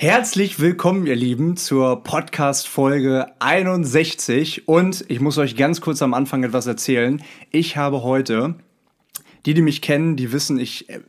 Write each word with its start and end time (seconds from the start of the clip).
Herzlich 0.00 0.60
willkommen, 0.60 1.08
ihr 1.08 1.16
Lieben, 1.16 1.56
zur 1.56 2.04
Podcast-Folge 2.04 3.26
61. 3.40 4.68
Und 4.68 5.04
ich 5.08 5.20
muss 5.20 5.38
euch 5.38 5.56
ganz 5.56 5.80
kurz 5.80 6.02
am 6.02 6.14
Anfang 6.14 6.44
etwas 6.44 6.68
erzählen. 6.68 7.20
Ich 7.50 7.76
habe 7.76 8.04
heute, 8.04 8.54
die, 9.44 9.54
die 9.54 9.60
mich 9.60 9.82
kennen, 9.82 10.14
die 10.14 10.30
wissen, 10.30 10.60
ich, 10.60 10.88
äh, 10.88 11.00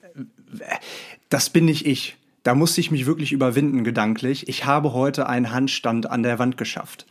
das 1.29 1.51
bin 1.51 1.65
nicht 1.65 1.85
ich. 1.85 2.17
Da 2.41 2.55
musste 2.55 2.81
ich 2.81 2.89
mich 2.89 3.05
wirklich 3.05 3.31
überwinden, 3.31 3.83
gedanklich. 3.83 4.49
Ich 4.49 4.65
habe 4.65 4.91
heute 4.91 5.29
einen 5.29 5.51
Handstand 5.51 6.09
an 6.09 6.23
der 6.23 6.39
Wand 6.39 6.57
geschafft. 6.57 7.05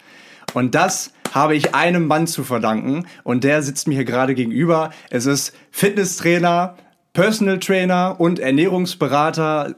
Und 0.54 0.74
das 0.74 1.12
habe 1.32 1.54
ich 1.54 1.76
einem 1.76 2.08
Mann 2.08 2.26
zu 2.26 2.42
verdanken. 2.42 3.06
Und 3.22 3.44
der 3.44 3.62
sitzt 3.62 3.86
mir 3.86 3.94
hier 3.94 4.04
gerade 4.04 4.34
gegenüber. 4.34 4.90
Es 5.10 5.26
ist 5.26 5.54
Fitnesstrainer, 5.70 6.76
Personal 7.12 7.60
Trainer 7.60 8.16
und 8.18 8.40
Ernährungsberater 8.40 9.76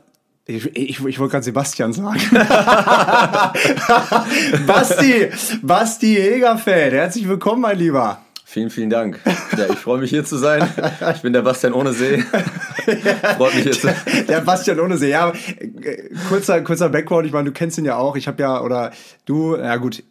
ich, 0.51 0.77
ich, 0.77 1.05
ich 1.05 1.19
wollte 1.19 1.32
gerade 1.32 1.45
Sebastian 1.45 1.93
sagen. 1.93 2.21
Basti, 4.66 5.29
Basti 5.62 6.15
Hegerfeld, 6.15 6.93
herzlich 6.93 7.29
willkommen, 7.29 7.62
mein 7.62 7.79
Lieber. 7.79 8.20
Vielen, 8.45 8.71
vielen 8.71 8.91
Dank. 8.91 9.21
Ja, 9.57 9.66
ich 9.71 9.79
freue 9.79 10.01
mich 10.01 10.10
hier 10.10 10.24
zu 10.24 10.37
sein. 10.37 10.69
Ich 11.15 11.23
bin 11.23 11.33
der 11.33 11.43
Bastian 11.43 11.73
ohne 11.73 11.93
See. 11.93 12.24
Freut 13.37 13.55
mich 13.55 13.65
jetzt. 13.65 13.84
Der, 13.84 13.95
der 14.29 14.41
Bastian 14.41 14.80
ohne 14.80 14.98
See. 14.98 15.10
Ja, 15.10 15.30
äh, 15.30 16.09
kurzer, 16.29 16.60
kurzer 16.62 16.88
Background. 16.88 17.29
Ich 17.29 17.32
meine, 17.32 17.45
du 17.45 17.52
kennst 17.52 17.79
ihn 17.79 17.85
ja 17.85 17.96
auch. 17.96 18.16
Ich 18.16 18.27
habe 18.27 18.43
ja, 18.43 18.60
oder 18.60 18.91
du, 19.24 19.57
ja 19.57 19.77
gut, 19.77 20.02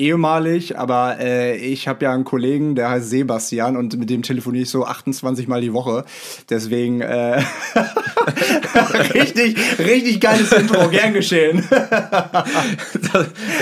ehemalig, 0.00 0.78
aber 0.78 1.18
äh, 1.20 1.56
ich 1.56 1.86
habe 1.86 2.04
ja 2.04 2.12
einen 2.12 2.24
Kollegen, 2.24 2.74
der 2.74 2.90
heißt 2.90 3.10
Sebastian 3.10 3.76
und 3.76 3.96
mit 3.98 4.10
dem 4.10 4.22
telefoniere 4.22 4.62
ich 4.62 4.70
so 4.70 4.84
28 4.84 5.46
Mal 5.46 5.60
die 5.60 5.72
Woche. 5.72 6.04
Deswegen 6.48 7.02
äh, 7.02 7.42
richtig, 9.14 9.56
richtig 9.78 10.20
geiles 10.20 10.50
Intro, 10.52 10.88
gern 10.88 11.12
geschehen. 11.12 11.68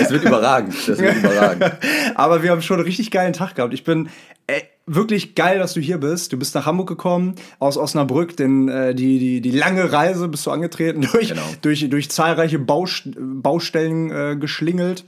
Es 0.01 0.09
wird 0.09 0.23
überragend. 0.23 0.75
Das 0.87 0.97
wird 0.97 1.17
überragend. 1.17 1.71
aber 2.15 2.41
wir 2.41 2.51
haben 2.51 2.61
schon 2.61 2.77
einen 2.77 2.85
richtig 2.85 3.11
geilen 3.11 3.33
Tag 3.33 3.55
gehabt. 3.55 3.73
Ich 3.73 3.83
bin 3.83 4.09
äh, 4.47 4.61
wirklich 4.87 5.35
geil, 5.35 5.59
dass 5.59 5.73
du 5.73 5.79
hier 5.79 5.99
bist. 5.99 6.33
Du 6.33 6.39
bist 6.39 6.55
nach 6.55 6.65
Hamburg 6.65 6.87
gekommen, 6.87 7.35
aus 7.59 7.77
Osnabrück, 7.77 8.35
denn 8.35 8.67
äh, 8.67 8.95
die, 8.95 9.19
die, 9.19 9.41
die 9.41 9.51
lange 9.51 9.91
Reise 9.91 10.27
bist 10.27 10.45
du 10.45 10.51
angetreten, 10.51 11.01
durch, 11.11 11.29
genau. 11.29 11.41
durch, 11.61 11.87
durch 11.89 12.09
zahlreiche 12.09 12.59
Baust 12.59 13.09
Baustellen 13.17 14.11
äh, 14.11 14.35
geschlingelt. 14.35 15.05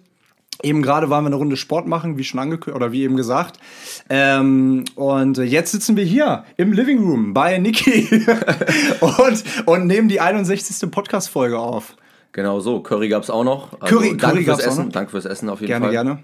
Eben 0.63 0.81
gerade 0.81 1.09
waren 1.09 1.23
wir 1.23 1.27
eine 1.27 1.35
Runde 1.38 1.57
Sport 1.57 1.88
machen, 1.88 2.17
wie 2.17 2.23
schon 2.23 2.39
angekündigt, 2.39 2.75
oder 2.75 2.91
wie 2.91 3.03
eben 3.03 3.16
gesagt. 3.16 3.57
Ähm, 4.09 4.85
und 4.95 5.38
jetzt 5.38 5.71
sitzen 5.71 5.97
wir 5.97 6.03
hier 6.03 6.45
im 6.57 6.71
Living 6.71 6.99
Room 6.99 7.33
bei 7.33 7.57
Niki 7.57 8.07
und, 8.99 9.44
und 9.66 9.88
nehmen 9.88 10.07
die 10.07 10.19
61. 10.19 10.91
Podcast-Folge 10.91 11.57
auf. 11.57 11.95
Genau 12.31 12.59
so. 12.59 12.79
Curry 12.79 13.09
gab 13.09 13.23
es 13.23 13.29
auch 13.29 13.44
noch. 13.44 13.69
Also 13.79 13.97
Curry, 13.97 14.17
danke 14.17 14.19
Curry 14.19 14.44
fürs 14.44 14.59
Essen. 14.59 14.89
Danke 14.91 15.11
fürs 15.11 15.25
Essen 15.25 15.49
auf 15.49 15.59
jeden 15.61 15.69
gerne, 15.69 15.85
Fall. 15.85 15.94
Gerne, 15.94 16.09
gerne. 16.11 16.23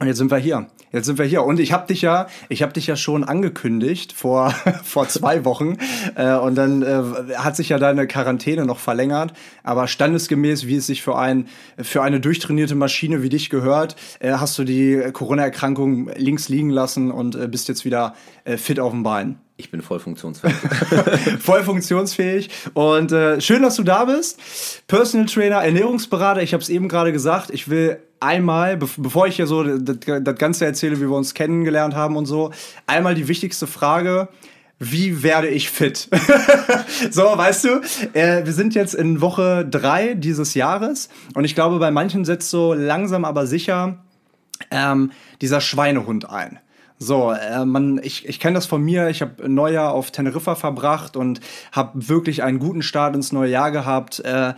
Und 0.00 0.06
jetzt 0.06 0.16
sind 0.16 0.30
wir 0.30 0.38
hier. 0.38 0.66
Jetzt 0.92 1.04
sind 1.04 1.18
wir 1.18 1.26
hier. 1.26 1.44
Und 1.44 1.60
ich 1.60 1.72
habe 1.72 1.86
dich 1.86 2.00
ja, 2.00 2.26
ich 2.48 2.62
habe 2.62 2.72
dich 2.72 2.86
ja 2.86 2.96
schon 2.96 3.22
angekündigt 3.22 4.14
vor 4.14 4.50
vor 4.82 5.06
zwei 5.08 5.44
Wochen. 5.44 5.76
Äh, 6.14 6.36
und 6.36 6.54
dann 6.54 6.80
äh, 6.80 7.34
hat 7.36 7.54
sich 7.54 7.68
ja 7.68 7.78
deine 7.78 8.06
Quarantäne 8.06 8.64
noch 8.64 8.78
verlängert. 8.78 9.34
Aber 9.62 9.86
standesgemäß, 9.88 10.66
wie 10.66 10.76
es 10.76 10.86
sich 10.86 11.02
für 11.02 11.18
ein 11.18 11.48
für 11.76 12.02
eine 12.02 12.18
durchtrainierte 12.18 12.74
Maschine 12.74 13.22
wie 13.22 13.28
dich 13.28 13.50
gehört, 13.50 13.94
äh, 14.20 14.32
hast 14.32 14.58
du 14.58 14.64
die 14.64 14.98
Corona-Erkrankung 15.12 16.10
links 16.16 16.48
liegen 16.48 16.70
lassen 16.70 17.10
und 17.10 17.36
äh, 17.36 17.46
bist 17.46 17.68
jetzt 17.68 17.84
wieder 17.84 18.14
äh, 18.44 18.56
fit 18.56 18.80
auf 18.80 18.92
dem 18.92 19.02
Bein. 19.02 19.38
Ich 19.60 19.70
bin 19.70 19.82
voll 19.82 20.00
funktionsfähig. 20.00 20.54
voll 21.38 21.62
funktionsfähig. 21.62 22.48
Und 22.72 23.12
äh, 23.12 23.42
schön, 23.42 23.60
dass 23.60 23.76
du 23.76 23.82
da 23.82 24.06
bist. 24.06 24.40
Personal 24.86 25.26
Trainer, 25.26 25.56
Ernährungsberater. 25.56 26.42
Ich 26.42 26.54
habe 26.54 26.62
es 26.62 26.70
eben 26.70 26.88
gerade 26.88 27.12
gesagt. 27.12 27.50
Ich 27.50 27.68
will 27.68 27.98
einmal, 28.20 28.78
be 28.78 28.88
bevor 28.96 29.26
ich 29.26 29.36
hier 29.36 29.46
so 29.46 29.62
das, 29.62 30.38
Ganze 30.38 30.64
erzähle, 30.64 30.96
wie 30.96 31.10
wir 31.10 31.16
uns 31.16 31.34
kennengelernt 31.34 31.94
haben 31.94 32.16
und 32.16 32.24
so, 32.24 32.52
einmal 32.86 33.14
die 33.14 33.28
wichtigste 33.28 33.66
Frage. 33.66 34.28
Wie 34.78 35.22
werde 35.22 35.48
ich 35.48 35.68
fit? 35.68 36.08
so, 37.10 37.22
weißt 37.22 37.64
du, 37.64 37.68
äh, 38.14 38.46
wir 38.46 38.54
sind 38.54 38.74
jetzt 38.74 38.94
in 38.94 39.20
Woche 39.20 39.66
drei 39.70 40.14
dieses 40.14 40.54
Jahres 40.54 41.10
und 41.34 41.44
ich 41.44 41.54
glaube, 41.54 41.78
bei 41.78 41.90
manchen 41.90 42.24
setzt 42.24 42.48
so 42.48 42.72
langsam 42.72 43.26
aber 43.26 43.46
sicher 43.46 43.98
ähm, 44.70 45.12
dieser 45.42 45.60
Schweinehund 45.60 46.30
ein. 46.30 46.60
So, 47.02 47.32
äh, 47.32 47.64
man, 47.64 47.98
ich, 48.02 48.28
ich 48.28 48.38
kenne 48.40 48.54
das 48.54 48.66
von 48.66 48.82
mir. 48.82 49.08
Ich 49.08 49.22
habe 49.22 49.48
Neujahr 49.48 49.94
auf 49.94 50.10
Teneriffa 50.10 50.54
verbracht 50.54 51.16
und 51.16 51.40
habe 51.72 52.08
wirklich 52.08 52.42
einen 52.42 52.58
guten 52.58 52.82
Start 52.82 53.16
ins 53.16 53.32
neue 53.32 53.50
Jahr 53.50 53.70
gehabt. 53.70 54.20
Äh, 54.20 54.52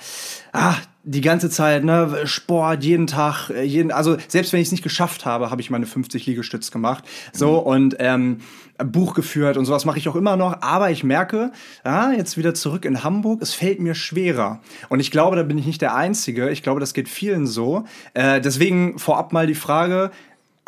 ah, 0.53 0.75
die 1.04 1.20
ganze 1.20 1.50
Zeit, 1.50 1.84
ne, 1.84 2.26
Sport, 2.26 2.82
jeden 2.82 3.06
Tag, 3.06 3.50
äh, 3.50 3.62
jeden, 3.62 3.92
also 3.92 4.16
selbst 4.26 4.53
wenn 4.53 4.60
ich 4.60 4.66
es 4.66 4.72
nicht 4.72 4.82
geschafft 4.82 5.25
habe, 5.25 5.53
habe 5.53 5.60
ich 5.60 5.70
meine 5.70 5.86
50 5.86 6.26
Liegestütz 6.26 6.72
gemacht. 6.72 7.04
So 7.32 7.60
mhm. 7.60 7.66
und 7.66 7.97
ähm, 8.00 8.41
Buch 8.78 9.14
geführt 9.14 9.56
und 9.56 9.64
sowas 9.64 9.84
mache 9.84 9.98
ich 9.98 10.09
auch 10.09 10.16
immer 10.16 10.36
noch. 10.36 10.62
Aber 10.62 10.91
ich 10.91 11.04
merke, 11.04 11.53
ja, 11.84 12.10
jetzt 12.10 12.36
wieder 12.36 12.54
zurück 12.54 12.84
in 12.84 13.04
Hamburg, 13.04 13.41
es 13.41 13.54
fällt 13.54 13.78
mir 13.78 13.94
schwerer. 13.94 14.60
Und 14.88 14.98
ich 14.98 15.12
glaube, 15.12 15.36
da 15.36 15.44
bin 15.44 15.59
ich 15.59 15.66
nicht 15.66 15.80
der 15.80 15.94
Einzige. 15.94 16.50
Ich 16.50 16.64
glaube, 16.64 16.80
das 16.80 16.92
geht 16.92 17.09
vielen 17.09 17.47
so. 17.47 17.84
Äh, 18.14 18.41
deswegen 18.41 18.98
vorab 18.98 19.32
mal 19.32 19.47
die 19.47 19.54
Frage, 19.54 20.10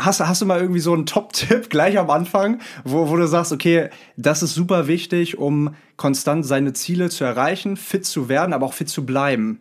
Hast, 0.01 0.21
hast 0.21 0.43
du 0.43 0.47
mal 0.47 0.61
irgendwie 0.61 0.81
so 0.81 0.93
einen 0.93 1.07
Top-Tipp 1.07 1.71
gleich 1.71 1.99
am 1.99 2.11
Anfang, 2.11 2.61
wo, 2.85 3.09
wo 3.09 3.17
du 3.17 3.29
sagst, 3.29 3.53
okay, 3.53 3.91
das 4.17 4.43
ist 4.43 4.55
super 4.55 4.89
wichtig, 4.89 5.39
um 5.39 5.75
konstant 5.97 6.45
seine 6.45 6.73
Ziele 6.73 7.11
zu 7.11 7.25
erreichen, 7.25 7.77
fit 7.77 8.05
zu 8.05 8.29
werden, 8.29 8.53
aber 8.53 8.67
auch 8.67 8.75
fit 8.75 8.89
zu 8.89 9.07
bleiben? 9.07 9.61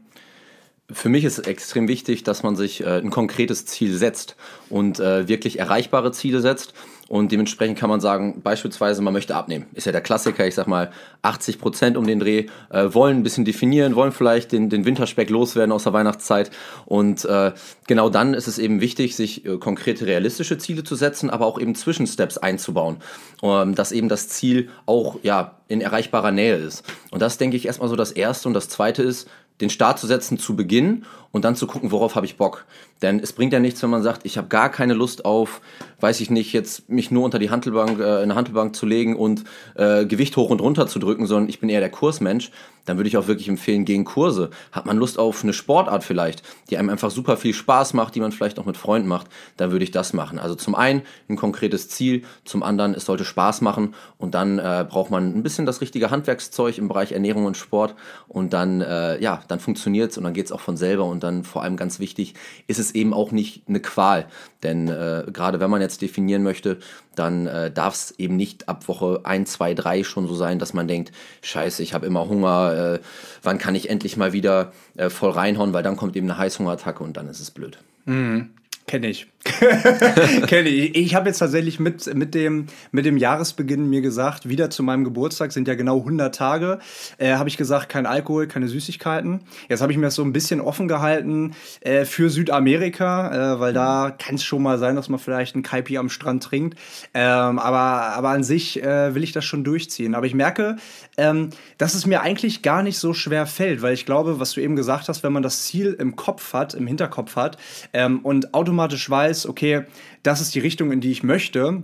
Für 0.91 1.09
mich 1.09 1.23
ist 1.23 1.39
extrem 1.39 1.87
wichtig, 1.87 2.23
dass 2.23 2.43
man 2.43 2.55
sich 2.55 2.81
äh, 2.81 2.97
ein 2.97 3.09
konkretes 3.09 3.65
Ziel 3.65 3.95
setzt 3.95 4.35
und 4.69 4.99
äh, 4.99 5.27
wirklich 5.27 5.59
erreichbare 5.59 6.11
Ziele 6.11 6.41
setzt 6.41 6.73
und 7.13 7.31
dementsprechend 7.31 7.77
kann 7.77 7.91
man 7.91 8.01
sagen, 8.01 8.41
beispielsweise, 8.41 9.03
man 9.03 9.13
möchte 9.13 9.35
abnehmen. 9.35 9.67
Ist 9.75 9.85
ja 9.85 9.91
der 9.91 10.01
Klassiker, 10.01 10.47
ich 10.47 10.55
sag 10.55 10.65
mal, 10.65 10.89
80 11.21 11.59
Prozent 11.59 11.95
um 11.95 12.07
den 12.07 12.19
Dreh, 12.19 12.47
äh, 12.71 12.91
wollen 12.91 13.17
ein 13.17 13.21
bisschen 13.21 13.45
definieren, 13.45 13.93
wollen 13.93 14.11
vielleicht 14.11 14.51
den, 14.51 14.71
den 14.71 14.83
Winterspeck 14.83 15.29
loswerden 15.29 15.71
aus 15.71 15.83
der 15.83 15.93
Weihnachtszeit. 15.93 16.49
Und 16.87 17.23
äh, 17.25 17.51
genau 17.85 18.09
dann 18.09 18.33
ist 18.33 18.47
es 18.47 18.57
eben 18.57 18.81
wichtig, 18.81 19.15
sich 19.15 19.45
äh, 19.45 19.59
konkrete 19.59 20.07
realistische 20.07 20.57
Ziele 20.57 20.83
zu 20.83 20.95
setzen, 20.95 21.29
aber 21.29 21.45
auch 21.45 21.59
eben 21.59 21.75
Zwischensteps 21.75 22.39
einzubauen. 22.39 22.97
Ähm, 23.43 23.75
dass 23.75 23.91
eben 23.91 24.09
das 24.09 24.27
Ziel 24.29 24.69
auch 24.87 25.19
ja, 25.21 25.59
in 25.67 25.81
erreichbarer 25.81 26.31
Nähe 26.31 26.55
ist. 26.55 26.83
Und 27.11 27.21
das 27.21 27.37
denke 27.37 27.57
ich 27.57 27.67
erstmal 27.67 27.89
so 27.89 27.95
das 27.95 28.11
Erste. 28.11 28.47
Und 28.47 28.55
das 28.55 28.69
Zweite 28.69 29.03
ist, 29.03 29.29
den 29.61 29.69
Start 29.69 29.99
zu 29.99 30.07
setzen 30.07 30.39
zu 30.39 30.55
Beginn 30.55 31.05
und 31.33 31.43
dann 31.43 31.55
zu 31.55 31.67
gucken, 31.67 31.91
worauf 31.91 32.15
habe 32.15 32.25
ich 32.25 32.37
Bock. 32.37 32.65
Denn 33.01 33.19
es 33.19 33.33
bringt 33.33 33.51
ja 33.51 33.59
nichts, 33.59 33.83
wenn 33.83 33.89
man 33.89 34.03
sagt, 34.03 34.25
ich 34.25 34.37
habe 34.37 34.47
gar 34.47 34.69
keine 34.69 34.93
Lust 34.93 35.25
auf, 35.25 35.61
weiß 35.99 36.21
ich 36.21 36.29
nicht, 36.29 36.53
jetzt 36.53 36.89
mich 36.89 37.11
nur 37.11 37.25
unter 37.25 37.39
die 37.39 37.49
Handelbank, 37.49 37.99
äh, 37.99 38.03
in 38.03 38.23
eine 38.23 38.35
Handelbank 38.35 38.75
zu 38.75 38.85
legen 38.85 39.15
und 39.15 39.43
äh, 39.75 40.05
Gewicht 40.05 40.37
hoch 40.37 40.51
und 40.51 40.61
runter 40.61 40.87
zu 40.87 40.99
drücken, 40.99 41.25
sondern 41.25 41.49
ich 41.49 41.59
bin 41.59 41.69
eher 41.69 41.79
der 41.79 41.89
Kursmensch, 41.89 42.51
dann 42.85 42.97
würde 42.97 43.07
ich 43.07 43.17
auch 43.17 43.27
wirklich 43.27 43.49
empfehlen, 43.49 43.85
gegen 43.85 44.03
Kurse. 44.03 44.49
Hat 44.71 44.85
man 44.85 44.97
Lust 44.97 45.17
auf 45.17 45.43
eine 45.43 45.53
Sportart 45.53 46.03
vielleicht, 46.03 46.43
die 46.69 46.77
einem 46.77 46.89
einfach 46.89 47.11
super 47.11 47.37
viel 47.37 47.53
Spaß 47.53 47.93
macht, 47.93 48.15
die 48.15 48.19
man 48.19 48.31
vielleicht 48.31 48.59
auch 48.59 48.65
mit 48.65 48.77
Freunden 48.77 49.07
macht, 49.07 49.27
dann 49.57 49.71
würde 49.71 49.83
ich 49.83 49.91
das 49.91 50.13
machen. 50.13 50.37
Also 50.37 50.55
zum 50.55 50.75
einen 50.75 51.01
ein 51.29 51.35
konkretes 51.35 51.89
Ziel, 51.89 52.23
zum 52.45 52.61
anderen 52.61 52.93
es 52.93 53.05
sollte 53.05 53.25
Spaß 53.25 53.61
machen 53.61 53.95
und 54.17 54.35
dann 54.35 54.59
äh, 54.59 54.85
braucht 54.87 55.11
man 55.11 55.35
ein 55.35 55.43
bisschen 55.43 55.65
das 55.65 55.81
richtige 55.81 56.11
Handwerkszeug 56.11 56.77
im 56.77 56.87
Bereich 56.87 57.11
Ernährung 57.11 57.45
und 57.45 57.57
Sport 57.57 57.95
und 58.27 58.53
dann, 58.53 58.81
äh, 58.81 59.19
ja, 59.21 59.41
dann 59.47 59.59
funktioniert 59.59 60.11
es 60.11 60.17
und 60.17 60.25
dann 60.25 60.33
geht 60.33 60.45
es 60.45 60.51
auch 60.51 60.59
von 60.59 60.77
selber 60.77 61.05
und 61.05 61.22
dann 61.23 61.43
vor 61.43 61.63
allem 61.63 61.77
ganz 61.77 61.99
wichtig, 61.99 62.35
ist 62.67 62.79
es 62.79 62.93
eben 62.93 63.13
auch 63.13 63.31
nicht 63.31 63.63
eine 63.67 63.79
Qual. 63.79 64.27
Denn 64.61 64.87
äh, 64.87 65.23
gerade 65.31 65.59
wenn 65.59 65.69
man 65.69 65.81
jetzt 65.81 66.01
definieren 66.01 66.43
möchte, 66.43 66.79
dann 67.15 67.47
äh, 67.47 67.71
darf 67.71 67.95
es 67.95 68.11
eben 68.19 68.35
nicht 68.35 68.69
ab 68.69 68.87
Woche 68.87 69.21
1, 69.23 69.51
2, 69.51 69.73
3 69.73 70.03
schon 70.03 70.27
so 70.27 70.35
sein, 70.35 70.59
dass 70.59 70.73
man 70.73 70.87
denkt, 70.87 71.11
scheiße, 71.41 71.83
ich 71.83 71.93
habe 71.93 72.05
immer 72.05 72.27
Hunger, 72.27 72.95
äh, 72.95 72.99
wann 73.41 73.57
kann 73.57 73.75
ich 73.75 73.89
endlich 73.89 74.17
mal 74.17 74.33
wieder 74.33 74.73
äh, 74.95 75.09
voll 75.09 75.31
reinhauen, 75.31 75.73
weil 75.73 75.83
dann 75.83 75.97
kommt 75.97 76.15
eben 76.15 76.29
eine 76.29 76.37
Heißhungerattacke 76.37 77.03
und 77.03 77.17
dann 77.17 77.27
ist 77.27 77.39
es 77.39 77.51
blöd. 77.51 77.79
Mhm. 78.05 78.49
Kenne 78.85 79.07
ich. 79.07 79.27
Kenne 80.47 80.69
ich. 80.69 80.95
Ich 80.95 81.15
habe 81.15 81.27
jetzt 81.27 81.39
tatsächlich 81.39 81.79
mit, 81.79 82.13
mit, 82.15 82.33
dem, 82.33 82.67
mit 82.91 83.05
dem 83.05 83.17
Jahresbeginn 83.17 83.89
mir 83.89 84.01
gesagt, 84.01 84.47
wieder 84.47 84.69
zu 84.69 84.83
meinem 84.83 85.03
Geburtstag 85.03 85.51
sind 85.51 85.67
ja 85.67 85.75
genau 85.75 85.99
100 85.99 86.33
Tage, 86.33 86.79
äh, 87.17 87.33
habe 87.33 87.49
ich 87.49 87.57
gesagt, 87.57 87.89
kein 87.89 88.05
Alkohol, 88.05 88.47
keine 88.47 88.67
Süßigkeiten. 88.67 89.41
Jetzt 89.67 89.81
habe 89.81 89.91
ich 89.91 89.97
mir 89.97 90.05
das 90.05 90.15
so 90.15 90.23
ein 90.23 90.31
bisschen 90.31 90.61
offen 90.61 90.87
gehalten 90.87 91.55
äh, 91.81 92.05
für 92.05 92.29
Südamerika, 92.29 93.55
äh, 93.55 93.59
weil 93.59 93.73
da 93.73 94.15
kann 94.17 94.35
es 94.35 94.43
schon 94.43 94.63
mal 94.63 94.77
sein, 94.77 94.95
dass 94.95 95.09
man 95.09 95.19
vielleicht 95.19 95.55
einen 95.55 95.63
Kaipi 95.63 95.97
am 95.97 96.09
Strand 96.09 96.43
trinkt. 96.43 96.77
Ähm, 97.13 97.59
aber, 97.59 98.15
aber 98.15 98.29
an 98.29 98.43
sich 98.43 98.81
äh, 98.81 99.13
will 99.13 99.23
ich 99.23 99.33
das 99.33 99.43
schon 99.43 99.63
durchziehen. 99.63 100.15
Aber 100.15 100.25
ich 100.25 100.35
merke, 100.35 100.77
ähm, 101.17 101.49
dass 101.77 101.95
es 101.95 102.05
mir 102.05 102.21
eigentlich 102.21 102.61
gar 102.61 102.81
nicht 102.81 102.97
so 102.97 103.13
schwer 103.13 103.45
fällt, 103.45 103.81
weil 103.81 103.93
ich 103.93 104.05
glaube, 104.05 104.39
was 104.39 104.53
du 104.53 104.61
eben 104.61 104.75
gesagt 104.75 105.09
hast, 105.09 105.23
wenn 105.23 105.33
man 105.33 105.43
das 105.43 105.63
Ziel 105.63 105.95
im 105.99 106.15
Kopf 106.15 106.53
hat, 106.53 106.73
im 106.73 106.87
Hinterkopf 106.87 107.35
hat 107.35 107.57
ähm, 107.93 108.19
und 108.19 108.53
automatisch 108.53 108.72
automatisch 108.73 109.07
weiß, 109.07 109.45
okay, 109.47 109.83
das 110.23 110.41
ist 110.41 110.55
die 110.55 110.59
Richtung, 110.59 110.91
in 110.91 110.99
die 110.99 111.11
ich 111.11 111.21
möchte, 111.21 111.83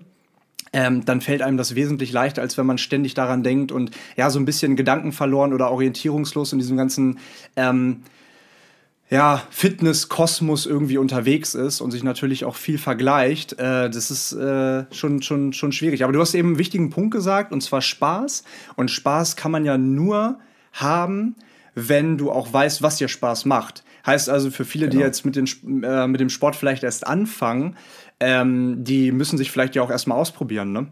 ähm, 0.73 1.05
dann 1.05 1.21
fällt 1.21 1.43
einem 1.43 1.57
das 1.57 1.75
wesentlich 1.75 2.11
leichter, 2.11 2.41
als 2.41 2.57
wenn 2.57 2.65
man 2.65 2.79
ständig 2.79 3.13
daran 3.13 3.43
denkt 3.43 3.71
und 3.71 3.91
ja, 4.17 4.29
so 4.31 4.39
ein 4.39 4.45
bisschen 4.45 4.75
Gedanken 4.75 5.11
verloren 5.11 5.53
oder 5.53 5.69
orientierungslos 5.71 6.51
in 6.51 6.59
diesem 6.59 6.77
ganzen 6.77 7.19
ähm, 7.55 8.01
ja, 9.09 9.43
Fitness-Kosmos 9.51 10.65
irgendwie 10.65 10.97
unterwegs 10.97 11.53
ist 11.53 11.81
und 11.81 11.91
sich 11.91 12.03
natürlich 12.03 12.43
auch 12.45 12.55
viel 12.55 12.79
vergleicht, 12.79 13.53
äh, 13.53 13.89
das 13.89 14.09
ist 14.09 14.33
äh, 14.33 14.85
schon, 14.91 15.21
schon, 15.21 15.53
schon 15.53 15.71
schwierig. 15.71 16.03
Aber 16.03 16.13
du 16.13 16.19
hast 16.19 16.33
eben 16.33 16.49
einen 16.49 16.59
wichtigen 16.59 16.89
Punkt 16.89 17.11
gesagt, 17.11 17.51
und 17.51 17.61
zwar 17.61 17.81
Spaß. 17.81 18.43
Und 18.75 18.89
Spaß 18.89 19.35
kann 19.35 19.51
man 19.51 19.65
ja 19.65 19.77
nur 19.77 20.39
haben, 20.73 21.35
wenn 21.75 22.17
du 22.17 22.31
auch 22.31 22.51
weißt, 22.51 22.81
was 22.81 22.97
dir 22.97 23.07
Spaß 23.07 23.45
macht. 23.45 23.83
Heißt 24.09 24.27
also 24.27 24.49
für 24.49 24.65
viele, 24.65 24.87
genau. 24.87 24.97
die 24.97 25.05
jetzt 25.05 25.23
mit, 25.23 25.35
den, 25.35 25.83
äh, 25.83 26.07
mit 26.07 26.19
dem 26.19 26.29
Sport 26.29 26.55
vielleicht 26.55 26.81
erst 26.83 27.05
anfangen, 27.05 27.77
ähm, 28.19 28.83
die 28.83 29.11
müssen 29.11 29.37
sich 29.37 29.51
vielleicht 29.51 29.75
ja 29.75 29.83
auch 29.83 29.91
erstmal 29.91 30.17
ausprobieren, 30.17 30.71
ne? 30.71 30.87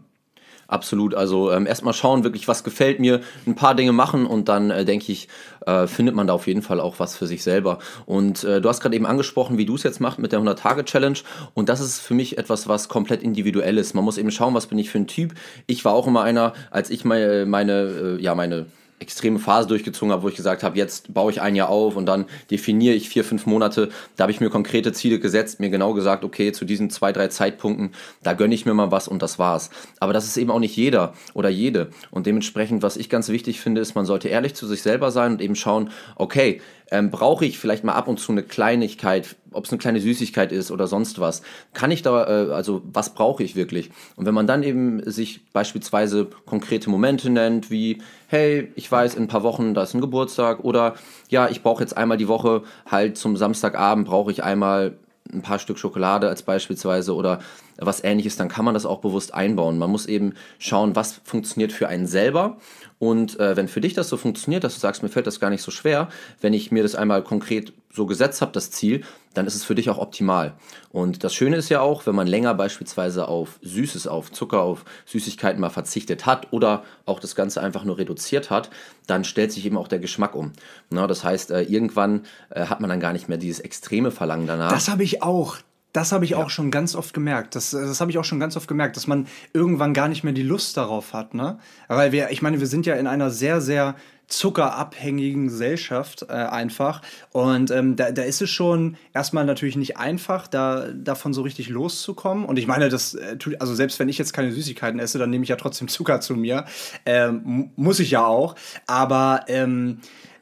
Absolut. 0.68 1.16
Also 1.16 1.50
ähm, 1.50 1.66
erstmal 1.66 1.94
schauen, 1.94 2.22
wirklich, 2.22 2.46
was 2.46 2.62
gefällt 2.62 3.00
mir, 3.00 3.22
ein 3.44 3.56
paar 3.56 3.74
Dinge 3.74 3.90
machen 3.90 4.24
und 4.24 4.48
dann 4.48 4.70
äh, 4.70 4.84
denke 4.84 5.10
ich, 5.10 5.26
äh, 5.66 5.88
findet 5.88 6.14
man 6.14 6.28
da 6.28 6.34
auf 6.34 6.46
jeden 6.46 6.62
Fall 6.62 6.78
auch 6.78 7.00
was 7.00 7.16
für 7.16 7.26
sich 7.26 7.42
selber. 7.42 7.80
Und 8.06 8.44
äh, 8.44 8.60
du 8.60 8.68
hast 8.68 8.80
gerade 8.80 8.94
eben 8.94 9.06
angesprochen, 9.06 9.58
wie 9.58 9.64
du 9.64 9.74
es 9.74 9.82
jetzt 9.82 9.98
machst 9.98 10.20
mit 10.20 10.30
der 10.30 10.38
100-Tage-Challenge. 10.38 11.18
Und 11.54 11.68
das 11.68 11.80
ist 11.80 11.98
für 11.98 12.14
mich 12.14 12.38
etwas, 12.38 12.68
was 12.68 12.88
komplett 12.88 13.24
individuell 13.24 13.78
ist. 13.78 13.94
Man 13.94 14.04
muss 14.04 14.18
eben 14.18 14.30
schauen, 14.30 14.54
was 14.54 14.68
bin 14.68 14.78
ich 14.78 14.90
für 14.90 14.98
ein 14.98 15.08
Typ. 15.08 15.34
Ich 15.66 15.84
war 15.84 15.94
auch 15.94 16.06
immer 16.06 16.22
einer, 16.22 16.52
als 16.70 16.90
ich 16.90 17.04
meine, 17.04 17.46
meine, 17.46 18.18
äh, 18.18 18.22
ja, 18.22 18.36
meine 18.36 18.66
extreme 19.00 19.38
Phase 19.38 19.68
durchgezogen 19.68 20.12
habe, 20.12 20.22
wo 20.22 20.28
ich 20.28 20.36
gesagt 20.36 20.62
habe, 20.62 20.76
jetzt 20.76 21.12
baue 21.12 21.30
ich 21.30 21.40
ein 21.40 21.54
Jahr 21.54 21.68
auf 21.68 21.96
und 21.96 22.06
dann 22.06 22.26
definiere 22.50 22.94
ich 22.94 23.08
vier, 23.08 23.24
fünf 23.24 23.46
Monate. 23.46 23.90
Da 24.16 24.22
habe 24.22 24.32
ich 24.32 24.40
mir 24.40 24.50
konkrete 24.50 24.92
Ziele 24.92 25.18
gesetzt, 25.18 25.60
mir 25.60 25.70
genau 25.70 25.94
gesagt, 25.94 26.24
okay, 26.24 26.52
zu 26.52 26.64
diesen 26.64 26.90
zwei, 26.90 27.12
drei 27.12 27.28
Zeitpunkten, 27.28 27.90
da 28.22 28.32
gönne 28.32 28.54
ich 28.54 28.66
mir 28.66 28.74
mal 28.74 28.90
was 28.90 29.08
und 29.08 29.22
das 29.22 29.38
war's. 29.38 29.70
Aber 30.00 30.12
das 30.12 30.26
ist 30.26 30.36
eben 30.36 30.50
auch 30.50 30.58
nicht 30.58 30.76
jeder 30.76 31.14
oder 31.34 31.48
jede. 31.48 31.90
Und 32.10 32.26
dementsprechend, 32.26 32.82
was 32.82 32.96
ich 32.96 33.08
ganz 33.08 33.28
wichtig 33.28 33.60
finde, 33.60 33.80
ist, 33.80 33.94
man 33.94 34.06
sollte 34.06 34.28
ehrlich 34.28 34.54
zu 34.54 34.66
sich 34.66 34.82
selber 34.82 35.10
sein 35.10 35.32
und 35.32 35.40
eben 35.40 35.56
schauen, 35.56 35.90
okay, 36.16 36.60
ähm, 36.90 37.10
brauche 37.10 37.44
ich 37.44 37.58
vielleicht 37.58 37.84
mal 37.84 37.92
ab 37.92 38.08
und 38.08 38.18
zu 38.18 38.32
eine 38.32 38.42
Kleinigkeit, 38.42 39.36
ob 39.52 39.64
es 39.64 39.70
eine 39.70 39.78
kleine 39.78 40.00
Süßigkeit 40.00 40.52
ist 40.52 40.70
oder 40.70 40.86
sonst 40.86 41.20
was. 41.20 41.42
Kann 41.74 41.90
ich 41.90 42.02
da, 42.02 42.24
äh, 42.24 42.52
also 42.52 42.82
was 42.92 43.14
brauche 43.14 43.42
ich 43.42 43.56
wirklich? 43.56 43.90
Und 44.16 44.26
wenn 44.26 44.34
man 44.34 44.46
dann 44.46 44.62
eben 44.62 45.02
sich 45.10 45.40
beispielsweise 45.52 46.26
konkrete 46.46 46.90
Momente 46.90 47.30
nennt, 47.30 47.70
wie, 47.70 47.98
hey, 48.26 48.72
ich 48.74 48.90
weiß, 48.90 49.14
in 49.14 49.24
ein 49.24 49.28
paar 49.28 49.42
Wochen, 49.42 49.74
da 49.74 49.82
ist 49.82 49.94
ein 49.94 50.00
Geburtstag 50.00 50.64
oder 50.64 50.94
ja, 51.28 51.48
ich 51.48 51.62
brauche 51.62 51.82
jetzt 51.82 51.96
einmal 51.96 52.16
die 52.16 52.28
Woche 52.28 52.62
halt 52.86 53.18
zum 53.18 53.36
Samstagabend 53.36 54.06
brauche 54.06 54.30
ich 54.30 54.42
einmal 54.42 54.96
ein 55.32 55.42
paar 55.42 55.58
Stück 55.58 55.78
Schokolade 55.78 56.28
als 56.28 56.42
beispielsweise 56.42 57.14
oder 57.14 57.40
was 57.76 58.02
ähnliches, 58.02 58.36
dann 58.36 58.48
kann 58.48 58.64
man 58.64 58.74
das 58.74 58.86
auch 58.86 59.00
bewusst 59.00 59.34
einbauen. 59.34 59.78
Man 59.78 59.90
muss 59.90 60.06
eben 60.06 60.34
schauen, 60.58 60.96
was 60.96 61.20
funktioniert 61.24 61.72
für 61.72 61.88
einen 61.88 62.06
selber. 62.06 62.56
Und 62.98 63.38
äh, 63.38 63.56
wenn 63.56 63.68
für 63.68 63.80
dich 63.80 63.94
das 63.94 64.08
so 64.08 64.16
funktioniert, 64.16 64.64
dass 64.64 64.74
du 64.74 64.80
sagst, 64.80 65.02
mir 65.02 65.08
fällt 65.08 65.26
das 65.26 65.40
gar 65.40 65.50
nicht 65.50 65.62
so 65.62 65.70
schwer, 65.70 66.08
wenn 66.40 66.52
ich 66.52 66.72
mir 66.72 66.82
das 66.82 66.94
einmal 66.94 67.22
konkret 67.22 67.72
so 67.92 68.06
gesetzt 68.06 68.42
habe, 68.42 68.52
das 68.52 68.70
Ziel, 68.70 69.02
dann 69.34 69.46
ist 69.46 69.54
es 69.54 69.64
für 69.64 69.74
dich 69.74 69.88
auch 69.88 69.98
optimal. 69.98 70.54
Und 70.90 71.22
das 71.22 71.34
Schöne 71.34 71.56
ist 71.56 71.68
ja 71.68 71.80
auch, 71.80 72.06
wenn 72.06 72.14
man 72.14 72.26
länger 72.26 72.54
beispielsweise 72.54 73.28
auf 73.28 73.58
Süßes, 73.62 74.06
auf 74.06 74.32
Zucker, 74.32 74.62
auf 74.62 74.84
Süßigkeiten 75.06 75.60
mal 75.60 75.70
verzichtet 75.70 76.26
hat 76.26 76.52
oder 76.52 76.84
auch 77.06 77.20
das 77.20 77.34
Ganze 77.34 77.60
einfach 77.60 77.84
nur 77.84 77.98
reduziert 77.98 78.50
hat, 78.50 78.70
dann 79.06 79.24
stellt 79.24 79.52
sich 79.52 79.64
eben 79.64 79.76
auch 79.76 79.88
der 79.88 80.00
Geschmack 80.00 80.34
um. 80.34 80.52
Na, 80.90 81.06
das 81.06 81.24
heißt, 81.24 81.50
äh, 81.50 81.62
irgendwann 81.62 82.24
äh, 82.50 82.66
hat 82.66 82.80
man 82.80 82.90
dann 82.90 83.00
gar 83.00 83.12
nicht 83.12 83.28
mehr 83.28 83.38
dieses 83.38 83.60
extreme 83.60 84.10
Verlangen 84.10 84.46
danach. 84.46 84.72
Das 84.72 84.88
habe 84.88 85.04
ich 85.04 85.22
auch. 85.22 85.58
Das 85.98 86.12
habe 86.12 86.24
ich 86.24 86.30
ja. 86.30 86.36
auch 86.36 86.48
schon 86.48 86.70
ganz 86.70 86.94
oft 86.94 87.12
gemerkt. 87.12 87.56
Das, 87.56 87.72
das 87.72 88.00
habe 88.00 88.12
ich 88.12 88.18
auch 88.18 88.24
schon 88.24 88.38
ganz 88.38 88.56
oft 88.56 88.68
gemerkt, 88.68 88.96
dass 88.96 89.08
man 89.08 89.26
irgendwann 89.52 89.94
gar 89.94 90.06
nicht 90.06 90.22
mehr 90.22 90.32
die 90.32 90.44
Lust 90.44 90.76
darauf 90.76 91.12
hat. 91.12 91.34
Ne? 91.34 91.58
Weil 91.88 92.12
wir, 92.12 92.30
ich 92.30 92.40
meine, 92.40 92.60
wir 92.60 92.68
sind 92.68 92.86
ja 92.86 92.94
in 92.94 93.08
einer 93.08 93.30
sehr, 93.30 93.60
sehr 93.60 93.96
zuckerabhängigen 94.28 95.48
Gesellschaft 95.48 96.26
äh, 96.28 96.34
einfach. 96.34 97.02
Und 97.32 97.72
ähm, 97.72 97.96
da, 97.96 98.12
da 98.12 98.22
ist 98.22 98.40
es 98.40 98.48
schon 98.48 98.96
erstmal 99.12 99.44
natürlich 99.44 99.74
nicht 99.74 99.96
einfach, 99.96 100.46
da 100.46 100.86
davon 100.92 101.34
so 101.34 101.42
richtig 101.42 101.68
loszukommen. 101.68 102.44
Und 102.44 102.60
ich 102.60 102.68
meine, 102.68 102.90
das 102.90 103.14
äh, 103.14 103.36
tut, 103.36 103.60
also 103.60 103.74
selbst 103.74 103.98
wenn 103.98 104.08
ich 104.08 104.18
jetzt 104.18 104.32
keine 104.32 104.52
Süßigkeiten 104.52 105.00
esse, 105.00 105.18
dann 105.18 105.30
nehme 105.30 105.42
ich 105.42 105.48
ja 105.48 105.56
trotzdem 105.56 105.88
Zucker 105.88 106.20
zu 106.20 106.36
mir. 106.36 106.64
Ähm, 107.06 107.72
muss 107.74 107.98
ich 107.98 108.12
ja 108.12 108.24
auch. 108.24 108.54
Aber 108.86 109.46
ähm, 109.48 109.98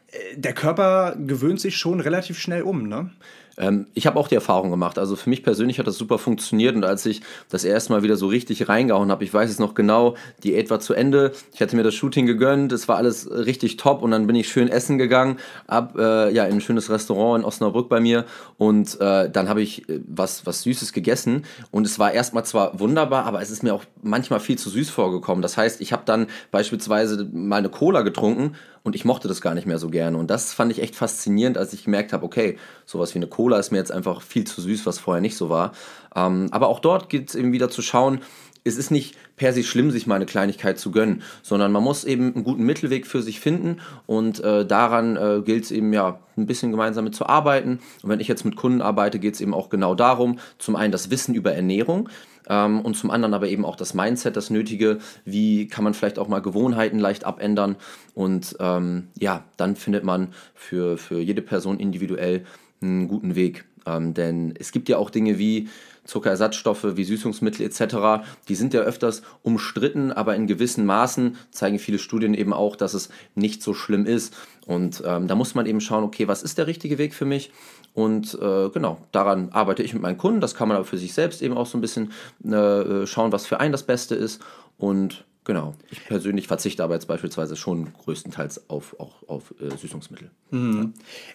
äh, 0.08 0.36
der 0.36 0.52
Körper 0.52 1.16
gewöhnt 1.16 1.62
sich 1.62 1.78
schon 1.78 2.00
relativ 2.00 2.38
schnell 2.38 2.60
um, 2.60 2.86
ne? 2.86 3.10
Ähm, 3.58 3.86
ich 3.94 4.06
habe 4.06 4.18
auch 4.18 4.28
die 4.28 4.34
Erfahrung 4.34 4.70
gemacht. 4.70 4.98
Also 4.98 5.16
für 5.16 5.30
mich 5.30 5.42
persönlich 5.42 5.78
hat 5.78 5.86
das 5.86 5.96
super 5.96 6.18
funktioniert. 6.18 6.76
Und 6.76 6.84
als 6.84 7.06
ich 7.06 7.22
das 7.48 7.64
erste 7.64 7.92
Mal 7.92 8.02
wieder 8.02 8.16
so 8.16 8.26
richtig 8.26 8.68
reingehauen 8.68 9.10
habe, 9.10 9.24
ich 9.24 9.32
weiß 9.32 9.50
es 9.50 9.58
noch 9.58 9.74
genau, 9.74 10.16
die 10.42 10.50
Diät 10.50 10.70
war 10.70 10.80
zu 10.80 10.94
Ende, 10.94 11.32
ich 11.52 11.60
hatte 11.60 11.74
mir 11.76 11.82
das 11.82 11.94
Shooting 11.94 12.26
gegönnt, 12.26 12.72
es 12.72 12.88
war 12.88 12.96
alles 12.96 13.28
richtig 13.30 13.76
top. 13.76 14.02
Und 14.02 14.10
dann 14.12 14.26
bin 14.26 14.36
ich 14.36 14.48
schön 14.48 14.68
essen 14.68 14.98
gegangen, 14.98 15.38
ab 15.66 15.94
äh, 15.98 16.32
ja, 16.32 16.44
in 16.44 16.54
ein 16.54 16.60
schönes 16.60 16.90
Restaurant 16.90 17.40
in 17.40 17.44
Osnabrück 17.44 17.88
bei 17.88 18.00
mir. 18.00 18.24
Und 18.58 19.00
äh, 19.00 19.30
dann 19.30 19.48
habe 19.48 19.62
ich 19.62 19.88
äh, 19.88 20.00
was, 20.06 20.46
was 20.46 20.62
Süßes 20.62 20.92
gegessen. 20.92 21.44
Und 21.70 21.86
es 21.86 21.98
war 21.98 22.12
erstmal 22.12 22.44
zwar 22.44 22.78
wunderbar, 22.78 23.24
aber 23.24 23.40
es 23.40 23.50
ist 23.50 23.62
mir 23.62 23.74
auch 23.74 23.84
manchmal 24.02 24.40
viel 24.40 24.58
zu 24.58 24.70
süß 24.70 24.90
vorgekommen. 24.90 25.42
Das 25.42 25.56
heißt, 25.56 25.80
ich 25.80 25.92
habe 25.92 26.02
dann 26.06 26.26
beispielsweise 26.50 27.28
mal 27.32 27.56
eine 27.56 27.68
Cola 27.68 28.02
getrunken 28.02 28.54
und 28.86 28.94
ich 28.94 29.04
mochte 29.04 29.26
das 29.26 29.40
gar 29.40 29.52
nicht 29.52 29.66
mehr 29.66 29.78
so 29.78 29.90
gerne. 29.90 30.16
Und 30.16 30.30
das 30.30 30.54
fand 30.54 30.70
ich 30.70 30.80
echt 30.80 30.94
faszinierend, 30.94 31.58
als 31.58 31.72
ich 31.72 31.82
gemerkt 31.82 32.12
habe, 32.12 32.24
okay, 32.24 32.56
sowas 32.84 33.12
wie 33.14 33.18
eine 33.18 33.26
Cola 33.26 33.58
ist 33.58 33.72
mir 33.72 33.78
jetzt 33.78 33.90
einfach 33.90 34.22
viel 34.22 34.44
zu 34.44 34.60
süß, 34.60 34.86
was 34.86 35.00
vorher 35.00 35.20
nicht 35.20 35.36
so 35.36 35.50
war. 35.50 35.72
Ähm, 36.14 36.46
aber 36.52 36.68
auch 36.68 36.78
dort 36.78 37.08
geht 37.08 37.30
es 37.30 37.34
eben 37.34 37.52
wieder 37.52 37.68
zu 37.68 37.82
schauen, 37.82 38.20
es 38.66 38.76
ist 38.76 38.90
nicht 38.90 39.16
per 39.36 39.52
se 39.52 39.62
schlimm, 39.62 39.90
sich 39.90 40.06
mal 40.06 40.16
eine 40.16 40.26
Kleinigkeit 40.26 40.78
zu 40.78 40.90
gönnen, 40.90 41.22
sondern 41.42 41.72
man 41.72 41.82
muss 41.82 42.04
eben 42.04 42.34
einen 42.34 42.44
guten 42.44 42.64
Mittelweg 42.64 43.06
für 43.06 43.22
sich 43.22 43.40
finden 43.40 43.80
und 44.06 44.40
äh, 44.40 44.66
daran 44.66 45.16
äh, 45.16 45.42
gilt 45.44 45.64
es 45.64 45.70
eben 45.70 45.92
ja 45.92 46.20
ein 46.36 46.46
bisschen 46.46 46.70
gemeinsam 46.70 47.04
mit 47.04 47.14
zu 47.14 47.26
arbeiten. 47.26 47.78
Und 48.02 48.10
wenn 48.10 48.20
ich 48.20 48.28
jetzt 48.28 48.44
mit 48.44 48.56
Kunden 48.56 48.82
arbeite, 48.82 49.18
geht 49.18 49.34
es 49.34 49.40
eben 49.40 49.54
auch 49.54 49.70
genau 49.70 49.94
darum, 49.94 50.38
zum 50.58 50.76
einen 50.76 50.92
das 50.92 51.10
Wissen 51.10 51.34
über 51.34 51.52
Ernährung, 51.54 52.08
ähm, 52.48 52.80
und 52.80 52.96
zum 52.96 53.10
anderen 53.10 53.34
aber 53.34 53.48
eben 53.48 53.64
auch 53.64 53.76
das 53.76 53.94
Mindset, 53.94 54.36
das 54.36 54.50
Nötige, 54.50 54.98
wie 55.24 55.66
kann 55.66 55.84
man 55.84 55.94
vielleicht 55.94 56.18
auch 56.18 56.28
mal 56.28 56.40
Gewohnheiten 56.40 56.98
leicht 56.98 57.24
abändern 57.24 57.76
und 58.14 58.56
ähm, 58.60 59.08
ja, 59.18 59.44
dann 59.56 59.76
findet 59.76 60.04
man 60.04 60.28
für, 60.54 60.96
für 60.96 61.20
jede 61.20 61.42
Person 61.42 61.78
individuell 61.78 62.44
einen 62.80 63.08
guten 63.08 63.34
Weg. 63.34 63.64
Ähm, 63.86 64.14
denn 64.14 64.54
es 64.58 64.72
gibt 64.72 64.88
ja 64.88 64.98
auch 64.98 65.10
Dinge 65.10 65.38
wie 65.38 65.68
Zuckerersatzstoffe, 66.06 66.96
wie 66.96 67.04
Süßungsmittel 67.04 67.66
etc., 67.66 68.26
die 68.48 68.54
sind 68.54 68.74
ja 68.74 68.80
öfters 68.80 69.22
umstritten, 69.42 70.12
aber 70.12 70.34
in 70.34 70.46
gewissen 70.46 70.86
Maßen 70.86 71.36
zeigen 71.50 71.78
viele 71.78 71.98
Studien 71.98 72.34
eben 72.34 72.52
auch, 72.52 72.76
dass 72.76 72.94
es 72.94 73.08
nicht 73.34 73.62
so 73.62 73.74
schlimm 73.74 74.06
ist. 74.06 74.36
Und 74.66 75.02
ähm, 75.04 75.28
da 75.28 75.34
muss 75.34 75.54
man 75.54 75.66
eben 75.66 75.80
schauen, 75.80 76.04
okay, 76.04 76.26
was 76.26 76.42
ist 76.42 76.58
der 76.58 76.66
richtige 76.66 76.98
Weg 76.98 77.14
für 77.14 77.24
mich? 77.24 77.52
Und 77.94 78.34
äh, 78.34 78.68
genau, 78.70 78.98
daran 79.12 79.50
arbeite 79.52 79.82
ich 79.82 79.94
mit 79.94 80.02
meinen 80.02 80.18
Kunden. 80.18 80.40
Das 80.40 80.54
kann 80.54 80.68
man 80.68 80.76
aber 80.76 80.86
für 80.86 80.98
sich 80.98 81.14
selbst 81.14 81.40
eben 81.40 81.56
auch 81.56 81.66
so 81.66 81.78
ein 81.78 81.80
bisschen 81.80 82.12
äh, 82.44 83.06
schauen, 83.06 83.32
was 83.32 83.46
für 83.46 83.60
einen 83.60 83.72
das 83.72 83.84
Beste 83.84 84.14
ist. 84.14 84.42
Und 84.76 85.24
genau, 85.44 85.74
ich 85.90 86.04
persönlich 86.04 86.46
verzichte 86.46 86.84
aber 86.84 86.94
jetzt 86.94 87.06
beispielsweise 87.06 87.56
schon 87.56 87.92
größtenteils 88.04 88.68
auf, 88.68 89.00
auch 89.00 89.26
auf 89.28 89.54
äh, 89.60 89.74
Süßungsmittel. 89.76 90.30
Mhm. 90.50 90.94
Ja. 90.94 91.34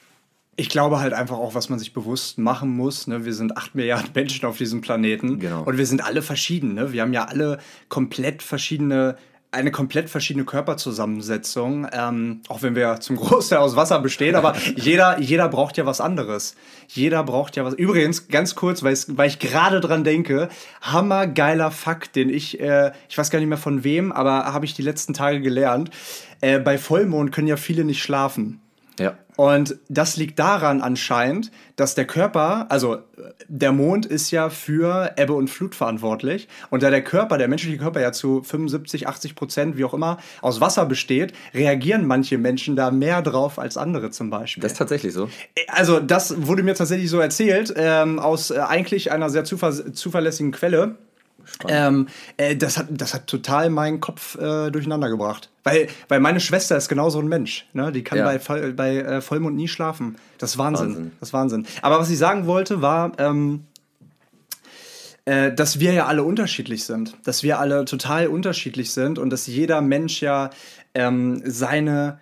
Ich 0.58 0.70
glaube 0.70 1.00
halt 1.00 1.13
einfach 1.13 1.38
auch, 1.38 1.55
was 1.55 1.70
man 1.70 1.79
sich 1.79 1.93
bewusst 1.93 2.38
machen 2.38 2.70
muss. 2.70 3.08
Ne? 3.08 3.25
Wir 3.25 3.34
sind 3.34 3.58
acht 3.58 3.74
Milliarden 3.74 4.12
Menschen 4.15 4.46
auf 4.46 4.58
diesem 4.58 4.81
Planeten. 4.81 5.39
Genau. 5.39 5.63
Und 5.63 5.77
wir 5.77 5.86
sind 5.86 6.03
alle 6.03 6.22
verschieden. 6.22 6.74
Ne? 6.74 6.91
Wir 6.91 7.01
haben 7.01 7.13
ja 7.13 7.25
alle 7.25 7.60
komplett 7.89 8.43
verschiedene 8.43 9.17
eine 9.51 9.72
komplett 9.72 10.10
verschiedene 10.10 10.46
Körperzusammensetzung, 10.46 11.86
ähm, 11.91 12.41
auch 12.48 12.62
wenn 12.62 12.74
wir 12.74 13.01
zum 13.01 13.15
Großteil 13.17 13.60
aus 13.60 13.75
Wasser 13.75 14.00
bestehen, 14.00 14.36
aber 14.36 14.55
jeder, 14.75 15.20
jeder 15.20 15.50
braucht 15.50 15.77
ja 15.77 15.86
was 15.86 16.00
anderes. 16.00 16.55
Jeder 16.88 17.24
braucht 17.24 17.58
ja 17.58 17.65
was. 17.65 17.74
Übrigens, 17.74 18.29
ganz 18.29 18.55
kurz, 18.55 18.81
weil, 18.81 18.98
weil 19.08 19.27
ich 19.27 19.39
gerade 19.39 19.81
dran 19.81 20.03
denke, 20.03 20.50
hammergeiler 20.81 21.72
Fakt, 21.72 22.15
den 22.15 22.29
ich, 22.29 22.60
äh, 22.62 22.91
ich 23.10 23.17
weiß 23.17 23.29
gar 23.29 23.39
nicht 23.39 23.50
mehr 23.50 23.58
von 23.58 23.84
wem, 23.84 24.12
aber 24.12 24.46
habe 24.46 24.65
ich 24.65 24.74
die 24.74 24.84
letzten 24.84 25.13
Tage 25.13 25.41
gelernt. 25.41 25.89
Äh, 26.39 26.60
bei 26.60 26.77
Vollmond 26.77 27.31
können 27.34 27.48
ja 27.48 27.58
viele 27.58 27.84
nicht 27.84 28.01
schlafen. 28.01 28.62
Ja. 29.01 29.17
Und 29.38 29.77
das 29.89 30.17
liegt 30.17 30.38
daran 30.39 30.81
anscheinend, 30.81 31.51
dass 31.75 31.96
der 31.96 32.05
Körper, 32.05 32.67
also 32.70 33.00
der 33.48 33.72
Mond 33.72 34.05
ist 34.05 34.29
ja 34.29 34.50
für 34.50 35.13
Ebbe 35.17 35.34
und 35.34 35.50
Flut 35.50 35.74
verantwortlich. 35.74 36.48
Und 36.70 36.84
da 36.84 36.89
der 36.89 37.03
Körper, 37.03 37.38
der 37.38 37.48
menschliche 37.48 37.77
Körper 37.77 38.01
ja 38.01 38.12
zu 38.12 38.43
75, 38.43 39.08
80 39.08 39.36
Prozent, 39.36 39.77
wie 39.77 39.86
auch 39.86 39.93
immer, 39.93 40.17
aus 40.41 40.62
Wasser 40.62 40.86
besteht, 40.86 41.34
reagieren 41.53 42.05
manche 42.05 42.38
Menschen 42.38 42.75
da 42.75 42.91
mehr 42.91 43.22
drauf 43.22 43.58
als 43.58 43.77
andere 43.77 44.12
zum 44.12 44.29
Beispiel. 44.29 44.62
Das 44.62 44.74
ist 44.74 44.77
tatsächlich 44.77 45.13
so. 45.13 45.29
Also 45.70 46.00
das 46.00 46.46
wurde 46.46 46.62
mir 46.62 46.75
tatsächlich 46.75 47.10
so 47.10 47.20
erzählt, 47.20 47.74
ähm, 47.75 48.20
aus 48.20 48.51
äh, 48.51 48.60
eigentlich 48.60 49.12
einer 49.12 49.29
sehr 49.29 49.43
zuver 49.43 49.72
zuverlässigen 49.93 50.51
Quelle. 50.51 50.98
Ähm, 51.67 52.08
äh, 52.38 52.55
das, 52.55 52.77
hat, 52.77 52.88
das 52.89 53.13
hat 53.13 53.27
total 53.27 53.70
meinen 53.70 54.00
Kopf 54.00 54.36
äh, 54.36 54.72
durcheinander 54.72 55.10
gebracht. 55.10 55.50
Weil, 55.63 55.88
weil 56.08 56.20
meine 56.20 56.39
Schwester 56.39 56.75
ist 56.77 56.89
genauso 56.89 57.20
ein 57.20 57.27
Mensch. 57.27 57.67
Ne? 57.74 57.91
Die 57.91 58.03
kann 58.03 58.17
ja. 58.17 58.25
bei, 58.25 58.72
bei 58.72 58.98
äh, 58.98 59.22
Vollmond 59.22 59.55
nie 59.55 59.67
schlafen. 59.67 60.15
Das 60.38 60.51
ist 60.51 60.58
Wahnsinn. 60.58 60.88
Wahnsinn. 60.88 61.12
Das 61.20 61.29
ist 61.29 61.34
Wahnsinn. 61.34 61.65
Aber 61.81 62.00
was 62.00 62.10
ich 62.10 62.17
sagen 62.17 62.48
wollte, 62.48 62.81
war, 62.81 63.12
ähm, 63.20 63.65
äh, 65.25 65.51
dass 65.53 65.79
wir 65.79 65.93
ja 65.93 66.08
alle 66.08 66.24
unterschiedlich 66.24 66.84
sind. 66.86 67.15
Dass 67.24 67.43
wir 67.43 67.60
alle 67.60 67.86
total 67.86 68.27
unterschiedlich 68.27 68.91
sind 68.91 69.20
und 69.20 69.29
dass 69.29 69.46
jeder 69.46 69.81
Mensch 69.81 70.22
ja 70.22 70.50
ähm, 70.93 71.41
seine 71.46 72.20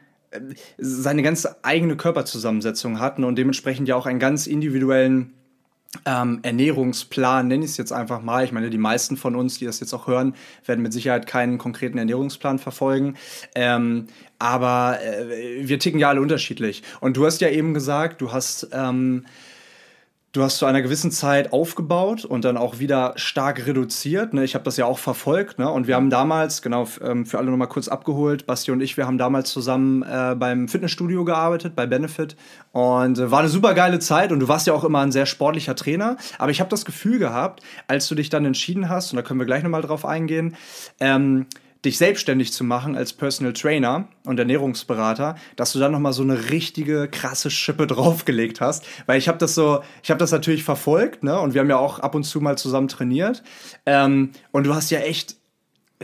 seine 0.78 1.24
ganz 1.24 1.48
eigene 1.64 1.98
Körperzusammensetzung 1.98 3.00
hat 3.00 3.18
und 3.18 3.36
dementsprechend 3.36 3.88
ja 3.88 3.96
auch 3.96 4.06
einen 4.06 4.20
ganz 4.20 4.48
individuellen 4.48 5.34
ähm, 6.06 6.40
Ernährungsplan, 6.44 7.48
nenne 7.48 7.66
ich 7.66 7.72
es 7.72 7.78
jetzt 7.78 7.92
einfach 7.92 8.22
mal. 8.22 8.44
Ich 8.44 8.52
meine, 8.52 8.70
die 8.70 8.78
meisten 8.78 9.18
von 9.18 9.36
uns, 9.36 9.58
die 9.58 9.66
das 9.66 9.80
jetzt 9.80 9.94
auch 9.94 10.08
hören, 10.08 10.36
werden 10.66 10.82
mit 10.82 10.94
Sicherheit 10.94 11.26
keinen 11.26 11.58
konkreten 11.58 11.98
Ernährungsplan 11.98 12.60
verfolgen. 12.60 13.16
Ähm, 13.56 14.08
aber 14.38 15.00
äh, 15.02 15.68
wir 15.68 15.80
ticken 15.80 16.00
ja 16.00 16.10
alle 16.10 16.22
unterschiedlich. 16.22 16.84
Und 17.00 17.18
du 17.18 17.26
hast 17.26 17.42
ja 17.42 17.50
eben 17.50 17.74
gesagt, 17.74 18.22
du 18.22 18.32
hast 18.32 18.70
ähm, 18.72 19.26
Du 20.32 20.44
hast 20.44 20.60
zu 20.60 20.68
einer 20.68 20.84
gewissen 20.84 21.10
Zeit 21.10 21.54
aufgebaut 21.54 22.24
und 22.24 22.46
dann 22.46 22.56
auch 22.56 22.78
wieder 22.78 23.14
stark 23.16 23.66
reduziert. 23.66 24.32
Ne? 24.32 24.44
Ich 24.44 24.54
habe 24.54 24.64
das 24.64 24.78
ja 24.78 24.86
auch 24.86 25.00
verfolgt. 25.00 25.58
Ne? 25.58 25.68
Und 25.68 25.88
wir 25.88 25.96
haben 25.96 26.12
damals, 26.12 26.62
genau, 26.62 26.88
ähm, 27.02 27.26
für 27.26 27.40
alle 27.40 27.50
nochmal 27.50 27.68
kurz 27.68 27.88
abgeholt, 27.88 28.46
Basti 28.46 28.70
und 28.70 28.80
ich, 28.80 28.96
wir 28.96 29.08
haben 29.08 29.18
damals 29.18 29.50
zusammen 29.50 30.04
äh, 30.04 30.36
beim 30.36 30.68
Fitnessstudio 30.68 31.26
gearbeitet, 31.26 31.76
bei 31.76 31.88
Benefit. 31.88 32.36
Und 32.74 33.18
äh, 33.18 33.32
war 33.32 33.40
eine 33.40 33.50
super 33.50 33.74
geile 33.74 33.98
Zeit. 33.98 34.32
Und 34.32 34.40
du 34.40 34.48
warst 34.48 34.68
ja 34.68 34.74
auch 34.74 34.84
immer 34.84 35.00
ein 35.00 35.12
sehr 35.12 35.26
sportlicher 35.26 35.76
Trainer. 35.76 36.16
Aber 36.38 36.52
ich 36.52 36.60
habe 36.60 36.70
das 36.70 36.86
Gefühl 36.86 37.18
gehabt, 37.18 37.64
als 37.88 38.08
du 38.08 38.14
dich 38.14 38.30
dann 38.30 38.46
entschieden 38.46 38.88
hast, 38.88 39.12
und 39.12 39.16
da 39.16 39.24
können 39.24 39.40
wir 39.40 39.48
gleich 39.48 39.64
nochmal 39.64 39.82
drauf 39.82 40.06
eingehen, 40.06 40.56
ähm, 41.00 41.48
dich 41.86 41.98
selbstständig 41.98 42.52
zu 42.52 42.64
machen 42.64 42.96
als 42.96 43.14
Personal 43.14 43.54
Trainer 43.54 44.08
und 44.26 44.38
Ernährungsberater, 44.38 45.36
dass 45.56 45.72
du 45.72 45.80
dann 45.80 45.94
noch 45.94 46.00
mal 46.00 46.12
so 46.12 46.24
eine 46.24 46.50
richtige 46.50 47.08
krasse 47.08 47.50
Schippe 47.50 47.88
draufgelegt 47.88 48.60
hast, 48.60 48.86
weil 49.06 49.18
ich 49.18 49.28
habe 49.28 49.38
das 49.38 49.56
so, 49.56 49.82
ich 50.04 50.10
habe 50.10 50.20
das 50.20 50.32
natürlich 50.32 50.64
verfolgt, 50.64 51.24
ne, 51.24 51.40
und 51.40 51.54
wir 51.54 51.62
haben 51.62 51.70
ja 51.70 51.78
auch 51.78 52.00
ab 52.00 52.16
und 52.16 52.24
zu 52.24 52.42
mal 52.42 52.58
zusammen 52.58 52.90
trainiert, 52.90 53.44
ähm, 53.86 54.32
und 54.52 54.66
du 54.66 54.76
hast 54.76 54.90
ja 54.90 55.00
echt 55.00 55.39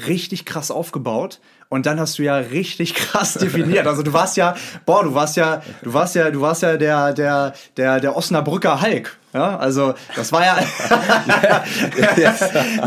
richtig 0.08 0.46
krass 0.46 0.72
aufgebaut 0.72 1.40
und 1.70 1.86
dann 1.86 2.00
hast 2.00 2.20
du 2.20 2.24
ja 2.24 2.38
richtig 2.38 2.96
krass 2.96 3.36
definiert. 3.36 3.88
Also 3.88 4.04
du 4.04 4.14
warst 4.14 4.38
ja, 4.38 4.56
boah, 4.86 5.04
du 5.04 5.14
warst 5.14 5.36
ja, 5.38 5.62
du 5.82 5.94
warst 5.94 6.16
ja, 6.16 6.32
du 6.32 6.42
warst 6.42 6.62
ja 6.62 6.78
der, 6.78 7.14
der, 7.14 7.54
der, 7.78 8.00
der 8.00 8.16
Osnabrücker 8.16 8.82
Hulk. 8.82 9.18
Ja, 9.34 9.58
also 9.58 9.96
das 10.16 10.32
war 10.32 10.46
ja. 10.46 10.56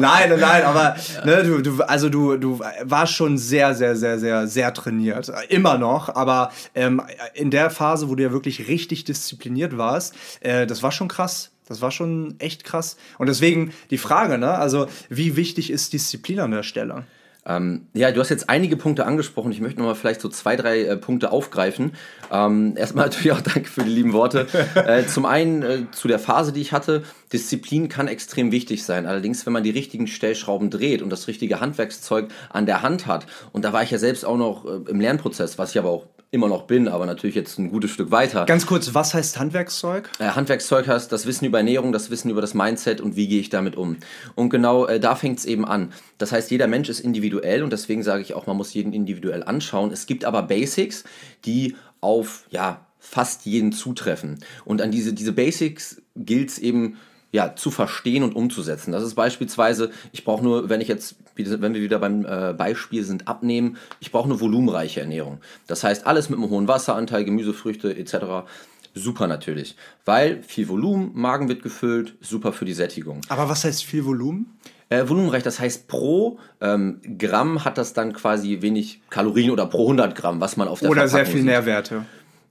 nein, 0.00 0.32
nein, 0.40 0.64
aber 0.64 0.96
ne, 1.26 1.42
du, 1.42 1.60
du, 1.60 1.82
also 1.82 2.08
du, 2.08 2.38
du 2.38 2.60
warst 2.84 3.12
schon 3.12 3.36
sehr, 3.36 3.74
sehr, 3.74 3.96
sehr, 3.96 4.18
sehr, 4.18 4.46
sehr 4.46 4.72
trainiert. 4.72 5.30
Immer 5.50 5.76
noch, 5.76 6.14
aber 6.14 6.50
ähm, 6.74 7.02
in 7.34 7.50
der 7.50 7.68
Phase, 7.68 8.08
wo 8.08 8.14
du 8.14 8.22
ja 8.22 8.32
wirklich 8.32 8.66
richtig 8.66 9.04
diszipliniert 9.04 9.76
warst, 9.76 10.14
äh, 10.40 10.66
das 10.66 10.82
war 10.82 10.90
schon 10.90 11.08
krass. 11.08 11.50
Das 11.68 11.82
war 11.82 11.90
schon 11.90 12.36
echt 12.38 12.64
krass. 12.64 12.96
Und 13.18 13.28
deswegen 13.28 13.72
die 13.90 13.98
Frage, 13.98 14.38
ne? 14.38 14.52
Also, 14.52 14.86
wie 15.08 15.36
wichtig 15.36 15.70
ist 15.70 15.92
Disziplin 15.92 16.40
an 16.40 16.50
der 16.50 16.62
Stelle? 16.62 17.04
Ähm, 17.48 17.86
ja, 17.94 18.12
du 18.12 18.20
hast 18.20 18.28
jetzt 18.28 18.50
einige 18.50 18.76
Punkte 18.76 19.06
angesprochen. 19.06 19.50
Ich 19.52 19.60
möchte 19.60 19.78
nochmal 19.78 19.94
vielleicht 19.94 20.20
so 20.20 20.28
zwei, 20.28 20.54
drei 20.54 20.82
äh, 20.82 20.96
Punkte 20.96 21.32
aufgreifen. 21.32 21.92
Ähm, 22.30 22.74
erstmal 22.76 23.06
natürlich 23.08 23.32
auch 23.32 23.40
danke 23.40 23.68
für 23.68 23.82
die 23.82 23.90
lieben 23.90 24.12
Worte. 24.12 24.46
äh, 24.74 25.06
zum 25.06 25.24
einen 25.24 25.62
äh, 25.62 25.90
zu 25.90 26.08
der 26.08 26.18
Phase, 26.18 26.52
die 26.52 26.60
ich 26.60 26.72
hatte. 26.72 27.04
Disziplin 27.32 27.88
kann 27.88 28.06
extrem 28.06 28.52
wichtig 28.52 28.84
sein. 28.84 29.06
Allerdings, 29.06 29.46
wenn 29.46 29.54
man 29.54 29.62
die 29.62 29.70
richtigen 29.70 30.06
Stellschrauben 30.06 30.68
dreht 30.68 31.00
und 31.00 31.10
das 31.10 31.26
richtige 31.26 31.60
Handwerkszeug 31.60 32.28
an 32.50 32.66
der 32.66 32.82
Hand 32.82 33.06
hat, 33.06 33.26
und 33.52 33.64
da 33.64 33.72
war 33.72 33.82
ich 33.82 33.90
ja 33.90 33.98
selbst 33.98 34.26
auch 34.26 34.36
noch 34.36 34.66
äh, 34.66 34.90
im 34.90 35.00
Lernprozess, 35.00 35.58
was 35.58 35.70
ich 35.70 35.78
aber 35.78 35.88
auch 35.88 36.06
immer 36.30 36.48
noch 36.48 36.62
bin, 36.62 36.88
aber 36.88 37.06
natürlich 37.06 37.36
jetzt 37.36 37.58
ein 37.58 37.70
gutes 37.70 37.90
Stück 37.90 38.10
weiter. 38.10 38.44
Ganz 38.44 38.66
kurz, 38.66 38.92
was 38.92 39.14
heißt 39.14 39.38
Handwerkszeug? 39.38 40.10
Äh, 40.18 40.24
Handwerkszeug 40.24 40.86
heißt 40.86 41.10
das 41.10 41.24
Wissen 41.26 41.46
über 41.46 41.58
Ernährung, 41.58 41.92
das 41.92 42.10
Wissen 42.10 42.30
über 42.30 42.42
das 42.42 42.52
Mindset 42.52 43.00
und 43.00 43.16
wie 43.16 43.28
gehe 43.28 43.40
ich 43.40 43.48
damit 43.48 43.76
um. 43.76 43.96
Und 44.34 44.50
genau 44.50 44.86
äh, 44.86 45.00
da 45.00 45.14
fängt 45.14 45.38
es 45.38 45.46
eben 45.46 45.64
an. 45.64 45.92
Das 46.18 46.32
heißt, 46.32 46.50
jeder 46.50 46.66
Mensch 46.66 46.90
ist 46.90 47.00
individuell 47.00 47.62
und 47.62 47.72
deswegen 47.72 48.02
sage 48.02 48.22
ich 48.22 48.34
auch, 48.34 48.46
man 48.46 48.58
muss 48.58 48.74
jeden 48.74 48.92
individuell 48.92 49.42
anschauen. 49.42 49.90
Es 49.90 50.04
gibt 50.04 50.26
aber 50.26 50.42
Basics, 50.42 51.04
die 51.46 51.76
auf 52.00 52.44
ja, 52.50 52.86
fast 52.98 53.46
jeden 53.46 53.72
zutreffen. 53.72 54.38
Und 54.66 54.82
an 54.82 54.90
diese, 54.90 55.14
diese 55.14 55.32
Basics 55.32 56.02
gilt 56.14 56.50
es 56.50 56.58
eben 56.58 56.98
ja, 57.30 57.54
zu 57.54 57.70
verstehen 57.70 58.22
und 58.22 58.34
umzusetzen. 58.34 58.92
Das 58.92 59.02
ist 59.02 59.14
beispielsweise, 59.14 59.90
ich 60.12 60.24
brauche 60.24 60.42
nur, 60.42 60.68
wenn 60.68 60.80
ich 60.80 60.88
jetzt, 60.88 61.16
wenn 61.34 61.74
wir 61.74 61.82
wieder 61.82 61.98
beim 61.98 62.24
äh, 62.24 62.54
Beispiel 62.54 63.04
sind, 63.04 63.28
abnehmen, 63.28 63.76
ich 64.00 64.10
brauche 64.12 64.24
eine 64.24 64.40
volumenreiche 64.40 65.00
Ernährung. 65.00 65.38
Das 65.66 65.84
heißt, 65.84 66.06
alles 66.06 66.30
mit 66.30 66.38
einem 66.38 66.48
hohen 66.48 66.68
Wasseranteil, 66.68 67.24
Gemüse, 67.24 67.52
Früchte 67.52 67.94
etc. 67.94 68.48
Super 68.94 69.26
natürlich, 69.26 69.76
weil 70.06 70.42
viel 70.42 70.68
Volumen, 70.68 71.10
Magen 71.14 71.48
wird 71.48 71.62
gefüllt, 71.62 72.14
super 72.20 72.52
für 72.52 72.64
die 72.64 72.72
Sättigung. 72.72 73.20
Aber 73.28 73.48
was 73.48 73.64
heißt 73.64 73.84
viel 73.84 74.04
Volumen? 74.04 74.46
Äh, 74.90 75.06
volumenreich, 75.06 75.42
das 75.42 75.60
heißt 75.60 75.86
pro 75.86 76.38
ähm, 76.62 77.02
Gramm 77.18 77.66
hat 77.66 77.76
das 77.76 77.92
dann 77.92 78.14
quasi 78.14 78.62
wenig 78.62 79.02
Kalorien 79.10 79.50
oder 79.50 79.66
pro 79.66 79.82
100 79.82 80.16
Gramm, 80.16 80.40
was 80.40 80.56
man 80.56 80.66
auf 80.66 80.80
der 80.80 80.88
Oder 80.88 81.08
sehr 81.08 81.26
viel 81.26 81.42
sieht. 81.42 81.44
Nährwerte. 81.44 82.06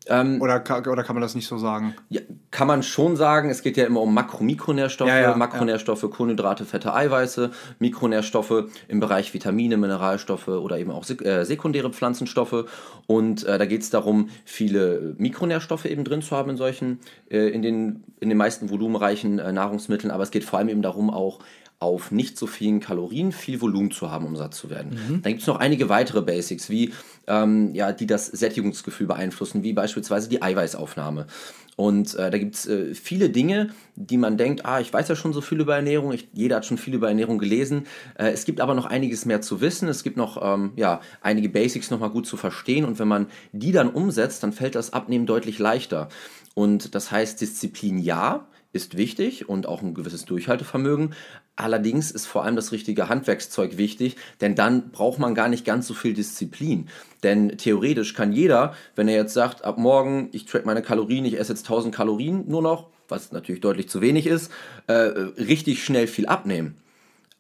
Ähm, 0.10 0.42
oder, 0.42 0.64
oder 0.90 1.04
kann 1.04 1.16
man 1.16 1.22
das 1.22 1.36
nicht 1.36 1.48
so 1.48 1.58
sagen? 1.58 1.96
Ja, 2.10 2.22
kann 2.52 2.68
man 2.68 2.84
schon 2.84 3.16
sagen. 3.16 3.50
Es 3.50 3.62
geht 3.62 3.78
ja 3.78 3.86
immer 3.86 4.02
um 4.02 4.14
Makro-Mikronährstoffe, 4.14 5.10
ja, 5.10 5.20
ja, 5.20 5.36
Makronährstoffe, 5.36 6.04
ja. 6.04 6.10
Kohlenhydrate, 6.10 6.66
Fette, 6.66 6.94
Eiweiße, 6.94 7.52
Mikronährstoffe 7.80 8.66
im 8.88 9.00
Bereich 9.00 9.34
Vitamine, 9.34 9.78
Mineralstoffe 9.78 10.48
oder 10.48 10.78
eben 10.78 10.92
auch 10.92 11.04
sek 11.04 11.24
äh, 11.24 11.44
sekundäre 11.44 11.92
Pflanzenstoffe. 11.92 12.66
Und 13.06 13.44
äh, 13.46 13.58
da 13.58 13.66
geht 13.66 13.82
es 13.82 13.90
darum, 13.90 14.30
viele 14.46 15.16
Mikronährstoffe 15.18 15.86
eben 15.86 16.04
drin 16.04 16.22
zu 16.22 16.36
haben 16.36 16.52
in 16.52 16.58
solchen, 16.58 17.00
äh, 17.30 17.50
in, 17.50 17.62
den, 17.62 18.04
in 18.20 18.30
den 18.30 18.38
meisten 18.38 18.70
volumenreichen 18.70 19.40
äh, 19.40 19.52
Nahrungsmitteln. 19.52 20.12
Aber 20.12 20.24
es 20.24 20.32
geht 20.32 20.44
vor 20.44 20.60
allem 20.60 20.70
eben 20.70 20.82
darum, 20.82 21.10
auch 21.10 21.40
auf 21.80 22.12
nicht 22.12 22.38
so 22.38 22.48
vielen 22.48 22.80
Kalorien 22.80 23.32
viel 23.32 23.62
Volumen 23.62 23.92
zu 23.92 24.10
haben, 24.10 24.26
um 24.26 24.36
satt 24.36 24.56
zu 24.56 24.70
werden. 24.70 24.94
Mhm. 24.94 25.22
Dann 25.22 25.32
gibt 25.34 25.42
es 25.42 25.48
noch 25.48 25.58
einige 25.58 25.90
weitere 25.90 26.22
Basics, 26.24 26.70
wie 26.70 26.94
ähm, 27.28 27.76
ja, 27.76 27.92
die 27.92 28.08
das 28.08 28.26
Sättigungsgefühl 28.26 29.06
beeinflussen, 29.06 29.64
wie 29.64 29.74
beispielsweise 29.74 30.28
die 30.28 30.42
Eiweißaufnahme. 30.42 31.28
Und 31.76 32.16
äh, 32.16 32.32
da 32.32 32.40
gibt 32.40 32.56
es 32.56 32.66
äh, 32.66 32.96
viele 32.96 33.30
Dinge, 33.30 33.70
die 33.96 34.18
man 34.18 34.36
denkt, 34.38 34.66
ah, 34.66 34.80
ich 34.80 34.92
weiß 34.92 35.08
ja 35.10 35.16
schon 35.16 35.32
so 35.32 35.42
viel 35.42 35.60
über 35.60 35.76
Ernährung, 35.76 36.12
ich, 36.12 36.28
jeder 36.34 36.56
hat 36.56 36.66
schon 36.66 36.80
viel 36.80 36.96
über 36.96 37.10
Ernährung 37.10 37.38
gelesen. 37.38 37.86
Äh, 38.16 38.32
es 38.32 38.46
gibt 38.46 38.62
aber 38.62 38.74
noch 38.74 38.86
einiges 38.86 39.26
mehr 39.26 39.42
zu 39.42 39.62
wissen, 39.62 39.88
es 39.88 40.02
gibt 40.02 40.18
noch 40.18 40.42
ähm, 40.42 40.72
ja, 40.76 41.02
einige 41.22 41.50
Basics 41.50 41.92
nochmal 41.92 42.10
gut 42.10 42.26
zu 42.26 42.36
verstehen 42.36 42.84
und 42.84 42.98
wenn 42.98 43.08
man 43.08 43.28
die 43.52 43.72
dann 43.72 43.92
umsetzt, 43.92 44.42
dann 44.42 44.54
fällt 44.54 44.74
das 44.74 44.94
Abnehmen 44.94 45.28
deutlich 45.28 45.60
leichter. 45.60 46.10
Und 46.56 46.96
das 46.96 47.12
heißt, 47.12 47.40
Disziplin 47.40 48.00
ja, 48.00 48.48
ist 48.74 48.98
wichtig 48.98 49.48
und 49.48 49.68
auch 49.68 49.84
ein 49.84 49.94
gewisses 49.94 50.26
Durchhaltevermögen. 50.26 51.14
Allerdings 51.58 52.12
ist 52.12 52.28
vor 52.28 52.46
allem 52.46 52.56
das 52.56 52.72
richtige 52.72 53.10
Handwerkszeug 53.10 53.78
wichtig, 53.78 54.16
denn 54.42 54.54
dann 54.54 54.92
braucht 54.92 55.18
man 55.18 55.34
gar 55.34 55.50
nicht 55.50 55.66
ganz 55.66 55.88
so 55.88 55.96
viel 55.96 56.14
Disziplin. 56.14 56.88
Denn 57.24 57.58
theoretisch 57.58 58.14
kann 58.14 58.32
jeder, 58.32 58.76
wenn 58.96 59.08
er 59.08 59.16
jetzt 59.16 59.34
sagt, 59.34 59.66
ab 59.66 59.80
morgen, 59.80 60.30
ich 60.34 60.46
track 60.46 60.68
meine 60.68 60.84
Kalorien, 60.84 61.26
ich 61.26 61.40
esse 61.40 61.54
jetzt 61.54 61.64
1000 61.64 61.94
Kalorien 61.94 62.44
nur 62.48 62.62
noch, 62.62 62.90
was 63.10 63.32
natürlich 63.32 63.60
deutlich 63.60 63.90
zu 63.90 64.02
wenig 64.02 64.28
ist, 64.28 64.52
äh, 64.86 64.94
richtig 64.94 65.84
schnell 65.84 66.06
viel 66.06 66.28
abnehmen. 66.28 66.78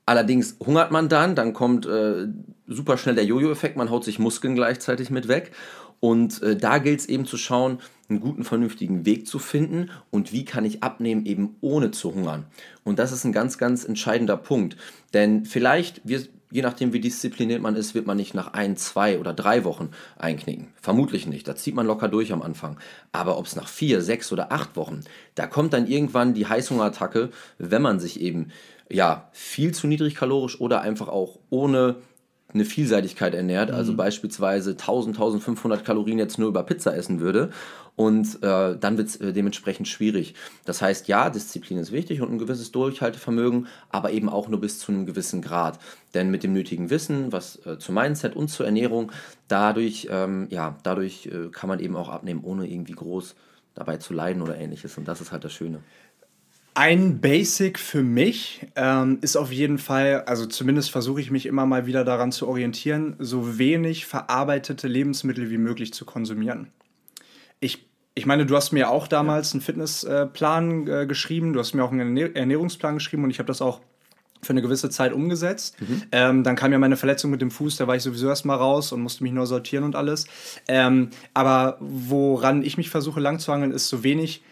Allerdings 0.08 0.56
hungert 0.66 0.90
man 0.90 1.10
dann, 1.10 1.36
dann 1.36 1.54
kommt 1.54 1.86
äh, 1.86 2.28
super 2.66 2.98
schnell 2.98 3.16
der 3.16 3.26
Jojo-Effekt, 3.26 3.78
man 3.78 3.92
haut 3.92 4.04
sich 4.04 4.18
Muskeln 4.18 4.56
gleichzeitig 4.56 5.12
mit 5.12 5.28
weg. 5.28 5.52
Und 6.00 6.42
äh, 6.44 6.56
da 6.56 6.78
gilt 6.78 7.00
es 7.00 7.06
eben 7.08 7.26
zu 7.26 7.38
schauen, 7.38 7.80
einen 8.10 8.20
guten, 8.20 8.44
vernünftigen 8.44 9.06
Weg 9.06 9.28
zu 9.28 9.40
finden 9.40 9.90
und 10.12 10.32
wie 10.32 10.46
kann 10.46 10.66
ich 10.66 10.82
abnehmen, 10.84 11.26
eben 11.26 11.58
ohne 11.62 11.92
zu 11.92 12.14
hungern. 12.14 12.46
Und 12.84 13.00
das 13.00 13.12
ist 13.12 13.26
ein 13.26 13.34
ganz, 13.34 13.58
ganz 13.58 13.84
entscheidender 13.84 14.38
Punkt. 14.38 14.78
Denn 15.14 15.44
vielleicht, 15.46 16.02
wir, 16.06 16.22
je 16.50 16.62
nachdem 16.62 16.94
wie 16.94 17.02
diszipliniert 17.02 17.62
man 17.62 17.76
ist, 17.76 17.96
wird 17.96 18.08
man 18.08 18.16
nicht 18.16 18.34
nach 18.34 18.54
ein, 18.54 18.78
zwei 18.78 19.20
oder 19.20 19.34
drei 19.34 19.66
Wochen 19.66 19.90
einknicken. 20.18 20.68
Vermutlich 20.82 21.28
nicht. 21.28 21.48
Da 21.48 21.56
zieht 21.56 21.76
man 21.76 21.86
locker 21.86 22.08
durch 22.08 22.32
am 22.32 22.42
Anfang. 22.42 22.80
Aber 23.12 23.38
ob 23.38 23.46
es 23.46 23.56
nach 23.56 23.68
vier, 23.68 24.02
sechs 24.02 24.32
oder 24.32 24.52
acht 24.52 24.78
Wochen, 24.78 25.02
da 25.36 25.48
kommt 25.48 25.74
dann 25.74 25.88
irgendwann 25.88 26.34
die 26.34 26.48
Heißhungerattacke, 26.48 27.30
wenn 27.58 27.82
man 27.82 28.00
sich 28.00 28.22
eben 28.22 28.52
ja 28.90 29.28
viel 29.34 29.74
zu 29.74 29.88
niedrig 29.88 30.16
kalorisch 30.16 30.62
oder 30.62 30.80
einfach 30.80 31.10
auch 31.10 31.40
ohne 31.50 31.98
eine 32.54 32.66
Vielseitigkeit 32.66 33.34
ernährt, 33.34 33.72
also 33.72 33.92
mhm. 33.92 33.98
beispielsweise 33.98 34.72
1000, 34.72 35.18
1500 35.18 35.84
Kalorien 35.84 36.18
jetzt 36.18 36.40
nur 36.40 36.48
über 36.48 36.64
Pizza 36.64 36.96
essen 36.96 37.20
würde 37.20 37.52
und 37.98 38.42
äh, 38.44 38.78
dann 38.78 38.98
wird 38.98 39.10
es 39.10 39.16
äh, 39.18 39.34
dementsprechend 39.34 39.88
schwierig. 39.88 40.36
Das 40.66 40.82
heißt, 40.82 41.08
ja, 41.08 41.30
Disziplin 41.30 41.80
ist 41.80 41.92
wichtig 41.92 42.22
und 42.22 42.32
ein 42.32 42.38
gewisses 42.38 42.72
Durchhaltevermögen, 42.72 43.68
aber 43.90 44.12
eben 44.12 44.30
auch 44.30 44.48
nur 44.48 44.62
bis 44.62 44.80
zu 44.80 44.92
einem 44.92 45.06
gewissen 45.06 45.42
Grad. 45.42 45.80
Denn 46.14 46.30
mit 46.30 46.44
dem 46.44 46.54
nötigen 46.54 46.90
Wissen, 46.90 47.32
was 47.32 47.66
äh, 47.66 47.80
zu 47.80 47.92
Mindset 47.92 48.36
und 48.36 48.50
zur 48.50 48.68
Ernährung, 48.68 49.12
dadurch, 49.48 50.08
ähm, 50.12 50.48
ja, 50.52 50.78
dadurch 50.84 51.26
äh, 51.26 51.50
kann 51.52 51.68
man 51.68 51.80
eben 51.80 51.96
auch 51.96 52.10
abnehmen, 52.10 52.44
ohne 52.44 52.68
irgendwie 52.70 52.94
groß 52.94 53.36
dabei 53.74 53.98
zu 53.98 54.14
leiden 54.14 54.44
oder 54.44 54.58
ähnliches. 54.58 54.98
Und 54.98 55.08
das 55.08 55.20
ist 55.20 55.32
halt 55.32 55.44
das 55.44 55.54
Schöne. 55.54 55.80
Ein 56.78 57.22
Basic 57.22 57.80
für 57.80 58.04
mich 58.04 58.68
ähm, 58.76 59.18
ist 59.22 59.36
auf 59.36 59.52
jeden 59.52 59.80
Fall, 59.80 60.26
also 60.28 60.46
zumindest 60.46 60.92
versuche 60.92 61.20
ich 61.20 61.32
mich 61.32 61.48
immer 61.48 61.66
mal 61.66 61.88
wieder 61.88 62.04
daran 62.04 62.32
zu 62.32 62.48
orientieren, 62.48 63.16
so 63.18 63.58
wenig 63.58 64.06
verarbeitete 64.06 64.88
Lebensmittel 64.88 65.50
wie 65.50 65.58
möglich 65.58 65.92
zu 65.92 66.06
konsumieren. 66.06 66.68
Ich, 67.60 67.90
ich 68.14 68.28
meine, 68.28 68.46
du 68.46 68.56
hast 68.56 68.74
mir 68.74 68.92
auch 68.92 69.08
damals 69.08 69.54
einen 69.54 69.62
Fitnessplan 69.62 70.88
äh, 70.88 71.08
geschrieben, 71.08 71.54
du 71.54 71.60
hast 71.62 71.74
mir 71.74 71.84
auch 71.84 71.92
einen 71.92 72.16
Ernährungsplan 72.16 72.94
geschrieben 72.94 73.24
und 73.24 73.32
ich 73.32 73.40
habe 73.40 73.48
das 73.48 73.64
auch 73.64 73.82
für 74.44 74.52
eine 74.52 74.62
gewisse 74.62 74.92
Zeit 74.92 75.14
umgesetzt. 75.14 75.82
Mhm. 75.82 76.04
Ähm, 76.12 76.44
dann 76.44 76.56
kam 76.56 76.72
ja 76.72 76.78
meine 76.78 76.96
Verletzung 76.96 77.32
mit 77.32 77.42
dem 77.42 77.50
Fuß, 77.50 77.78
da 77.78 77.88
war 77.88 77.96
ich 77.96 78.04
sowieso 78.04 78.28
erstmal 78.28 78.58
raus 78.58 78.92
und 78.92 79.02
musste 79.02 79.24
mich 79.24 79.34
nur 79.34 79.48
sortieren 79.48 79.84
und 79.84 79.96
alles. 79.96 80.28
Ähm, 80.68 81.10
aber 81.34 81.78
woran 81.80 82.62
ich 82.62 82.78
mich 82.78 82.92
versuche 82.92 83.20
lang 83.20 83.40
zu 83.40 83.52
hangeln, 83.52 83.72
ist 83.72 83.88
so 83.88 84.04
wenig 84.04 84.44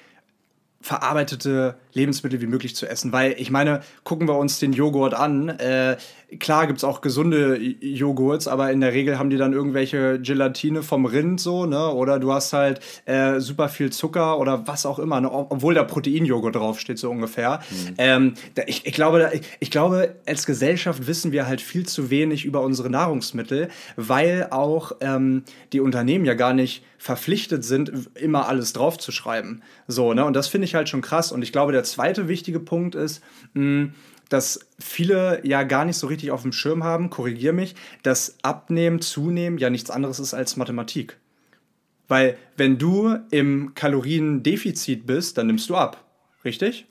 verarbeitete 0.86 1.76
Lebensmittel 1.94 2.42
wie 2.42 2.46
möglich 2.46 2.76
zu 2.76 2.86
essen. 2.88 3.12
Weil 3.12 3.34
ich 3.40 3.50
meine, 3.50 3.82
gucken 4.04 4.28
wir 4.28 4.38
uns 4.38 4.60
den 4.60 4.72
Joghurt 4.72 5.16
an. 5.16 5.50
Äh, 5.50 5.98
klar 6.40 6.68
gibt 6.68 6.80
es 6.80 6.84
auch 6.84 7.02
gesunde 7.02 7.58
Joghurts, 7.58 8.48
aber 8.48 8.72
in 8.72 8.82
der 8.82 8.94
Regel 8.94 9.20
haben 9.20 9.30
die 9.30 9.38
dann 9.38 9.54
irgendwelche 9.54 10.20
Gelatine 10.20 10.84
vom 10.84 11.06
Rind 11.06 11.40
so, 11.40 11.66
ne? 11.66 11.90
Oder 11.90 12.20
du 12.20 12.32
hast 12.32 12.54
halt 12.54 12.80
äh, 13.06 13.40
super 13.40 13.70
viel 13.70 13.92
Zucker 13.92 14.40
oder 14.40 14.68
was 14.68 14.86
auch 14.86 15.00
immer, 15.00 15.22
ne? 15.22 15.32
obwohl 15.32 15.74
da 15.74 15.84
Proteinjoghurt 15.84 16.56
draufsteht, 16.56 17.00
so 17.00 17.10
ungefähr. 17.10 17.62
Mhm. 17.70 17.94
Ähm, 17.98 18.34
da, 18.56 18.64
ich, 18.68 18.86
ich, 18.86 18.94
glaube, 18.94 19.32
ich, 19.34 19.42
ich 19.60 19.72
glaube, 19.72 20.16
als 20.26 20.46
Gesellschaft 20.46 21.08
wissen 21.08 21.32
wir 21.32 21.48
halt 21.48 21.62
viel 21.62 21.86
zu 21.86 22.10
wenig 22.10 22.46
über 22.46 22.62
unsere 22.62 22.90
Nahrungsmittel, 22.90 23.70
weil 23.96 24.48
auch 24.52 24.94
ähm, 25.02 25.44
die 25.74 25.80
Unternehmen 25.80 26.26
ja 26.26 26.34
gar 26.34 26.54
nicht 26.54 26.84
verpflichtet 26.98 27.64
sind, 27.64 28.10
immer 28.16 28.48
alles 28.48 28.74
draufzuschreiben. 28.74 29.62
So, 29.88 30.14
ne? 30.14 30.26
Und 30.26 30.34
das 30.34 30.48
finde 30.48 30.66
ich 30.66 30.74
halt 30.74 30.90
schon 30.90 31.02
krass. 31.02 31.32
Und 31.32 31.44
ich 31.44 31.52
glaube, 31.52 31.72
der 31.72 31.84
zweite 31.84 32.28
wichtige 32.28 32.60
Punkt 32.60 32.96
ist, 32.96 33.22
mh, 33.54 33.90
dass 34.36 34.60
viele 34.80 35.40
ja 35.48 35.64
gar 35.64 35.86
nicht 35.86 35.96
so 35.96 36.08
richtig 36.08 36.32
auf 36.32 36.42
dem 36.42 36.52
Schirm 36.52 36.84
haben, 36.84 37.10
korrigier 37.10 37.54
mich, 37.54 37.74
dass 38.04 38.36
Abnehmen, 38.42 39.00
Zunehmen 39.00 39.58
ja 39.60 39.70
nichts 39.70 39.90
anderes 39.90 40.20
ist 40.20 40.34
als 40.34 40.58
Mathematik. 40.58 41.16
Weil 42.10 42.38
wenn 42.58 42.78
du 42.78 43.16
im 43.32 43.74
Kaloriendefizit 43.76 45.08
bist, 45.08 45.38
dann 45.38 45.48
nimmst 45.48 45.70
du 45.70 45.76
ab. 45.78 46.04
Richtig? 46.44 46.86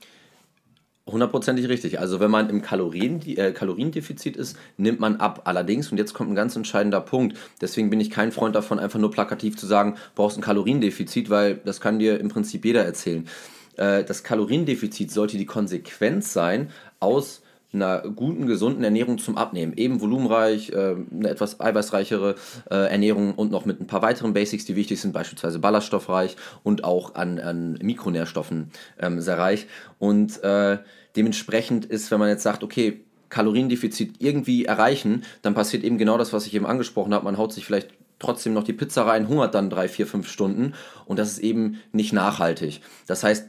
Hundertprozentig 1.06 1.68
richtig. 1.68 2.00
Also 2.00 2.18
wenn 2.18 2.30
man 2.30 2.48
im 2.48 2.62
Kalorien, 2.62 3.20
äh, 3.36 3.52
Kaloriendefizit 3.52 4.38
ist, 4.38 4.56
nimmt 4.78 5.00
man 5.00 5.16
ab. 5.16 5.42
Allerdings, 5.44 5.92
und 5.92 5.98
jetzt 5.98 6.14
kommt 6.14 6.30
ein 6.30 6.34
ganz 6.34 6.56
entscheidender 6.56 7.02
Punkt, 7.02 7.36
deswegen 7.60 7.90
bin 7.90 8.00
ich 8.00 8.08
kein 8.08 8.32
Freund 8.32 8.54
davon, 8.54 8.78
einfach 8.78 8.98
nur 8.98 9.10
plakativ 9.10 9.58
zu 9.58 9.66
sagen, 9.66 9.96
brauchst 10.14 10.38
ein 10.38 10.42
Kaloriendefizit, 10.42 11.28
weil 11.28 11.56
das 11.56 11.82
kann 11.82 11.98
dir 11.98 12.18
im 12.20 12.28
Prinzip 12.28 12.64
jeder 12.64 12.86
erzählen. 12.86 13.28
Äh, 13.76 14.04
das 14.04 14.22
Kaloriendefizit 14.22 15.10
sollte 15.10 15.36
die 15.36 15.46
Konsequenz 15.46 16.32
sein 16.32 16.70
aus 17.04 17.42
einer 17.74 18.02
guten, 18.02 18.46
gesunden 18.46 18.84
Ernährung 18.84 19.18
zum 19.18 19.36
Abnehmen. 19.36 19.74
Eben 19.76 20.00
volumenreich, 20.00 20.70
äh, 20.70 20.94
eine 21.10 21.28
etwas 21.28 21.60
eiweißreichere 21.60 22.36
äh, 22.70 22.74
Ernährung 22.74 23.34
und 23.34 23.50
noch 23.50 23.64
mit 23.64 23.80
ein 23.80 23.86
paar 23.86 24.02
weiteren 24.02 24.32
Basics, 24.32 24.64
die 24.64 24.76
wichtig 24.76 25.00
sind, 25.00 25.12
beispielsweise 25.12 25.58
ballaststoffreich 25.58 26.36
und 26.62 26.84
auch 26.84 27.14
an, 27.16 27.38
an 27.40 27.78
Mikronährstoffen 27.82 28.70
ähm, 28.98 29.20
sehr 29.20 29.38
reich. 29.38 29.66
Und 29.98 30.42
äh, 30.42 30.78
dementsprechend 31.16 31.84
ist, 31.84 32.10
wenn 32.10 32.20
man 32.20 32.28
jetzt 32.28 32.44
sagt, 32.44 32.62
okay, 32.62 33.00
Kaloriendefizit 33.28 34.14
irgendwie 34.20 34.64
erreichen, 34.64 35.24
dann 35.42 35.54
passiert 35.54 35.82
eben 35.82 35.98
genau 35.98 36.16
das, 36.18 36.32
was 36.32 36.46
ich 36.46 36.54
eben 36.54 36.66
angesprochen 36.66 37.12
habe. 37.12 37.24
Man 37.24 37.36
haut 37.36 37.52
sich 37.52 37.66
vielleicht 37.66 37.88
trotzdem 38.20 38.52
noch 38.52 38.62
die 38.62 38.72
Pizza 38.72 39.02
rein, 39.06 39.28
hungert 39.28 39.54
dann 39.54 39.70
drei, 39.70 39.88
vier, 39.88 40.06
fünf 40.06 40.28
Stunden 40.28 40.74
und 41.04 41.18
das 41.18 41.32
ist 41.32 41.38
eben 41.38 41.80
nicht 41.92 42.12
nachhaltig. 42.12 42.80
Das 43.08 43.24
heißt, 43.24 43.48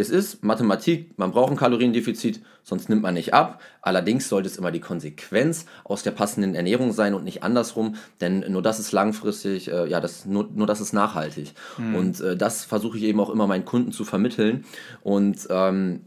es 0.00 0.10
ist 0.10 0.42
Mathematik, 0.42 1.16
man 1.18 1.30
braucht 1.30 1.50
ein 1.50 1.56
Kaloriendefizit, 1.56 2.40
sonst 2.62 2.88
nimmt 2.88 3.02
man 3.02 3.14
nicht 3.14 3.34
ab. 3.34 3.60
Allerdings 3.82 4.28
sollte 4.28 4.48
es 4.48 4.56
immer 4.56 4.70
die 4.70 4.80
Konsequenz 4.80 5.66
aus 5.84 6.02
der 6.02 6.10
passenden 6.10 6.54
Ernährung 6.54 6.92
sein 6.92 7.14
und 7.14 7.24
nicht 7.24 7.42
andersrum, 7.42 7.96
denn 8.20 8.40
nur 8.50 8.62
das 8.62 8.80
ist 8.80 8.92
langfristig, 8.92 9.70
äh, 9.70 9.86
ja, 9.88 10.00
das, 10.00 10.24
nur, 10.24 10.48
nur 10.54 10.66
das 10.66 10.80
ist 10.80 10.92
nachhaltig. 10.92 11.52
Mhm. 11.78 11.94
Und 11.94 12.20
äh, 12.20 12.36
das 12.36 12.64
versuche 12.64 12.96
ich 12.96 13.04
eben 13.04 13.20
auch 13.20 13.30
immer 13.30 13.46
meinen 13.46 13.64
Kunden 13.64 13.92
zu 13.92 14.04
vermitteln. 14.04 14.64
Und 15.02 15.46
ähm, 15.50 16.00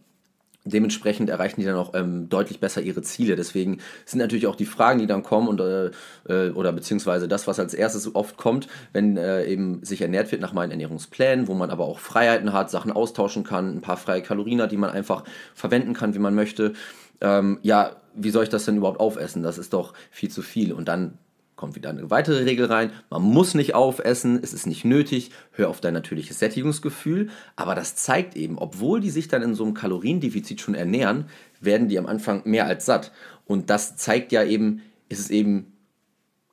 dementsprechend 0.66 1.30
erreichen 1.30 1.60
die 1.60 1.66
dann 1.66 1.76
auch 1.76 1.94
ähm, 1.94 2.30
deutlich 2.30 2.60
besser 2.60 2.82
ihre 2.82 3.02
Ziele. 3.02 3.36
Deswegen 3.36 3.80
sind 4.06 4.20
natürlich 4.20 4.48
auch 4.48 4.56
die 4.56 4.66
Fragen, 4.66 5.00
die 5.00 5.08
dann 5.08 5.24
kommen 5.24 5.48
und 5.48 5.60
äh, 5.60 5.92
äh, 6.30 6.52
oder 6.52 6.72
beziehungsweise 6.72 7.28
das, 7.28 7.48
was 7.48 7.60
als 7.60 7.74
erstes 7.74 8.16
oft 8.16 8.38
kommt, 8.38 8.68
wenn 8.94 9.18
äh, 9.18 9.46
eben 9.46 9.84
sich 9.84 10.02
ernährt 10.02 10.32
wird 10.32 10.42
nach 10.42 10.54
meinen 10.54 10.72
Ernährungsplänen, 10.72 11.48
wo 11.48 11.54
man 11.54 11.70
aber 11.70 11.86
auch 11.86 12.00
Freiheiten 12.00 12.54
hat, 12.54 12.70
Sachen 12.72 12.92
austauschen 12.92 13.44
kann, 13.44 13.76
ein 13.76 13.82
paar 13.82 13.98
freie 13.98 14.22
Kalorien 14.22 14.62
hat, 14.62 14.72
die 14.72 14.78
man 14.78 14.90
einfach 14.90 15.24
verwenden 15.54 15.94
kann, 15.94 16.16
wie 16.16 16.20
man 16.20 16.36
möchte. 16.36 16.74
Ähm, 17.22 17.60
ja, 17.62 17.96
wie 18.16 18.30
soll 18.30 18.44
ich 18.44 18.50
das 18.50 18.66
denn 18.66 18.78
überhaupt 18.78 19.00
aufessen? 19.00 19.44
Das 19.44 19.58
ist 19.58 19.74
doch 19.74 19.94
viel 20.12 20.30
zu 20.30 20.42
viel. 20.42 20.72
Und 20.74 20.88
dann 20.88 21.18
kommt 21.64 21.78
wieder 21.78 21.92
eine 21.92 22.10
weitere 22.10 22.44
Regel 22.44 22.66
rein. 22.66 22.92
Man 23.10 23.22
muss 23.22 23.54
nicht 23.54 23.74
aufessen, 23.74 24.38
es 24.44 24.52
ist 24.52 24.68
nicht 24.68 24.84
nötig, 24.84 25.32
hör 25.52 25.70
auf 25.70 25.80
dein 25.80 25.94
natürliches 25.94 26.38
Sättigungsgefühl. 26.38 27.30
Aber 27.56 27.74
das 27.74 27.96
zeigt 27.96 28.36
eben, 28.36 28.58
obwohl 28.58 29.00
die 29.00 29.10
sich 29.10 29.30
dann 29.30 29.42
in 29.42 29.56
so 29.56 29.64
einem 29.64 29.74
Kaloriendefizit 29.74 30.60
schon 30.60 30.76
ernähren, 30.76 31.28
werden 31.62 31.88
die 31.88 31.98
am 31.98 32.06
Anfang 32.06 32.42
mehr 32.44 32.66
als 32.66 32.86
satt. 32.86 33.14
Und 33.46 33.70
das 33.70 33.96
zeigt 33.96 34.34
ja 34.34 34.44
eben, 34.44 34.82
ist 35.08 35.22
es 35.22 35.30
eben 35.30 35.72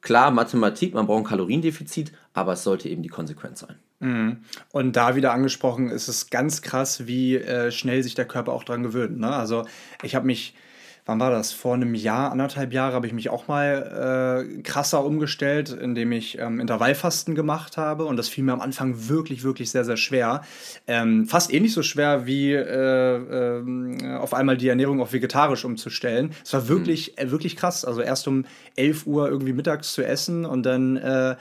klar, 0.00 0.30
Mathematik, 0.30 0.94
man 0.94 1.08
braucht 1.08 1.22
ein 1.22 1.28
Kaloriendefizit, 1.28 2.12
aber 2.32 2.52
es 2.52 2.62
sollte 2.62 2.88
eben 2.88 3.02
die 3.02 3.08
Konsequenz 3.08 3.58
sein. 3.58 3.80
Mhm. 3.98 4.44
Und 4.70 4.94
da 4.94 5.16
wieder 5.16 5.32
angesprochen, 5.32 5.90
ist 5.90 6.06
es 6.06 6.30
ganz 6.30 6.62
krass, 6.62 7.08
wie 7.08 7.34
äh, 7.34 7.72
schnell 7.72 8.04
sich 8.04 8.14
der 8.14 8.26
Körper 8.26 8.52
auch 8.52 8.62
dran 8.62 8.84
gewöhnt. 8.84 9.18
Ne? 9.18 9.32
Also 9.32 9.66
ich 10.04 10.14
habe 10.14 10.26
mich 10.26 10.54
wann 11.10 11.18
war 11.18 11.30
das? 11.32 11.52
Vor 11.52 11.74
einem 11.74 11.96
Jahr, 11.96 12.30
anderthalb 12.30 12.72
Jahre 12.72 12.94
habe 12.94 13.06
ich 13.06 13.12
mich 13.12 13.30
auch 13.30 13.48
mal 13.48 14.46
äh, 14.46 14.62
krasser 14.62 15.04
umgestellt, 15.04 15.70
indem 15.70 16.12
ich 16.12 16.38
ähm, 16.38 16.60
Intervallfasten 16.60 17.34
gemacht 17.34 17.76
habe. 17.76 18.04
Und 18.04 18.16
das 18.16 18.28
fiel 18.28 18.44
mir 18.44 18.52
am 18.52 18.60
Anfang 18.60 19.08
wirklich, 19.08 19.42
wirklich 19.42 19.72
sehr, 19.72 19.84
sehr 19.84 19.96
schwer. 19.96 20.42
Ähm, 20.86 21.26
fast 21.26 21.52
ähnlich 21.52 21.72
so 21.72 21.82
schwer 21.82 22.26
wie 22.26 22.52
äh, 22.52 23.16
äh, 23.16 24.16
auf 24.18 24.32
einmal 24.34 24.56
die 24.56 24.68
Ernährung 24.68 25.00
auf 25.00 25.12
vegetarisch 25.12 25.64
umzustellen. 25.64 26.30
Es 26.44 26.52
war 26.52 26.68
wirklich, 26.68 27.16
mhm. 27.20 27.32
wirklich 27.32 27.56
krass. 27.56 27.84
Also 27.84 28.02
erst 28.02 28.28
um 28.28 28.44
11 28.76 29.06
Uhr 29.06 29.28
irgendwie 29.28 29.52
mittags 29.52 29.92
zu 29.92 30.06
essen 30.06 30.44
und 30.44 30.64
dann 30.64 30.96
äh, 30.96 31.34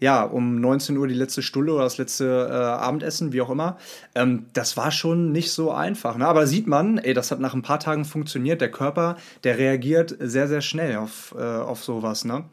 ja, 0.00 0.22
um 0.24 0.60
19 0.60 0.96
Uhr 0.96 1.06
die 1.08 1.14
letzte 1.14 1.42
Stunde 1.42 1.72
oder 1.72 1.84
das 1.84 1.98
letzte 1.98 2.48
äh, 2.50 2.54
Abendessen, 2.54 3.32
wie 3.32 3.40
auch 3.40 3.50
immer. 3.50 3.78
Ähm, 4.14 4.46
das 4.52 4.76
war 4.76 4.90
schon 4.90 5.32
nicht 5.32 5.50
so 5.50 5.70
einfach. 5.72 6.16
Ne? 6.16 6.26
Aber 6.26 6.46
sieht 6.46 6.66
man, 6.66 6.98
ey, 6.98 7.14
das 7.14 7.30
hat 7.30 7.40
nach 7.40 7.54
ein 7.54 7.62
paar 7.62 7.80
Tagen 7.80 8.04
funktioniert. 8.04 8.60
Der 8.60 8.70
Körper, 8.70 9.16
der 9.44 9.58
reagiert 9.58 10.16
sehr, 10.20 10.48
sehr 10.48 10.60
schnell 10.60 10.96
auf, 10.96 11.34
äh, 11.38 11.42
auf 11.42 11.84
sowas. 11.84 12.24
Ne? 12.24 12.44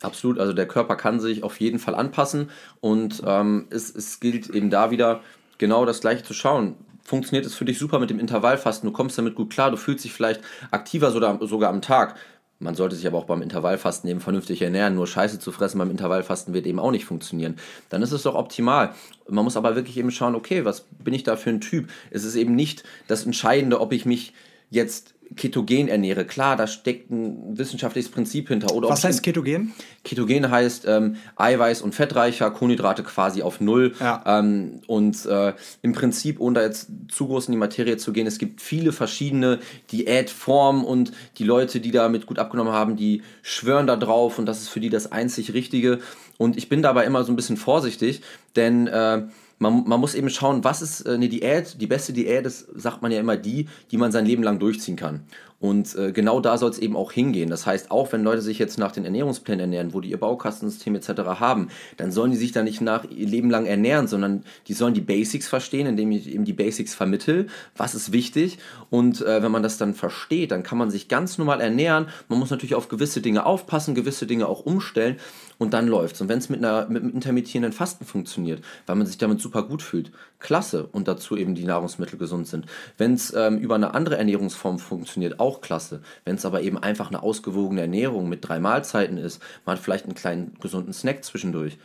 Absolut, 0.00 0.38
also 0.38 0.52
der 0.52 0.66
Körper 0.66 0.96
kann 0.96 1.20
sich 1.20 1.42
auf 1.42 1.60
jeden 1.60 1.78
Fall 1.78 1.94
anpassen 1.94 2.50
und 2.80 3.22
ähm, 3.24 3.68
es, 3.70 3.94
es 3.94 4.18
gilt 4.18 4.50
eben 4.50 4.68
da 4.68 4.90
wieder 4.90 5.20
genau 5.58 5.86
das 5.86 6.00
gleiche 6.00 6.24
zu 6.24 6.34
schauen 6.34 6.76
funktioniert 7.02 7.46
es 7.46 7.54
für 7.54 7.64
dich 7.64 7.78
super 7.78 7.98
mit 7.98 8.10
dem 8.10 8.18
Intervallfasten, 8.18 8.88
du 8.88 8.92
kommst 8.92 9.18
damit 9.18 9.34
gut 9.34 9.50
klar, 9.50 9.70
du 9.70 9.76
fühlst 9.76 10.04
dich 10.04 10.12
vielleicht 10.12 10.40
aktiver 10.70 11.10
sogar, 11.10 11.38
sogar 11.46 11.70
am 11.70 11.82
Tag. 11.82 12.16
Man 12.62 12.74
sollte 12.74 12.94
sich 12.94 13.06
aber 13.06 13.18
auch 13.18 13.24
beim 13.24 13.42
Intervallfasten 13.42 14.08
eben 14.08 14.20
vernünftig 14.20 14.62
ernähren. 14.62 14.94
Nur 14.94 15.06
Scheiße 15.06 15.38
zu 15.38 15.50
fressen 15.50 15.78
beim 15.78 15.90
Intervallfasten 15.90 16.54
wird 16.54 16.66
eben 16.66 16.78
auch 16.78 16.92
nicht 16.92 17.04
funktionieren. 17.04 17.56
Dann 17.88 18.02
ist 18.02 18.12
es 18.12 18.22
doch 18.22 18.34
optimal. 18.34 18.94
Man 19.28 19.44
muss 19.44 19.56
aber 19.56 19.74
wirklich 19.74 19.96
eben 19.96 20.10
schauen, 20.10 20.34
okay, 20.34 20.64
was 20.64 20.86
bin 21.02 21.12
ich 21.12 21.24
da 21.24 21.36
für 21.36 21.50
ein 21.50 21.60
Typ? 21.60 21.90
Es 22.10 22.24
ist 22.24 22.36
eben 22.36 22.54
nicht 22.54 22.84
das 23.08 23.26
Entscheidende, 23.26 23.80
ob 23.80 23.92
ich 23.92 24.06
mich 24.06 24.32
jetzt 24.70 25.14
ketogen 25.36 25.88
ernähre. 25.88 26.24
Klar, 26.24 26.56
da 26.56 26.66
steckt 26.66 27.10
ein 27.10 27.56
wissenschaftliches 27.58 28.10
Prinzip 28.10 28.48
hinter. 28.48 28.74
Oder 28.74 28.88
Was 28.88 29.04
heißt 29.04 29.22
ketogen? 29.22 29.72
Ketogen 30.04 30.50
heißt 30.50 30.84
ähm, 30.86 31.16
Eiweiß- 31.36 31.82
und 31.82 31.94
fettreicher, 31.94 32.50
Kohlenhydrate 32.50 33.02
quasi 33.02 33.42
auf 33.42 33.60
Null. 33.60 33.94
Ja. 34.00 34.22
Ähm, 34.26 34.80
und 34.86 35.24
äh, 35.26 35.54
im 35.82 35.92
Prinzip, 35.92 36.40
ohne 36.40 36.60
da 36.60 36.62
jetzt 36.62 36.88
zu 37.08 37.26
groß 37.26 37.48
in 37.48 37.52
die 37.52 37.58
Materie 37.58 37.96
zu 37.96 38.12
gehen, 38.12 38.26
es 38.26 38.38
gibt 38.38 38.60
viele 38.60 38.92
verschiedene 38.92 39.58
Diätformen 39.90 40.84
und 40.84 41.12
die 41.38 41.44
Leute, 41.44 41.80
die 41.80 41.90
damit 41.90 42.26
gut 42.26 42.38
abgenommen 42.38 42.72
haben, 42.72 42.96
die 42.96 43.22
schwören 43.42 43.86
da 43.86 43.96
drauf 43.96 44.38
und 44.38 44.46
das 44.46 44.60
ist 44.60 44.68
für 44.68 44.80
die 44.80 44.90
das 44.90 45.12
einzig 45.12 45.52
Richtige. 45.54 46.00
Und 46.38 46.56
ich 46.56 46.68
bin 46.68 46.82
dabei 46.82 47.04
immer 47.04 47.24
so 47.24 47.32
ein 47.32 47.36
bisschen 47.36 47.56
vorsichtig, 47.56 48.22
denn 48.56 48.86
äh, 48.86 49.22
man, 49.62 49.84
man 49.86 50.00
muss 50.00 50.14
eben 50.14 50.28
schauen, 50.28 50.64
was 50.64 50.82
ist 50.82 51.06
äh, 51.06 51.14
eine 51.14 51.28
Diät. 51.28 51.80
Die 51.80 51.86
beste 51.86 52.12
Diät 52.12 52.44
ist, 52.44 52.66
sagt 52.74 53.00
man 53.00 53.10
ja 53.10 53.20
immer, 53.20 53.36
die, 53.36 53.68
die 53.90 53.96
man 53.96 54.12
sein 54.12 54.26
Leben 54.26 54.42
lang 54.42 54.58
durchziehen 54.58 54.96
kann. 54.96 55.24
Und 55.62 55.94
äh, 55.94 56.10
genau 56.10 56.40
da 56.40 56.58
soll 56.58 56.70
es 56.70 56.80
eben 56.80 56.96
auch 56.96 57.12
hingehen. 57.12 57.48
Das 57.48 57.66
heißt, 57.66 57.92
auch 57.92 58.12
wenn 58.12 58.24
Leute 58.24 58.42
sich 58.42 58.58
jetzt 58.58 58.80
nach 58.80 58.90
den 58.90 59.04
Ernährungsplänen 59.04 59.60
ernähren, 59.60 59.94
wo 59.94 60.00
die 60.00 60.10
ihr 60.10 60.18
Baukastensystem 60.18 60.96
etc. 60.96 61.10
haben, 61.38 61.68
dann 61.98 62.10
sollen 62.10 62.32
die 62.32 62.36
sich 62.36 62.50
da 62.50 62.64
nicht 62.64 62.80
nach 62.80 63.04
ihr 63.04 63.28
Leben 63.28 63.48
lang 63.48 63.64
ernähren, 63.66 64.08
sondern 64.08 64.42
die 64.66 64.72
sollen 64.72 64.92
die 64.92 65.00
Basics 65.00 65.46
verstehen, 65.46 65.86
indem 65.86 66.10
ich 66.10 66.28
eben 66.28 66.44
die 66.44 66.52
Basics 66.52 66.96
vermittel, 66.96 67.46
was 67.76 67.94
ist 67.94 68.10
wichtig. 68.10 68.58
Und 68.90 69.20
äh, 69.20 69.40
wenn 69.40 69.52
man 69.52 69.62
das 69.62 69.78
dann 69.78 69.94
versteht, 69.94 70.50
dann 70.50 70.64
kann 70.64 70.78
man 70.78 70.90
sich 70.90 71.06
ganz 71.06 71.38
normal 71.38 71.60
ernähren. 71.60 72.08
Man 72.28 72.40
muss 72.40 72.50
natürlich 72.50 72.74
auf 72.74 72.88
gewisse 72.88 73.20
Dinge 73.20 73.46
aufpassen, 73.46 73.94
gewisse 73.94 74.26
Dinge 74.26 74.48
auch 74.48 74.66
umstellen 74.66 75.16
und 75.58 75.74
dann 75.74 75.86
läuft's. 75.86 76.20
Und 76.20 76.28
wenn 76.28 76.38
es 76.38 76.48
mit, 76.48 76.60
mit 76.60 76.68
einem 76.68 77.14
intermittierenden 77.14 77.72
Fasten 77.72 78.04
funktioniert, 78.04 78.64
weil 78.86 78.96
man 78.96 79.06
sich 79.06 79.16
damit 79.16 79.40
super 79.40 79.62
gut 79.62 79.80
fühlt, 79.80 80.10
klasse. 80.42 80.84
Und 80.84 81.08
dazu 81.08 81.36
eben 81.36 81.54
die 81.54 81.64
Nahrungsmittel 81.64 82.18
gesund 82.18 82.46
sind. 82.46 82.66
Wenn 82.98 83.14
es 83.14 83.32
ähm, 83.34 83.58
über 83.58 83.76
eine 83.76 83.94
andere 83.94 84.18
Ernährungsform 84.18 84.78
funktioniert, 84.78 85.40
auch 85.40 85.62
klasse. 85.62 86.02
Wenn 86.24 86.34
es 86.34 86.44
aber 86.44 86.60
eben 86.60 86.76
einfach 86.76 87.08
eine 87.08 87.22
ausgewogene 87.22 87.80
Ernährung 87.80 88.28
mit 88.28 88.46
drei 88.46 88.60
Mahlzeiten 88.60 89.16
ist, 89.16 89.40
man 89.64 89.76
hat 89.76 89.82
vielleicht 89.82 90.04
einen 90.04 90.14
kleinen 90.14 90.54
gesunden 90.60 90.92
Snack 90.92 91.24
zwischendurch, 91.24 91.78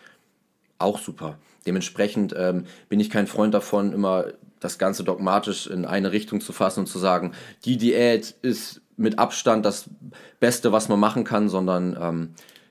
auch 0.80 1.00
super. 1.00 1.38
Dementsprechend 1.66 2.36
ähm, 2.38 2.66
bin 2.90 3.00
ich 3.00 3.10
kein 3.10 3.28
Freund 3.28 3.54
davon, 3.54 3.94
immer 3.94 4.26
das 4.60 4.78
Ganze 4.78 5.04
dogmatisch 5.04 5.68
in 5.68 5.86
eine 5.86 6.12
Richtung 6.12 6.42
zu 6.42 6.52
fassen 6.52 6.82
und 6.82 6.88
zu 6.88 7.00
sagen, 7.00 7.34
die 7.66 7.78
Diät 7.78 8.36
ist 8.42 8.82
mit 8.96 9.20
Abstand 9.20 9.66
das 9.66 9.90
Beste, 10.40 10.72
was 10.72 10.90
man 10.90 11.00
machen 11.00 11.24
kann, 11.24 11.50
sondern 11.50 11.98
ähm, 12.00 12.30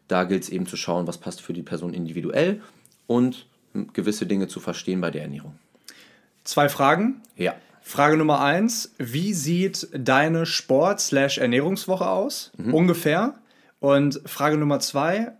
da 0.08 0.24
gilt 0.24 0.42
es 0.42 0.48
eben 0.48 0.66
zu 0.66 0.76
schauen, 0.76 1.06
was 1.06 1.18
passt 1.18 1.40
für 1.40 1.52
die 1.52 1.62
Person 1.62 1.94
individuell 1.94 2.60
und 3.06 3.46
gewisse 3.92 4.26
Dinge 4.26 4.48
zu 4.48 4.60
verstehen 4.60 5.00
bei 5.00 5.10
der 5.10 5.22
Ernährung. 5.22 5.58
Zwei 6.46 6.68
Fragen. 6.68 7.20
Ja. 7.36 7.54
Frage 7.82 8.16
Nummer 8.16 8.40
eins: 8.40 8.94
Wie 8.98 9.34
sieht 9.34 9.88
deine 9.92 10.46
Sport-Ernährungswoche 10.46 12.08
aus? 12.08 12.52
Mhm. 12.56 12.72
Ungefähr. 12.72 13.34
Und 13.80 14.22
Frage 14.24 14.56
Nummer 14.56 14.80
zwei: 14.80 15.32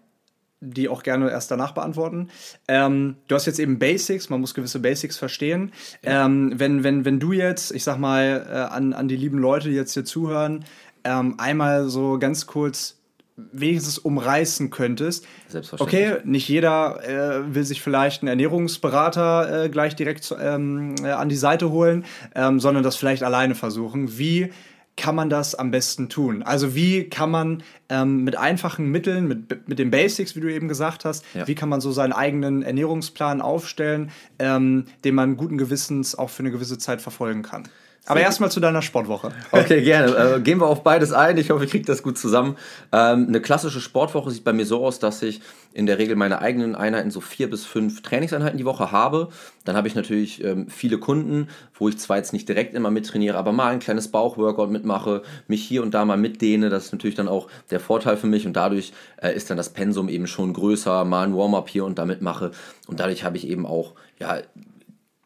die 0.61 0.89
auch 0.89 1.03
gerne 1.03 1.31
erst 1.31 1.51
danach 1.51 1.73
beantworten. 1.73 2.29
Ähm, 2.67 3.17
du 3.29 3.35
hast 3.35 3.47
jetzt 3.47 3.59
eben 3.61 3.79
Basics, 3.79 4.31
man 4.31 4.41
muss 4.41 4.55
gewisse 4.55 4.81
Basics 4.81 5.17
verstehen. 5.17 5.73
Ja. 6.03 6.27
Ähm, 6.27 6.55
wenn, 6.57 6.83
wenn, 6.83 7.05
wenn 7.05 7.21
du 7.21 7.33
jetzt, 7.33 7.73
ich 7.73 7.85
sag 7.85 7.99
mal, 7.99 8.47
äh, 8.49 8.75
an, 8.75 8.93
an 8.93 9.09
die 9.09 9.17
lieben 9.17 9.39
Leute, 9.39 9.69
die 9.69 9.75
jetzt 9.75 9.95
hier 9.95 10.05
zuhören, 10.05 10.65
ähm, 11.05 11.35
einmal 11.39 11.89
so 11.89 12.19
ganz 12.19 12.47
kurz 12.47 12.97
wenigstens 13.37 13.99
umreißen 13.99 14.71
könntest. 14.71 15.27
Selbstverständlich. 15.49 16.11
Okay, 16.11 16.21
nicht 16.25 16.49
jeder 16.49 17.03
äh, 17.05 17.55
will 17.55 17.65
sich 17.65 17.83
vielleicht 17.83 18.23
einen 18.23 18.29
Ernährungsberater 18.29 19.65
äh, 19.65 19.69
gleich 19.69 19.95
direkt 19.95 20.35
ähm, 20.41 20.95
äh, 21.03 21.11
an 21.11 21.29
die 21.29 21.37
Seite 21.37 21.71
holen, 21.71 22.05
ähm, 22.35 22.61
sondern 22.61 22.83
das 22.83 22.97
vielleicht 22.97 23.23
alleine 23.23 23.55
versuchen. 23.55 24.19
Wie 24.19 24.51
kann 24.97 25.15
man 25.15 25.29
das 25.29 25.55
am 25.55 25.71
besten 25.71 26.09
tun? 26.09 26.43
Also 26.43 26.75
wie 26.75 27.11
kann 27.11 27.31
man 27.31 27.63
ähm, 27.91 28.25
mit 28.25 28.39
einfachen 28.39 28.91
Mitteln, 28.91 29.29
mit, 29.29 29.69
mit 29.69 29.79
den 29.79 29.91
Basics, 29.91 30.35
wie 30.37 30.41
du 30.41 30.51
eben 30.53 30.69
gesagt 30.69 31.05
hast, 31.05 31.23
ja. 31.35 31.47
wie 31.47 31.55
kann 31.55 31.69
man 31.69 31.83
so 31.83 31.93
seinen 31.93 32.13
eigenen 32.13 32.63
Ernährungsplan 32.63 33.43
aufstellen, 33.43 34.11
ähm, 34.39 34.87
den 35.05 35.15
man 35.15 35.37
guten 35.37 35.59
Gewissens 35.59 36.15
auch 36.15 36.31
für 36.31 36.41
eine 36.41 36.51
gewisse 36.51 36.79
Zeit 36.79 37.03
verfolgen 37.03 37.43
kann? 37.43 37.69
Aber 38.07 38.21
erstmal 38.21 38.51
zu 38.51 38.61
deiner 38.61 38.83
Sportwoche. 38.83 39.33
Okay, 39.51 39.83
gerne. 39.83 40.37
Äh, 40.37 40.41
gehen 40.41 40.61
wir 40.61 40.67
auf 40.67 40.83
beides 40.83 41.13
ein. 41.13 41.37
Ich 41.39 41.51
hoffe, 41.51 41.65
ich 41.65 41.71
kriege 41.71 41.85
das 41.85 42.03
gut 42.03 42.17
zusammen. 42.17 42.57
Ähm, 42.93 43.27
eine 43.29 43.41
klassische 43.41 43.81
Sportwoche 43.81 44.31
sieht 44.31 44.45
bei 44.45 44.53
mir 44.53 44.65
so 44.65 44.85
aus, 44.85 45.01
dass 45.01 45.23
ich 45.23 45.41
in 45.73 45.87
der 45.87 45.99
Regel 45.99 46.15
meine 46.17 46.41
eigenen 46.41 46.75
Einheiten 46.75 47.11
so 47.11 47.21
vier 47.21 47.51
bis 47.51 47.67
fünf 47.67 48.03
Trainingseinheiten 48.03 48.59
die 48.59 48.65
Woche 48.65 48.93
habe. 48.93 49.29
Dann 49.65 49.77
habe 49.77 49.89
ich 49.89 49.95
natürlich 49.95 50.43
ähm, 50.45 50.69
viele 50.69 50.99
Kunden, 50.99 51.49
wo 51.75 51.89
ich 51.89 51.99
zwar 51.99 52.17
jetzt 52.17 52.33
nicht 52.33 52.49
direkt 52.49 52.75
immer 52.75 52.91
mittrainiere, 52.91 53.37
aber 53.37 53.53
mal 53.53 53.73
ein 53.73 53.81
kleines 53.81 54.09
Bauchworkout 54.09 54.71
mitmache, 54.71 55.23
mich 55.49 55.65
hier 55.65 55.83
und 55.83 55.93
da 55.93 56.05
mal 56.05 56.17
mitdehne. 56.17 56.71
Das 56.71 56.87
ist 56.87 56.93
natürlich 56.93 57.17
dann 57.17 57.29
auch 57.29 57.49
der 57.71 57.81
Vorteil 57.81 58.17
für 58.17 58.29
mich 58.29 58.47
und 58.47 58.55
dadurch 58.55 58.93
äh, 59.21 59.35
ist 59.35 59.51
dann 59.51 59.57
das 59.57 59.71
Pensum 59.71 60.09
eben 60.09 60.29
schon 60.29 60.53
größer, 60.53 61.05
mal 61.05 61.25
ein 61.25 61.37
Warm-up 61.37 61.69
hier 61.69 61.85
und 61.85 61.99
da 61.99 62.05
mitmache. 62.05 62.53
Und 62.87 63.01
dadurch 63.01 63.25
habe 63.25 63.37
ich 63.37 63.49
eben 63.49 63.67
auch 63.67 63.95
ja, 64.19 64.39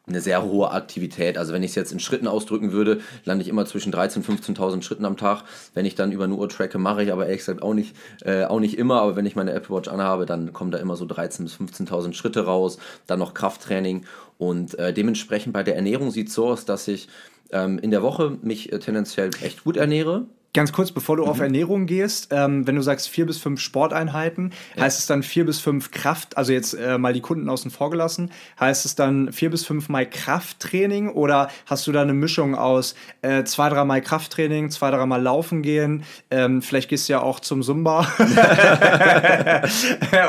eine 0.07 0.21
sehr 0.21 0.43
hohe 0.43 0.71
Aktivität. 0.71 1.37
Also 1.37 1.53
wenn 1.53 1.63
ich 1.63 1.71
es 1.71 1.75
jetzt 1.75 1.91
in 1.91 1.99
Schritten 1.99 2.27
ausdrücken 2.27 2.71
würde, 2.71 3.01
lande 3.23 3.43
ich 3.43 3.49
immer 3.49 3.65
zwischen 3.65 3.93
13.000 3.93 4.17
und 4.17 4.57
15.000 4.57 4.81
Schritten 4.81 5.05
am 5.05 5.17
Tag. 5.17 5.43
Wenn 5.73 5.85
ich 5.85 5.95
dann 5.95 6.11
über 6.11 6.23
eine 6.23 6.35
Uhr 6.35 6.49
tracke, 6.49 6.77
mache 6.77 7.03
ich 7.03 7.11
aber 7.11 7.25
ehrlich 7.25 7.39
gesagt 7.39 7.61
auch 7.61 7.73
nicht, 7.73 7.95
äh, 8.21 8.45
auch 8.45 8.59
nicht 8.59 8.77
immer. 8.77 9.01
Aber 9.01 9.15
wenn 9.15 9.25
ich 9.25 9.35
meine 9.35 9.53
Apple 9.53 9.75
Watch 9.75 9.89
anhabe, 9.89 10.25
dann 10.25 10.53
kommen 10.53 10.71
da 10.71 10.79
immer 10.79 10.95
so 10.95 11.05
13.000 11.05 11.43
bis 11.43 11.55
15.000 11.55 12.13
Schritte 12.13 12.45
raus. 12.45 12.77
Dann 13.07 13.19
noch 13.19 13.33
Krafttraining. 13.33 14.05
Und 14.37 14.77
äh, 14.79 14.91
dementsprechend 14.91 15.53
bei 15.53 15.63
der 15.63 15.75
Ernährung 15.75 16.11
sieht 16.11 16.29
es 16.29 16.33
so 16.33 16.47
aus, 16.47 16.65
dass 16.65 16.87
ich 16.87 17.07
ähm, 17.51 17.77
in 17.79 17.91
der 17.91 18.01
Woche 18.01 18.37
mich 18.41 18.71
äh, 18.71 18.79
tendenziell 18.79 19.29
echt 19.41 19.63
gut 19.63 19.77
ernähre. 19.77 20.25
Ganz 20.53 20.73
kurz, 20.73 20.91
bevor 20.91 21.15
du 21.15 21.23
mhm. 21.23 21.29
auf 21.29 21.39
Ernährung 21.39 21.85
gehst, 21.85 22.27
ähm, 22.31 22.67
wenn 22.67 22.75
du 22.75 22.81
sagst 22.81 23.07
vier 23.07 23.25
bis 23.25 23.37
fünf 23.37 23.61
Sporteinheiten, 23.61 24.51
ja. 24.75 24.83
heißt 24.83 24.99
es 24.99 25.05
dann 25.05 25.23
vier 25.23 25.45
bis 25.45 25.61
fünf 25.61 25.91
Kraft, 25.91 26.35
also 26.35 26.51
jetzt 26.51 26.73
äh, 26.73 26.97
mal 26.97 27.13
die 27.13 27.21
Kunden 27.21 27.47
außen 27.47 27.71
vor 27.71 27.89
gelassen, 27.89 28.31
heißt 28.59 28.85
es 28.85 28.95
dann 28.95 29.31
vier 29.31 29.49
bis 29.49 29.65
fünf 29.65 29.87
Mal 29.87 30.09
Krafttraining 30.09 31.07
oder 31.09 31.47
hast 31.67 31.87
du 31.87 31.93
da 31.93 32.01
eine 32.01 32.13
Mischung 32.13 32.55
aus 32.55 32.95
äh, 33.21 33.45
zwei, 33.45 33.69
drei 33.69 33.85
Mal 33.85 34.01
Krafttraining, 34.01 34.71
zwei, 34.71 34.91
drei 34.91 35.05
Mal 35.05 35.21
laufen 35.21 35.61
gehen, 35.61 36.03
ähm, 36.29 36.61
vielleicht 36.61 36.89
gehst 36.89 37.07
du 37.07 37.13
ja 37.13 37.21
auch 37.21 37.39
zum 37.39 37.61
Zumba 37.61 38.11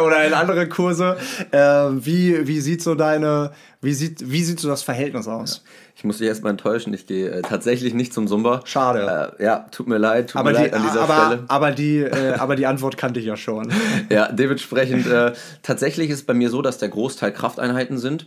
oder 0.05 0.25
in 0.25 0.35
andere 0.35 0.69
Kurse. 0.69 1.17
Äh, 1.51 1.59
wie, 1.59 2.47
wie 2.47 2.61
sieht 2.61 2.81
so 2.81 2.95
deine, 2.95 3.51
wie 3.81 3.93
sieht, 3.93 4.31
wie 4.31 4.45
sieht 4.45 4.61
so 4.61 4.69
das 4.69 4.83
Verhältnis 4.83 5.27
aus? 5.27 5.65
Ja. 5.65 5.71
Ich 5.95 6.05
muss 6.05 6.19
dich 6.19 6.27
erstmal 6.27 6.51
enttäuschen, 6.51 6.93
ich 6.95 7.07
gehe 7.07 7.31
äh, 7.31 7.43
tatsächlich 7.43 7.95
nicht 7.95 8.13
zum 8.13 8.27
Zumba. 8.27 8.63
Schade. 8.65 9.35
Äh, 9.39 9.45
ja, 9.45 9.67
tut 9.71 9.87
mir 9.87 9.99
leid, 9.99 10.31
tut 10.31 10.41
aber 10.41 10.51
mir 10.51 10.57
die, 10.57 10.63
leid 10.65 10.75
an 10.75 10.83
dieser 10.83 11.03
aber, 11.03 11.27
Stelle. 11.27 11.45
Aber 11.49 11.71
die, 11.71 11.99
äh, 11.99 12.35
aber 12.39 12.57
die 12.57 12.67
Antwort 12.67 12.97
kannte 12.97 13.21
ich 13.21 13.27
ja 13.27 13.37
schon. 13.37 13.73
ja, 14.11 14.33
dementsprechend, 14.33 15.07
äh, 15.07 15.33
tatsächlich 15.63 16.11
ist 16.11 16.21
es 16.21 16.27
bei 16.27 16.35
mir 16.35 16.51
so, 16.51 16.63
dass 16.63 16.79
der 16.79 16.89
Großteil 16.89 17.33
Krafteinheiten 17.33 17.99
sind. 17.99 18.27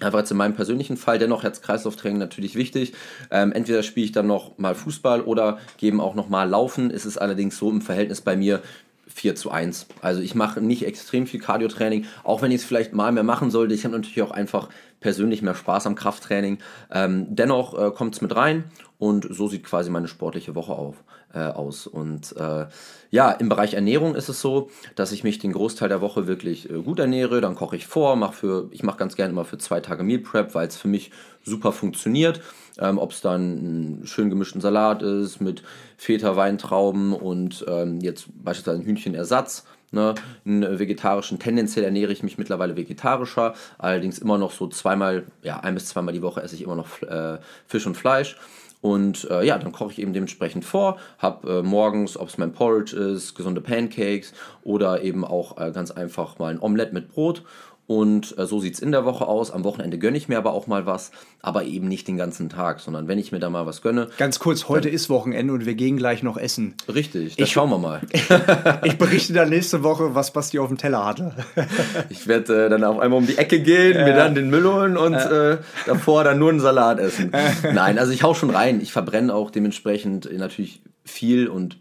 Einfach 0.00 0.20
jetzt 0.20 0.30
in 0.30 0.36
meinem 0.36 0.54
persönlichen 0.54 0.96
Fall, 0.96 1.18
dennoch 1.18 1.42
Herz-Kreislauf-Training 1.42 2.18
natürlich 2.18 2.56
wichtig. 2.56 2.94
Ähm, 3.30 3.52
entweder 3.52 3.82
spiele 3.82 4.06
ich 4.06 4.12
dann 4.12 4.26
noch 4.26 4.58
mal 4.58 4.74
Fußball 4.74 5.20
oder 5.20 5.58
geben 5.78 6.00
auch 6.00 6.14
noch 6.14 6.28
mal 6.28 6.48
Laufen. 6.48 6.90
Es 6.90 7.06
ist 7.06 7.18
allerdings 7.18 7.58
so 7.58 7.70
im 7.70 7.80
Verhältnis 7.80 8.20
bei 8.20 8.36
mir 8.36 8.60
4 9.08 9.34
zu 9.34 9.50
1. 9.50 9.86
Also 10.00 10.20
ich 10.20 10.34
mache 10.34 10.60
nicht 10.60 10.86
extrem 10.86 11.26
viel 11.26 11.40
Cardio-Training, 11.40 12.06
auch 12.22 12.42
wenn 12.42 12.50
ich 12.50 12.62
es 12.62 12.64
vielleicht 12.64 12.92
mal 12.92 13.12
mehr 13.12 13.22
machen 13.22 13.50
sollte. 13.50 13.74
Ich 13.74 13.84
habe 13.84 13.96
natürlich 13.96 14.22
auch 14.22 14.30
einfach 14.30 14.68
persönlich 15.00 15.42
mehr 15.42 15.54
Spaß 15.54 15.86
am 15.86 15.94
Krafttraining. 15.94 16.58
Ähm, 16.90 17.26
dennoch 17.28 17.78
äh, 17.78 17.90
kommt 17.90 18.14
es 18.14 18.22
mit 18.22 18.34
rein 18.34 18.64
und 18.98 19.26
so 19.30 19.48
sieht 19.48 19.64
quasi 19.64 19.90
meine 19.90 20.08
sportliche 20.08 20.54
Woche 20.54 20.72
auf, 20.72 21.04
äh, 21.34 21.40
aus. 21.40 21.86
Und 21.86 22.36
äh, 22.36 22.66
ja, 23.10 23.30
im 23.30 23.48
Bereich 23.48 23.74
Ernährung 23.74 24.14
ist 24.14 24.28
es 24.28 24.40
so, 24.40 24.70
dass 24.94 25.12
ich 25.12 25.24
mich 25.24 25.38
den 25.38 25.52
Großteil 25.52 25.88
der 25.88 26.00
Woche 26.00 26.26
wirklich 26.26 26.70
äh, 26.70 26.82
gut 26.82 26.98
ernähre. 26.98 27.40
Dann 27.40 27.54
koche 27.54 27.76
ich 27.76 27.86
vor, 27.86 28.16
mach 28.16 28.32
für, 28.32 28.68
ich 28.70 28.82
mache 28.82 28.98
ganz 28.98 29.16
gerne 29.16 29.32
immer 29.32 29.44
für 29.44 29.58
zwei 29.58 29.80
Tage 29.80 30.02
Meal 30.02 30.20
Prep, 30.20 30.54
weil 30.54 30.68
es 30.68 30.76
für 30.76 30.88
mich 30.88 31.10
super 31.42 31.72
funktioniert. 31.72 32.40
Ähm, 32.78 32.98
Ob 32.98 33.12
es 33.12 33.20
dann 33.20 33.40
einen 33.40 34.06
schön 34.06 34.30
gemischten 34.30 34.60
Salat 34.60 35.02
ist 35.02 35.40
mit 35.40 35.62
Feta, 35.96 36.36
Weintrauben 36.36 37.12
und 37.12 37.64
ähm, 37.68 38.00
jetzt 38.00 38.26
beispielsweise 38.42 38.80
ein 38.80 38.86
Hühnchenersatz 38.86 39.64
Ne, 39.94 40.16
einen 40.44 40.80
vegetarischen, 40.80 41.38
tendenziell 41.38 41.84
ernähre 41.84 42.10
ich 42.10 42.24
mich 42.24 42.36
mittlerweile 42.36 42.76
vegetarischer, 42.76 43.54
allerdings 43.78 44.18
immer 44.18 44.38
noch 44.38 44.50
so 44.50 44.66
zweimal, 44.66 45.22
ja, 45.42 45.60
ein 45.60 45.74
bis 45.74 45.86
zweimal 45.86 46.12
die 46.12 46.22
Woche 46.22 46.42
esse 46.42 46.56
ich 46.56 46.62
immer 46.62 46.74
noch 46.74 47.00
äh, 47.02 47.38
Fisch 47.68 47.86
und 47.86 47.96
Fleisch. 47.96 48.36
Und 48.84 49.26
äh, 49.30 49.42
ja, 49.46 49.56
dann 49.56 49.72
koche 49.72 49.92
ich 49.92 49.98
eben 49.98 50.12
dementsprechend 50.12 50.62
vor, 50.62 50.98
habe 51.16 51.60
äh, 51.60 51.62
morgens, 51.62 52.18
ob 52.18 52.28
es 52.28 52.36
mein 52.36 52.52
Porridge 52.52 52.94
ist, 52.94 53.34
gesunde 53.34 53.62
Pancakes 53.62 54.34
oder 54.62 55.00
eben 55.00 55.24
auch 55.24 55.56
äh, 55.56 55.72
ganz 55.72 55.90
einfach 55.90 56.38
mal 56.38 56.52
ein 56.52 56.60
Omelett 56.60 56.92
mit 56.92 57.08
Brot 57.08 57.44
und 57.86 58.36
äh, 58.38 58.46
so 58.46 58.60
sieht 58.60 58.74
es 58.74 58.80
in 58.80 58.92
der 58.92 59.04
Woche 59.04 59.26
aus. 59.26 59.50
Am 59.50 59.62
Wochenende 59.64 59.98
gönne 59.98 60.16
ich 60.16 60.28
mir 60.28 60.38
aber 60.38 60.52
auch 60.52 60.66
mal 60.66 60.86
was, 60.86 61.10
aber 61.42 61.64
eben 61.64 61.86
nicht 61.86 62.08
den 62.08 62.16
ganzen 62.16 62.48
Tag, 62.48 62.80
sondern 62.80 63.08
wenn 63.08 63.18
ich 63.18 63.30
mir 63.30 63.40
da 63.40 63.50
mal 63.50 63.66
was 63.66 63.82
gönne. 63.82 64.08
Ganz 64.16 64.38
kurz, 64.38 64.68
heute 64.68 64.88
ist 64.88 65.10
Wochenende 65.10 65.52
und 65.52 65.66
wir 65.66 65.74
gehen 65.74 65.96
gleich 65.96 66.22
noch 66.22 66.38
essen. 66.38 66.74
Richtig, 66.92 67.36
das 67.36 67.48
ich, 67.48 67.52
schauen 67.52 67.70
wir 67.70 67.78
mal. 67.78 68.00
ich 68.84 68.96
berichte 68.96 69.34
dann 69.34 69.50
nächste 69.50 69.82
Woche, 69.82 70.14
was 70.14 70.32
Basti 70.32 70.58
auf 70.58 70.68
dem 70.68 70.78
Teller 70.78 71.04
hatte. 71.04 71.34
ich 72.08 72.26
werde 72.26 72.66
äh, 72.66 72.68
dann 72.70 72.84
auf 72.84 72.98
einmal 72.98 73.18
um 73.18 73.26
die 73.26 73.36
Ecke 73.36 73.60
gehen, 73.60 73.96
äh, 73.96 74.04
mir 74.04 74.14
dann 74.14 74.34
den 74.34 74.48
Müll 74.48 74.64
holen 74.64 74.96
und 74.96 75.14
äh, 75.14 75.58
davor 75.86 76.24
dann 76.24 76.38
nur 76.38 76.50
einen 76.50 76.60
Salat 76.60 76.98
essen. 76.98 77.32
Nein, 77.74 77.98
also 77.98 78.12
ich 78.12 78.22
hau 78.22 78.32
schon 78.34 78.50
rein. 78.50 78.80
Ich 78.80 78.92
verbrenne 78.92 79.34
auch 79.34 79.50
dementsprechend 79.50 80.30
natürlich 80.32 80.80
viel 81.04 81.48
und 81.48 81.76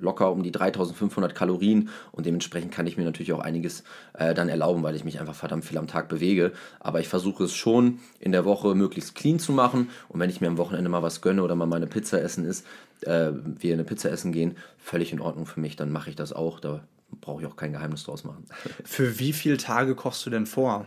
locker 0.00 0.32
um 0.32 0.42
die 0.42 0.52
3500 0.52 1.34
Kalorien 1.34 1.90
und 2.12 2.26
dementsprechend 2.26 2.72
kann 2.72 2.86
ich 2.86 2.96
mir 2.96 3.04
natürlich 3.04 3.32
auch 3.32 3.40
einiges 3.40 3.84
äh, 4.14 4.34
dann 4.34 4.48
erlauben, 4.48 4.82
weil 4.82 4.96
ich 4.96 5.04
mich 5.04 5.20
einfach 5.20 5.34
verdammt 5.34 5.64
viel 5.64 5.78
am 5.78 5.86
Tag 5.86 6.08
bewege. 6.08 6.52
Aber 6.78 7.00
ich 7.00 7.08
versuche 7.08 7.44
es 7.44 7.54
schon 7.54 8.00
in 8.18 8.32
der 8.32 8.44
Woche 8.44 8.74
möglichst 8.74 9.14
clean 9.14 9.38
zu 9.38 9.52
machen 9.52 9.90
und 10.08 10.20
wenn 10.20 10.30
ich 10.30 10.40
mir 10.40 10.48
am 10.48 10.58
Wochenende 10.58 10.90
mal 10.90 11.02
was 11.02 11.20
gönne 11.20 11.42
oder 11.42 11.54
mal 11.54 11.66
meine 11.66 11.86
Pizza 11.86 12.20
essen 12.20 12.44
ist, 12.44 12.66
äh, 13.02 13.30
wir 13.32 13.74
eine 13.74 13.84
Pizza 13.84 14.10
essen 14.10 14.32
gehen, 14.32 14.56
völlig 14.78 15.12
in 15.12 15.20
Ordnung 15.20 15.46
für 15.46 15.60
mich, 15.60 15.76
dann 15.76 15.90
mache 15.90 16.10
ich 16.10 16.16
das 16.16 16.32
auch. 16.32 16.60
Da 16.60 16.82
brauche 17.20 17.42
ich 17.42 17.48
auch 17.48 17.56
kein 17.56 17.72
Geheimnis 17.72 18.04
draus 18.04 18.24
machen. 18.24 18.44
Für 18.84 19.18
wie 19.18 19.32
viele 19.32 19.56
Tage 19.56 19.94
kochst 19.94 20.24
du 20.26 20.30
denn 20.30 20.46
vor? 20.46 20.86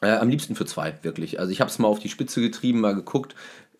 Äh, 0.00 0.12
am 0.12 0.28
liebsten 0.28 0.54
für 0.54 0.64
zwei, 0.64 0.96
wirklich. 1.02 1.40
Also 1.40 1.50
ich 1.50 1.60
habe 1.60 1.70
es 1.70 1.78
mal 1.80 1.88
auf 1.88 1.98
die 1.98 2.08
Spitze 2.08 2.40
getrieben, 2.40 2.80
mal 2.80 2.94
geguckt, 2.94 3.34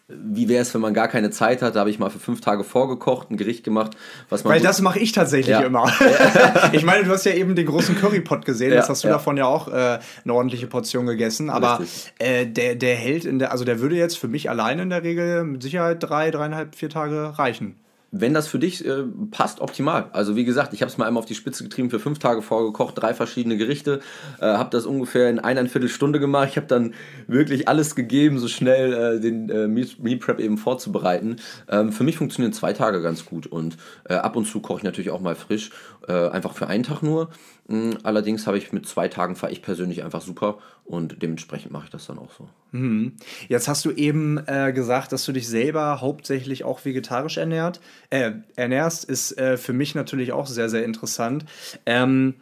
wie 0.08 0.48
wäre 0.48 0.62
es, 0.62 0.72
wenn 0.72 0.80
man 0.80 0.94
gar 0.94 1.08
keine 1.08 1.30
Zeit 1.30 1.60
hat? 1.60 1.76
Da 1.76 1.80
habe 1.80 1.90
ich 1.90 1.98
mal 1.98 2.08
für 2.08 2.18
fünf 2.18 2.40
Tage 2.40 2.64
vorgekocht, 2.64 3.30
ein 3.30 3.36
Gericht 3.36 3.62
gemacht, 3.62 3.94
was 4.30 4.42
man. 4.42 4.54
Weil 4.54 4.62
das 4.62 4.80
mache 4.80 4.98
ich 4.98 5.12
tatsächlich 5.12 5.52
ja. 5.52 5.60
immer. 5.60 5.92
ich 6.72 6.82
meine, 6.82 7.04
du 7.04 7.10
hast 7.10 7.26
ja 7.26 7.32
eben 7.32 7.54
den 7.54 7.66
großen 7.66 7.94
Currypot 7.94 8.46
gesehen, 8.46 8.72
ja, 8.72 8.88
hast 8.88 9.04
du 9.04 9.08
ja. 9.08 9.14
davon 9.14 9.36
ja 9.36 9.44
auch 9.44 9.68
äh, 9.68 9.98
eine 10.24 10.34
ordentliche 10.34 10.66
Portion 10.66 11.04
gegessen. 11.04 11.50
Aber 11.50 11.82
äh, 12.18 12.46
der, 12.46 12.74
der 12.74 12.96
hält 12.96 13.26
in 13.26 13.38
der, 13.38 13.52
also 13.52 13.66
der 13.66 13.80
würde 13.80 13.96
jetzt 13.96 14.16
für 14.16 14.28
mich 14.28 14.48
alleine 14.48 14.82
in 14.82 14.90
der 14.90 15.02
Regel 15.02 15.44
mit 15.44 15.62
Sicherheit 15.62 16.02
drei, 16.02 16.30
dreieinhalb, 16.30 16.74
vier 16.74 16.88
Tage 16.88 17.38
reichen 17.38 17.76
wenn 18.10 18.32
das 18.32 18.48
für 18.48 18.58
dich 18.58 18.86
äh, 18.86 19.04
passt, 19.30 19.60
optimal. 19.60 20.06
Also 20.12 20.34
wie 20.34 20.44
gesagt, 20.44 20.72
ich 20.72 20.80
habe 20.80 20.90
es 20.90 20.96
mal 20.96 21.06
einmal 21.06 21.22
auf 21.22 21.26
die 21.26 21.34
Spitze 21.34 21.62
getrieben, 21.62 21.90
für 21.90 22.00
fünf 22.00 22.18
Tage 22.18 22.40
vorgekocht, 22.40 22.94
drei 22.96 23.12
verschiedene 23.12 23.56
Gerichte, 23.56 24.00
äh, 24.40 24.46
habe 24.46 24.70
das 24.70 24.86
ungefähr 24.86 25.28
in 25.28 25.38
eineinviertel 25.38 25.90
Stunde 25.90 26.18
gemacht. 26.18 26.48
Ich 26.50 26.56
habe 26.56 26.66
dann 26.66 26.94
wirklich 27.26 27.68
alles 27.68 27.94
gegeben, 27.94 28.38
so 28.38 28.48
schnell 28.48 29.18
äh, 29.18 29.20
den 29.20 29.50
äh, 29.50 29.68
Meal 29.68 30.16
Prep 30.18 30.40
eben 30.40 30.56
vorzubereiten. 30.56 31.36
Ähm, 31.68 31.92
für 31.92 32.04
mich 32.04 32.16
funktionieren 32.16 32.52
zwei 32.52 32.72
Tage 32.72 33.02
ganz 33.02 33.26
gut 33.26 33.46
und 33.46 33.76
äh, 34.08 34.14
ab 34.14 34.36
und 34.36 34.46
zu 34.46 34.60
koche 34.60 34.78
ich 34.78 34.84
natürlich 34.84 35.10
auch 35.10 35.20
mal 35.20 35.34
frisch, 35.34 35.70
äh, 36.06 36.12
einfach 36.12 36.54
für 36.54 36.66
einen 36.66 36.84
Tag 36.84 37.02
nur. 37.02 37.28
Mm, 37.68 37.92
allerdings 38.02 38.46
habe 38.46 38.58
ich 38.58 38.72
mit 38.72 38.86
zwei 38.86 39.08
Tagen 39.08 39.36
fahre 39.36 39.52
ich 39.52 39.62
persönlich 39.62 40.02
einfach 40.02 40.22
super 40.22 40.58
und 40.84 41.22
dementsprechend 41.22 41.70
mache 41.70 41.84
ich 41.84 41.90
das 41.90 42.06
dann 42.06 42.18
auch 42.18 42.32
so. 42.32 42.48
Mhm. 42.72 43.12
Jetzt 43.48 43.68
hast 43.68 43.84
du 43.84 43.90
eben 43.90 44.38
äh, 44.46 44.72
gesagt, 44.72 45.12
dass 45.12 45.24
du 45.26 45.32
dich 45.32 45.46
selber 45.48 46.00
hauptsächlich 46.00 46.64
auch 46.64 46.84
vegetarisch 46.84 47.36
ernährt, 47.36 47.80
äh, 48.08 48.32
ernährst. 48.56 49.04
Ist 49.04 49.38
äh, 49.38 49.58
für 49.58 49.74
mich 49.74 49.94
natürlich 49.94 50.32
auch 50.32 50.46
sehr, 50.46 50.70
sehr 50.70 50.84
interessant. 50.84 51.44
Ähm, 51.84 52.34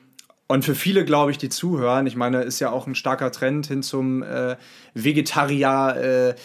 und 0.49 0.65
für 0.65 0.77
viele, 0.77 1.05
glaube 1.05 1.33
ich, 1.33 1.39
die 1.39 1.49
zuhören, 1.49 2.07
ich 2.07 2.15
meine, 2.15 2.43
ist 2.43 2.61
ja 2.61 2.71
auch 2.71 2.87
ein 2.87 2.95
starker 2.95 3.33
Trend 3.33 3.67
hin 3.67 3.83
zum 3.83 4.23
äh, 4.23 4.57
Vegetarier 4.95 6.37
äh, 6.37 6.41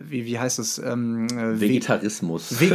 wie, 0.00 0.26
wie 0.26 0.38
heißt 0.38 0.58
es? 0.58 0.78
Ähm, 0.78 1.26
äh, 1.28 1.60
Vegetarismus. 1.60 2.60
Ve 2.60 2.70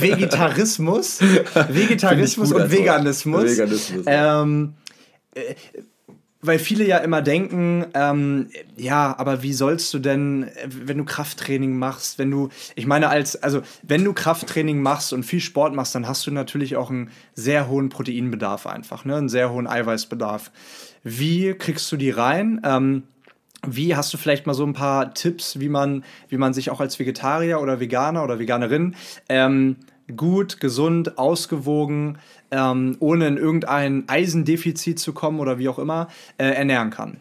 Vegetarismus. 0.00 1.20
Vegetarismus 1.68 2.52
und 2.52 2.70
Veganismus. 2.70 3.44
Veganismus. 3.44 4.04
Ähm, 4.06 4.74
äh, 5.34 5.54
weil 6.42 6.58
viele 6.58 6.86
ja 6.86 6.98
immer 6.98 7.22
denken, 7.22 7.86
ähm, 7.94 8.48
ja, 8.76 9.14
aber 9.18 9.42
wie 9.42 9.52
sollst 9.52 9.92
du 9.92 9.98
denn, 9.98 10.48
wenn 10.68 10.98
du 10.98 11.04
Krafttraining 11.04 11.76
machst, 11.76 12.18
wenn 12.18 12.30
du, 12.30 12.50
ich 12.74 12.86
meine, 12.86 13.08
als, 13.08 13.42
also 13.42 13.62
wenn 13.82 14.04
du 14.04 14.12
Krafttraining 14.12 14.80
machst 14.80 15.12
und 15.12 15.24
viel 15.24 15.40
Sport 15.40 15.74
machst, 15.74 15.94
dann 15.94 16.06
hast 16.06 16.26
du 16.26 16.30
natürlich 16.30 16.76
auch 16.76 16.90
einen 16.90 17.10
sehr 17.34 17.68
hohen 17.68 17.88
Proteinbedarf 17.88 18.66
einfach, 18.66 19.04
ne? 19.04 19.16
einen 19.16 19.28
sehr 19.28 19.50
hohen 19.50 19.66
Eiweißbedarf. 19.66 20.52
Wie 21.02 21.54
kriegst 21.54 21.90
du 21.90 21.96
die 21.96 22.10
rein? 22.10 22.60
Ähm, 22.64 23.04
wie 23.68 23.96
hast 23.96 24.12
du 24.12 24.18
vielleicht 24.18 24.46
mal 24.46 24.54
so 24.54 24.64
ein 24.64 24.72
paar 24.72 25.14
Tipps, 25.14 25.60
wie 25.60 25.68
man, 25.68 26.04
wie 26.28 26.36
man 26.36 26.54
sich 26.54 26.70
auch 26.70 26.80
als 26.80 26.98
Vegetarier 26.98 27.60
oder 27.60 27.80
Veganer 27.80 28.24
oder 28.24 28.38
Veganerin 28.38 28.94
ähm, 29.28 29.76
gut, 30.16 30.60
gesund, 30.60 31.18
ausgewogen, 31.18 32.18
ähm, 32.50 32.96
ohne 33.00 33.26
in 33.26 33.36
irgendein 33.36 34.08
Eisendefizit 34.08 34.98
zu 34.98 35.12
kommen 35.12 35.40
oder 35.40 35.58
wie 35.58 35.68
auch 35.68 35.78
immer, 35.78 36.08
äh, 36.38 36.46
ernähren 36.46 36.90
kann? 36.90 37.18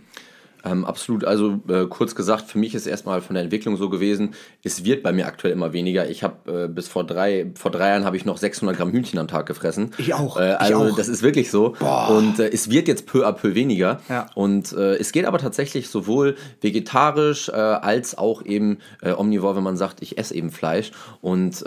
Ähm, 0.65 0.83
absolut. 0.83 1.23
Also 1.25 1.59
äh, 1.67 1.85
kurz 1.85 2.15
gesagt, 2.15 2.45
für 2.45 2.57
mich 2.57 2.73
ist 2.73 2.87
erstmal 2.87 3.21
von 3.21 3.35
der 3.35 3.43
Entwicklung 3.43 3.77
so 3.77 3.89
gewesen, 3.89 4.33
es 4.63 4.83
wird 4.83 5.03
bei 5.03 5.13
mir 5.13 5.27
aktuell 5.27 5.53
immer 5.53 5.73
weniger. 5.73 6.09
Ich 6.09 6.23
habe 6.23 6.63
äh, 6.63 6.67
bis 6.67 6.87
vor 6.87 7.03
drei, 7.03 7.51
vor 7.55 7.71
drei 7.71 7.89
Jahren 7.89 8.03
habe 8.03 8.17
ich 8.17 8.25
noch 8.25 8.37
600 8.37 8.75
Gramm 8.75 8.91
Hühnchen 8.91 9.19
am 9.19 9.27
Tag 9.27 9.45
gefressen. 9.45 9.91
Ich 9.97 10.13
auch. 10.13 10.37
Äh, 10.37 10.55
also 10.57 10.85
ich 10.85 10.91
auch. 10.91 10.97
das 10.97 11.07
ist 11.07 11.21
wirklich 11.21 11.51
so. 11.51 11.75
Boah. 11.79 12.09
Und 12.09 12.39
äh, 12.39 12.49
es 12.49 12.69
wird 12.69 12.87
jetzt 12.87 13.05
peu 13.05 13.27
à 13.27 13.31
peu 13.31 13.53
weniger. 13.53 14.01
Ja. 14.09 14.25
Und 14.33 14.73
äh, 14.73 14.95
es 14.95 15.11
geht 15.11 15.25
aber 15.25 15.37
tatsächlich 15.37 15.89
sowohl 15.89 16.35
vegetarisch 16.61 17.49
äh, 17.49 17.51
als 17.51 18.17
auch 18.17 18.43
eben 18.43 18.79
omnivor, 19.01 19.55
wenn 19.55 19.63
man 19.63 19.77
sagt, 19.77 20.01
ich 20.01 20.17
esse 20.17 20.33
eben 20.35 20.49
Fleisch. 20.49 20.91
Und 21.21 21.63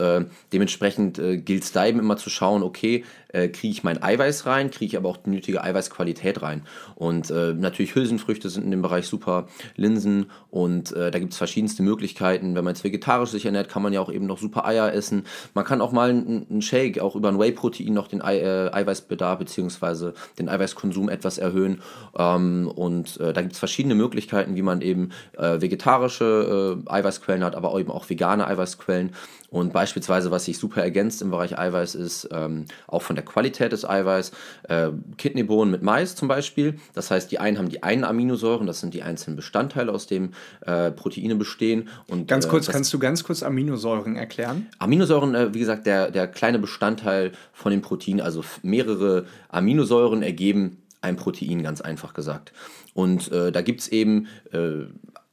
dementsprechend 0.52 1.20
gilt 1.44 1.62
es 1.62 1.72
da 1.72 1.86
eben 1.86 1.98
immer 1.98 2.16
zu 2.16 2.30
schauen, 2.30 2.62
okay, 2.62 3.04
äh, 3.28 3.48
kriege 3.48 3.72
ich 3.72 3.84
mein 3.84 4.02
Eiweiß 4.02 4.46
rein, 4.46 4.70
kriege 4.70 4.86
ich 4.86 4.96
aber 4.96 5.08
auch 5.08 5.16
die 5.16 5.30
nötige 5.30 5.62
Eiweißqualität 5.62 6.42
rein. 6.42 6.62
Und 6.94 7.30
äh, 7.30 7.54
natürlich 7.54 7.94
Hülsenfrüchte 7.94 8.48
sind 8.48 8.64
in 8.64 8.70
dem 8.70 8.82
Bereich 8.82 9.06
super, 9.06 9.46
Linsen 9.76 10.30
und 10.50 10.92
äh, 10.92 11.10
da 11.10 11.18
gibt 11.18 11.32
es 11.32 11.38
verschiedenste 11.38 11.82
Möglichkeiten. 11.82 12.54
Wenn 12.54 12.64
man 12.64 12.74
jetzt 12.74 12.84
vegetarisch 12.84 13.30
sich 13.30 13.46
ernährt, 13.46 13.68
kann 13.68 13.82
man 13.82 13.92
ja 13.92 14.00
auch 14.00 14.10
eben 14.10 14.26
noch 14.26 14.38
super 14.38 14.64
Eier 14.66 14.92
essen. 14.92 15.24
Man 15.54 15.64
kann 15.64 15.80
auch 15.80 15.92
mal 15.92 16.10
einen 16.10 16.62
Shake, 16.62 17.00
auch 17.00 17.14
über 17.16 17.28
ein 17.28 17.38
Whey-Protein 17.38 17.92
noch 17.92 18.08
den 18.08 18.22
Ei, 18.22 18.38
äh, 18.38 18.70
Eiweißbedarf 18.72 19.38
bzw. 19.38 20.12
den 20.38 20.48
Eiweißkonsum 20.48 21.08
etwas 21.08 21.38
erhöhen. 21.38 21.82
Ähm, 22.16 22.70
und 22.74 23.20
äh, 23.20 23.32
da 23.32 23.42
gibt 23.42 23.52
es 23.52 23.58
verschiedene 23.58 23.94
Möglichkeiten, 23.94 24.56
wie 24.56 24.62
man 24.62 24.80
eben 24.80 25.10
äh, 25.36 25.60
vegetarische 25.60 26.78
Eiweißquellen 26.86 27.44
hat, 27.44 27.54
aber 27.54 27.78
eben 27.78 27.90
auch 27.90 28.08
vegane 28.08 28.46
Eiweißquellen. 28.46 29.12
Und 29.50 29.72
beispielsweise, 29.72 30.30
was 30.30 30.44
sich 30.44 30.58
super 30.58 30.82
ergänzt 30.82 31.22
im 31.22 31.30
Bereich 31.30 31.58
Eiweiß, 31.58 31.94
ist 31.94 32.28
ähm, 32.32 32.66
auch 32.86 33.00
von 33.02 33.16
der 33.18 33.24
Qualität 33.24 33.72
des 33.72 33.84
Eiweiß 33.84 34.30
äh, 34.68 34.90
Kidneybohnen 35.16 35.70
mit 35.70 35.82
Mais 35.82 36.14
zum 36.14 36.28
Beispiel. 36.28 36.78
Das 36.94 37.10
heißt, 37.10 37.30
die 37.30 37.38
einen 37.38 37.58
haben 37.58 37.68
die 37.68 37.82
einen 37.82 38.04
Aminosäuren, 38.04 38.66
das 38.66 38.80
sind 38.80 38.94
die 38.94 39.02
einzelnen 39.02 39.36
Bestandteile, 39.36 39.92
aus 39.92 40.06
dem 40.06 40.30
äh, 40.64 40.90
Proteine 40.92 41.34
bestehen. 41.34 41.88
Und, 42.08 42.28
ganz 42.28 42.48
kurz, 42.48 42.68
äh, 42.68 42.72
kannst 42.72 42.92
du 42.94 42.98
ganz 42.98 43.24
kurz 43.24 43.42
Aminosäuren 43.42 44.16
erklären? 44.16 44.66
Aminosäuren, 44.78 45.34
äh, 45.34 45.52
wie 45.52 45.58
gesagt, 45.58 45.86
der, 45.86 46.10
der 46.10 46.28
kleine 46.28 46.58
Bestandteil 46.58 47.32
von 47.52 47.72
dem 47.72 47.82
Protein, 47.82 48.20
also 48.20 48.44
mehrere 48.62 49.26
Aminosäuren 49.48 50.22
ergeben 50.22 50.82
ein 51.00 51.16
Protein, 51.16 51.62
ganz 51.62 51.80
einfach 51.80 52.14
gesagt. 52.14 52.52
Und 52.94 53.30
äh, 53.32 53.52
da 53.52 53.62
gibt 53.62 53.80
es 53.80 53.88
eben 53.88 54.26
äh, 54.52 54.86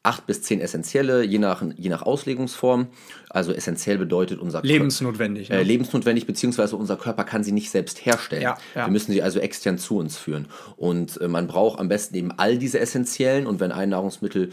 acht 0.06 0.28
bis 0.28 0.42
zehn 0.42 0.62
essentielle, 0.62 1.24
je 1.24 1.40
nach, 1.40 1.64
je 1.76 1.90
nach 1.90 2.04
Auslegungsform. 2.04 2.88
Also 3.30 3.52
essentiell 3.52 3.98
bedeutet 3.98 4.40
unser 4.40 4.60
Körper. 4.60 4.68
Lebensnotwendig. 4.68 5.50
Ne? 5.50 5.58
Äh, 5.58 5.64
lebensnotwendig, 5.64 6.26
beziehungsweise 6.26 6.76
unser 6.78 6.96
Körper 6.96 7.24
kann 7.24 7.44
sie 7.44 7.52
nicht 7.52 7.70
selbst 7.70 8.06
herstellen. 8.06 8.42
Ja, 8.42 8.58
ja. 8.76 8.86
Wir 8.86 8.92
müssen 8.92 9.12
sie 9.12 9.22
also 9.22 9.40
extern 9.40 9.78
zu 9.78 9.98
uns 9.98 10.18
führen. 10.18 10.48
Und 10.78 11.20
äh, 11.20 11.28
man 11.28 11.48
braucht 11.48 11.80
am 11.80 11.90
besten 11.90 12.16
eben 12.16 12.32
all 12.32 12.58
diese 12.58 12.80
essentiellen. 12.80 13.48
Und 13.48 13.60
wenn 13.60 13.72
ein 13.72 13.90
Nahrungsmittel 13.90 14.52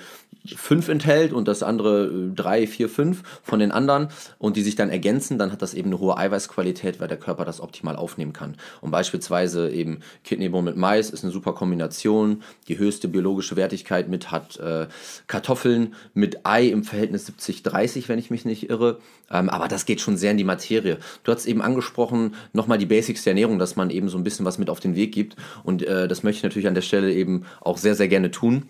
fünf 0.56 0.88
enthält 0.88 1.32
und 1.32 1.46
das 1.46 1.62
andere 1.62 2.06
äh, 2.06 2.34
drei, 2.34 2.66
vier, 2.66 2.88
fünf 2.88 3.22
von 3.42 3.60
den 3.60 3.72
anderen 3.72 4.08
und 4.38 4.56
die 4.56 4.62
sich 4.62 4.74
dann 4.74 4.90
ergänzen, 4.90 5.38
dann 5.38 5.52
hat 5.52 5.62
das 5.62 5.74
eben 5.74 5.90
eine 5.90 6.00
hohe 6.00 6.16
Eiweißqualität, 6.16 7.00
weil 7.00 7.08
der 7.08 7.18
Körper 7.18 7.44
das 7.44 7.60
optimal 7.60 7.96
aufnehmen 7.96 8.32
kann. 8.32 8.56
Und 8.80 8.90
beispielsweise 8.90 9.70
eben 9.70 10.00
Kidneybohnen 10.24 10.64
mit 10.64 10.76
Mais 10.76 11.10
ist 11.10 11.22
eine 11.22 11.32
super 11.32 11.52
Kombination. 11.52 12.42
Die 12.68 12.78
höchste 12.78 13.08
biologische 13.08 13.56
Wertigkeit 13.56 14.08
mit 14.08 14.30
hat 14.30 14.58
äh, 14.58 14.86
Kartoffeln 15.26 15.94
mit 16.14 16.44
Ei 16.44 16.66
im 16.66 16.84
Verhältnis 16.84 17.30
70-30, 17.30 18.08
wenn 18.08 18.18
ich 18.18 18.30
mich 18.30 18.44
nicht 18.44 18.68
irre. 18.68 18.98
Ähm, 19.30 19.48
aber 19.48 19.68
das 19.68 19.86
geht 19.86 20.00
schon 20.00 20.16
sehr 20.16 20.32
in 20.32 20.36
die 20.36 20.44
Materie. 20.44 20.98
Du 21.24 21.32
hast 21.32 21.46
eben 21.46 21.62
angesprochen, 21.62 22.34
nochmal 22.52 22.78
die 22.78 22.86
Basics 22.86 23.22
der 23.24 23.32
Ernährung, 23.32 23.58
dass 23.58 23.76
man 23.76 23.90
eben 23.90 24.08
so 24.08 24.18
ein 24.18 24.24
bisschen 24.24 24.44
was 24.44 24.58
mit 24.58 24.70
auf 24.70 24.80
den 24.80 24.96
Weg 24.96 25.12
gibt. 25.12 25.36
Und 25.62 25.82
äh, 25.82 26.08
das 26.08 26.22
möchte 26.22 26.38
ich 26.38 26.42
natürlich 26.42 26.68
an 26.68 26.74
der 26.74 26.82
Stelle 26.82 27.12
eben 27.12 27.44
auch 27.60 27.78
sehr, 27.78 27.94
sehr 27.94 28.08
gerne 28.08 28.30
tun. 28.30 28.68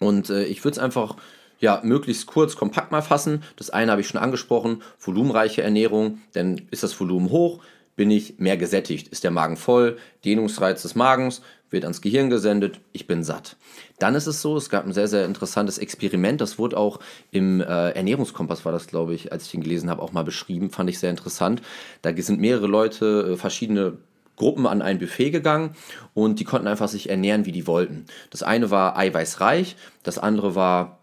Und 0.00 0.30
äh, 0.30 0.44
ich 0.44 0.64
würde 0.64 0.72
es 0.72 0.78
einfach 0.78 1.16
ja, 1.60 1.80
möglichst 1.82 2.26
kurz, 2.26 2.56
kompakt 2.56 2.92
mal 2.92 3.02
fassen. 3.02 3.42
Das 3.56 3.70
eine 3.70 3.90
habe 3.90 4.00
ich 4.00 4.08
schon 4.08 4.20
angesprochen, 4.20 4.82
volumenreiche 5.00 5.62
Ernährung, 5.62 6.20
denn 6.34 6.66
ist 6.70 6.82
das 6.82 6.98
Volumen 6.98 7.30
hoch, 7.30 7.60
bin 7.96 8.10
ich 8.10 8.38
mehr 8.38 8.56
gesättigt. 8.56 9.08
Ist 9.08 9.24
der 9.24 9.32
Magen 9.32 9.56
voll, 9.56 9.98
Dehnungsreiz 10.24 10.82
des 10.82 10.94
Magens, 10.94 11.42
wird 11.70 11.84
ans 11.84 12.00
Gehirn 12.00 12.30
gesendet, 12.30 12.80
ich 12.92 13.06
bin 13.06 13.24
satt. 13.24 13.56
Dann 13.98 14.14
ist 14.14 14.26
es 14.26 14.40
so, 14.40 14.56
es 14.56 14.70
gab 14.70 14.86
ein 14.86 14.92
sehr, 14.92 15.08
sehr 15.08 15.24
interessantes 15.24 15.78
Experiment, 15.78 16.40
das 16.40 16.58
wurde 16.58 16.76
auch 16.76 17.00
im 17.30 17.60
äh, 17.60 17.90
Ernährungskompass, 17.90 18.64
war 18.64 18.72
das, 18.72 18.86
glaube 18.86 19.14
ich, 19.14 19.32
als 19.32 19.46
ich 19.46 19.54
ihn 19.54 19.62
gelesen 19.62 19.90
habe, 19.90 20.00
auch 20.00 20.12
mal 20.12 20.22
beschrieben, 20.22 20.70
fand 20.70 20.88
ich 20.88 20.98
sehr 20.98 21.10
interessant. 21.10 21.60
Da 22.02 22.14
sind 22.16 22.40
mehrere 22.40 22.68
Leute, 22.68 23.32
äh, 23.32 23.36
verschiedene 23.36 23.98
Gruppen 24.38 24.66
an 24.66 24.82
ein 24.82 24.98
Buffet 24.98 25.30
gegangen 25.30 25.76
und 26.14 26.40
die 26.40 26.44
konnten 26.44 26.66
einfach 26.66 26.88
sich 26.88 27.10
ernähren, 27.10 27.44
wie 27.44 27.52
die 27.52 27.66
wollten. 27.66 28.06
Das 28.30 28.42
eine 28.42 28.70
war 28.70 28.96
eiweißreich, 28.96 29.76
das 30.02 30.18
andere 30.18 30.54
war 30.54 30.98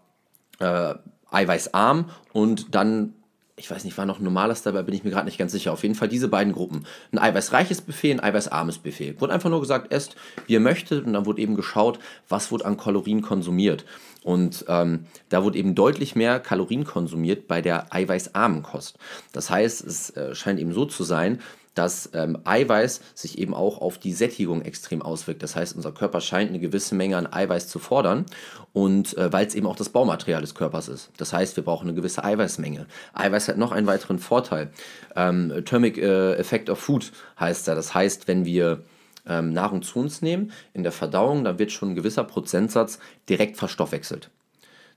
äh, 0.58 0.94
eiweißarm 1.30 2.10
und 2.32 2.74
dann 2.74 3.14
ich 3.58 3.70
weiß 3.70 3.84
nicht, 3.84 3.96
war 3.96 4.04
noch 4.04 4.18
ein 4.18 4.24
normales 4.24 4.62
dabei, 4.62 4.82
bin 4.82 4.94
ich 4.94 5.02
mir 5.02 5.10
gerade 5.10 5.24
nicht 5.24 5.38
ganz 5.38 5.50
sicher. 5.50 5.72
Auf 5.72 5.82
jeden 5.82 5.94
Fall 5.94 6.08
diese 6.08 6.28
beiden 6.28 6.52
Gruppen. 6.52 6.86
Ein 7.10 7.18
eiweißreiches 7.18 7.80
Buffet, 7.80 8.12
ein 8.12 8.20
eiweißarmes 8.20 8.78
Buffet. 8.78 9.18
Wurde 9.18 9.32
einfach 9.32 9.48
nur 9.48 9.60
gesagt, 9.60 9.92
esst, 9.92 10.14
wie 10.46 10.52
ihr 10.52 10.60
möchtet. 10.60 11.06
Und 11.06 11.14
dann 11.14 11.24
wurde 11.24 11.40
eben 11.40 11.56
geschaut, 11.56 11.98
was 12.28 12.52
wurde 12.52 12.66
an 12.66 12.76
Kalorien 12.76 13.22
konsumiert. 13.22 13.86
Und 14.22 14.66
ähm, 14.68 15.06
da 15.30 15.42
wurde 15.42 15.58
eben 15.58 15.74
deutlich 15.74 16.14
mehr 16.14 16.38
Kalorien 16.38 16.84
konsumiert 16.84 17.48
bei 17.48 17.62
der 17.62 17.94
eiweißarmen 17.94 18.62
Kost. 18.62 18.98
Das 19.32 19.48
heißt, 19.48 19.86
es 19.86 20.10
äh, 20.10 20.34
scheint 20.34 20.60
eben 20.60 20.74
so 20.74 20.84
zu 20.84 21.02
sein, 21.02 21.40
dass 21.76 22.10
ähm, 22.14 22.38
Eiweiß 22.44 23.00
sich 23.14 23.38
eben 23.38 23.54
auch 23.54 23.80
auf 23.80 23.98
die 23.98 24.12
Sättigung 24.12 24.62
extrem 24.62 25.02
auswirkt. 25.02 25.42
Das 25.42 25.54
heißt, 25.54 25.76
unser 25.76 25.92
Körper 25.92 26.20
scheint 26.20 26.48
eine 26.48 26.58
gewisse 26.58 26.94
Menge 26.94 27.16
an 27.16 27.30
Eiweiß 27.30 27.68
zu 27.68 27.78
fordern 27.78 28.26
und 28.72 29.16
äh, 29.16 29.32
weil 29.32 29.46
es 29.46 29.54
eben 29.54 29.66
auch 29.66 29.76
das 29.76 29.90
Baumaterial 29.90 30.40
des 30.40 30.54
Körpers 30.54 30.88
ist. 30.88 31.10
Das 31.18 31.32
heißt, 31.32 31.56
wir 31.56 31.64
brauchen 31.64 31.88
eine 31.88 31.94
gewisse 31.94 32.24
Eiweißmenge. 32.24 32.86
Eiweiß 33.12 33.48
hat 33.48 33.58
noch 33.58 33.72
einen 33.72 33.86
weiteren 33.86 34.18
Vorteil. 34.18 34.70
Ähm, 35.14 35.52
Thermic 35.64 35.98
äh, 35.98 36.34
Effect 36.34 36.70
of 36.70 36.78
Food 36.78 37.12
heißt 37.38 37.68
da. 37.68 37.74
Das 37.74 37.94
heißt, 37.94 38.26
wenn 38.26 38.44
wir 38.46 38.82
ähm, 39.28 39.52
Nahrung 39.52 39.82
zu 39.82 39.98
uns 39.98 40.22
nehmen, 40.22 40.52
in 40.72 40.82
der 40.82 40.92
Verdauung, 40.92 41.44
da 41.44 41.58
wird 41.58 41.72
schon 41.72 41.90
ein 41.90 41.94
gewisser 41.94 42.24
Prozentsatz 42.24 42.98
direkt 43.28 43.58
verstoffwechselt. 43.58 44.30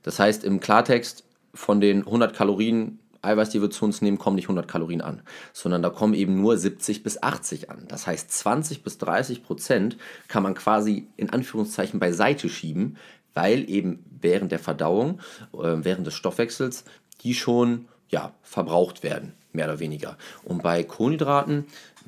Das 0.03 0.17
heißt 0.17 0.45
im 0.45 0.59
Klartext, 0.61 1.25
von 1.53 1.81
den 1.81 1.99
100 1.99 2.35
Kalorien 2.35 2.99
Eiweiß, 3.21 3.49
die 3.49 3.61
wir 3.61 3.69
zu 3.69 3.85
uns 3.85 4.01
nehmen, 4.01 4.17
kommen 4.17 4.35
nicht 4.35 4.45
100 4.45 4.67
Kalorien 4.67 5.01
an, 5.01 5.21
sondern 5.53 5.81
da 5.81 5.89
kommen 5.89 6.13
eben 6.13 6.41
nur 6.41 6.57
70 6.57 7.03
bis 7.03 7.21
80 7.21 7.69
an. 7.69 7.85
Das 7.87 8.07
heißt, 8.07 8.31
20 8.31 8.83
bis 8.83 8.97
30 8.97 9.43
Prozent 9.43 9.97
kann 10.27 10.43
man 10.43 10.55
quasi 10.55 11.07
in 11.17 11.29
Anführungszeichen 11.29 11.99
beiseite 11.99 12.49
schieben, 12.49 12.97
weil 13.33 13.69
eben 13.69 14.05
während 14.21 14.51
der 14.51 14.59
Verdauung, 14.59 15.19
äh, 15.53 15.77
während 15.77 16.07
des 16.07 16.13
Stoffwechsels, 16.13 16.85
die 17.21 17.33
schon 17.33 17.87
ja, 18.09 18.33
verbraucht 18.41 19.03
werden, 19.03 19.33
mehr 19.53 19.65
oder 19.65 19.79
weniger. 19.79 20.17
Und 20.43 20.63
bei 20.63 20.83
Kohlenhydraten, 20.83 21.65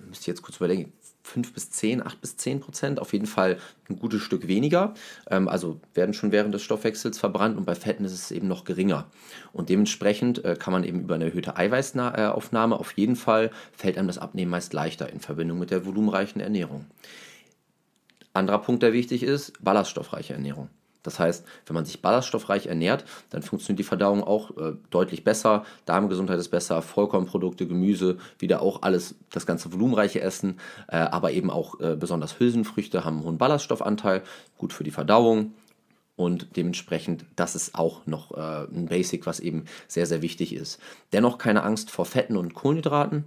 müsst 0.08 0.28
ihr 0.28 0.34
jetzt 0.34 0.42
kurz 0.42 0.58
überlegen, 0.58 0.94
5 1.32 1.54
bis 1.54 1.72
10, 1.72 2.06
8 2.06 2.22
bis 2.22 2.38
10 2.38 2.60
Prozent, 2.60 3.00
auf 3.00 3.14
jeden 3.14 3.26
Fall 3.26 3.58
ein 3.90 3.98
gutes 3.98 4.22
Stück 4.22 4.48
weniger. 4.48 4.94
Ähm, 5.30 5.48
also 5.48 5.80
werden 5.94 6.14
schon 6.14 6.32
während 6.32 6.54
des 6.54 6.62
Stoffwechsels 6.62 7.18
verbrannt 7.18 7.58
und 7.58 7.66
bei 7.66 7.76
Fetten 7.76 8.06
ist 8.06 8.14
es 8.14 8.32
eben 8.32 8.48
noch 8.48 8.64
geringer. 8.64 9.08
Und 9.54 9.70
dementsprechend 9.70 10.44
äh, 10.44 10.56
kann 10.58 10.74
man 10.74 10.84
eben 10.84 11.02
über 11.02 11.16
eine 11.16 11.26
erhöhte 11.26 11.58
Eiweißaufnahme 11.58 12.80
auf 12.80 12.92
jeden 12.94 13.16
Fall 13.16 13.52
fällt 13.72 13.98
einem 13.98 14.08
das 14.08 14.18
Abnehmen 14.18 14.52
meist 14.52 14.74
leichter 14.74 15.12
in 15.12 15.20
Verbindung 15.20 15.60
mit 15.60 15.72
der 15.72 15.86
volumenreichen 15.86 16.42
Ernährung. 16.42 16.86
Anderer 18.34 18.60
Punkt, 18.60 18.84
der 18.84 18.94
wichtig 18.94 19.24
ist, 19.24 19.54
ballaststoffreiche 19.62 20.34
Ernährung. 20.34 20.70
Das 21.04 21.20
heißt, 21.20 21.46
wenn 21.66 21.74
man 21.74 21.86
sich 21.86 22.02
ballaststoffreich 22.02 22.68
ernährt, 22.68 23.06
dann 23.30 23.42
funktioniert 23.42 23.80
die 23.80 23.84
Verdauung 23.84 24.24
auch 24.24 24.56
äh, 24.58 24.74
deutlich 24.90 25.24
besser, 25.24 25.66
Darmgesundheit 25.86 26.40
ist 26.40 26.50
besser, 26.50 26.82
Vollkornprodukte, 26.82 27.68
Gemüse, 27.68 28.18
wieder 28.40 28.62
auch 28.62 28.84
alles, 28.84 29.16
das 29.32 29.46
ganze 29.46 29.74
volumenreiche 29.74 30.22
Essen, 30.22 30.60
äh, 30.88 30.98
aber 30.98 31.32
eben 31.32 31.50
auch 31.50 31.80
äh, 31.80 31.96
besonders 31.96 32.40
Hülsenfrüchte 32.40 33.04
haben 33.04 33.18
einen 33.18 33.26
hohen 33.26 33.38
Ballaststoffanteil, 33.38 34.22
gut 34.58 34.74
für 34.74 34.84
die 34.84 34.92
Verdauung 34.92 35.54
und 36.16 36.56
dementsprechend, 36.56 37.26
das 37.36 37.56
ist 37.56 37.74
auch 37.76 38.06
noch 38.06 38.32
äh, 38.38 38.66
ein 38.66 38.88
Basic, 38.88 39.26
was 39.26 39.40
eben 39.40 39.66
sehr, 39.88 40.06
sehr 40.06 40.22
wichtig 40.22 40.54
ist. 40.54 40.80
Dennoch 41.14 41.38
keine 41.38 41.64
Angst 41.64 41.90
vor 41.90 42.06
Fetten 42.06 42.38
und 42.38 42.54
Kohlenhydraten, 42.54 43.26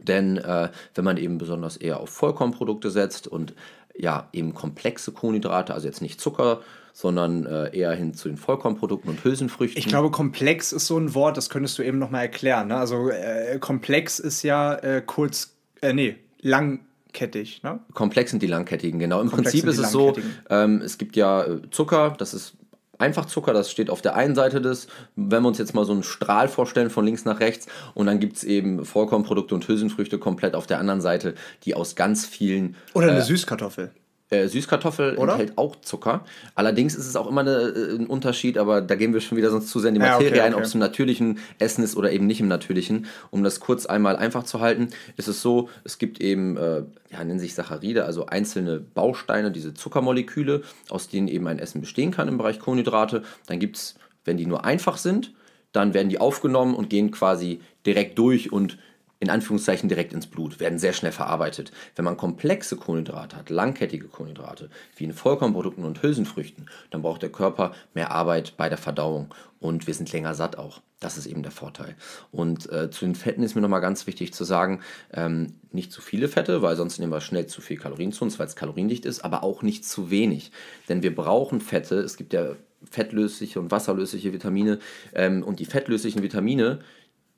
denn 0.00 0.38
äh, 0.38 0.70
wenn 0.94 1.04
man 1.04 1.16
eben 1.16 1.38
besonders 1.38 1.76
eher 1.76 2.00
auf 2.00 2.10
Vollkornprodukte 2.10 2.90
setzt 2.90 3.26
und 3.26 3.54
ja, 3.96 4.28
eben 4.32 4.54
komplexe 4.54 5.12
Kohlenhydrate, 5.12 5.74
also 5.74 5.86
jetzt 5.86 6.00
nicht 6.00 6.20
Zucker, 6.20 6.60
sondern 6.92 7.46
äh, 7.46 7.76
eher 7.76 7.92
hin 7.92 8.14
zu 8.14 8.28
den 8.28 8.36
Vollkornprodukten 8.36 9.10
und 9.10 9.24
Hülsenfrüchten. 9.24 9.78
Ich 9.78 9.86
glaube, 9.86 10.10
komplex 10.10 10.72
ist 10.72 10.86
so 10.86 10.98
ein 10.98 11.14
Wort, 11.14 11.36
das 11.36 11.50
könntest 11.50 11.78
du 11.78 11.82
eben 11.82 11.98
nochmal 11.98 12.22
erklären. 12.22 12.68
Ne? 12.68 12.76
Also 12.76 13.10
äh, 13.10 13.58
komplex 13.58 14.18
ist 14.18 14.42
ja 14.42 14.74
äh, 14.74 15.02
kurz, 15.04 15.54
äh, 15.80 15.92
nee, 15.92 16.16
langkettig. 16.40 17.62
Ne? 17.62 17.80
Komplex 17.94 18.30
sind 18.30 18.42
die 18.42 18.46
langkettigen, 18.46 18.98
genau. 18.98 19.20
Im 19.20 19.28
Komplex 19.30 19.52
Prinzip 19.52 19.68
ist 19.68 19.78
es 19.78 19.90
so, 19.90 20.14
ähm, 20.48 20.82
es 20.82 20.98
gibt 20.98 21.16
ja 21.16 21.44
äh, 21.44 21.60
Zucker, 21.70 22.14
das 22.18 22.34
ist 22.34 22.54
Einfachzucker, 23.00 23.54
das 23.54 23.70
steht 23.70 23.88
auf 23.88 24.02
der 24.02 24.14
einen 24.14 24.34
Seite 24.34 24.60
des, 24.60 24.86
wenn 25.16 25.42
wir 25.42 25.48
uns 25.48 25.58
jetzt 25.58 25.74
mal 25.74 25.86
so 25.86 25.92
einen 25.92 26.02
Strahl 26.02 26.48
vorstellen 26.48 26.90
von 26.90 27.04
links 27.04 27.24
nach 27.24 27.40
rechts 27.40 27.66
und 27.94 28.06
dann 28.06 28.20
gibt 28.20 28.36
es 28.36 28.44
eben 28.44 28.84
Vollkornprodukte 28.84 29.54
und 29.54 29.66
Hülsenfrüchte 29.66 30.18
komplett 30.18 30.54
auf 30.54 30.66
der 30.66 30.78
anderen 30.78 31.00
Seite, 31.00 31.34
die 31.64 31.74
aus 31.74 31.96
ganz 31.96 32.26
vielen... 32.26 32.76
Oder 32.92 33.08
eine 33.08 33.20
äh, 33.20 33.22
Süßkartoffel. 33.22 33.90
Äh, 34.30 34.46
Süßkartoffel 34.46 35.16
Oder? 35.16 35.32
enthält 35.32 35.58
auch 35.58 35.74
Zucker. 35.80 36.24
Allerdings 36.54 36.94
ist 36.94 37.08
es 37.08 37.16
auch 37.16 37.26
immer 37.26 37.40
eine, 37.40 37.50
äh, 37.50 37.96
ein 37.96 38.06
Unterschied, 38.06 38.58
aber 38.58 38.80
da 38.80 38.94
gehen 38.94 39.12
wir 39.12 39.20
schon 39.20 39.36
wieder 39.36 39.50
sonst 39.50 39.68
zu 39.68 39.80
sehr 39.80 39.88
in 39.88 39.96
die 39.96 40.00
Materie 40.00 40.28
ja, 40.28 40.32
okay, 40.34 40.40
ein, 40.42 40.54
okay. 40.54 40.60
ob 40.60 40.66
es 40.66 40.74
im 40.74 40.78
natürlichen 40.78 41.38
Essen 41.58 41.82
ist 41.82 41.96
oder 41.96 42.12
eben 42.12 42.28
nicht 42.28 42.40
im 42.40 42.46
natürlichen. 42.46 43.06
Um 43.30 43.42
das 43.42 43.58
kurz 43.58 43.86
einmal 43.86 44.14
einfach 44.14 44.44
zu 44.44 44.60
halten, 44.60 44.90
ist 45.16 45.26
es 45.26 45.42
so, 45.42 45.68
es 45.82 45.98
gibt 45.98 46.20
eben, 46.20 46.56
äh, 46.56 46.84
ja, 47.10 47.24
nennen 47.24 47.40
sich 47.40 47.54
Saccharide, 47.54 48.04
also 48.04 48.26
einzelne 48.26 48.78
Bausteine, 48.78 49.50
diese 49.50 49.74
Zuckermoleküle, 49.74 50.62
aus 50.90 51.08
denen 51.08 51.26
eben 51.26 51.48
ein 51.48 51.58
Essen 51.58 51.80
bestehen 51.80 52.12
kann 52.12 52.28
im 52.28 52.38
Bereich 52.38 52.60
Kohlenhydrate. 52.60 53.24
Dann 53.46 53.58
gibt 53.58 53.78
es, 53.78 53.96
wenn 54.24 54.36
die 54.36 54.46
nur 54.46 54.64
einfach 54.64 54.96
sind, 54.96 55.34
dann 55.72 55.92
werden 55.92 56.08
die 56.08 56.20
aufgenommen 56.20 56.74
und 56.74 56.88
gehen 56.88 57.10
quasi 57.10 57.60
direkt 57.84 58.16
durch 58.16 58.52
und 58.52 58.78
in 59.20 59.30
Anführungszeichen 59.30 59.88
direkt 59.88 60.12
ins 60.12 60.26
Blut, 60.26 60.60
werden 60.60 60.78
sehr 60.78 60.94
schnell 60.94 61.12
verarbeitet. 61.12 61.72
Wenn 61.94 62.04
man 62.04 62.16
komplexe 62.16 62.76
Kohlenhydrate 62.76 63.36
hat, 63.36 63.50
langkettige 63.50 64.08
Kohlenhydrate, 64.08 64.70
wie 64.96 65.04
in 65.04 65.12
Vollkornprodukten 65.12 65.84
und 65.84 66.02
Hülsenfrüchten, 66.02 66.68
dann 66.90 67.02
braucht 67.02 67.22
der 67.22 67.30
Körper 67.30 67.72
mehr 67.94 68.10
Arbeit 68.10 68.54
bei 68.56 68.68
der 68.68 68.78
Verdauung 68.78 69.32
und 69.60 69.86
wir 69.86 69.94
sind 69.94 70.10
länger 70.10 70.34
satt 70.34 70.56
auch. 70.58 70.80
Das 71.00 71.16
ist 71.16 71.26
eben 71.26 71.42
der 71.42 71.52
Vorteil. 71.52 71.96
Und 72.32 72.70
äh, 72.72 72.90
zu 72.90 73.04
den 73.04 73.14
Fetten 73.14 73.42
ist 73.42 73.54
mir 73.54 73.60
nochmal 73.60 73.80
ganz 73.80 74.06
wichtig 74.06 74.32
zu 74.32 74.44
sagen, 74.44 74.80
ähm, 75.12 75.54
nicht 75.70 75.92
zu 75.92 76.00
viele 76.00 76.28
Fette, 76.28 76.62
weil 76.62 76.76
sonst 76.76 76.98
nehmen 76.98 77.12
wir 77.12 77.20
schnell 77.20 77.46
zu 77.46 77.60
viel 77.60 77.78
Kalorien 77.78 78.12
zu 78.12 78.24
uns, 78.24 78.38
weil 78.38 78.46
es 78.46 78.56
kaloriendicht 78.56 79.04
ist, 79.04 79.24
aber 79.24 79.42
auch 79.42 79.62
nicht 79.62 79.84
zu 79.84 80.10
wenig. 80.10 80.50
Denn 80.88 81.02
wir 81.02 81.14
brauchen 81.14 81.60
Fette. 81.60 82.00
Es 82.00 82.16
gibt 82.16 82.32
ja 82.32 82.56
fettlösliche 82.90 83.60
und 83.60 83.70
wasserlösliche 83.70 84.32
Vitamine 84.32 84.78
ähm, 85.14 85.42
und 85.42 85.60
die 85.60 85.66
fettlöslichen 85.66 86.22
Vitamine, 86.22 86.80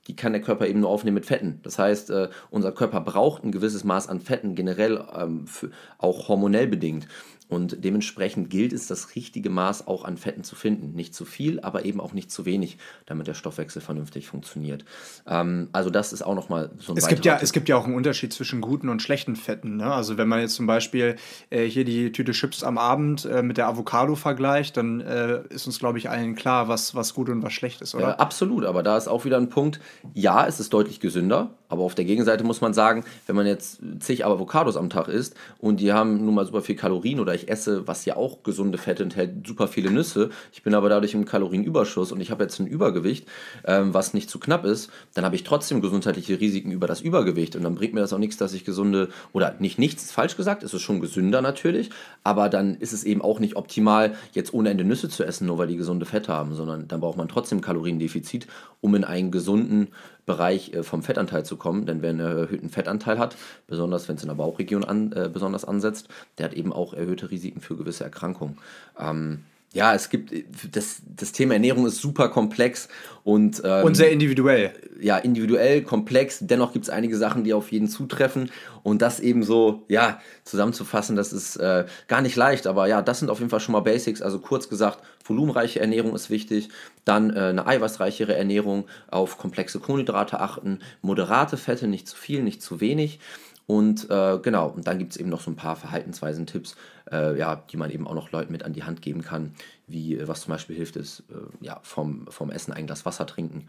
die 0.09 0.17
kann 0.17 0.33
der 0.33 0.43
Körper 0.43 0.67
eben 0.67 0.81
nur 0.81 0.91
aufnehmen 0.91 1.15
mit 1.15 1.27
Fetten. 1.27 1.61
Das 1.63 1.79
heißt, 1.79 2.11
äh, 2.11 2.29
unser 2.51 2.73
Körper 2.73 3.01
braucht 3.01 3.45
ein 3.45 3.53
gewisses 3.53 3.85
Maß 3.85 4.09
an 4.09 4.21
Fetten, 4.21 4.55
generell 4.55 5.05
ähm, 5.15 5.47
für, 5.47 5.71
auch 5.99 6.29
hormonell 6.29 6.67
bedingt. 6.67 7.07
Und 7.53 7.85
dementsprechend 7.85 8.49
gilt 8.49 8.73
es, 8.73 8.87
das 8.87 9.15
richtige 9.15 9.51
Maß 9.51 9.87
auch 9.87 10.05
an 10.05 10.17
Fetten 10.17 10.43
zu 10.43 10.57
finden. 10.57 10.95
Nicht 10.95 11.15
zu 11.15 11.27
viel, 11.27 11.61
aber 11.61 11.85
eben 11.85 12.01
auch 12.01 12.15
nicht 12.15 12.31
zu 12.31 12.47
wenig, 12.47 12.79
damit 13.05 13.27
der 13.27 13.35
Stoffwechsel 13.35 13.83
vernünftig 13.83 14.27
funktioniert. 14.27 14.87
Ähm, 15.27 15.69
also 15.73 15.91
das 15.91 16.15
ist 16.15 16.23
auch 16.23 16.35
nochmal 16.35 16.71
so 16.79 16.93
ein 16.93 16.99
es 16.99 17.09
gibt 17.09 17.27
ja 17.27 17.39
Es 17.41 17.53
gibt 17.53 17.69
ja 17.69 17.77
auch 17.77 17.85
einen 17.85 17.95
Unterschied 17.95 18.33
zwischen 18.33 18.63
guten 18.63 18.89
und 18.89 19.03
schlechten 19.03 19.37
Fetten. 19.37 19.77
Ne? 19.77 19.93
Also 19.93 20.17
wenn 20.17 20.29
man 20.29 20.41
jetzt 20.41 20.55
zum 20.55 20.67
Beispiel 20.67 21.17
äh, 21.51 21.65
hier 21.65 21.85
die 21.85 22.11
Tüte 22.11 22.33
Chips 22.33 22.65
am 22.65 22.79
Abend 22.79 23.27
äh, 23.27 23.43
mit 23.43 23.59
der 23.59 23.69
Avocado 23.69 24.15
vergleicht, 24.15 24.79
dann 24.79 25.03
äh, 25.03 25.43
ist 25.51 25.67
uns, 25.67 25.79
glaube 25.79 25.99
ich, 25.99 26.09
allen 26.09 26.35
klar, 26.35 26.69
was, 26.69 26.95
was 26.95 27.13
gut 27.13 27.29
und 27.29 27.43
was 27.43 27.53
schlecht 27.53 27.83
ist, 27.83 27.95
oder? 27.95 28.19
absolut, 28.19 28.65
aber 28.65 28.83
da 28.83 28.97
ist 28.97 29.09
auch 29.09 29.25
wieder 29.25 29.37
ein 29.37 29.49
Punkt, 29.49 29.81
ja, 30.15 30.47
es 30.47 30.61
ist 30.61 30.73
deutlich 30.73 31.01
gesünder, 31.01 31.51
aber 31.69 31.83
auf 31.83 31.95
der 31.95 32.05
Gegenseite 32.05 32.45
muss 32.45 32.61
man 32.61 32.75
sagen, 32.75 33.05
wenn 33.27 33.37
man 33.37 33.47
jetzt 33.47 33.81
zig 34.01 34.25
Avocados 34.25 34.77
am 34.77 34.91
Tag 34.91 35.09
isst 35.09 35.35
und 35.59 35.81
die 35.81 35.93
haben 35.93 36.25
nun 36.25 36.35
mal 36.35 36.47
super 36.47 36.63
viel 36.63 36.77
Kalorien 36.77 37.21
oder 37.21 37.35
ich 37.35 37.42
esse, 37.49 37.87
was 37.87 38.05
ja 38.05 38.17
auch 38.17 38.43
gesunde 38.43 38.79
Fette 38.79 39.03
enthält, 39.03 39.47
super 39.47 39.69
viele 39.69 39.91
Nüsse, 39.91 40.31
ich 40.53 40.63
bin 40.63 40.75
aber 40.75 40.89
dadurch 40.89 41.15
im 41.15 41.25
Kalorienüberschuss 41.25 42.13
und 42.13 42.21
ich 42.21 42.31
habe 42.31 42.45
jetzt 42.45 42.59
ein 42.59 42.67
Übergewicht, 42.67 43.27
ähm, 43.65 43.95
was 43.95 44.15
nicht 44.15 44.31
zu 44.31 44.39
knapp 44.39 44.65
ist, 44.65 44.91
dann 45.15 45.25
habe 45.25 45.37
ich 45.37 45.45
trotzdem 45.45 45.81
gesundheitliche 45.81 46.41
Risiken 46.41 46.73
über 46.73 46.87
das 46.87 47.01
Übergewicht 47.01 47.57
und 47.57 47.63
dann 47.63 47.75
bringt 47.75 47.95
mir 47.95 48.01
das 48.01 48.13
auch 48.13 48.19
nichts, 48.19 48.37
dass 48.37 48.53
ich 48.53 48.65
gesunde, 48.65 49.09
oder 49.33 49.55
nicht 49.59 49.79
nichts, 49.79 50.13
falsch 50.13 50.37
gesagt, 50.37 50.63
es 50.63 50.75
ist 50.75 50.83
schon 50.83 51.01
gesünder 51.01 51.43
natürlich, 51.43 51.91
aber 52.25 52.49
dann 52.49 52.77
ist 52.77 52.93
es 52.93 53.05
eben 53.05 53.23
auch 53.23 53.41
nicht 53.41 53.57
optimal, 53.57 54.15
jetzt 54.33 54.55
ohne 54.55 54.71
Ende 54.71 54.85
Nüsse 54.85 55.09
zu 55.09 55.25
essen, 55.25 55.47
nur 55.47 55.59
weil 55.59 55.67
die 55.67 55.77
gesunde 55.77 56.07
Fette 56.07 56.33
haben, 56.33 56.55
sondern 56.55 56.89
dann 56.89 57.01
braucht 57.01 57.17
man 57.17 57.29
trotzdem 57.29 57.61
Kaloriendefizit, 57.61 58.47
um 58.81 58.95
in 58.95 59.05
einen 59.05 59.31
gesunden 59.31 59.89
Bereich 60.33 60.73
äh, 60.73 60.83
vom 60.83 61.03
Fettanteil 61.03 61.45
zu 61.45 61.57
kommen, 61.57 61.85
denn 61.85 62.01
wer 62.01 62.11
einen 62.11 62.21
erhöhten 62.21 62.71
Fettanteil 62.71 63.19
hat, 63.19 63.37
besonders 63.67 64.09
wenn 64.09 64.17
es 64.17 64.23
in 64.23 64.29
der 64.29 64.37
Bauchregion 64.37 64.83
an, 64.83 65.13
äh, 65.13 65.29
besonders 65.31 65.67
ansetzt, 65.67 66.09
der 66.39 66.47
hat 66.47 66.55
eben 66.55 66.73
auch 66.73 66.95
erhöhte 66.95 67.31
Risiken 67.31 67.61
für 67.61 67.77
gewisse 67.77 68.05
Erkrankungen. 68.05 68.57
Ähm, 68.99 69.45
ja, 69.75 69.95
es 69.95 70.11
gibt, 70.11 70.33
das, 70.71 71.01
das 71.07 71.33
Thema 71.33 71.55
Ernährung 71.55 71.87
ist 71.87 71.99
super 71.99 72.29
komplex 72.29 72.89
und, 73.25 73.63
ähm, 73.65 73.85
und 73.85 73.97
sehr 73.97 74.11
individuell. 74.11 74.73
Ja, 75.01 75.17
individuell, 75.17 75.83
komplex. 75.83 76.39
Dennoch 76.43 76.73
gibt 76.73 76.85
es 76.85 76.91
einige 76.91 77.17
Sachen, 77.17 77.43
die 77.43 77.55
auf 77.55 77.73
jeden 77.73 77.89
zutreffen. 77.89 78.51
Und 78.83 79.01
das 79.01 79.19
eben 79.19 79.43
so, 79.45 79.85
ja, 79.89 80.21
zusammenzufassen, 80.45 81.17
das 81.17 81.33
ist 81.33 81.57
äh, 81.57 81.87
gar 82.07 82.21
nicht 82.21 82.37
leicht. 82.37 82.67
Aber 82.67 82.87
ja, 82.87 83.01
das 83.01 83.21
sind 83.21 83.31
auf 83.31 83.39
jeden 83.39 83.51
Fall 83.51 83.61
schon 83.61 83.73
mal 83.73 83.81
Basics. 83.81 84.21
Also 84.21 84.41
kurz 84.41 84.69
gesagt, 84.69 84.99
volumenreiche 85.25 85.81
Ernährung 85.81 86.15
ist 86.15 86.29
wichtig. 86.29 86.69
Dann 87.05 87.31
äh, 87.31 87.41
eine 87.41 87.67
eiweißreichere 87.67 88.35
Ernährung, 88.35 88.85
auf 89.11 89.39
komplexe 89.39 89.81
Kohlenhydrate 89.81 90.39
achten, 90.41 90.81
moderate 91.01 91.57
Fette, 91.57 91.87
nicht 91.87 92.09
zu 92.09 92.17
viel, 92.17 92.43
nicht 92.43 92.61
zu 92.61 92.81
wenig. 92.81 93.21
Und 93.73 94.11
äh, 94.11 94.39
genau, 94.43 94.69
und 94.69 94.87
dann 94.87 94.99
gibt 94.99 95.13
es 95.13 95.17
eben 95.17 95.31
noch 95.31 95.41
so 95.41 95.51
ein 95.51 95.57
paar 95.57 95.77
Verhaltensweisen, 95.77 96.45
Tipps, 96.45 96.77
äh, 97.11 97.39
ja, 97.39 97.57
die 97.57 97.79
man 97.79 97.91
eben 97.91 98.07
auch 98.07 98.13
noch 98.13 98.31
Leuten 98.31 98.53
mit 98.53 98.65
an 98.65 98.75
die 98.75 98.83
Hand 98.83 99.01
geben 99.01 99.23
kann, 99.23 99.55
wie 99.87 100.19
äh, 100.19 100.29
was 100.29 100.43
zum 100.43 100.51
Beispiel 100.51 100.77
hilft, 100.77 100.97
ist 100.97 101.21
äh, 101.31 101.65
ja, 101.65 101.81
vom, 101.83 102.27
vom 102.27 102.51
Essen 102.51 102.75
ein 102.75 102.85
Glas 102.85 103.07
Wasser 103.07 103.27
trinken. 103.27 103.69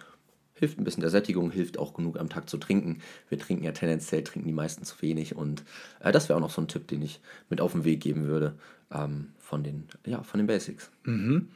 Hilft 0.56 0.78
ein 0.78 0.84
bisschen 0.84 1.00
der 1.00 1.10
Sättigung, 1.10 1.52
hilft 1.52 1.80
auch 1.80 1.94
genug 1.94 2.20
am 2.20 2.28
Tag 2.28 2.50
zu 2.50 2.58
trinken. 2.58 3.02
Wir 3.30 3.40
trinken 3.40 3.64
ja 3.64 3.72
tendenziell, 3.72 4.26
trinken 4.26 4.50
die 4.50 4.54
meisten 4.54 4.84
zu 4.84 5.02
wenig 5.02 5.38
und 5.38 5.64
äh, 6.02 6.12
das 6.12 6.28
wäre 6.28 6.36
auch 6.36 6.42
noch 6.42 6.50
so 6.50 6.60
ein 6.60 6.68
Tipp, 6.68 6.86
den 6.90 7.02
ich 7.02 7.22
mit 7.50 7.62
auf 7.62 7.72
den 7.72 7.86
Weg 7.86 8.02
geben 8.02 8.28
würde 8.28 8.56
ähm, 8.92 9.30
von, 9.40 9.64
den, 9.64 9.88
ja, 10.06 10.22
von 10.24 10.38
den 10.38 10.48
Basics. 10.48 10.92
Mhm. 11.06 11.50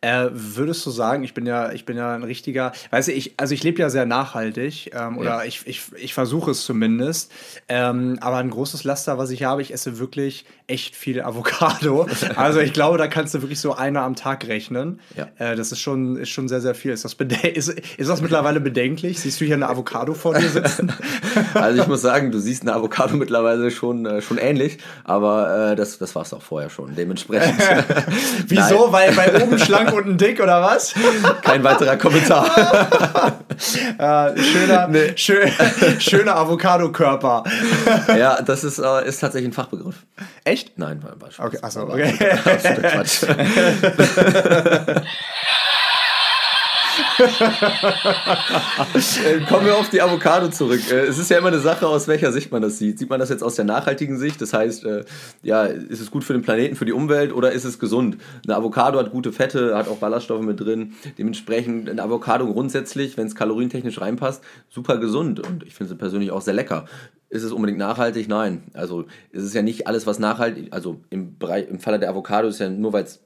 Äh, 0.00 0.28
würdest 0.32 0.86
du 0.86 0.90
sagen, 0.90 1.24
ich 1.24 1.34
bin 1.34 1.44
ja, 1.44 1.72
ich 1.72 1.84
bin 1.84 1.96
ja 1.96 2.14
ein 2.14 2.22
richtiger, 2.22 2.72
weißt 2.90 3.08
du, 3.08 3.12
ich, 3.12 3.34
also 3.36 3.52
ich 3.52 3.62
lebe 3.64 3.80
ja 3.80 3.90
sehr 3.90 4.06
nachhaltig 4.06 4.92
ähm, 4.94 5.18
oder 5.18 5.38
ja. 5.38 5.44
ich, 5.44 5.66
ich, 5.66 5.82
ich 5.96 6.14
versuche 6.14 6.52
es 6.52 6.64
zumindest. 6.64 7.32
Ähm, 7.68 8.18
aber 8.20 8.36
ein 8.36 8.50
großes 8.50 8.84
Laster, 8.84 9.18
was 9.18 9.30
ich 9.30 9.42
habe, 9.42 9.60
ich 9.60 9.72
esse 9.72 9.98
wirklich 9.98 10.44
echt 10.68 10.94
viel 10.94 11.20
Avocado. 11.22 12.06
also 12.36 12.60
ich 12.60 12.72
glaube, 12.72 12.96
da 12.96 13.08
kannst 13.08 13.34
du 13.34 13.42
wirklich 13.42 13.60
so 13.60 13.74
eine 13.74 14.02
am 14.02 14.14
Tag 14.14 14.46
rechnen. 14.46 15.00
Ja. 15.16 15.28
Äh, 15.38 15.56
das 15.56 15.72
ist 15.72 15.80
schon, 15.80 16.16
ist 16.16 16.30
schon 16.30 16.48
sehr, 16.48 16.60
sehr 16.60 16.74
viel. 16.74 16.92
Ist 16.92 17.04
das, 17.04 17.14
ist, 17.14 17.68
ist 17.68 18.08
das 18.08 18.22
mittlerweile 18.22 18.60
bedenklich? 18.60 19.20
Siehst 19.20 19.40
du 19.40 19.44
hier 19.44 19.56
eine 19.56 19.68
Avocado 19.68 20.14
vor 20.14 20.34
dir 20.34 20.48
sitzen? 20.48 20.92
also 21.54 21.82
ich 21.82 21.88
muss 21.88 22.02
sagen, 22.02 22.30
du 22.30 22.38
siehst 22.38 22.62
eine 22.62 22.74
Avocado 22.74 23.16
mittlerweile 23.16 23.70
schon, 23.72 24.06
äh, 24.06 24.22
schon 24.22 24.38
ähnlich, 24.38 24.78
aber 25.02 25.72
äh, 25.72 25.76
das, 25.76 25.98
das 25.98 26.14
war 26.14 26.22
es 26.22 26.32
auch 26.32 26.42
vorher 26.42 26.70
schon. 26.70 26.94
Dementsprechend. 26.94 27.58
Wieso? 28.46 28.91
Weil, 28.92 29.16
weil 29.16 29.42
oben 29.42 29.58
schlank, 29.58 29.92
unten 29.94 30.16
dick 30.16 30.40
oder 30.40 30.62
was? 30.62 30.94
Kein 31.42 31.64
weiterer 31.64 31.96
Kommentar. 31.96 32.46
äh, 33.98 34.42
schöner, 34.42 34.88
nee. 34.88 35.12
schön, 35.16 35.50
schöner 35.98 36.36
Avocado-Körper. 36.36 37.44
ja, 38.16 38.40
das 38.42 38.64
ist, 38.64 38.78
äh, 38.78 39.08
ist 39.08 39.20
tatsächlich 39.20 39.50
ein 39.50 39.54
Fachbegriff. 39.54 39.96
Echt? 40.44 40.78
Nein, 40.78 41.02
war, 41.02 41.20
war 41.20 41.30
Spaß. 41.30 41.46
Okay, 41.46 41.58
achso, 41.62 41.82
okay. 41.82 42.12
Quatsch. 42.12 43.24
Äh, 49.24 49.40
kommen 49.48 49.66
wir 49.66 49.76
auf 49.76 49.90
die 49.90 50.00
Avocado 50.00 50.48
zurück. 50.48 50.80
Äh, 50.90 51.06
es 51.06 51.18
ist 51.18 51.30
ja 51.30 51.38
immer 51.38 51.48
eine 51.48 51.58
Sache, 51.60 51.86
aus 51.86 52.08
welcher 52.08 52.32
Sicht 52.32 52.50
man 52.52 52.62
das 52.62 52.78
sieht. 52.78 52.98
Sieht 52.98 53.10
man 53.10 53.20
das 53.20 53.28
jetzt 53.28 53.42
aus 53.42 53.54
der 53.54 53.64
nachhaltigen 53.64 54.18
Sicht? 54.18 54.40
Das 54.40 54.52
heißt, 54.52 54.84
äh, 54.84 55.04
ja, 55.42 55.64
ist 55.64 56.00
es 56.00 56.10
gut 56.10 56.24
für 56.24 56.32
den 56.32 56.42
Planeten, 56.42 56.76
für 56.76 56.84
die 56.84 56.92
Umwelt 56.92 57.32
oder 57.32 57.52
ist 57.52 57.64
es 57.64 57.78
gesund? 57.78 58.18
Eine 58.46 58.56
Avocado 58.56 58.98
hat 58.98 59.10
gute 59.10 59.32
Fette, 59.32 59.76
hat 59.76 59.88
auch 59.88 59.96
Ballaststoffe 59.96 60.42
mit 60.42 60.60
drin. 60.60 60.94
Dementsprechend 61.18 61.88
eine 61.88 62.02
Avocado 62.02 62.52
grundsätzlich, 62.52 63.16
wenn 63.16 63.26
es 63.26 63.34
kalorientechnisch 63.34 64.00
reinpasst, 64.00 64.42
super 64.68 64.98
gesund 64.98 65.40
und 65.40 65.64
ich 65.64 65.74
finde 65.74 65.90
sie 65.90 65.96
persönlich 65.96 66.30
auch 66.30 66.40
sehr 66.40 66.54
lecker 66.54 66.86
Ist 67.28 67.42
es 67.42 67.52
unbedingt 67.52 67.78
nachhaltig? 67.78 68.28
Nein. 68.28 68.64
Also 68.74 69.06
es 69.32 69.42
ist 69.42 69.54
ja 69.54 69.62
nicht 69.62 69.86
alles, 69.86 70.06
was 70.06 70.18
nachhaltig, 70.18 70.68
also 70.72 71.00
im, 71.10 71.38
Bereich, 71.38 71.68
im 71.68 71.78
Falle 71.78 71.98
der 71.98 72.10
Avocado 72.10 72.48
ist 72.48 72.60
ja 72.60 72.68
nur, 72.68 72.92
weil 72.92 73.04
es 73.04 73.20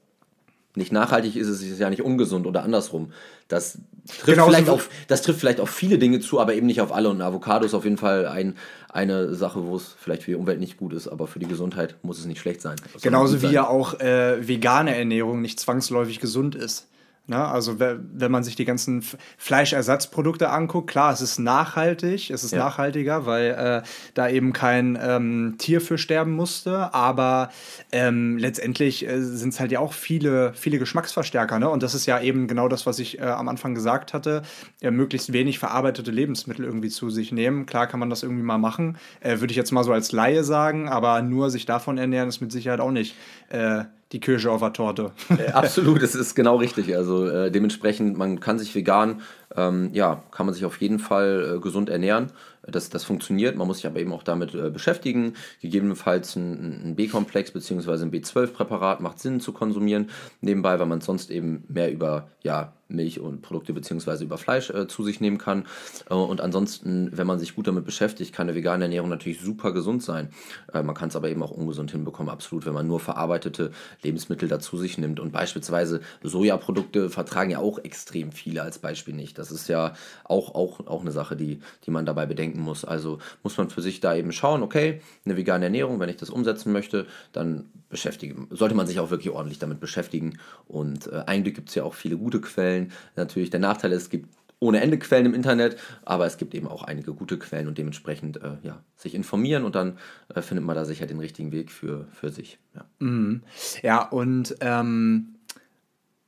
nicht 0.77 0.91
nachhaltig 0.91 1.35
ist, 1.35 1.47
ist 1.47 1.61
es 1.61 1.79
ja 1.79 1.89
nicht 1.89 2.01
ungesund 2.01 2.47
oder 2.47 2.63
andersrum. 2.63 3.11
Das 3.47 3.79
trifft, 4.07 4.25
Genauso 4.25 4.51
vielleicht 4.51 4.69
auf, 4.69 4.89
das 5.07 5.21
trifft 5.21 5.39
vielleicht 5.39 5.59
auf 5.59 5.69
viele 5.69 5.97
Dinge 5.97 6.19
zu, 6.19 6.39
aber 6.39 6.53
eben 6.53 6.67
nicht 6.67 6.81
auf 6.81 6.93
alle. 6.93 7.09
Und 7.09 7.21
Avocado 7.21 7.65
ist 7.65 7.73
auf 7.73 7.83
jeden 7.83 7.97
Fall 7.97 8.25
ein, 8.25 8.55
eine 8.89 9.33
Sache, 9.35 9.65
wo 9.65 9.75
es 9.75 9.95
vielleicht 9.99 10.23
für 10.23 10.31
die 10.31 10.37
Umwelt 10.37 10.59
nicht 10.59 10.77
gut 10.77 10.93
ist, 10.93 11.07
aber 11.07 11.27
für 11.27 11.39
die 11.39 11.47
Gesundheit 11.47 11.95
muss 12.03 12.19
es 12.19 12.25
nicht 12.25 12.39
schlecht 12.39 12.61
sein. 12.61 12.75
Genauso 13.01 13.41
wie 13.41 13.47
ja 13.47 13.67
auch 13.67 13.99
äh, 13.99 14.47
vegane 14.47 14.95
Ernährung 14.95 15.41
nicht 15.41 15.59
zwangsläufig 15.59 16.19
gesund 16.19 16.55
ist. 16.55 16.87
Ne? 17.27 17.45
Also 17.45 17.79
wenn 17.79 18.31
man 18.31 18.43
sich 18.43 18.55
die 18.55 18.63
ganzen 18.63 19.03
Fleischersatzprodukte 19.37 20.49
anguckt, 20.49 20.89
klar, 20.89 21.11
es 21.11 21.21
ist 21.21 21.39
nachhaltig, 21.39 22.29
es 22.29 22.43
ist 22.43 22.51
ja. 22.51 22.59
nachhaltiger, 22.59 23.25
weil 23.25 23.51
äh, 23.51 23.87
da 24.13 24.29
eben 24.29 24.53
kein 24.53 24.97
ähm, 25.01 25.55
Tier 25.57 25.81
für 25.81 25.97
sterben 25.97 26.31
musste, 26.31 26.93
aber 26.93 27.49
ähm, 27.91 28.37
letztendlich 28.37 29.05
äh, 29.05 29.21
sind 29.21 29.53
es 29.53 29.59
halt 29.59 29.73
ja 29.73 29.79
auch 29.79 29.91
viele, 29.91 30.53
viele 30.53 30.79
Geschmacksverstärker. 30.79 31.59
Ne? 31.59 31.69
Und 31.69 31.83
das 31.83 31.93
ist 31.93 32.05
ja 32.05 32.21
eben 32.21 32.47
genau 32.47 32.69
das, 32.69 32.85
was 32.85 32.97
ich 32.99 33.19
äh, 33.19 33.23
am 33.23 33.49
Anfang 33.49 33.75
gesagt 33.75 34.13
hatte, 34.13 34.43
äh, 34.81 34.89
möglichst 34.89 35.33
wenig 35.33 35.59
verarbeitete 35.59 36.11
Lebensmittel 36.11 36.63
irgendwie 36.63 36.89
zu 36.89 37.09
sich 37.09 37.33
nehmen. 37.33 37.65
Klar 37.65 37.87
kann 37.87 37.99
man 37.99 38.09
das 38.09 38.23
irgendwie 38.23 38.43
mal 38.43 38.57
machen, 38.57 38.97
äh, 39.19 39.41
würde 39.41 39.51
ich 39.51 39.57
jetzt 39.57 39.71
mal 39.71 39.83
so 39.83 39.91
als 39.91 40.13
Laie 40.13 40.45
sagen, 40.45 40.87
aber 40.87 41.21
nur 41.21 41.49
sich 41.49 41.65
davon 41.65 41.97
ernähren 41.97 42.29
ist 42.29 42.39
mit 42.39 42.53
Sicherheit 42.53 42.79
auch 42.79 42.91
nicht 42.91 43.15
äh, 43.49 43.83
die 44.11 44.19
Kirsche 44.19 44.51
auf 44.51 44.61
der 44.61 44.73
Torte. 44.73 45.11
Äh, 45.29 45.51
absolut, 45.51 46.01
das 46.01 46.15
ist 46.15 46.35
genau 46.35 46.57
richtig. 46.57 46.95
Also 46.95 47.27
äh, 47.27 47.51
dementsprechend, 47.51 48.17
man 48.17 48.39
kann 48.39 48.59
sich 48.59 48.73
vegan, 48.73 49.21
ähm, 49.55 49.89
ja, 49.93 50.23
kann 50.31 50.45
man 50.45 50.53
sich 50.53 50.65
auf 50.65 50.81
jeden 50.81 50.99
Fall 50.99 51.55
äh, 51.55 51.59
gesund 51.59 51.89
ernähren. 51.89 52.31
Das, 52.69 52.89
das 52.89 53.05
funktioniert, 53.05 53.55
man 53.55 53.65
muss 53.65 53.77
sich 53.77 53.87
aber 53.87 53.99
eben 53.99 54.11
auch 54.11 54.23
damit 54.23 54.53
äh, 54.53 54.69
beschäftigen. 54.69 55.35
Gegebenenfalls 55.61 56.35
ein, 56.35 56.89
ein 56.89 56.95
B-Komplex 56.95 57.51
bzw. 57.51 57.91
ein 58.03 58.11
B12-Präparat 58.11 58.99
macht 58.99 59.19
Sinn 59.19 59.39
zu 59.39 59.53
konsumieren, 59.53 60.09
nebenbei, 60.41 60.77
weil 60.77 60.85
man 60.85 60.99
sonst 60.99 61.31
eben 61.31 61.63
mehr 61.69 61.91
über 61.91 62.27
ja, 62.43 62.73
Milch 62.89 63.19
und 63.19 63.41
Produkte 63.41 63.73
bzw. 63.73 64.23
über 64.23 64.37
Fleisch 64.37 64.69
äh, 64.69 64.87
zu 64.87 65.03
sich 65.03 65.19
nehmen 65.19 65.37
kann. 65.37 65.65
Äh, 66.09 66.13
und 66.13 66.41
ansonsten, 66.41 67.09
wenn 67.13 67.27
man 67.27 67.39
sich 67.39 67.55
gut 67.55 67.67
damit 67.67 67.85
beschäftigt, 67.85 68.33
kann 68.33 68.47
eine 68.47 68.55
vegane 68.55 68.85
Ernährung 68.85 69.09
natürlich 69.09 69.41
super 69.41 69.71
gesund 69.73 70.03
sein. 70.03 70.29
Äh, 70.73 70.83
man 70.83 70.95
kann 70.95 71.09
es 71.09 71.15
aber 71.15 71.29
eben 71.29 71.43
auch 71.43 71.51
ungesund 71.51 71.91
hinbekommen, 71.91 72.31
absolut, 72.31 72.65
wenn 72.65 72.73
man 72.73 72.87
nur 72.87 72.99
verarbeitete 72.99 73.71
Lebensmittel 74.03 74.47
dazu 74.47 74.77
sich 74.77 74.97
nimmt. 74.97 75.19
Und 75.19 75.31
beispielsweise 75.31 76.01
Sojaprodukte 76.23 77.09
vertragen 77.09 77.51
ja 77.51 77.59
auch 77.59 77.79
extrem 77.79 78.31
viele 78.31 78.61
als 78.61 78.79
Beispiel 78.79 79.13
nicht. 79.13 79.36
Das 79.39 79.51
ist 79.51 79.67
ja 79.67 79.93
auch, 80.23 80.55
auch, 80.55 80.85
auch 80.87 81.01
eine 81.01 81.11
Sache, 81.11 81.35
die, 81.35 81.59
die 81.85 81.91
man 81.91 82.05
dabei 82.05 82.25
bedenken 82.25 82.61
muss. 82.61 82.85
Also 82.85 83.19
muss 83.43 83.57
man 83.57 83.69
für 83.69 83.81
sich 83.81 83.99
da 83.99 84.15
eben 84.15 84.31
schauen, 84.31 84.63
okay, 84.63 85.01
eine 85.25 85.37
vegane 85.37 85.65
Ernährung, 85.65 85.99
wenn 85.99 86.09
ich 86.09 86.17
das 86.17 86.29
umsetzen 86.29 86.71
möchte, 86.71 87.07
dann 87.31 87.65
beschäftigen, 87.89 88.47
sollte 88.51 88.75
man 88.75 88.87
sich 88.87 88.99
auch 88.99 89.09
wirklich 89.09 89.33
ordentlich 89.33 89.59
damit 89.59 89.79
beschäftigen. 89.79 90.39
Und 90.67 91.07
äh, 91.07 91.23
eigentlich 91.25 91.55
gibt 91.55 91.69
es 91.69 91.75
ja 91.75 91.83
auch 91.83 91.93
viele 91.93 92.17
gute 92.17 92.41
Quellen. 92.41 92.91
Natürlich 93.15 93.49
der 93.49 93.59
Nachteil 93.59 93.91
ist, 93.91 94.03
es 94.03 94.09
gibt 94.09 94.27
ohne 94.59 94.81
Ende 94.81 94.97
Quellen 94.97 95.27
im 95.27 95.33
Internet, 95.33 95.77
aber 96.03 96.25
es 96.25 96.37
gibt 96.37 96.55
eben 96.55 96.67
auch 96.67 96.83
einige 96.83 97.13
gute 97.13 97.37
Quellen 97.37 97.67
und 97.67 97.77
dementsprechend 97.77 98.37
äh, 98.37 98.57
ja, 98.63 98.83
sich 98.95 99.13
informieren 99.13 99.63
und 99.63 99.75
dann 99.75 99.97
äh, 100.33 100.41
findet 100.41 100.65
man 100.65 100.75
da 100.75 100.85
sicher 100.85 101.05
den 101.05 101.19
richtigen 101.19 101.51
Weg 101.51 101.71
für, 101.71 102.07
für 102.11 102.29
sich. 102.29 102.57
Ja, 102.75 102.85
mhm. 102.99 103.43
ja 103.83 104.07
und 104.07 104.55
ähm, 104.61 105.35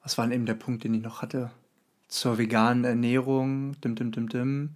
was 0.04 0.18
war 0.18 0.26
denn 0.26 0.34
eben 0.34 0.46
der 0.46 0.54
Punkt, 0.54 0.84
den 0.84 0.94
ich 0.94 1.02
noch 1.02 1.22
hatte? 1.22 1.52
Zur 2.10 2.40
veganen 2.40 2.86
Ernährung, 2.86 3.80
dim, 3.82 3.96
dim, 3.96 4.12
dim, 4.12 4.28
dim. 4.30 4.76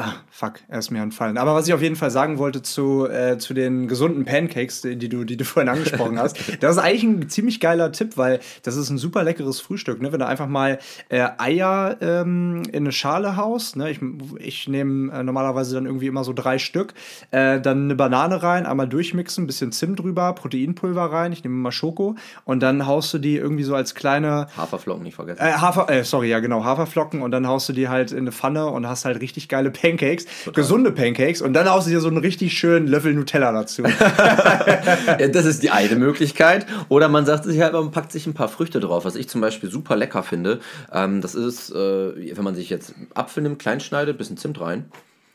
Ah, 0.00 0.12
fuck, 0.30 0.60
er 0.68 0.78
ist 0.78 0.92
mir 0.92 1.02
entfallen. 1.02 1.36
Aber 1.38 1.56
was 1.56 1.66
ich 1.66 1.74
auf 1.74 1.82
jeden 1.82 1.96
Fall 1.96 2.12
sagen 2.12 2.38
wollte 2.38 2.62
zu, 2.62 3.08
äh, 3.08 3.36
zu 3.38 3.52
den 3.52 3.88
gesunden 3.88 4.24
Pancakes, 4.24 4.80
die, 4.80 4.94
die, 4.94 5.08
du, 5.08 5.24
die 5.24 5.36
du 5.36 5.44
vorhin 5.44 5.68
angesprochen 5.68 6.16
hast, 6.20 6.38
das 6.60 6.76
ist 6.76 6.78
eigentlich 6.80 7.02
ein 7.02 7.28
ziemlich 7.28 7.58
geiler 7.58 7.90
Tipp, 7.90 8.16
weil 8.16 8.38
das 8.62 8.76
ist 8.76 8.90
ein 8.90 8.98
super 8.98 9.24
leckeres 9.24 9.60
Frühstück. 9.60 10.00
Ne? 10.00 10.12
Wenn 10.12 10.20
du 10.20 10.26
einfach 10.28 10.46
mal 10.46 10.78
äh, 11.08 11.26
Eier 11.38 11.96
ähm, 12.00 12.62
in 12.70 12.84
eine 12.84 12.92
Schale 12.92 13.34
haust, 13.34 13.74
ne? 13.74 13.90
ich, 13.90 13.98
ich 14.38 14.68
nehme 14.68 15.12
äh, 15.12 15.24
normalerweise 15.24 15.74
dann 15.74 15.86
irgendwie 15.86 16.06
immer 16.06 16.22
so 16.22 16.32
drei 16.32 16.60
Stück, 16.60 16.94
äh, 17.32 17.60
dann 17.60 17.86
eine 17.86 17.96
Banane 17.96 18.40
rein, 18.40 18.66
einmal 18.66 18.86
durchmixen, 18.86 19.48
bisschen 19.48 19.72
Zimt 19.72 19.98
drüber, 19.98 20.32
Proteinpulver 20.32 21.06
rein, 21.06 21.32
ich 21.32 21.42
nehme 21.42 21.56
immer 21.56 21.72
Schoko 21.72 22.14
und 22.44 22.62
dann 22.62 22.86
haust 22.86 23.12
du 23.14 23.18
die 23.18 23.34
irgendwie 23.34 23.64
so 23.64 23.74
als 23.74 23.96
kleine... 23.96 24.46
Haferflocken 24.56 25.02
nicht 25.02 25.16
vergessen. 25.16 25.40
Äh, 25.40 25.54
Hafer, 25.54 25.90
äh, 25.90 26.04
sorry, 26.04 26.28
ja 26.28 26.38
genau, 26.38 26.62
Haferflocken 26.62 27.20
und 27.20 27.32
dann 27.32 27.48
haust 27.48 27.68
du 27.68 27.72
die 27.72 27.88
halt 27.88 28.12
in 28.12 28.18
eine 28.18 28.30
Pfanne 28.30 28.66
und 28.66 28.86
hast 28.86 29.04
halt 29.04 29.20
richtig 29.20 29.48
geile 29.48 29.72
Pancakes 29.72 29.87
Pancakes, 29.88 30.26
Total. 30.44 30.62
gesunde 30.62 30.92
Pancakes 30.92 31.42
und 31.42 31.52
dann 31.52 31.66
dir 31.90 32.00
so 32.00 32.08
einen 32.08 32.18
richtig 32.18 32.56
schönen 32.56 32.86
Löffel 32.86 33.14
Nutella 33.14 33.52
dazu. 33.52 33.82
ja, 35.18 35.28
das 35.28 35.44
ist 35.44 35.62
die 35.62 35.70
eine 35.70 35.96
Möglichkeit. 35.96 36.66
Oder 36.88 37.08
man 37.08 37.26
sagt 37.26 37.44
sich 37.44 37.60
halt, 37.60 37.72
man 37.72 37.90
packt 37.90 38.12
sich 38.12 38.26
ein 38.26 38.34
paar 38.34 38.48
Früchte 38.48 38.80
drauf, 38.80 39.04
was 39.04 39.16
ich 39.16 39.28
zum 39.28 39.40
Beispiel 39.40 39.70
super 39.70 39.96
lecker 39.96 40.22
finde. 40.22 40.60
Ähm, 40.92 41.20
das 41.20 41.34
ist, 41.34 41.70
äh, 41.70 42.36
wenn 42.36 42.44
man 42.44 42.54
sich 42.54 42.70
jetzt 42.70 42.94
Apfel 43.14 43.42
nimmt, 43.42 43.58
klein 43.58 43.80
schneidet, 43.80 44.18
bisschen 44.18 44.36
Zimt 44.36 44.60
rein. 44.60 44.86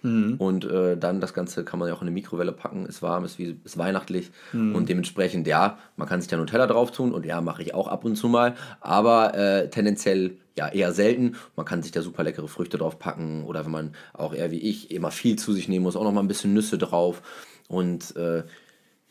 Mhm. 0.04 0.36
Und 0.38 0.66
äh, 0.66 0.98
dann 0.98 1.20
das 1.22 1.34
Ganze 1.34 1.64
kann 1.64 1.80
man 1.80 1.88
ja 1.88 1.96
auch 1.96 2.02
in 2.02 2.08
eine 2.08 2.14
Mikrowelle 2.14 2.52
packen, 2.52 2.86
ist 2.86 3.02
warm, 3.02 3.24
ist, 3.26 3.40
wie, 3.40 3.58
ist 3.64 3.78
weihnachtlich 3.78 4.32
mhm. 4.52 4.76
und 4.76 4.90
dementsprechend, 4.90 5.48
ja, 5.48 5.78
man 5.96 6.08
kann 6.08 6.22
sich 6.22 6.30
da 6.30 6.38
Nutella 6.38 6.68
drauf 6.68 6.92
tun 6.92 7.14
und 7.14 7.26
ja, 7.26 7.42
mache 7.42 7.64
ich 7.64 7.74
auch 7.74 7.88
ab 7.88 8.04
und 8.06 8.16
zu 8.18 8.28
mal, 8.28 8.56
aber 8.82 9.34
äh, 9.34 9.70
tendenziell 9.70 10.38
ja 10.56 10.68
eher 10.68 10.92
selten. 10.92 11.36
Man 11.56 11.66
kann 11.66 11.82
sich 11.82 11.92
da 11.92 12.02
super 12.02 12.24
leckere 12.24 12.48
Früchte 12.48 12.78
drauf 12.78 13.00
packen 13.00 13.44
oder 13.46 13.66
wenn 13.66 13.72
man 13.72 13.96
auch 14.14 14.34
eher 14.34 14.52
wie 14.52 14.60
ich 14.60 14.92
immer 14.92 15.10
viel 15.10 15.38
zu 15.38 15.54
sich 15.54 15.68
nehmen 15.68 15.84
muss, 15.84 15.96
auch 15.96 16.04
noch 16.04 16.12
mal 16.12 16.22
ein 16.22 16.28
bisschen 16.28 16.54
Nüsse 16.54 16.78
drauf 16.78 17.22
und 17.70 18.16
äh, 18.18 18.44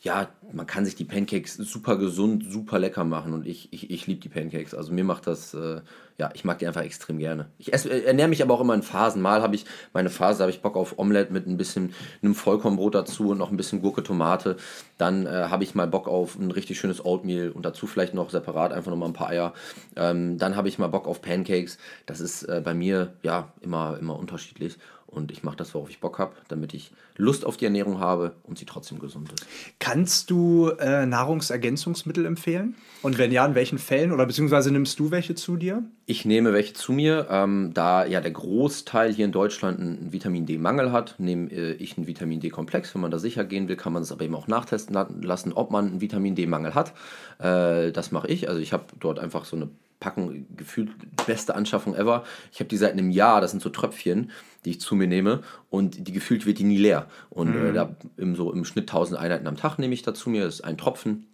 ja, 0.03 0.27
man 0.51 0.67
kann 0.67 0.83
sich 0.83 0.95
die 0.95 1.05
Pancakes 1.05 1.55
super 1.55 1.95
gesund, 1.95 2.51
super 2.51 2.77
lecker 2.77 3.05
machen 3.05 3.31
und 3.31 3.47
ich, 3.47 3.71
ich, 3.71 3.89
ich 3.89 4.05
liebe 4.05 4.19
die 4.19 4.27
Pancakes. 4.27 4.75
Also 4.75 4.91
mir 4.91 5.05
macht 5.05 5.27
das, 5.27 5.53
äh, 5.53 5.79
ja, 6.17 6.29
ich 6.33 6.43
mag 6.43 6.59
die 6.59 6.67
einfach 6.67 6.81
extrem 6.81 7.19
gerne. 7.19 7.47
Ich 7.57 7.71
esse, 7.71 7.89
äh, 7.89 8.03
ernähre 8.03 8.27
mich 8.27 8.43
aber 8.43 8.53
auch 8.53 8.59
immer 8.59 8.73
in 8.73 8.83
Phasen. 8.83 9.21
Mal 9.21 9.41
habe 9.41 9.55
ich 9.55 9.65
meine 9.93 10.09
Phase, 10.09 10.43
habe 10.43 10.51
ich 10.51 10.61
Bock 10.61 10.75
auf 10.75 10.99
Omelette 10.99 11.31
mit 11.31 11.47
ein 11.47 11.55
bisschen 11.55 11.93
einem 12.21 12.35
Vollkornbrot 12.35 12.95
dazu 12.95 13.29
und 13.29 13.37
noch 13.37 13.49
ein 13.49 13.55
bisschen 13.55 13.81
Gurke, 13.81 14.03
Tomate. 14.03 14.57
Dann 14.97 15.25
äh, 15.25 15.45
habe 15.49 15.63
ich 15.63 15.73
mal 15.73 15.87
Bock 15.87 16.09
auf 16.09 16.37
ein 16.37 16.51
richtig 16.51 16.77
schönes 16.77 17.05
Oatmeal 17.05 17.51
und 17.51 17.65
dazu 17.65 17.87
vielleicht 17.87 18.13
noch 18.13 18.29
separat 18.29 18.73
einfach 18.73 18.91
nochmal 18.91 19.07
ein 19.07 19.13
paar 19.13 19.29
Eier. 19.29 19.53
Ähm, 19.95 20.37
dann 20.37 20.57
habe 20.57 20.67
ich 20.67 20.77
mal 20.77 20.87
Bock 20.87 21.07
auf 21.07 21.21
Pancakes. 21.21 21.77
Das 22.07 22.19
ist 22.19 22.43
äh, 22.43 22.61
bei 22.61 22.73
mir 22.73 23.13
ja 23.23 23.53
immer, 23.61 23.97
immer 24.01 24.19
unterschiedlich 24.19 24.77
und 25.13 25.31
ich 25.31 25.43
mache 25.43 25.55
das, 25.55 25.73
worauf 25.73 25.89
ich 25.89 25.99
Bock 25.99 26.19
habe, 26.19 26.33
damit 26.47 26.73
ich 26.73 26.91
Lust 27.15 27.45
auf 27.45 27.57
die 27.57 27.65
Ernährung 27.65 27.99
habe 27.99 28.33
und 28.43 28.57
sie 28.57 28.65
trotzdem 28.65 28.99
gesund 28.99 29.31
ist. 29.31 29.45
Kannst 29.79 30.29
du 30.31 30.69
äh, 30.79 31.05
Nahrungsergänzungsmittel 31.05 32.25
empfehlen? 32.25 32.75
Und 33.01 33.17
wenn 33.17 33.31
ja, 33.31 33.45
in 33.45 33.55
welchen 33.55 33.77
Fällen? 33.77 34.11
Oder 34.11 34.25
beziehungsweise 34.25 34.71
nimmst 34.71 34.99
du 34.99 35.11
welche 35.11 35.35
zu 35.35 35.57
dir? 35.57 35.83
Ich 36.05 36.25
nehme 36.25 36.53
welche 36.53 36.73
zu 36.73 36.91
mir. 36.91 37.27
Ähm, 37.29 37.71
da 37.73 38.05
ja 38.05 38.21
der 38.21 38.31
Großteil 38.31 39.13
hier 39.13 39.25
in 39.25 39.31
Deutschland 39.31 39.79
einen 39.79 40.11
Vitamin 40.11 40.45
D-Mangel 40.45 40.91
hat, 40.91 41.15
nehme 41.19 41.51
äh, 41.51 41.73
ich 41.73 41.97
einen 41.97 42.07
Vitamin 42.07 42.39
D-Komplex. 42.39 42.93
Wenn 42.95 43.01
man 43.01 43.11
da 43.11 43.19
sicher 43.19 43.43
gehen 43.43 43.67
will, 43.67 43.75
kann 43.75 43.93
man 43.93 44.03
es 44.03 44.11
aber 44.11 44.23
eben 44.23 44.35
auch 44.35 44.47
nachtesten 44.47 44.95
lassen, 45.21 45.53
ob 45.53 45.71
man 45.71 45.87
einen 45.87 46.01
Vitamin 46.01 46.35
D-Mangel 46.35 46.73
hat. 46.73 46.93
Äh, 47.39 47.91
das 47.91 48.11
mache 48.11 48.27
ich. 48.27 48.49
Also 48.49 48.59
ich 48.59 48.73
habe 48.73 48.85
dort 48.99 49.19
einfach 49.19 49.45
so 49.45 49.55
eine 49.55 49.69
Packung, 50.03 50.45
gefühlt 50.55 50.91
beste 51.25 51.55
Anschaffung 51.55 51.95
ever. 51.95 52.23
Ich 52.51 52.59
habe 52.59 52.67
die 52.67 52.77
seit 52.77 52.91
einem 52.91 53.09
Jahr, 53.09 53.41
das 53.41 53.51
sind 53.51 53.63
so 53.63 53.69
Tröpfchen 53.69 54.31
die 54.65 54.71
ich 54.71 54.81
zu 54.81 54.95
mir 54.95 55.07
nehme 55.07 55.41
und 55.69 56.07
die 56.07 56.11
gefühlt 56.11 56.45
wird 56.45 56.59
die 56.59 56.63
nie 56.63 56.77
leer. 56.77 57.07
Und 57.29 57.53
äh, 57.53 57.57
mhm. 57.57 57.65
äh, 57.69 57.73
da 57.73 57.95
im, 58.17 58.35
so 58.35 58.51
im 58.51 58.65
Schnitt 58.65 58.89
1000 58.89 59.19
Einheiten 59.19 59.47
am 59.47 59.57
Tag 59.57 59.77
nehme 59.77 59.93
ich 59.93 60.03
dazu 60.03 60.29
mir, 60.29 60.45
das 60.45 60.55
ist 60.55 60.61
ein 60.61 60.77
Tropfen. 60.77 61.27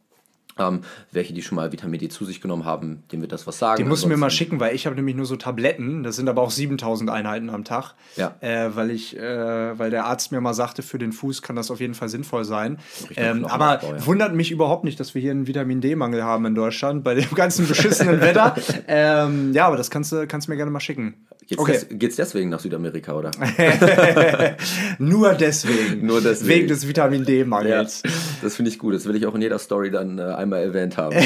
Ähm, 0.60 0.82
welche, 1.12 1.34
die 1.34 1.42
schon 1.42 1.56
mal 1.56 1.72
Vitamin 1.72 2.00
D 2.00 2.10
zu 2.10 2.26
sich 2.26 2.42
genommen 2.42 2.66
haben, 2.66 3.04
dem 3.12 3.22
wird 3.22 3.32
das 3.32 3.48
was 3.48 3.60
sagen. 3.60 3.82
Die 3.82 3.88
musst 3.88 4.04
du 4.04 4.08
mir 4.08 4.18
mal 4.18 4.30
schicken, 4.30 4.60
weil 4.60 4.76
ich 4.76 4.86
habe 4.86 4.96
nämlich 4.96 5.16
nur 5.16 5.26
so 5.26 5.36
Tabletten. 5.36 6.04
Das 6.04 6.16
sind 6.16 6.30
aber 6.30 6.42
auch 6.42 6.52
7000 6.52 7.10
Einheiten 7.10 7.50
am 7.50 7.64
Tag. 7.64 7.94
Ja. 8.16 8.36
Äh, 8.42 8.76
weil 8.76 8.92
ich, 8.92 9.18
äh, 9.18 9.80
weil 9.80 9.90
der 9.90 10.06
Arzt 10.06 10.32
mir 10.32 10.42
mal 10.42 10.54
sagte, 10.54 10.82
für 10.82 10.98
den 10.98 11.12
Fuß 11.12 11.42
kann 11.42 11.56
das 11.56 11.72
auf 11.72 11.80
jeden 11.80 11.94
Fall 11.94 12.10
sinnvoll 12.10 12.46
sein. 12.46 12.78
Ähm, 13.16 13.46
aber 13.46 13.78
Aufbau, 13.78 13.96
ja. 13.96 14.06
wundert 14.06 14.34
mich 14.34 14.52
überhaupt 14.52 14.84
nicht, 14.84 15.00
dass 15.00 15.16
wir 15.16 15.22
hier 15.22 15.32
einen 15.32 15.48
Vitamin 15.48 15.82
D-Mangel 15.82 16.24
haben 16.24 16.46
in 16.46 16.56
Deutschland 16.56 17.04
bei 17.04 17.16
dem 17.16 17.34
ganzen 17.36 17.68
beschissenen 17.68 18.22
Wetter. 18.22 18.56
Ähm, 18.92 19.54
ja, 19.54 19.68
aber 19.68 19.78
das 19.78 19.92
kannst 19.92 20.12
du 20.12 20.26
kannst 20.26 20.50
mir 20.50 20.56
gerne 20.56 20.72
mal 20.72 20.80
schicken. 20.80 21.16
Geht's, 21.50 21.62
okay. 21.62 21.72
des, 21.74 21.88
geht's 21.90 22.16
deswegen 22.16 22.50
nach 22.50 22.60
Südamerika, 22.60 23.14
oder? 23.14 23.32
Nur 25.00 25.34
deswegen. 25.34 26.06
Nur 26.06 26.22
deswegen. 26.22 26.50
Wegen 26.50 26.68
des 26.68 26.88
Vitamin 26.88 27.26
D-Mangels. 27.26 28.04
Ja, 28.06 28.12
das 28.44 28.56
finde 28.56 28.70
ich 28.70 28.78
gut. 28.78 28.94
Das 28.94 29.06
will 29.06 29.16
ich 29.16 29.26
auch 29.26 29.34
in 29.36 29.42
jeder 29.42 29.58
Story 29.58 29.90
dann 29.90 30.20
äh, 30.20 30.24
einmal 30.24 30.49
einmal 30.50 30.64
erwähnt 30.64 30.98
haben. 30.98 31.16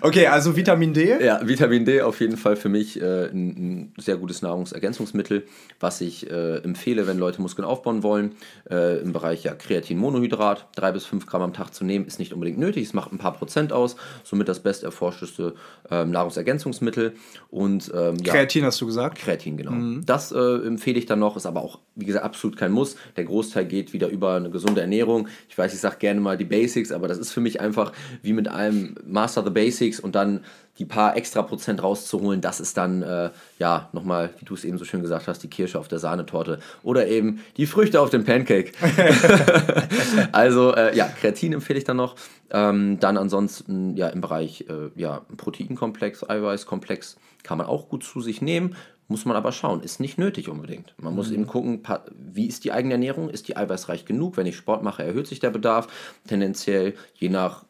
okay, 0.00 0.26
also 0.26 0.56
Vitamin 0.56 0.92
D? 0.92 1.24
Ja, 1.24 1.46
Vitamin 1.46 1.84
D 1.84 2.02
auf 2.02 2.20
jeden 2.20 2.36
Fall 2.36 2.56
für 2.56 2.68
mich 2.68 3.00
äh, 3.00 3.26
ein, 3.26 3.48
ein, 3.48 3.92
sehr 3.98 4.16
gutes 4.16 4.42
Nahrungsergänzungsmittel, 4.42 5.44
was 5.80 6.00
ich 6.00 6.30
äh, 6.30 6.58
empfehle, 6.58 7.06
wenn 7.06 7.18
Leute 7.18 7.40
Muskeln 7.40 7.64
aufbauen 7.64 8.02
wollen. 8.02 8.32
Äh, 8.70 9.00
Im 9.00 9.12
Bereich 9.12 9.44
ja, 9.44 9.54
Kreatinmonohydrat, 9.54 10.68
drei 10.76 10.92
bis 10.92 11.06
fünf 11.06 11.26
Gramm 11.26 11.42
am 11.42 11.52
Tag 11.52 11.74
zu 11.74 11.84
nehmen, 11.84 12.06
ist 12.06 12.18
nicht 12.18 12.32
unbedingt 12.32 12.58
nötig. 12.58 12.84
Es 12.84 12.92
macht 12.92 13.12
ein 13.12 13.18
paar 13.18 13.32
Prozent 13.32 13.72
aus, 13.72 13.96
somit 14.22 14.48
das 14.48 14.60
besterforschteste 14.60 15.54
ähm, 15.90 16.10
Nahrungsergänzungsmittel. 16.10 17.14
Und, 17.50 17.90
ähm, 17.94 18.16
ja, 18.22 18.32
Kreatin 18.32 18.64
hast 18.64 18.80
du 18.80 18.86
gesagt? 18.86 19.18
Kreatin, 19.18 19.56
genau. 19.56 19.72
Mhm. 19.72 20.02
Das 20.04 20.32
äh, 20.32 20.38
empfehle 20.38 20.98
ich 20.98 21.06
dann 21.06 21.18
noch, 21.18 21.36
ist 21.36 21.46
aber 21.46 21.62
auch, 21.62 21.78
wie 21.94 22.04
gesagt, 22.04 22.24
absolut 22.24 22.56
kein 22.56 22.72
Muss. 22.72 22.96
Der 23.16 23.24
Großteil 23.24 23.64
geht 23.64 23.92
wieder 23.92 24.08
über 24.08 24.34
eine 24.34 24.50
gesunde 24.50 24.80
Ernährung. 24.80 25.28
Ich 25.48 25.56
weiß, 25.56 25.72
ich 25.72 25.80
sage 25.80 25.96
gerne 25.98 26.20
mal 26.20 26.36
die 26.36 26.44
Basics, 26.44 26.92
aber 26.92 27.08
das 27.08 27.13
ist 27.18 27.32
für 27.32 27.40
mich 27.40 27.60
einfach 27.60 27.92
wie 28.22 28.32
mit 28.32 28.48
einem 28.48 28.94
Master 29.04 29.42
the 29.44 29.50
Basics 29.50 30.00
und 30.00 30.14
dann 30.14 30.40
die 30.78 30.84
paar 30.84 31.16
extra 31.16 31.42
Prozent 31.42 31.82
rauszuholen, 31.82 32.40
das 32.40 32.58
ist 32.58 32.76
dann, 32.76 33.02
äh, 33.02 33.30
ja, 33.58 33.88
nochmal, 33.92 34.30
wie 34.38 34.44
du 34.44 34.54
es 34.54 34.64
eben 34.64 34.76
so 34.76 34.84
schön 34.84 35.02
gesagt 35.02 35.28
hast, 35.28 35.40
die 35.42 35.48
Kirsche 35.48 35.78
auf 35.78 35.86
der 35.86 36.00
Sahnetorte 36.00 36.58
oder 36.82 37.06
eben 37.06 37.40
die 37.56 37.66
Früchte 37.66 38.00
auf 38.00 38.10
dem 38.10 38.24
Pancake. 38.24 38.72
also, 40.32 40.74
äh, 40.74 40.96
ja, 40.96 41.06
Kreatin 41.06 41.52
empfehle 41.52 41.78
ich 41.78 41.84
dann 41.84 41.96
noch. 41.96 42.16
Ähm, 42.50 42.98
dann 43.00 43.16
ansonsten, 43.16 43.96
ja, 43.96 44.08
im 44.08 44.20
Bereich, 44.20 44.66
äh, 44.68 44.90
ja, 45.00 45.22
Proteinkomplex, 45.36 46.28
Eiweißkomplex 46.28 47.16
kann 47.42 47.58
man 47.58 47.66
auch 47.68 47.88
gut 47.88 48.02
zu 48.02 48.20
sich 48.20 48.42
nehmen. 48.42 48.74
Muss 49.06 49.26
man 49.26 49.36
aber 49.36 49.52
schauen, 49.52 49.82
ist 49.82 50.00
nicht 50.00 50.16
nötig 50.16 50.48
unbedingt. 50.48 50.94
Man 51.00 51.14
muss 51.14 51.28
mhm. 51.28 51.34
eben 51.34 51.46
gucken, 51.46 51.82
wie 52.16 52.46
ist 52.46 52.64
die 52.64 52.72
eigene 52.72 52.94
Ernährung, 52.94 53.28
ist 53.28 53.48
die 53.48 53.56
eiweißreich 53.56 54.06
genug? 54.06 54.36
Wenn 54.36 54.46
ich 54.46 54.56
Sport 54.56 54.82
mache, 54.82 55.02
erhöht 55.02 55.26
sich 55.26 55.40
der 55.40 55.50
Bedarf. 55.50 55.88
Tendenziell, 56.26 56.94
je 57.14 57.28
nach 57.28 57.64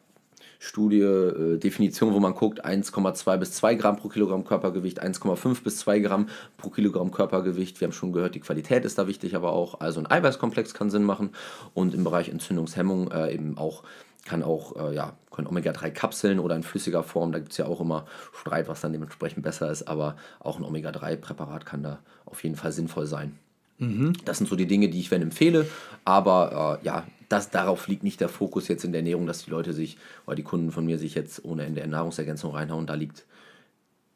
Studie, 0.59 1.01
äh, 1.01 1.57
Definition, 1.57 2.13
wo 2.13 2.19
man 2.19 2.33
guckt, 2.33 2.65
1,2 2.65 3.37
bis 3.37 3.51
2 3.53 3.75
Gramm 3.75 3.97
pro 3.97 4.07
Kilogramm 4.07 4.45
Körpergewicht, 4.45 5.03
1,5 5.03 5.63
bis 5.63 5.77
2 5.77 5.99
Gramm 5.99 6.29
pro 6.57 6.69
Kilogramm 6.69 7.11
Körpergewicht. 7.11 7.79
Wir 7.79 7.87
haben 7.87 7.93
schon 7.93 8.13
gehört, 8.13 8.35
die 8.35 8.39
Qualität 8.39 8.85
ist 8.85 8.97
da 8.97 9.07
wichtig, 9.07 9.35
aber 9.35 9.51
auch, 9.51 9.79
also 9.79 9.99
ein 9.99 10.09
Eiweißkomplex 10.09 10.73
kann 10.73 10.89
Sinn 10.89 11.03
machen 11.03 11.31
und 11.73 11.93
im 11.93 12.03
Bereich 12.03 12.29
Entzündungshemmung 12.29 13.11
äh, 13.11 13.33
eben 13.33 13.57
auch 13.57 13.83
kann 14.25 14.43
auch, 14.43 14.75
äh, 14.75 14.95
ja, 14.95 15.13
können 15.31 15.47
Omega-3-Kapseln 15.47 16.39
oder 16.39 16.55
in 16.55 16.63
flüssiger 16.63 17.03
Form, 17.03 17.31
da 17.31 17.39
gibt 17.39 17.51
es 17.51 17.57
ja 17.57 17.67
auch 17.67 17.79
immer 17.79 18.05
Streit, 18.33 18.67
was 18.67 18.81
dann 18.81 18.91
dementsprechend 18.91 19.43
besser 19.43 19.71
ist, 19.71 19.87
aber 19.87 20.17
auch 20.39 20.57
ein 20.57 20.65
Omega-3-Präparat 20.65 21.65
kann 21.65 21.83
da 21.83 21.99
auf 22.25 22.43
jeden 22.43 22.55
Fall 22.55 22.71
sinnvoll 22.71 23.05
sein. 23.05 23.37
Mhm. 23.77 24.13
Das 24.25 24.39
sind 24.39 24.47
so 24.47 24.55
die 24.55 24.67
Dinge, 24.67 24.89
die 24.89 24.99
ich 24.99 25.11
wenn 25.11 25.21
empfehle, 25.21 25.67
aber 26.03 26.79
äh, 26.81 26.85
ja, 26.85 27.05
das, 27.29 27.49
darauf 27.51 27.87
liegt 27.87 28.03
nicht 28.03 28.19
der 28.19 28.29
Fokus 28.29 28.67
jetzt 28.67 28.83
in 28.83 28.91
der 28.91 28.99
Ernährung, 28.99 29.27
dass 29.27 29.45
die 29.45 29.51
Leute 29.51 29.73
sich 29.73 29.97
oder 30.25 30.35
die 30.35 30.43
Kunden 30.43 30.71
von 30.71 30.85
mir 30.85 30.97
sich 30.97 31.15
jetzt 31.15 31.43
ohne 31.45 31.65
Ende 31.65 31.85
Nahrungsergänzung 31.87 32.51
reinhauen, 32.51 32.87
da 32.87 32.93
liegt 32.95 33.25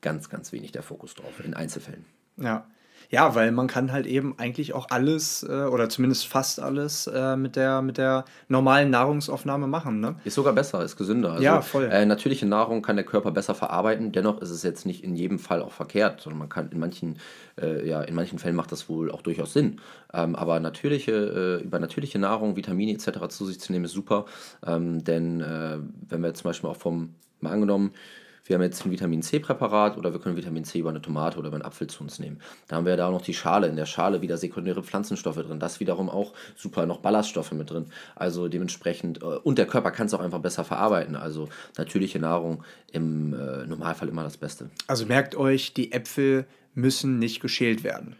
ganz, 0.01 0.29
ganz 0.29 0.51
wenig 0.51 0.71
der 0.71 0.83
Fokus 0.83 1.13
drauf, 1.13 1.43
in 1.43 1.53
Einzelfällen. 1.53 2.05
Ja. 2.37 2.65
Ja, 3.11 3.33
weil 3.33 3.51
man 3.51 3.65
kann 3.65 3.91
halt 3.91 4.05
eben 4.05 4.35
eigentlich 4.37 4.73
auch 4.73 4.87
alles 4.91 5.41
äh, 5.41 5.63
oder 5.63 5.89
zumindest 5.89 6.27
fast 6.27 6.59
alles 6.59 7.07
äh, 7.07 7.35
mit, 7.35 7.55
der, 7.55 7.81
mit 7.81 7.97
der 7.97 8.23
normalen 8.49 8.91
Nahrungsaufnahme 8.91 9.65
machen. 9.65 9.99
Ne? 9.99 10.15
Ist 10.25 10.35
sogar 10.35 10.53
besser, 10.53 10.83
ist 10.83 10.95
gesünder. 10.95 11.31
Also, 11.31 11.43
ja, 11.43 11.61
voll. 11.61 11.85
Äh, 11.85 12.05
natürliche 12.05 12.45
Nahrung 12.45 12.83
kann 12.83 12.97
der 12.97 13.05
Körper 13.05 13.31
besser 13.31 13.55
verarbeiten, 13.55 14.11
dennoch 14.11 14.41
ist 14.41 14.51
es 14.51 14.61
jetzt 14.61 14.85
nicht 14.85 15.03
in 15.03 15.15
jedem 15.15 15.39
Fall 15.39 15.63
auch 15.63 15.71
verkehrt, 15.71 16.21
sondern 16.21 16.37
man 16.37 16.49
kann 16.49 16.69
in 16.71 16.79
manchen, 16.79 17.17
äh, 17.59 17.87
ja, 17.87 18.01
in 18.03 18.13
manchen 18.13 18.37
Fällen 18.37 18.55
macht 18.55 18.71
das 18.71 18.89
wohl 18.89 19.11
auch 19.11 19.23
durchaus 19.23 19.53
Sinn. 19.53 19.81
Ähm, 20.13 20.35
aber 20.35 20.59
natürliche, 20.59 21.59
äh, 21.61 21.63
über 21.63 21.79
natürliche 21.79 22.19
Nahrung, 22.19 22.55
Vitamine 22.55 22.91
etc. 22.91 23.27
zu 23.29 23.45
sich 23.45 23.59
zu 23.59 23.71
nehmen, 23.71 23.85
ist 23.85 23.93
super. 23.93 24.25
Ähm, 24.63 25.03
denn 25.03 25.41
äh, 25.41 25.79
wenn 26.07 26.21
wir 26.21 26.27
jetzt 26.27 26.41
zum 26.41 26.49
Beispiel 26.49 26.69
auch 26.69 26.77
vom, 26.77 27.15
mal 27.41 27.53
angenommen, 27.53 27.91
wir 28.49 28.55
haben 28.55 28.63
jetzt 28.63 28.83
ein 28.83 28.89
Vitamin 28.89 29.21
C-Präparat 29.21 29.95
oder 29.95 30.11
wir 30.11 30.19
können 30.19 30.35
Vitamin 30.35 30.63
C 30.63 30.79
über 30.79 30.89
eine 30.89 31.03
Tomate 31.03 31.37
oder 31.37 31.49
über 31.49 31.57
einen 31.57 31.65
Apfel 31.65 31.85
zu 31.85 32.03
uns 32.03 32.17
nehmen. 32.17 32.41
Da 32.67 32.77
haben 32.77 32.85
wir 32.87 32.97
da 32.97 33.07
auch 33.07 33.11
noch 33.11 33.21
die 33.21 33.35
Schale, 33.35 33.67
in 33.67 33.75
der 33.75 33.85
Schale 33.85 34.23
wieder 34.23 34.37
sekundäre 34.37 34.81
Pflanzenstoffe 34.81 35.37
drin, 35.37 35.59
das 35.59 35.79
wiederum 35.79 36.09
auch 36.09 36.33
super, 36.55 36.87
noch 36.87 36.97
Ballaststoffe 36.97 37.51
mit 37.51 37.69
drin. 37.69 37.85
Also 38.15 38.47
dementsprechend, 38.47 39.21
äh, 39.21 39.25
und 39.25 39.59
der 39.59 39.67
Körper 39.67 39.91
kann 39.91 40.07
es 40.07 40.15
auch 40.15 40.19
einfach 40.19 40.39
besser 40.39 40.63
verarbeiten. 40.63 41.15
Also 41.15 41.47
natürliche 41.77 42.17
Nahrung 42.17 42.63
im 42.91 43.33
äh, 43.35 43.67
Normalfall 43.67 44.09
immer 44.09 44.23
das 44.23 44.37
Beste. 44.37 44.71
Also 44.87 45.05
merkt 45.05 45.35
euch, 45.35 45.75
die 45.75 45.91
Äpfel 45.91 46.45
müssen 46.73 47.19
nicht 47.19 47.41
geschält 47.41 47.83
werden. 47.83 48.15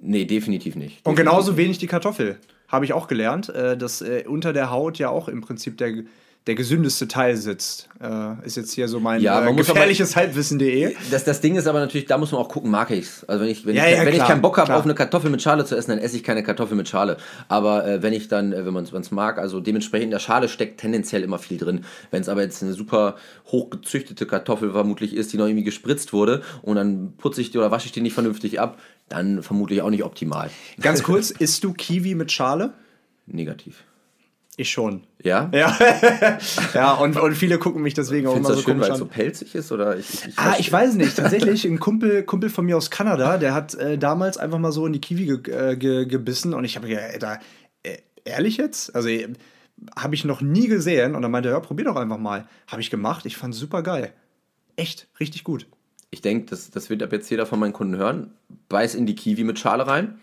Nee, 0.00 0.24
definitiv 0.24 0.74
nicht. 0.74 1.06
Und 1.06 1.14
genauso 1.14 1.56
wenig 1.56 1.78
die 1.78 1.86
Kartoffel. 1.86 2.40
Habe 2.66 2.84
ich 2.84 2.92
auch 2.92 3.06
gelernt, 3.06 3.50
äh, 3.50 3.76
dass 3.76 4.02
unter 4.26 4.52
der 4.52 4.72
Haut 4.72 4.98
ja 4.98 5.10
auch 5.10 5.28
im 5.28 5.42
Prinzip 5.42 5.78
der 5.78 6.02
der 6.46 6.54
gesündeste 6.54 7.06
Teil 7.06 7.36
sitzt. 7.36 7.88
Äh, 8.02 8.46
ist 8.46 8.56
jetzt 8.56 8.72
hier 8.72 8.88
so 8.88 8.98
mein 8.98 9.20
ja, 9.20 9.46
äh, 9.46 9.54
gefährliches 9.54 10.16
Halbwissen.de. 10.16 10.96
Das, 11.10 11.24
das 11.24 11.42
Ding 11.42 11.56
ist 11.56 11.66
aber 11.66 11.80
natürlich, 11.80 12.06
da 12.06 12.16
muss 12.16 12.32
man 12.32 12.40
auch 12.40 12.48
gucken, 12.48 12.70
mag 12.70 12.90
ich 12.90 13.04
es. 13.04 13.28
Also 13.28 13.42
wenn 13.42 13.50
ich, 13.50 13.66
wenn, 13.66 13.76
ja, 13.76 13.86
ich, 13.86 13.96
ja, 13.96 14.06
wenn 14.06 14.14
ich 14.14 14.24
keinen 14.24 14.40
Bock 14.40 14.56
habe, 14.56 14.74
auf 14.74 14.84
eine 14.84 14.94
Kartoffel 14.94 15.30
mit 15.30 15.42
Schale 15.42 15.66
zu 15.66 15.76
essen, 15.76 15.90
dann 15.90 15.98
esse 15.98 16.16
ich 16.16 16.24
keine 16.24 16.42
Kartoffel 16.42 16.76
mit 16.76 16.88
Schale. 16.88 17.18
Aber 17.48 17.86
äh, 17.86 18.02
wenn 18.02 18.14
ich 18.14 18.28
dann, 18.28 18.54
äh, 18.54 18.64
wenn 18.64 18.72
man 18.72 18.84
es 18.84 19.10
mag, 19.10 19.38
also 19.38 19.60
dementsprechend 19.60 20.04
in 20.04 20.10
der 20.12 20.18
Schale 20.18 20.48
steckt 20.48 20.80
tendenziell 20.80 21.22
immer 21.22 21.38
viel 21.38 21.58
drin. 21.58 21.84
Wenn 22.10 22.22
es 22.22 22.28
aber 22.30 22.40
jetzt 22.40 22.62
eine 22.62 22.72
super 22.72 23.16
hochgezüchtete 23.46 24.24
Kartoffel 24.24 24.72
vermutlich 24.72 25.14
ist, 25.14 25.34
die 25.34 25.36
noch 25.36 25.46
irgendwie 25.46 25.64
gespritzt 25.64 26.14
wurde 26.14 26.42
und 26.62 26.76
dann 26.76 27.12
putze 27.18 27.42
ich 27.42 27.50
die 27.50 27.58
oder 27.58 27.70
wasche 27.70 27.86
ich 27.86 27.92
die 27.92 28.00
nicht 28.00 28.14
vernünftig 28.14 28.60
ab, 28.60 28.78
dann 29.10 29.42
vermutlich 29.42 29.82
auch 29.82 29.90
nicht 29.90 30.04
optimal. 30.04 30.50
Ganz 30.80 31.02
kurz, 31.04 31.30
isst 31.30 31.64
du 31.64 31.74
Kiwi 31.74 32.14
mit 32.14 32.32
Schale? 32.32 32.72
Negativ. 33.26 33.84
Ich 34.60 34.70
schon. 34.70 35.04
Ja? 35.22 35.50
Ja. 35.54 35.74
ja, 36.74 36.92
und, 36.92 37.16
und 37.16 37.34
viele 37.34 37.58
gucken 37.58 37.80
mich 37.80 37.94
deswegen 37.94 38.26
auch 38.26 38.36
immer 38.36 38.50
das 38.50 38.58
so 38.58 38.64
schön, 38.64 38.78
weil 38.78 38.90
es 38.90 38.98
so 38.98 39.06
pelzig 39.06 39.54
ist? 39.54 39.72
Oder 39.72 39.96
ich, 39.96 40.12
ich, 40.12 40.28
ich 40.28 40.38
ah, 40.38 40.54
ich 40.58 40.70
weiß 40.70 40.96
nicht. 40.96 41.16
Tatsächlich, 41.16 41.64
ein 41.64 41.80
Kumpel, 41.80 42.24
Kumpel 42.24 42.50
von 42.50 42.66
mir 42.66 42.76
aus 42.76 42.90
Kanada, 42.90 43.38
der 43.38 43.54
hat 43.54 43.72
äh, 43.76 43.96
damals 43.96 44.36
einfach 44.36 44.58
mal 44.58 44.70
so 44.70 44.84
in 44.84 44.92
die 44.92 45.00
Kiwi 45.00 45.38
ge, 45.38 45.54
äh, 45.54 45.76
ge, 45.76 46.04
gebissen 46.04 46.52
und 46.52 46.66
ich 46.66 46.76
habe 46.76 46.88
gedacht, 46.88 47.40
äh, 47.82 47.96
ehrlich 48.26 48.58
jetzt? 48.58 48.94
Also 48.94 49.08
äh, 49.08 49.28
habe 49.96 50.14
ich 50.14 50.26
noch 50.26 50.42
nie 50.42 50.68
gesehen 50.68 51.14
und 51.14 51.22
dann 51.22 51.30
meinte 51.30 51.48
er, 51.48 51.54
ja, 51.54 51.60
probier 51.60 51.86
doch 51.86 51.96
einfach 51.96 52.18
mal. 52.18 52.46
Habe 52.66 52.82
ich 52.82 52.90
gemacht, 52.90 53.24
ich 53.24 53.38
fand 53.38 53.54
es 53.54 53.60
super 53.60 53.82
geil. 53.82 54.12
Echt, 54.76 55.08
richtig 55.20 55.42
gut. 55.42 55.68
Ich 56.10 56.20
denke, 56.20 56.50
das, 56.50 56.70
das 56.70 56.90
wird 56.90 57.02
ab 57.02 57.12
jetzt 57.12 57.30
jeder 57.30 57.46
von 57.46 57.58
meinen 57.58 57.72
Kunden 57.72 57.96
hören. 57.96 58.34
Beiß 58.68 58.94
in 58.94 59.06
die 59.06 59.14
Kiwi 59.14 59.42
mit 59.42 59.58
Schale 59.58 59.86
rein 59.86 60.20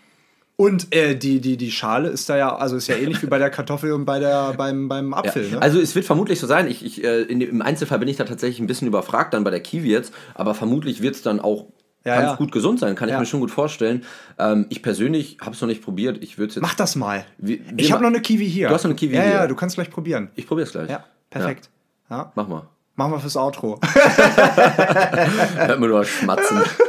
und 0.60 0.92
äh, 0.92 1.14
die, 1.14 1.40
die, 1.40 1.56
die 1.56 1.70
Schale 1.70 2.08
ist 2.08 2.28
da 2.28 2.36
ja, 2.36 2.56
also 2.56 2.74
ist 2.74 2.88
ja 2.88 2.96
ähnlich 2.96 3.22
wie 3.22 3.28
bei 3.28 3.38
der 3.38 3.48
Kartoffel 3.48 3.92
und 3.92 4.04
bei 4.04 4.18
der, 4.18 4.54
beim, 4.54 4.88
beim 4.88 5.14
Apfel. 5.14 5.44
Ja. 5.44 5.50
Ne? 5.52 5.62
Also 5.62 5.78
es 5.78 5.94
wird 5.94 6.04
vermutlich 6.04 6.40
so 6.40 6.48
sein, 6.48 6.66
ich, 6.66 6.84
ich, 6.84 7.04
äh, 7.04 7.22
in, 7.22 7.40
im 7.40 7.62
Einzelfall 7.62 8.00
bin 8.00 8.08
ich 8.08 8.16
da 8.16 8.24
tatsächlich 8.24 8.58
ein 8.58 8.66
bisschen 8.66 8.88
überfragt 8.88 9.34
dann 9.34 9.44
bei 9.44 9.52
der 9.52 9.60
Kiwi 9.60 9.88
jetzt, 9.88 10.12
aber 10.34 10.56
vermutlich 10.56 11.00
wird 11.00 11.14
es 11.14 11.22
dann 11.22 11.38
auch 11.38 11.66
ja, 12.04 12.16
kann 12.16 12.24
ja. 12.24 12.34
gut 12.34 12.50
gesund 12.50 12.80
sein, 12.80 12.96
kann 12.96 13.08
ich 13.08 13.16
mir 13.16 13.24
schon 13.24 13.38
gut 13.38 13.52
vorstellen. 13.52 14.04
Ähm, 14.36 14.66
ich 14.68 14.82
persönlich 14.82 15.38
habe 15.40 15.52
es 15.52 15.60
noch 15.60 15.68
nicht 15.68 15.82
probiert. 15.82 16.18
Ich 16.24 16.38
würde 16.38 16.54
jetzt. 16.54 16.62
Mach 16.62 16.74
das 16.74 16.96
mal. 16.96 17.24
Wir, 17.38 17.58
wir 17.60 17.78
ich 17.78 17.92
habe 17.92 18.02
noch 18.02 18.10
eine 18.10 18.20
Kiwi 18.20 18.48
hier. 18.48 18.68
Du 18.68 18.74
hast 18.74 18.82
noch 18.82 18.90
eine 18.90 18.96
Kiwi 18.96 19.14
ja, 19.14 19.22
hier. 19.22 19.32
Ja, 19.32 19.46
du 19.46 19.54
kannst 19.54 19.76
gleich 19.76 19.90
probieren. 19.90 20.30
Ich 20.34 20.48
probiere 20.48 20.66
es 20.66 20.72
gleich. 20.72 20.90
Ja, 20.90 21.04
perfekt. 21.30 21.70
Mach 22.08 22.48
mal. 22.48 22.68
Machen 22.96 23.12
wir 23.12 23.20
fürs 23.20 23.36
Outro. 23.36 23.78
Hört 25.54 25.78
man 25.78 25.88
nur 25.88 26.04
schmatzen. 26.04 26.62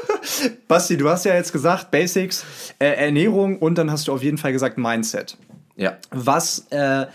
Basti, 0.67 0.97
du 0.97 1.09
hast 1.09 1.25
ja 1.25 1.33
jetzt 1.33 1.51
gesagt, 1.51 1.91
Basics, 1.91 2.45
äh, 2.79 2.87
Ernährung 2.87 3.57
und 3.59 3.77
dann 3.77 3.91
hast 3.91 4.07
du 4.07 4.13
auf 4.13 4.23
jeden 4.23 4.37
Fall 4.37 4.51
gesagt 4.51 4.77
Mindset. 4.77 5.37
Ja. 5.75 5.97
Was, 6.11 6.67
äh, 6.71 7.07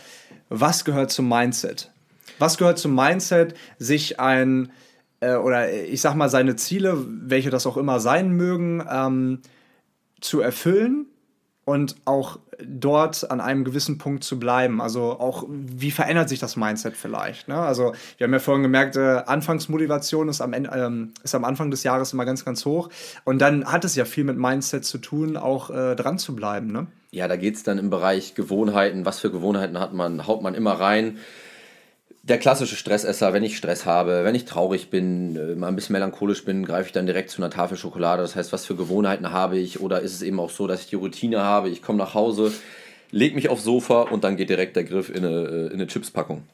was 0.48 0.84
gehört 0.84 1.10
zum 1.10 1.28
Mindset? 1.28 1.90
Was 2.38 2.58
gehört 2.58 2.78
zum 2.78 2.94
Mindset, 2.94 3.54
sich 3.78 4.18
ein, 4.18 4.72
äh, 5.20 5.34
oder 5.34 5.72
ich 5.72 6.00
sag 6.00 6.14
mal, 6.14 6.28
seine 6.28 6.56
Ziele, 6.56 7.04
welche 7.06 7.50
das 7.50 7.66
auch 7.66 7.76
immer 7.76 8.00
sein 8.00 8.30
mögen, 8.30 8.84
ähm, 8.90 9.40
zu 10.20 10.40
erfüllen 10.40 11.06
und 11.64 11.96
auch 12.04 12.38
dort 12.62 13.30
an 13.30 13.40
einem 13.40 13.64
gewissen 13.64 13.98
Punkt 13.98 14.24
zu 14.24 14.38
bleiben. 14.38 14.80
Also 14.80 15.18
auch, 15.18 15.44
wie 15.48 15.90
verändert 15.90 16.28
sich 16.28 16.38
das 16.38 16.56
Mindset 16.56 16.96
vielleicht? 16.96 17.48
Ne? 17.48 17.56
Also 17.56 17.94
wir 18.18 18.26
haben 18.26 18.32
ja 18.32 18.38
vorhin 18.38 18.62
gemerkt, 18.62 18.96
äh, 18.96 19.22
Anfangsmotivation 19.26 20.28
ist 20.28 20.40
am, 20.40 20.52
Ende, 20.52 20.70
ähm, 20.70 21.12
ist 21.22 21.34
am 21.34 21.44
Anfang 21.44 21.70
des 21.70 21.82
Jahres 21.82 22.12
immer 22.12 22.24
ganz, 22.24 22.44
ganz 22.44 22.64
hoch. 22.64 22.88
Und 23.24 23.40
dann 23.40 23.64
hat 23.70 23.84
es 23.84 23.94
ja 23.94 24.04
viel 24.04 24.24
mit 24.24 24.36
Mindset 24.36 24.84
zu 24.84 24.98
tun, 24.98 25.36
auch 25.36 25.70
äh, 25.70 25.94
dran 25.96 26.18
zu 26.18 26.34
bleiben. 26.34 26.68
Ne? 26.72 26.86
Ja, 27.10 27.28
da 27.28 27.36
geht 27.36 27.54
es 27.54 27.62
dann 27.62 27.78
im 27.78 27.90
Bereich 27.90 28.34
Gewohnheiten. 28.34 29.06
Was 29.06 29.20
für 29.20 29.30
Gewohnheiten 29.30 29.78
hat 29.78 29.92
man? 29.92 30.26
Haut 30.26 30.42
man 30.42 30.54
immer 30.54 30.72
rein? 30.72 31.18
Der 32.28 32.38
klassische 32.38 32.76
Stressesser, 32.76 33.34
wenn 33.34 33.44
ich 33.44 33.56
Stress 33.56 33.84
habe, 33.84 34.24
wenn 34.24 34.34
ich 34.34 34.46
traurig 34.46 34.88
bin, 34.88 35.36
äh, 35.36 35.54
mal 35.54 35.68
ein 35.68 35.76
bisschen 35.76 35.92
melancholisch 35.92 36.44
bin, 36.44 36.64
greife 36.64 36.86
ich 36.86 36.92
dann 36.92 37.06
direkt 37.06 37.30
zu 37.30 37.42
einer 37.42 37.50
Tafel 37.50 37.76
Schokolade. 37.76 38.22
Das 38.22 38.34
heißt, 38.34 38.52
was 38.52 38.64
für 38.64 38.76
Gewohnheiten 38.76 39.30
habe 39.30 39.58
ich? 39.58 39.80
Oder 39.80 40.00
ist 40.00 40.14
es 40.14 40.22
eben 40.22 40.40
auch 40.40 40.50
so, 40.50 40.66
dass 40.66 40.80
ich 40.80 40.86
die 40.88 40.96
Routine 40.96 41.42
habe, 41.42 41.68
ich 41.68 41.82
komme 41.82 41.98
nach 41.98 42.14
Hause, 42.14 42.52
lege 43.10 43.34
mich 43.34 43.50
aufs 43.50 43.64
Sofa 43.64 44.02
und 44.02 44.24
dann 44.24 44.36
geht 44.36 44.48
direkt 44.48 44.74
der 44.74 44.84
Griff 44.84 45.10
in 45.10 45.24
eine, 45.24 45.46
äh, 45.46 45.66
in 45.66 45.74
eine 45.74 45.86
Chipspackung. 45.86 46.44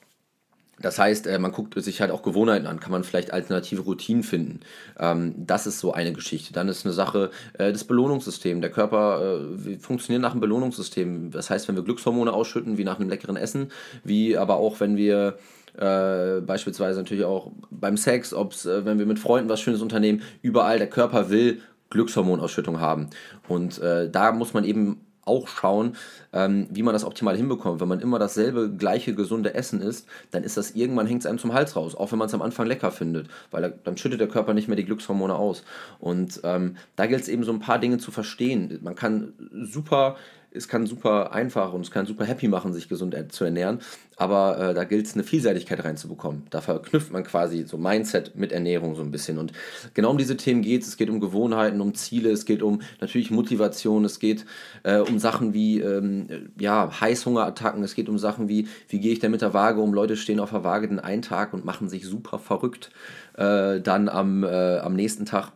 Das 0.80 0.98
heißt, 0.98 1.28
äh, 1.28 1.38
man 1.38 1.52
guckt 1.52 1.80
sich 1.80 2.00
halt 2.00 2.10
auch 2.10 2.22
Gewohnheiten 2.22 2.66
an, 2.66 2.80
kann 2.80 2.90
man 2.90 3.04
vielleicht 3.04 3.32
alternative 3.32 3.82
Routinen 3.82 4.24
finden. 4.24 4.60
Ähm, 4.98 5.34
das 5.36 5.68
ist 5.68 5.78
so 5.78 5.92
eine 5.92 6.12
Geschichte. 6.12 6.52
Dann 6.52 6.68
ist 6.68 6.84
eine 6.84 6.94
Sache 6.94 7.30
das 7.56 7.84
Belohnungssystem. 7.84 8.60
Der 8.60 8.70
Körper 8.70 9.40
funktioniert 9.78 10.22
nach 10.22 10.32
einem 10.32 10.40
Belohnungssystem. 10.40 11.30
Das 11.30 11.50
heißt, 11.50 11.68
wenn 11.68 11.76
wir 11.76 11.84
Glückshormone 11.84 12.32
ausschütten, 12.32 12.78
wie 12.78 12.84
nach 12.84 12.98
einem 12.98 13.10
leckeren 13.10 13.36
Essen, 13.36 13.70
wie 14.04 14.38
aber 14.38 14.56
auch 14.56 14.80
wenn 14.80 14.96
wir 14.96 15.38
Äh, 15.80 16.42
beispielsweise 16.42 16.98
natürlich 16.98 17.24
auch 17.24 17.52
beim 17.70 17.96
Sex, 17.96 18.34
ob 18.34 18.52
es, 18.52 18.66
äh, 18.66 18.84
wenn 18.84 18.98
wir 18.98 19.06
mit 19.06 19.18
Freunden 19.18 19.48
was 19.48 19.60
Schönes 19.60 19.80
unternehmen, 19.80 20.22
überall 20.42 20.78
der 20.78 20.90
Körper 20.90 21.30
will 21.30 21.62
Glückshormonausschüttung 21.88 22.80
haben. 22.80 23.08
Und 23.48 23.78
äh, 23.78 24.10
da 24.10 24.32
muss 24.32 24.52
man 24.52 24.64
eben 24.64 25.00
auch 25.24 25.48
schauen, 25.48 25.96
ähm, 26.32 26.66
wie 26.70 26.82
man 26.82 26.92
das 26.92 27.04
optimal 27.04 27.36
hinbekommt. 27.36 27.80
Wenn 27.80 27.88
man 27.88 28.00
immer 28.00 28.18
dasselbe 28.18 28.70
gleiche 28.70 29.14
gesunde 29.14 29.54
Essen 29.54 29.80
isst, 29.80 30.06
dann 30.32 30.44
ist 30.44 30.56
das 30.56 30.72
irgendwann 30.72 31.06
hängt 31.06 31.20
es 31.20 31.26
einem 31.26 31.38
zum 31.38 31.54
Hals 31.54 31.76
raus, 31.76 31.94
auch 31.94 32.12
wenn 32.12 32.18
man 32.18 32.28
es 32.28 32.34
am 32.34 32.42
Anfang 32.42 32.66
lecker 32.66 32.90
findet, 32.90 33.28
weil 33.50 33.62
da, 33.62 33.68
dann 33.68 33.96
schüttet 33.96 34.20
der 34.20 34.28
Körper 34.28 34.54
nicht 34.54 34.68
mehr 34.68 34.76
die 34.76 34.84
Glückshormone 34.84 35.34
aus. 35.34 35.62
Und 35.98 36.40
ähm, 36.44 36.76
da 36.96 37.06
gilt 37.06 37.22
es 37.22 37.28
eben 37.28 37.44
so 37.44 37.52
ein 37.52 37.60
paar 37.60 37.78
Dinge 37.78 37.98
zu 37.98 38.10
verstehen. 38.10 38.78
Man 38.82 38.94
kann 38.94 39.32
super 39.62 40.16
es 40.52 40.68
kann 40.68 40.86
super 40.86 41.32
einfach 41.32 41.72
und 41.72 41.82
es 41.82 41.90
kann 41.90 42.06
super 42.06 42.24
happy 42.24 42.48
machen, 42.48 42.72
sich 42.72 42.88
gesund 42.88 43.16
zu 43.30 43.44
ernähren. 43.44 43.80
Aber 44.16 44.58
äh, 44.58 44.74
da 44.74 44.84
gilt 44.84 45.06
es, 45.06 45.14
eine 45.14 45.22
Vielseitigkeit 45.22 45.82
reinzubekommen. 45.82 46.42
Da 46.50 46.60
verknüpft 46.60 47.12
man 47.12 47.24
quasi 47.24 47.64
so 47.66 47.78
Mindset 47.78 48.36
mit 48.36 48.52
Ernährung 48.52 48.94
so 48.94 49.02
ein 49.02 49.10
bisschen. 49.10 49.38
Und 49.38 49.52
genau 49.94 50.10
um 50.10 50.18
diese 50.18 50.36
Themen 50.36 50.60
geht 50.60 50.82
es. 50.82 50.88
Es 50.88 50.96
geht 50.96 51.08
um 51.08 51.20
Gewohnheiten, 51.20 51.80
um 51.80 51.94
Ziele, 51.94 52.30
es 52.30 52.44
geht 52.44 52.62
um 52.62 52.82
natürlich 53.00 53.30
Motivation, 53.30 54.04
es 54.04 54.18
geht 54.18 54.44
äh, 54.82 54.98
um 54.98 55.18
Sachen 55.18 55.54
wie 55.54 55.80
ähm, 55.80 56.50
ja, 56.58 57.00
Heißhungerattacken, 57.00 57.82
es 57.82 57.94
geht 57.94 58.08
um 58.08 58.18
Sachen 58.18 58.48
wie, 58.48 58.68
wie 58.88 59.00
gehe 59.00 59.12
ich 59.12 59.20
denn 59.20 59.30
mit 59.30 59.40
der 59.40 59.54
Waage 59.54 59.80
um? 59.80 59.94
Leute 59.94 60.16
stehen 60.16 60.40
auf 60.40 60.50
der 60.50 60.64
Waage 60.64 60.88
den 60.88 61.00
einen 61.00 61.22
Tag 61.22 61.54
und 61.54 61.64
machen 61.64 61.88
sich 61.88 62.04
super 62.04 62.38
verrückt 62.38 62.90
äh, 63.36 63.80
dann 63.80 64.08
am, 64.08 64.44
äh, 64.44 64.78
am 64.78 64.94
nächsten 64.94 65.24
Tag 65.24 65.52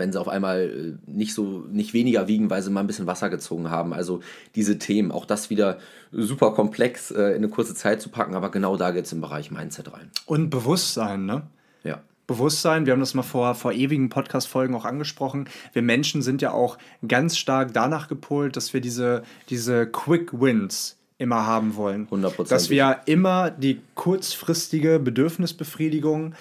wenn 0.00 0.12
sie 0.12 0.20
auf 0.20 0.28
einmal 0.28 0.98
äh, 1.06 1.10
nicht 1.10 1.34
so 1.34 1.64
nicht 1.70 1.94
weniger 1.94 2.26
wiegen, 2.26 2.50
weil 2.50 2.62
sie 2.62 2.70
mal 2.70 2.80
ein 2.80 2.88
bisschen 2.88 3.06
Wasser 3.06 3.30
gezogen 3.30 3.70
haben. 3.70 3.92
Also 3.92 4.20
diese 4.56 4.78
Themen, 4.78 5.12
auch 5.12 5.24
das 5.24 5.50
wieder 5.50 5.78
super 6.10 6.52
komplex 6.52 7.12
äh, 7.12 7.30
in 7.30 7.36
eine 7.36 7.48
kurze 7.48 7.74
Zeit 7.74 8.02
zu 8.02 8.08
packen, 8.08 8.34
aber 8.34 8.50
genau 8.50 8.76
da 8.76 8.90
geht 8.90 9.04
es 9.04 9.12
im 9.12 9.20
Bereich 9.20 9.52
Mindset 9.52 9.92
rein. 9.92 10.10
Und 10.26 10.50
Bewusstsein, 10.50 11.26
ne? 11.26 11.42
Ja. 11.84 12.00
Bewusstsein, 12.26 12.86
wir 12.86 12.92
haben 12.92 13.00
das 13.00 13.14
mal 13.14 13.22
vor, 13.22 13.54
vor 13.54 13.72
ewigen 13.72 14.08
Podcast-Folgen 14.08 14.74
auch 14.74 14.84
angesprochen. 14.84 15.48
Wir 15.72 15.82
Menschen 15.82 16.22
sind 16.22 16.42
ja 16.42 16.52
auch 16.52 16.78
ganz 17.06 17.36
stark 17.36 17.72
danach 17.72 18.08
gepolt, 18.08 18.56
dass 18.56 18.72
wir 18.72 18.80
diese, 18.80 19.22
diese 19.48 19.86
Quick 19.86 20.40
Wins 20.40 20.96
immer 21.18 21.44
haben 21.44 21.76
wollen. 21.76 22.08
100%. 22.08 22.48
Dass 22.48 22.70
wir 22.70 23.00
immer 23.04 23.50
die 23.50 23.80
kurzfristige 23.94 24.98
Bedürfnisbefriedigung, 24.98 26.34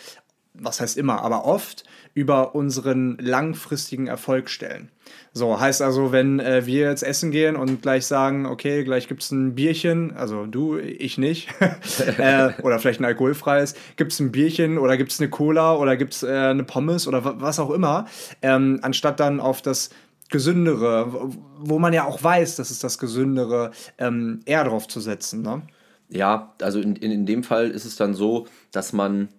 was 0.62 0.82
heißt 0.82 0.98
immer, 0.98 1.22
aber 1.22 1.46
oft 1.46 1.84
über 2.14 2.56
unseren 2.56 3.18
langfristigen 3.20 4.08
Erfolg 4.08 4.50
stellen. 4.50 4.92
So, 5.32 5.60
heißt 5.60 5.82
also, 5.82 6.12
wenn 6.12 6.40
äh, 6.40 6.66
wir 6.66 6.90
jetzt 6.90 7.04
essen 7.04 7.32
gehen 7.32 7.56
und 7.56 7.82
gleich 7.82 8.06
sagen, 8.06 8.46
okay, 8.46 8.84
gleich 8.84 9.08
gibt 9.08 9.24
es 9.24 9.32
ein 9.32 9.56
Bierchen, 9.56 10.16
also 10.16 10.46
du, 10.46 10.78
ich 10.78 11.18
nicht, 11.18 11.50
äh, 12.18 12.50
oder 12.62 12.80
vielleicht 12.80 13.00
ein 13.00 13.06
alkoholfreies, 13.06 13.76
gibt 13.96 14.12
es 14.12 14.20
ein 14.20 14.32
Bierchen 14.32 14.78
oder 14.78 14.98
gibt 14.98 15.12
es 15.12 15.20
eine 15.20 15.30
Cola 15.30 15.76
oder 15.76 15.98
gibt 15.98 16.14
es 16.14 16.24
äh, 16.24 16.28
eine 16.30 16.64
Pommes 16.64 17.08
oder 17.08 17.42
was 17.42 17.60
auch 17.60 17.72
immer, 17.72 18.06
ähm, 18.42 18.80
anstatt 18.82 19.20
dann 19.20 19.40
auf 19.40 19.62
das 19.62 19.90
Gesündere, 20.30 21.32
wo 21.58 21.80
man 21.80 21.94
ja 21.94 22.06
auch 22.06 22.24
weiß, 22.24 22.56
dass 22.56 22.70
es 22.70 22.80
das 22.80 23.00
Gesündere, 23.00 23.72
ähm, 23.98 24.42
eher 24.46 24.64
drauf 24.64 24.88
zu 24.88 25.00
setzen. 25.00 25.42
Ne? 25.42 25.64
Ja, 26.10 26.54
also 26.62 26.80
in, 26.80 26.96
in, 26.96 27.12
in 27.12 27.26
dem 27.26 27.44
Fall 27.44 27.70
ist 27.70 27.86
es 27.86 27.96
dann 27.96 28.14
so, 28.14 28.48
dass 28.72 28.94
man 28.94 29.30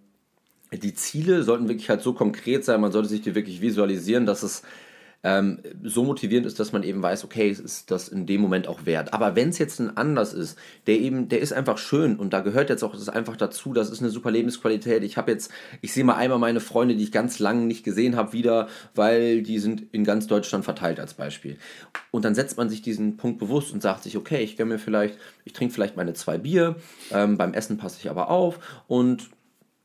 die 0.73 0.95
Ziele 0.95 1.43
sollten 1.43 1.69
wirklich 1.69 1.89
halt 1.91 2.03
so 2.03 2.13
konkret 2.13 2.65
sein, 2.65 2.81
man 2.81 2.93
sollte 2.93 3.09
sich 3.09 3.23
die 3.23 3.35
wirklich 3.35 3.61
visualisieren, 3.61 4.27
dass 4.27 4.43
es 4.43 4.63
ähm, 5.23 5.59
so 5.83 6.05
motivierend 6.05 6.47
ist, 6.47 6.59
dass 6.59 6.73
man 6.73 6.83
eben 6.83 7.03
weiß, 7.03 7.25
okay, 7.25 7.51
es 7.51 7.61
ist 7.61 7.91
das 7.91 8.09
in 8.09 8.25
dem 8.25 8.41
Moment 8.41 8.67
auch 8.69 8.87
wert. 8.87 9.13
Aber 9.13 9.37
wenn 9.37 9.51
es 9.51 9.59
jetzt 9.59 9.79
ein 9.79 9.97
Anlass 9.97 10.33
ist, 10.33 10.59
der 10.87 10.99
eben, 10.99 11.29
der 11.29 11.41
ist 11.41 11.53
einfach 11.53 11.77
schön 11.77 12.17
und 12.17 12.33
da 12.33 12.41
gehört 12.41 12.71
jetzt 12.71 12.83
auch 12.83 12.93
das 12.93 13.09
einfach 13.09 13.37
dazu, 13.37 13.75
das 13.75 13.91
ist 13.91 14.01
eine 14.01 14.09
super 14.11 14.31
Lebensqualität. 14.31 15.03
Ich 15.03 15.19
habe 15.19 15.31
jetzt, 15.31 15.51
ich 15.83 15.93
sehe 15.93 16.05
mal 16.05 16.15
einmal 16.15 16.39
meine 16.39 16.61
Freunde, 16.61 16.97
die 16.97 17.03
ich 17.03 17.13
ganz 17.13 17.39
lange 17.39 17.67
nicht 17.67 17.85
gesehen 17.85 18.17
habe, 18.17 18.33
wieder, 18.33 18.69
weil 18.95 19.43
die 19.43 19.59
sind 19.59 19.83
in 19.93 20.05
ganz 20.05 20.27
Deutschland 20.27 20.65
verteilt 20.65 20.99
als 20.99 21.15
Beispiel. 21.15 21.59
Und 22.11 22.25
dann 22.25 22.35
setzt 22.35 22.57
man 22.57 22.71
sich 22.71 22.81
diesen 22.81 23.19
Punkt 23.19 23.39
bewusst 23.39 23.73
und 23.73 23.83
sagt 23.83 24.05
sich, 24.05 24.17
okay, 24.17 24.43
ich 24.43 24.57
gönne 24.57 24.75
mir 24.75 24.79
vielleicht, 24.79 25.19
ich 25.45 25.53
trinke 25.53 25.75
vielleicht 25.75 25.97
meine 25.97 26.15
zwei 26.15 26.39
Bier, 26.39 26.77
ähm, 27.13 27.37
beim 27.37 27.53
Essen 27.53 27.77
passe 27.77 27.99
ich 28.01 28.09
aber 28.09 28.31
auf 28.31 28.59
und 28.89 29.29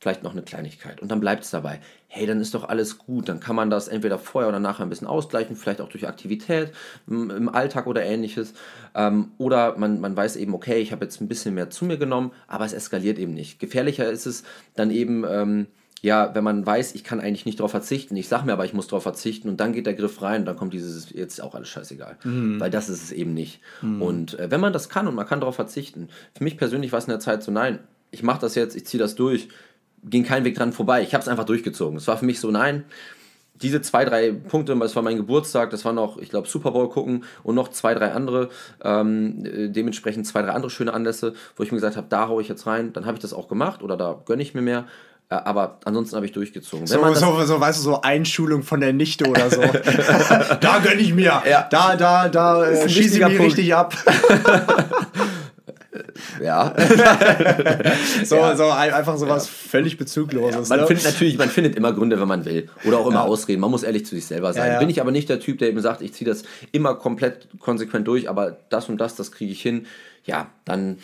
vielleicht 0.06 0.22
noch 0.22 0.34
eine 0.34 0.44
Kleinigkeit 0.44 1.02
und 1.02 1.10
dann 1.10 1.20
bleibt 1.20 1.46
es 1.46 1.50
dabei. 1.50 1.80
Hey, 2.08 2.28
dann 2.28 2.40
ist 2.40 2.54
doch 2.54 2.70
alles 2.70 3.00
gut. 3.00 3.28
Dann 3.28 3.40
kann 3.40 3.56
man 3.56 3.72
das 3.72 3.88
entweder 3.88 4.20
vorher 4.20 4.48
oder 4.48 4.60
nachher 4.60 4.86
ein 4.86 4.90
bisschen 4.90 5.08
ausgleichen, 5.08 5.56
vielleicht 5.56 5.82
auch 5.82 5.90
durch 5.90 6.08
Aktivität 6.08 6.72
im 7.08 7.50
Alltag 7.50 7.88
oder 7.88 8.04
ähnliches. 8.04 8.54
Ähm, 8.94 9.32
oder 9.40 9.80
man, 9.80 10.00
man 10.00 10.16
weiß 10.16 10.36
eben, 10.36 10.54
okay, 10.54 10.78
ich 10.78 10.92
habe 10.92 11.06
jetzt 11.06 11.22
ein 11.22 11.28
bisschen 11.28 11.56
mehr 11.56 11.72
zu 11.72 11.86
mir 11.86 11.98
genommen, 11.98 12.34
aber 12.48 12.66
es 12.66 12.74
eskaliert 12.74 13.18
eben 13.18 13.34
nicht. 13.34 13.58
Gefährlicher 13.60 14.08
ist 14.08 14.28
es 14.28 14.44
dann 14.76 14.92
eben, 14.92 15.26
ähm, 15.28 15.66
ja, 16.04 16.36
wenn 16.36 16.44
man 16.44 16.64
weiß, 16.64 16.94
ich 16.94 17.04
kann 17.04 17.20
eigentlich 17.20 17.48
nicht 17.48 17.60
darauf 17.60 17.72
verzichten, 17.72 18.16
ich 18.16 18.28
sage 18.28 18.46
mir 18.46 18.54
aber, 18.54 18.66
ich 18.66 18.76
muss 18.76 18.86
darauf 18.86 19.02
verzichten 19.02 19.50
und 19.50 19.60
dann 19.60 19.74
geht 19.74 19.88
der 19.88 19.96
Griff 19.96 20.22
rein 20.22 20.42
und 20.42 20.46
dann 20.46 20.56
kommt 20.56 20.74
dieses, 20.74 21.10
jetzt 21.10 21.42
auch 21.42 21.56
alles 21.56 21.70
scheißegal. 21.70 22.18
Mhm. 22.24 22.60
Weil 22.60 22.70
das 22.70 22.90
ist 22.90 23.06
es 23.06 23.12
eben 23.12 23.34
nicht. 23.34 23.60
Mhm. 23.82 24.04
Und 24.04 24.40
äh, 24.40 24.52
wenn 24.52 24.62
man 24.62 24.72
das 24.72 24.88
kann 24.88 25.08
und 25.08 25.16
man 25.16 25.26
kann 25.26 25.40
darauf 25.40 25.56
verzichten, 25.56 26.10
für 26.38 26.44
mich 26.44 26.60
persönlich 26.60 26.92
war 26.92 27.00
es 27.00 27.06
in 27.06 27.10
der 27.10 27.20
Zeit 27.20 27.42
so, 27.42 27.52
nein, 27.52 27.80
ich 28.12 28.24
mache 28.24 28.40
das 28.40 28.56
jetzt, 28.56 28.76
ich 28.76 28.86
ziehe 28.86 29.00
das 29.00 29.16
durch 29.16 29.50
ging 30.10 30.24
kein 30.24 30.46
Weg 30.46 30.56
dran 30.56 30.74
vorbei. 30.74 31.02
Ich 31.02 31.14
habe 31.14 31.22
es 31.22 31.28
einfach 31.28 31.46
durchgezogen. 31.46 31.98
Es 31.98 32.08
war 32.08 32.18
für 32.18 32.26
mich 32.26 32.40
so, 32.40 32.52
nein, 32.52 32.86
diese 33.62 33.82
zwei, 33.82 34.06
drei 34.06 34.32
Punkte, 34.32 34.76
das 34.76 34.96
war 34.96 35.04
mein 35.04 35.18
Geburtstag, 35.18 35.70
das 35.70 35.86
war 35.86 35.94
noch, 35.94 36.18
ich 36.18 36.30
glaube, 36.30 36.48
Super 36.48 36.72
Bowl 36.72 36.90
gucken 36.90 37.24
und 37.44 37.56
noch 37.56 37.70
zwei, 37.70 37.94
drei 37.94 38.12
andere, 38.12 38.50
ähm, 38.84 39.46
äh, 39.46 39.70
dementsprechend 39.70 40.28
zwei, 40.28 40.42
drei 40.42 40.52
andere 40.52 40.70
schöne 40.70 40.94
Anlässe, 40.94 41.34
wo 41.56 41.64
ich 41.64 41.72
mir 41.72 41.78
gesagt 41.78 41.96
habe, 41.96 42.08
da 42.10 42.28
haue 42.28 42.42
ich 42.42 42.50
jetzt 42.50 42.68
rein, 42.68 42.92
dann 42.92 43.06
habe 43.06 43.16
ich 43.16 43.22
das 43.22 43.34
auch 43.34 43.48
gemacht 43.48 43.82
oder 43.82 43.96
da 43.96 44.22
gönne 44.26 44.44
ich 44.44 44.54
mir 44.54 44.62
mehr. 44.62 44.86
Äh, 45.30 45.36
aber 45.36 45.80
ansonsten 45.86 46.18
habe 46.18 46.26
ich 46.26 46.34
durchgezogen. 46.34 46.86
So, 46.86 47.14
so, 47.14 47.46
so, 47.46 47.60
weißt 47.60 47.80
du, 47.80 47.84
so 47.84 48.02
Einschulung 48.02 48.64
von 48.64 48.82
der 48.82 48.94
Nichte 48.94 49.28
oder 49.28 49.50
so. 49.50 49.62
da 50.60 50.80
gönne 50.80 51.02
ich 51.02 51.14
mir. 51.14 51.42
Ja. 51.50 51.68
Da, 51.70 51.96
da, 51.96 52.28
da 52.28 52.66
äh, 52.66 52.90
schieße 52.90 53.20
ich 53.20 53.28
mich 53.28 53.40
richtig 53.40 53.74
ab. 53.74 53.96
ja. 56.44 56.74
so, 58.26 58.36
ja. 58.36 58.56
so 58.56 58.70
einfach 58.70 59.18
so 59.18 59.28
was 59.28 59.46
ja. 59.46 59.52
völlig 59.70 59.98
Bezugloses. 59.98 60.70
Ja. 60.70 60.76
Man 60.76 60.82
ne? 60.82 60.88
findet 60.88 61.06
natürlich, 61.06 61.38
man 61.38 61.50
findet 61.50 61.76
immer 61.76 61.94
Gründe, 61.94 62.20
wenn 62.20 62.28
man 62.28 62.46
will. 62.46 62.70
Oder 62.86 63.00
auch 63.00 63.08
immer 63.08 63.24
Ausreden. 63.24 63.62
Man 63.62 63.72
muss 63.72 63.84
ehrlich 63.84 64.06
zu 64.06 64.16
sich 64.16 64.26
selber 64.26 64.54
sein. 64.54 64.80
Bin 64.80 64.90
ich 64.90 65.02
aber 65.02 65.12
nicht 65.12 65.30
der 65.30 65.40
Typ, 65.40 65.60
der 65.60 65.70
eben 65.70 65.82
sagt, 65.82 66.02
ich 66.02 66.14
ziehe 66.14 66.30
das 66.30 66.44
immer 66.72 66.96
komplett 66.96 67.48
konsequent 67.60 68.08
durch, 68.08 68.30
aber 68.30 68.58
das 68.70 68.90
und 68.90 68.98
das, 68.98 69.16
das 69.16 69.32
kriege 69.32 69.52
ich 69.52 69.62
hin. 69.62 69.86
Ja, 70.26 70.48
dann 70.66 70.98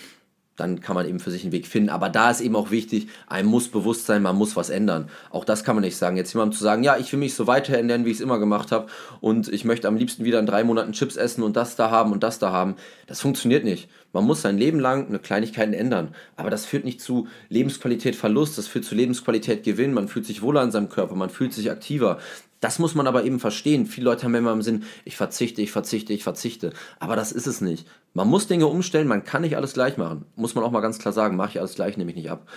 dann 0.61 0.79
kann 0.79 0.95
man 0.95 1.07
eben 1.07 1.19
für 1.19 1.31
sich 1.31 1.43
einen 1.43 1.51
Weg 1.51 1.65
finden. 1.65 1.89
Aber 1.89 2.09
da 2.09 2.29
ist 2.29 2.39
eben 2.39 2.55
auch 2.55 2.71
wichtig, 2.71 3.07
einem 3.27 3.49
muss 3.49 3.67
bewusst 3.69 4.05
sein, 4.05 4.21
man 4.21 4.35
muss 4.35 4.55
was 4.55 4.69
ändern. 4.69 5.09
Auch 5.31 5.43
das 5.43 5.63
kann 5.63 5.75
man 5.75 5.83
nicht 5.83 5.97
sagen. 5.97 6.17
Jetzt 6.17 6.33
jemandem 6.33 6.57
zu 6.57 6.63
sagen, 6.63 6.83
ja, 6.83 6.97
ich 6.97 7.11
will 7.11 7.19
mich 7.19 7.33
so 7.33 7.47
weiter 7.47 7.75
ernähren, 7.75 8.05
wie 8.05 8.11
ich 8.11 8.17
es 8.17 8.21
immer 8.21 8.37
gemacht 8.37 8.71
habe 8.71 8.87
und 9.21 9.47
ich 9.47 9.65
möchte 9.65 9.87
am 9.87 9.95
liebsten 9.95 10.23
wieder 10.23 10.39
in 10.39 10.45
drei 10.45 10.63
Monaten 10.63 10.91
Chips 10.91 11.15
essen 11.15 11.43
und 11.43 11.55
das 11.55 11.75
da 11.75 11.89
haben 11.89 12.11
und 12.11 12.21
das 12.21 12.37
da 12.37 12.51
haben, 12.51 12.75
das 13.07 13.21
funktioniert 13.21 13.63
nicht. 13.63 13.89
Man 14.13 14.25
muss 14.25 14.41
sein 14.41 14.57
Leben 14.57 14.79
lang 14.79 15.07
eine 15.07 15.19
Kleinigkeit 15.19 15.73
ändern. 15.73 16.15
Aber 16.35 16.49
das 16.49 16.65
führt 16.65 16.85
nicht 16.85 17.01
zu 17.01 17.27
Lebensqualität 17.49 18.15
Verlust, 18.15 18.57
das 18.57 18.67
führt 18.67 18.85
zu 18.85 18.95
Lebensqualität 18.95 19.63
Gewinn. 19.63 19.93
Man 19.93 20.07
fühlt 20.07 20.25
sich 20.25 20.41
wohler 20.41 20.63
in 20.63 20.71
seinem 20.71 20.89
Körper, 20.89 21.15
man 21.15 21.29
fühlt 21.29 21.53
sich 21.53 21.71
aktiver. 21.71 22.19
Das 22.59 22.77
muss 22.77 22.93
man 22.93 23.07
aber 23.07 23.23
eben 23.23 23.39
verstehen. 23.39 23.87
Viele 23.87 24.05
Leute 24.05 24.23
haben 24.23 24.35
immer 24.35 24.51
im 24.51 24.61
Sinn, 24.61 24.83
ich 25.03 25.17
verzichte, 25.17 25.61
ich 25.61 25.71
verzichte, 25.71 26.13
ich 26.13 26.23
verzichte. 26.23 26.73
Aber 26.99 27.15
das 27.15 27.31
ist 27.31 27.47
es 27.47 27.59
nicht. 27.59 27.87
Man 28.13 28.27
muss 28.27 28.47
Dinge 28.47 28.67
umstellen, 28.67 29.07
man 29.07 29.23
kann 29.23 29.41
nicht 29.41 29.55
alles 29.55 29.73
gleich 29.73 29.97
machen. 29.97 30.25
Muss 30.35 30.53
man 30.53 30.63
auch 30.63 30.71
mal 30.71 30.81
ganz 30.81 30.99
klar 30.99 31.13
sagen, 31.13 31.35
mache 31.35 31.49
ich 31.49 31.59
alles 31.59 31.73
gleich, 31.73 31.97
nehme 31.97 32.11
ich 32.11 32.17
nicht 32.17 32.29
ab. 32.29 32.47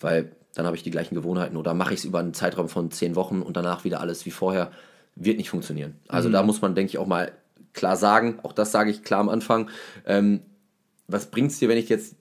Weil 0.00 0.32
dann 0.54 0.66
habe 0.66 0.76
ich 0.76 0.82
die 0.82 0.90
gleichen 0.90 1.14
Gewohnheiten. 1.14 1.56
Oder 1.56 1.72
mache 1.72 1.94
ich 1.94 2.00
es 2.00 2.04
über 2.04 2.18
einen 2.18 2.34
Zeitraum 2.34 2.68
von 2.68 2.90
zehn 2.90 3.16
Wochen 3.16 3.40
und 3.40 3.56
danach 3.56 3.84
wieder 3.84 4.00
alles 4.00 4.26
wie 4.26 4.30
vorher. 4.30 4.70
Wird 5.16 5.38
nicht 5.38 5.50
funktionieren. 5.50 5.94
Also 6.08 6.28
mhm. 6.28 6.32
da 6.32 6.42
muss 6.42 6.60
man, 6.60 6.74
denke 6.74 6.90
ich, 6.90 6.98
auch 6.98 7.06
mal 7.06 7.32
klar 7.72 7.96
sagen, 7.96 8.40
auch 8.42 8.52
das 8.52 8.70
sage 8.70 8.90
ich 8.90 9.02
klar 9.02 9.20
am 9.20 9.28
Anfang, 9.28 9.70
ähm, 10.06 10.40
was 11.08 11.30
bringt 11.30 11.50
es 11.50 11.58
dir, 11.58 11.68
wenn 11.68 11.78
ich 11.78 11.88
jetzt, 11.88 12.16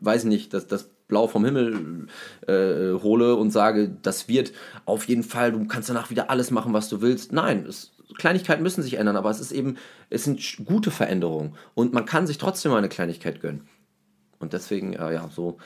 weiß 0.00 0.24
nicht, 0.24 0.52
das, 0.54 0.66
das 0.66 0.90
Blau 1.08 1.28
vom 1.28 1.44
Himmel 1.44 2.08
äh, 2.46 3.00
hole 3.00 3.36
und 3.36 3.50
sage, 3.50 3.96
das 4.02 4.28
wird 4.28 4.52
auf 4.84 5.06
jeden 5.06 5.22
Fall, 5.22 5.52
du 5.52 5.64
kannst 5.66 5.88
danach 5.88 6.10
wieder 6.10 6.30
alles 6.30 6.50
machen, 6.50 6.72
was 6.72 6.88
du 6.88 7.00
willst. 7.00 7.32
Nein, 7.32 7.64
es, 7.66 7.92
Kleinigkeiten 8.18 8.62
müssen 8.62 8.82
sich 8.82 8.94
ändern, 8.94 9.16
aber 9.16 9.30
es 9.30 9.40
ist 9.40 9.52
eben, 9.52 9.76
es 10.10 10.24
sind 10.24 10.40
gute 10.64 10.90
Veränderungen 10.90 11.54
und 11.74 11.92
man 11.92 12.06
kann 12.06 12.26
sich 12.26 12.38
trotzdem 12.38 12.72
mal 12.72 12.78
eine 12.78 12.88
Kleinigkeit 12.88 13.40
gönnen. 13.40 13.68
Und 14.38 14.52
deswegen, 14.52 14.94
äh, 14.94 15.14
ja, 15.14 15.28
so, 15.28 15.58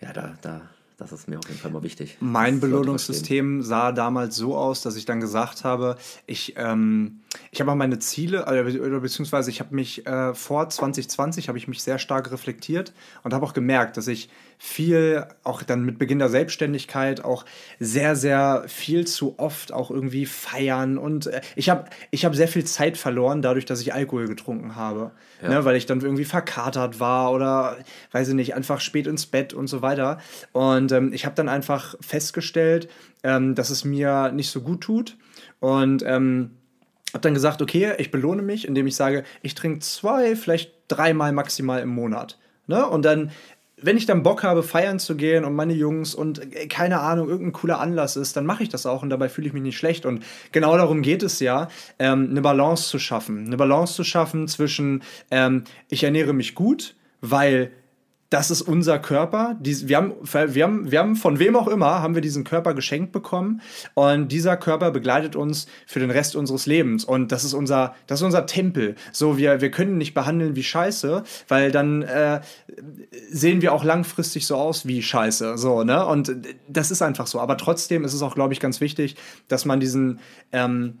ja, 0.00 0.12
da, 0.12 0.34
da, 0.42 0.62
das 1.00 1.12
ist 1.12 1.28
mir 1.28 1.38
auf 1.38 1.48
jeden 1.48 1.58
Fall 1.58 1.70
mal 1.70 1.82
wichtig. 1.82 2.18
Mein 2.20 2.60
Belohnungssystem 2.60 3.62
sah 3.62 3.90
damals 3.90 4.36
so 4.36 4.54
aus, 4.54 4.82
dass 4.82 4.96
ich 4.96 5.06
dann 5.06 5.18
gesagt 5.18 5.64
habe, 5.64 5.96
ich, 6.26 6.54
ähm, 6.58 7.20
ich 7.50 7.60
habe 7.62 7.74
meine 7.74 7.98
Ziele, 7.98 8.44
oder 8.44 9.00
beziehungsweise 9.00 9.50
ich 9.50 9.60
habe 9.60 9.74
mich 9.74 10.06
äh, 10.06 10.34
vor 10.34 10.68
2020 10.68 11.48
habe 11.48 11.56
ich 11.56 11.68
mich 11.68 11.82
sehr 11.82 11.98
stark 11.98 12.30
reflektiert 12.30 12.92
und 13.22 13.32
habe 13.32 13.46
auch 13.46 13.54
gemerkt, 13.54 13.96
dass 13.96 14.08
ich 14.08 14.28
viel, 14.62 15.24
auch 15.42 15.62
dann 15.62 15.86
mit 15.86 15.98
Beginn 15.98 16.18
der 16.18 16.28
Selbstständigkeit, 16.28 17.24
auch 17.24 17.46
sehr, 17.78 18.14
sehr 18.14 18.64
viel 18.66 19.06
zu 19.06 19.38
oft 19.38 19.72
auch 19.72 19.90
irgendwie 19.90 20.26
feiern. 20.26 20.98
Und 20.98 21.28
äh, 21.28 21.40
ich 21.56 21.70
habe 21.70 21.86
ich 22.10 22.26
hab 22.26 22.34
sehr 22.34 22.46
viel 22.46 22.64
Zeit 22.64 22.98
verloren, 22.98 23.40
dadurch, 23.40 23.64
dass 23.64 23.80
ich 23.80 23.94
Alkohol 23.94 24.28
getrunken 24.28 24.76
habe. 24.76 25.12
Ja. 25.40 25.48
Ne, 25.48 25.64
weil 25.64 25.76
ich 25.76 25.86
dann 25.86 26.02
irgendwie 26.02 26.26
verkatert 26.26 27.00
war 27.00 27.32
oder, 27.32 27.78
weiß 28.12 28.28
ich 28.28 28.34
nicht, 28.34 28.54
einfach 28.54 28.80
spät 28.80 29.06
ins 29.06 29.24
Bett 29.24 29.54
und 29.54 29.68
so 29.68 29.80
weiter. 29.80 30.18
Und 30.52 30.89
ähm, 30.92 31.12
ich 31.12 31.24
habe 31.24 31.34
dann 31.34 31.48
einfach 31.48 31.94
festgestellt, 32.00 32.88
ähm, 33.22 33.54
dass 33.54 33.70
es 33.70 33.84
mir 33.84 34.32
nicht 34.32 34.50
so 34.50 34.60
gut 34.60 34.80
tut. 34.82 35.16
Und 35.60 36.02
ähm, 36.06 36.52
habe 37.12 37.22
dann 37.22 37.34
gesagt, 37.34 37.60
okay, 37.60 37.94
ich 37.98 38.10
belohne 38.10 38.42
mich, 38.42 38.66
indem 38.66 38.86
ich 38.86 38.96
sage, 38.96 39.24
ich 39.42 39.54
trinke 39.54 39.80
zwei, 39.80 40.36
vielleicht 40.36 40.72
dreimal 40.88 41.32
maximal 41.32 41.80
im 41.80 41.88
Monat. 41.88 42.38
Ne? 42.66 42.86
Und 42.86 43.04
dann 43.04 43.30
wenn 43.82 43.96
ich 43.96 44.06
dann 44.06 44.22
Bock 44.22 44.42
habe, 44.42 44.62
feiern 44.62 44.98
zu 44.98 45.16
gehen 45.16 45.44
und 45.44 45.54
meine 45.54 45.72
Jungs 45.72 46.14
und 46.14 46.54
äh, 46.54 46.66
keine 46.66 47.00
Ahnung, 47.00 47.28
irgendein 47.28 47.52
cooler 47.52 47.80
Anlass 47.80 48.16
ist, 48.16 48.36
dann 48.36 48.46
mache 48.46 48.62
ich 48.62 48.68
das 48.68 48.86
auch 48.86 49.02
und 49.02 49.10
dabei 49.10 49.28
fühle 49.28 49.46
ich 49.46 49.52
mich 49.52 49.62
nicht 49.62 49.76
schlecht. 49.76 50.06
Und 50.06 50.24
genau 50.52 50.76
darum 50.76 51.02
geht 51.02 51.22
es 51.22 51.40
ja, 51.40 51.68
ähm, 51.98 52.28
eine 52.30 52.42
Balance 52.42 52.88
zu 52.88 52.98
schaffen. 52.98 53.46
Eine 53.46 53.56
Balance 53.56 53.94
zu 53.94 54.04
schaffen 54.04 54.48
zwischen, 54.48 55.02
ähm, 55.30 55.64
ich 55.88 56.04
ernähre 56.04 56.32
mich 56.32 56.54
gut, 56.54 56.94
weil 57.20 57.70
das 58.30 58.52
ist 58.52 58.62
unser 58.62 59.00
Körper. 59.00 59.56
Dies, 59.58 59.88
wir, 59.88 59.96
haben, 59.96 60.14
wir, 60.22 60.62
haben, 60.64 60.90
wir 60.90 60.98
haben 61.00 61.16
von 61.16 61.40
wem 61.40 61.56
auch 61.56 61.66
immer, 61.66 62.00
haben 62.00 62.14
wir 62.14 62.22
diesen 62.22 62.44
Körper 62.44 62.74
geschenkt 62.74 63.10
bekommen. 63.10 63.60
Und 63.94 64.28
dieser 64.28 64.56
Körper 64.56 64.92
begleitet 64.92 65.34
uns 65.34 65.66
für 65.84 65.98
den 65.98 66.12
Rest 66.12 66.36
unseres 66.36 66.66
Lebens. 66.66 67.04
Und 67.04 67.32
das 67.32 67.42
ist 67.42 67.54
unser, 67.54 67.96
das 68.06 68.20
ist 68.20 68.24
unser 68.24 68.46
Tempel. 68.46 68.94
So, 69.10 69.36
wir, 69.36 69.60
wir 69.60 69.72
können 69.72 69.98
nicht 69.98 70.14
behandeln 70.14 70.54
wie 70.54 70.62
Scheiße, 70.62 71.24
weil 71.48 71.72
dann 71.72 72.02
äh, 72.02 72.40
sehen 73.30 73.62
wir 73.62 73.74
auch 73.74 73.82
langfristig 73.82 74.46
so 74.46 74.54
aus 74.54 74.86
wie 74.86 75.02
Scheiße. 75.02 75.58
So, 75.58 75.82
ne? 75.82 76.06
Und 76.06 76.32
das 76.68 76.92
ist 76.92 77.02
einfach 77.02 77.26
so. 77.26 77.40
Aber 77.40 77.56
trotzdem 77.56 78.04
ist 78.04 78.14
es 78.14 78.22
auch, 78.22 78.36
glaube 78.36 78.54
ich, 78.54 78.60
ganz 78.60 78.80
wichtig, 78.80 79.16
dass 79.48 79.64
man 79.64 79.80
diesen 79.80 80.20
ähm, 80.52 80.98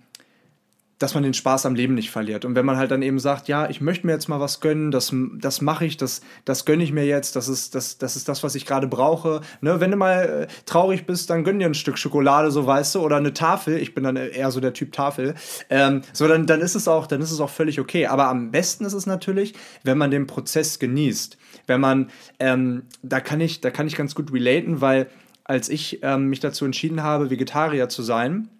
dass 1.00 1.14
man 1.14 1.22
den 1.22 1.32
Spaß 1.32 1.64
am 1.64 1.74
Leben 1.74 1.94
nicht 1.94 2.10
verliert. 2.10 2.44
Und 2.44 2.54
wenn 2.54 2.66
man 2.66 2.76
halt 2.76 2.90
dann 2.90 3.00
eben 3.00 3.18
sagt, 3.18 3.48
ja, 3.48 3.68
ich 3.70 3.80
möchte 3.80 4.06
mir 4.06 4.12
jetzt 4.12 4.28
mal 4.28 4.38
was 4.38 4.60
gönnen, 4.60 4.90
das, 4.90 5.12
das 5.38 5.62
mache 5.62 5.86
ich, 5.86 5.96
das, 5.96 6.20
das 6.44 6.66
gönne 6.66 6.84
ich 6.84 6.92
mir 6.92 7.06
jetzt, 7.06 7.36
das 7.36 7.48
ist 7.48 7.74
das, 7.74 7.96
das, 7.96 8.16
ist 8.16 8.28
das 8.28 8.42
was 8.42 8.54
ich 8.54 8.66
gerade 8.66 8.86
brauche. 8.86 9.40
Ne? 9.62 9.80
Wenn 9.80 9.90
du 9.90 9.96
mal 9.96 10.46
äh, 10.46 10.46
traurig 10.66 11.06
bist, 11.06 11.30
dann 11.30 11.42
gönn 11.42 11.58
dir 11.58 11.64
ein 11.64 11.74
Stück 11.74 11.96
Schokolade, 11.96 12.50
so 12.50 12.66
weißt 12.66 12.94
du, 12.94 13.00
oder 13.00 13.16
eine 13.16 13.32
Tafel. 13.32 13.78
Ich 13.78 13.94
bin 13.94 14.04
dann 14.04 14.16
eher 14.16 14.50
so 14.50 14.60
der 14.60 14.74
Typ 14.74 14.92
Tafel. 14.92 15.34
Ähm, 15.70 16.02
so, 16.12 16.28
dann, 16.28 16.46
dann 16.46 16.60
ist 16.60 16.74
es 16.74 16.86
auch, 16.86 17.06
dann 17.06 17.22
ist 17.22 17.30
es 17.30 17.40
auch 17.40 17.50
völlig 17.50 17.80
okay. 17.80 18.06
Aber 18.06 18.28
am 18.28 18.50
besten 18.50 18.84
ist 18.84 18.92
es 18.92 19.06
natürlich, 19.06 19.54
wenn 19.82 19.96
man 19.96 20.10
den 20.10 20.26
Prozess 20.26 20.78
genießt. 20.78 21.38
Wenn 21.66 21.80
man, 21.80 22.10
ähm, 22.38 22.82
da 23.02 23.20
kann 23.20 23.40
ich, 23.40 23.62
da 23.62 23.70
kann 23.70 23.86
ich 23.86 23.96
ganz 23.96 24.14
gut 24.14 24.34
relaten, 24.34 24.82
weil 24.82 25.08
als 25.44 25.70
ich 25.70 26.00
ähm, 26.02 26.26
mich 26.26 26.40
dazu 26.40 26.66
entschieden 26.66 27.02
habe, 27.02 27.30
Vegetarier 27.30 27.88
zu 27.88 28.02
sein, 28.02 28.50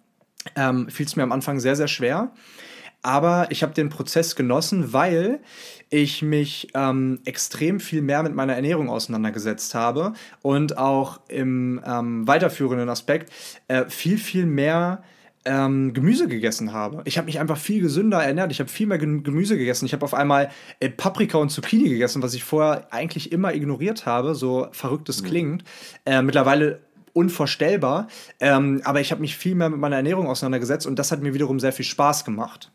ähm, 0.55 0.89
fiel 0.89 1.05
es 1.05 1.15
mir 1.15 1.23
am 1.23 1.31
Anfang 1.31 1.59
sehr, 1.59 1.75
sehr 1.75 1.87
schwer. 1.87 2.31
Aber 3.03 3.47
ich 3.49 3.63
habe 3.63 3.73
den 3.73 3.89
Prozess 3.89 4.35
genossen, 4.35 4.93
weil 4.93 5.39
ich 5.89 6.21
mich 6.21 6.67
ähm, 6.75 7.19
extrem 7.25 7.79
viel 7.79 8.01
mehr 8.01 8.21
mit 8.21 8.35
meiner 8.35 8.55
Ernährung 8.55 8.89
auseinandergesetzt 8.89 9.73
habe 9.73 10.13
und 10.41 10.77
auch 10.77 11.19
im 11.27 11.81
ähm, 11.85 12.27
weiterführenden 12.27 12.89
Aspekt 12.89 13.31
äh, 13.67 13.85
viel, 13.89 14.17
viel 14.17 14.45
mehr 14.45 15.03
ähm, 15.43 15.93
Gemüse 15.93 16.27
gegessen 16.27 16.71
habe. 16.71 17.01
Ich 17.05 17.17
habe 17.17 17.25
mich 17.25 17.39
einfach 17.39 17.57
viel 17.57 17.81
gesünder 17.81 18.23
ernährt. 18.23 18.51
Ich 18.51 18.59
habe 18.59 18.69
viel 18.69 18.85
mehr 18.85 18.99
Gemüse 18.99 19.57
gegessen. 19.57 19.85
Ich 19.85 19.93
habe 19.93 20.05
auf 20.05 20.13
einmal 20.13 20.49
äh, 20.79 20.89
Paprika 20.89 21.39
und 21.39 21.49
Zucchini 21.49 21.89
gegessen, 21.89 22.21
was 22.21 22.35
ich 22.35 22.43
vorher 22.43 22.93
eigentlich 22.93 23.31
immer 23.31 23.53
ignoriert 23.53 24.05
habe, 24.05 24.35
so 24.35 24.67
verrückt 24.71 25.09
es 25.09 25.23
mhm. 25.23 25.25
klingt. 25.25 25.63
Äh, 26.05 26.21
mittlerweile 26.21 26.81
unvorstellbar. 27.13 28.07
Ähm, 28.39 28.81
aber 28.83 29.01
ich 29.01 29.11
habe 29.11 29.21
mich 29.21 29.37
viel 29.37 29.55
mehr 29.55 29.69
mit 29.69 29.79
meiner 29.79 29.97
Ernährung 29.97 30.27
auseinandergesetzt 30.27 30.87
und 30.87 30.97
das 30.97 31.11
hat 31.11 31.21
mir 31.21 31.33
wiederum 31.33 31.59
sehr 31.59 31.73
viel 31.73 31.85
Spaß 31.85 32.25
gemacht. 32.25 32.71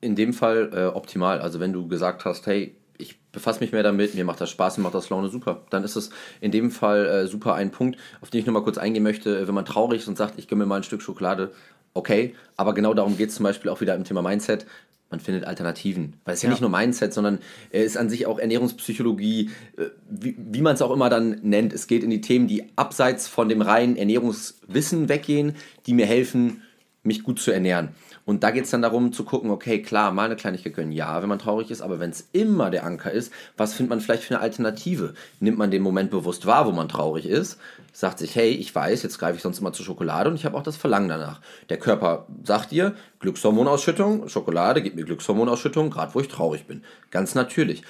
In 0.00 0.14
dem 0.14 0.32
Fall 0.32 0.70
äh, 0.74 0.86
optimal. 0.86 1.40
Also 1.40 1.60
wenn 1.60 1.72
du 1.72 1.88
gesagt 1.88 2.24
hast, 2.24 2.46
hey, 2.46 2.76
ich 2.98 3.20
befasse 3.32 3.60
mich 3.60 3.72
mehr 3.72 3.82
damit, 3.82 4.14
mir 4.14 4.24
macht 4.24 4.40
das 4.40 4.50
Spaß, 4.50 4.78
mir 4.78 4.84
macht 4.84 4.94
das 4.94 5.10
Laune, 5.10 5.28
super. 5.28 5.62
Dann 5.70 5.84
ist 5.84 5.96
es 5.96 6.10
in 6.40 6.50
dem 6.50 6.70
Fall 6.70 7.06
äh, 7.06 7.26
super 7.26 7.54
ein 7.54 7.70
Punkt, 7.70 7.98
auf 8.20 8.30
den 8.30 8.40
ich 8.40 8.46
nochmal 8.46 8.62
kurz 8.62 8.78
eingehen 8.78 9.02
möchte. 9.02 9.46
Wenn 9.46 9.54
man 9.54 9.64
traurig 9.64 10.02
ist 10.02 10.08
und 10.08 10.16
sagt, 10.16 10.38
ich 10.38 10.48
gönne 10.48 10.60
mir 10.60 10.66
mal 10.66 10.76
ein 10.76 10.82
Stück 10.82 11.02
Schokolade, 11.02 11.52
okay. 11.94 12.34
Aber 12.56 12.74
genau 12.74 12.94
darum 12.94 13.16
geht 13.16 13.30
es 13.30 13.36
zum 13.36 13.44
Beispiel 13.44 13.70
auch 13.70 13.80
wieder 13.80 13.94
im 13.94 14.04
Thema 14.04 14.22
Mindset 14.22 14.66
man 15.10 15.20
findet 15.20 15.44
Alternativen. 15.44 16.14
Weil 16.24 16.34
es 16.34 16.42
ja, 16.42 16.48
ja 16.48 16.52
nicht 16.52 16.60
nur 16.60 16.70
Mindset, 16.70 17.12
sondern 17.12 17.38
es 17.70 17.84
ist 17.84 17.96
an 17.96 18.10
sich 18.10 18.26
auch 18.26 18.38
Ernährungspsychologie, 18.38 19.50
äh, 19.76 19.84
wie, 20.10 20.36
wie 20.38 20.60
man 20.60 20.74
es 20.74 20.82
auch 20.82 20.90
immer 20.90 21.08
dann 21.08 21.38
nennt. 21.42 21.72
Es 21.72 21.86
geht 21.86 22.02
in 22.02 22.10
die 22.10 22.20
Themen, 22.20 22.48
die 22.48 22.64
abseits 22.76 23.28
von 23.28 23.48
dem 23.48 23.62
reinen 23.62 23.96
Ernährungswissen 23.96 25.08
weggehen, 25.08 25.54
die 25.86 25.94
mir 25.94 26.06
helfen, 26.06 26.62
mich 27.02 27.22
gut 27.22 27.38
zu 27.38 27.52
ernähren. 27.52 27.90
Und 28.26 28.42
da 28.42 28.50
geht 28.50 28.64
es 28.64 28.70
dann 28.70 28.82
darum 28.82 29.12
zu 29.12 29.24
gucken, 29.24 29.50
okay, 29.50 29.80
klar, 29.80 30.10
mal 30.10 30.24
eine 30.24 30.34
Kleinigkeit 30.34 30.74
gönnen, 30.74 30.90
ja, 30.90 31.22
wenn 31.22 31.28
man 31.28 31.38
traurig 31.38 31.70
ist, 31.70 31.80
aber 31.80 32.00
wenn 32.00 32.10
es 32.10 32.28
immer 32.32 32.70
der 32.70 32.84
Anker 32.84 33.12
ist, 33.12 33.32
was 33.56 33.74
findet 33.74 33.90
man 33.90 34.00
vielleicht 34.00 34.24
für 34.24 34.34
eine 34.34 34.42
Alternative? 34.42 35.14
Nimmt 35.38 35.58
man 35.58 35.70
den 35.70 35.80
Moment 35.80 36.10
bewusst 36.10 36.44
wahr, 36.44 36.66
wo 36.66 36.72
man 36.72 36.88
traurig 36.88 37.24
ist, 37.24 37.58
sagt 37.92 38.18
sich, 38.18 38.34
hey, 38.34 38.50
ich 38.50 38.74
weiß, 38.74 39.04
jetzt 39.04 39.18
greife 39.18 39.36
ich 39.36 39.42
sonst 39.42 39.60
immer 39.60 39.72
zur 39.72 39.86
Schokolade 39.86 40.28
und 40.28 40.34
ich 40.34 40.44
habe 40.44 40.56
auch 40.56 40.64
das 40.64 40.76
Verlangen 40.76 41.08
danach. 41.08 41.40
Der 41.70 41.78
Körper 41.78 42.26
sagt 42.42 42.72
dir, 42.72 42.96
Glückshormonausschüttung, 43.20 44.28
Schokolade 44.28 44.82
gibt 44.82 44.96
mir 44.96 45.04
Glückshormonausschüttung, 45.04 45.90
gerade 45.90 46.12
wo 46.12 46.20
ich 46.20 46.28
traurig 46.28 46.66
bin. 46.66 46.82
Ganz 47.12 47.36
natürlich 47.36 47.84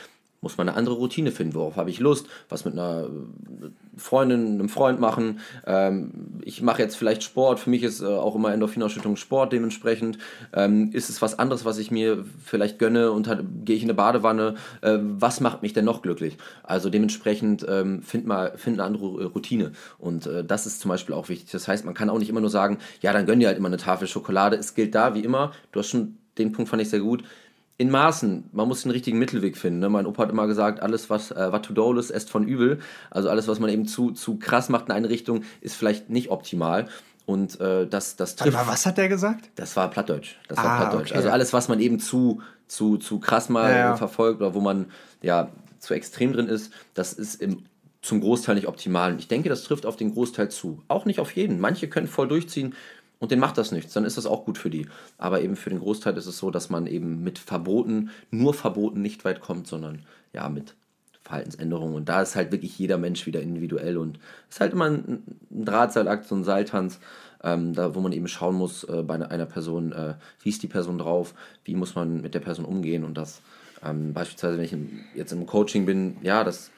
muss 0.47 0.59
man 0.59 0.69
eine 0.69 0.79
andere 0.79 0.95
Routine 0.95 1.33
finden. 1.33 1.55
Worauf 1.55 1.75
habe 1.75 1.91
ich 1.91 1.99
Lust? 1.99 2.29
Was 2.49 2.65
mit 2.65 2.75
einer 2.75 3.07
äh, 3.07 3.69
Freundin, 3.97 4.47
einem 4.47 4.69
Freund 4.69 5.01
machen? 5.01 5.41
Ähm, 5.67 6.39
ich 6.45 6.63
mache 6.63 6.81
jetzt 6.81 6.95
vielleicht 6.95 7.25
Sport. 7.25 7.59
Für 7.59 7.69
mich 7.69 7.83
ist 7.83 8.01
äh, 8.01 8.07
auch 8.07 8.37
immer 8.37 8.53
Endorphinausschüttung 8.53 9.17
Sport 9.17 9.53
dementsprechend. 9.53 10.19
Ähm, 10.53 10.93
ist 10.93 11.11
es 11.11 11.21
was 11.21 11.37
anderes, 11.41 11.65
was 11.65 11.79
ich 11.79 11.91
mir 11.91 12.25
vielleicht 12.45 12.79
gönne 12.79 13.11
und 13.11 13.29
gehe 13.65 13.75
ich 13.75 13.83
in 13.83 13.89
eine 13.89 13.97
Badewanne? 13.97 14.55
Äh, 14.83 14.99
was 15.01 15.41
macht 15.41 15.63
mich 15.63 15.73
denn 15.73 15.85
noch 15.85 16.01
glücklich? 16.01 16.37
Also 16.63 16.91
dementsprechend 16.91 17.67
ähm, 17.69 18.03
find 18.03 18.25
mal 18.25 18.53
find 18.57 18.79
eine 18.79 18.87
andere 18.87 19.27
Routine. 19.27 19.73
Und 19.99 20.29
äh, 20.29 20.45
das 20.45 20.67
ist 20.67 20.79
zum 20.81 20.91
Beispiel 20.91 21.17
auch 21.17 21.29
wichtig. 21.29 21.51
Das 21.51 21.67
heißt, 21.67 21.85
man 21.85 21.95
kann 21.95 22.09
auch 22.09 22.21
nicht 22.21 22.29
immer 22.29 22.41
nur 22.41 22.51
sagen, 22.51 22.79
ja, 23.01 23.13
dann 23.13 23.27
gönn 23.27 23.41
dir 23.41 23.49
halt 23.49 23.59
immer 23.59 23.67
eine 23.67 23.79
Tafel 23.79 24.07
Schokolade. 24.07 24.55
Es 24.55 24.77
gilt 24.77 24.95
da 24.95 25.17
wie 25.17 25.25
immer. 25.25 25.51
Du 25.73 25.81
hast 25.81 25.89
schon 25.89 26.19
den 26.39 26.53
Punkt 26.53 26.69
fand 26.69 26.83
ich 26.83 26.91
sehr 26.91 27.01
gut 27.01 27.25
in 27.79 27.91
Maßen. 27.91 28.49
Man 28.53 28.69
muss 28.69 28.83
den 28.83 28.91
richtigen 28.91 29.19
Mittelweg 29.19 29.57
finden. 29.57 29.81
Ne? 29.81 29.89
Mein 29.89 30.07
Opa 30.07 30.25
hat 30.25 30.31
immer 30.31 30.47
gesagt, 30.47 30.81
alles, 30.81 31.11
was 31.11 31.31
äh, 31.31 31.53
was 31.53 31.63
to 31.63 31.75
do 31.75 31.93
ist, 31.95 32.11
ist 32.11 32.31
von 32.31 32.47
übel. 32.47 32.79
Also 33.11 33.29
alles, 33.29 33.49
was 33.49 33.59
man 33.59 33.71
eben 33.71 33.87
zu, 33.87 34.13
zu 34.13 34.39
krass 34.39 34.69
macht 34.69 34.87
in 34.87 34.93
eine 34.93 35.09
Richtung, 35.09 35.43
ist 35.61 35.77
vielleicht 35.77 36.09
nicht 36.09 36.31
optimal. 36.31 36.89
Und 37.27 37.61
äh, 37.61 37.87
das, 37.87 38.17
das 38.17 38.37
trifft. 38.37 38.57
Aber 38.57 38.71
was 38.71 38.87
hat 38.87 38.99
der 38.99 39.09
gesagt? 39.09 39.51
Das 39.57 39.77
war 39.77 39.91
Plattdeutsch. 39.91 40.37
Das 40.49 40.59
war 40.59 40.67
ah, 40.67 40.77
Plattdeutsch. 40.81 41.11
Okay. 41.11 41.19
Also 41.19 41.31
alles, 41.31 41.53
was 41.53 41.69
man 41.69 41.81
eben 41.81 41.99
zu, 41.99 42.41
zu, 42.69 42.97
zu 42.99 43.19
krass 43.19 43.49
mal 43.49 43.71
ja, 43.71 43.79
ja. 43.79 43.97
verfolgt 43.97 44.41
oder 44.41 44.55
wo 44.55 44.61
man 44.61 44.87
ja 45.23 45.51
zu 45.81 45.95
extrem 45.95 46.33
drin 46.33 46.47
ist, 46.47 46.73
das 46.95 47.13
ist 47.13 47.43
im, 47.43 47.65
zum 48.01 48.21
Großteil 48.21 48.55
nicht 48.55 48.69
optimal. 48.69 49.13
Und 49.13 49.19
ich 49.19 49.29
denke, 49.29 49.49
das 49.49 49.65
trifft 49.65 49.87
auf 49.87 49.97
den 49.97 50.15
Großteil 50.15 50.51
zu. 50.51 50.83
Auch 50.87 51.05
nicht 51.05 51.19
auf 51.19 51.33
jeden. 51.33 51.59
Manche 51.59 51.89
können 51.89 52.07
voll 52.07 52.29
durchziehen, 52.29 52.75
und 53.19 53.31
den 53.31 53.41
macht 53.41 53.57
das 53.59 53.73
nichts, 53.73 53.93
dann 53.93 54.05
ist 54.05 54.17
das 54.17 54.27
auch 54.27 54.45
gut 54.45 54.59
für 54.59 54.71
die. 54.71 54.87
Aber 55.19 55.41
eben 55.41 55.57
für 55.57 55.71
den 55.71 55.81
Großteil 55.81 56.17
ist 56.17 56.27
es 56.27 56.39
so, 56.39 56.51
dass 56.51 56.71
man 56.71 56.87
eben 56.87 57.23
mit 57.23 57.39
Verboten, 57.39 58.11
nur 58.31 58.55
Verboten 58.55 59.01
nicht 59.01 59.25
weit 59.25 59.41
kommt, 59.41 59.67
sondern 59.67 60.03
ja, 60.33 60.49
mit 60.49 60.75
Verhaltensänderungen. 61.23 61.95
Und 61.95 62.09
da 62.09 62.23
ist 62.23 62.37
halt 62.37 62.53
wirklich 62.53 62.79
jeder 62.79 62.99
Mensch 62.99 63.27
wieder 63.27 63.41
individuell 63.41 63.97
und 63.97 64.19
es 64.49 64.57
ist 64.57 64.61
halt 64.61 64.73
immer 64.73 64.87
ein, 64.87 65.23
ein 65.51 65.65
Drahtseilakt, 65.65 66.27
so 66.27 66.35
ein 66.35 66.45
Seiltanz, 66.45 67.01
ähm, 67.43 67.73
da 67.75 67.95
wo 67.95 68.01
man 68.01 68.13
eben 68.13 68.29
schauen 68.29 68.55
muss 68.55 68.85
äh, 68.85 69.03
bei 69.03 69.15
einer 69.15 69.47
Person, 69.47 69.93
äh, 69.93 70.15
wie 70.43 70.51
ist 70.51 70.63
die 70.63 70.69
Person 70.69 70.99
drauf, 70.99 71.35
wie 71.65 71.75
muss 71.75 71.95
man 71.95 72.21
mit 72.21 72.35
der 72.35 72.41
Person 72.41 72.65
umgehen 72.65 73.05
und 73.05 73.15
das 73.15 73.41
ähm, 73.83 74.13
beispielsweise, 74.13 74.59
wenn 74.59 74.65
ich 74.65 74.77
jetzt 75.15 75.33
im 75.33 75.47
Coaching 75.47 75.87
bin, 75.87 76.17
ja, 76.23 76.45
das 76.45 76.71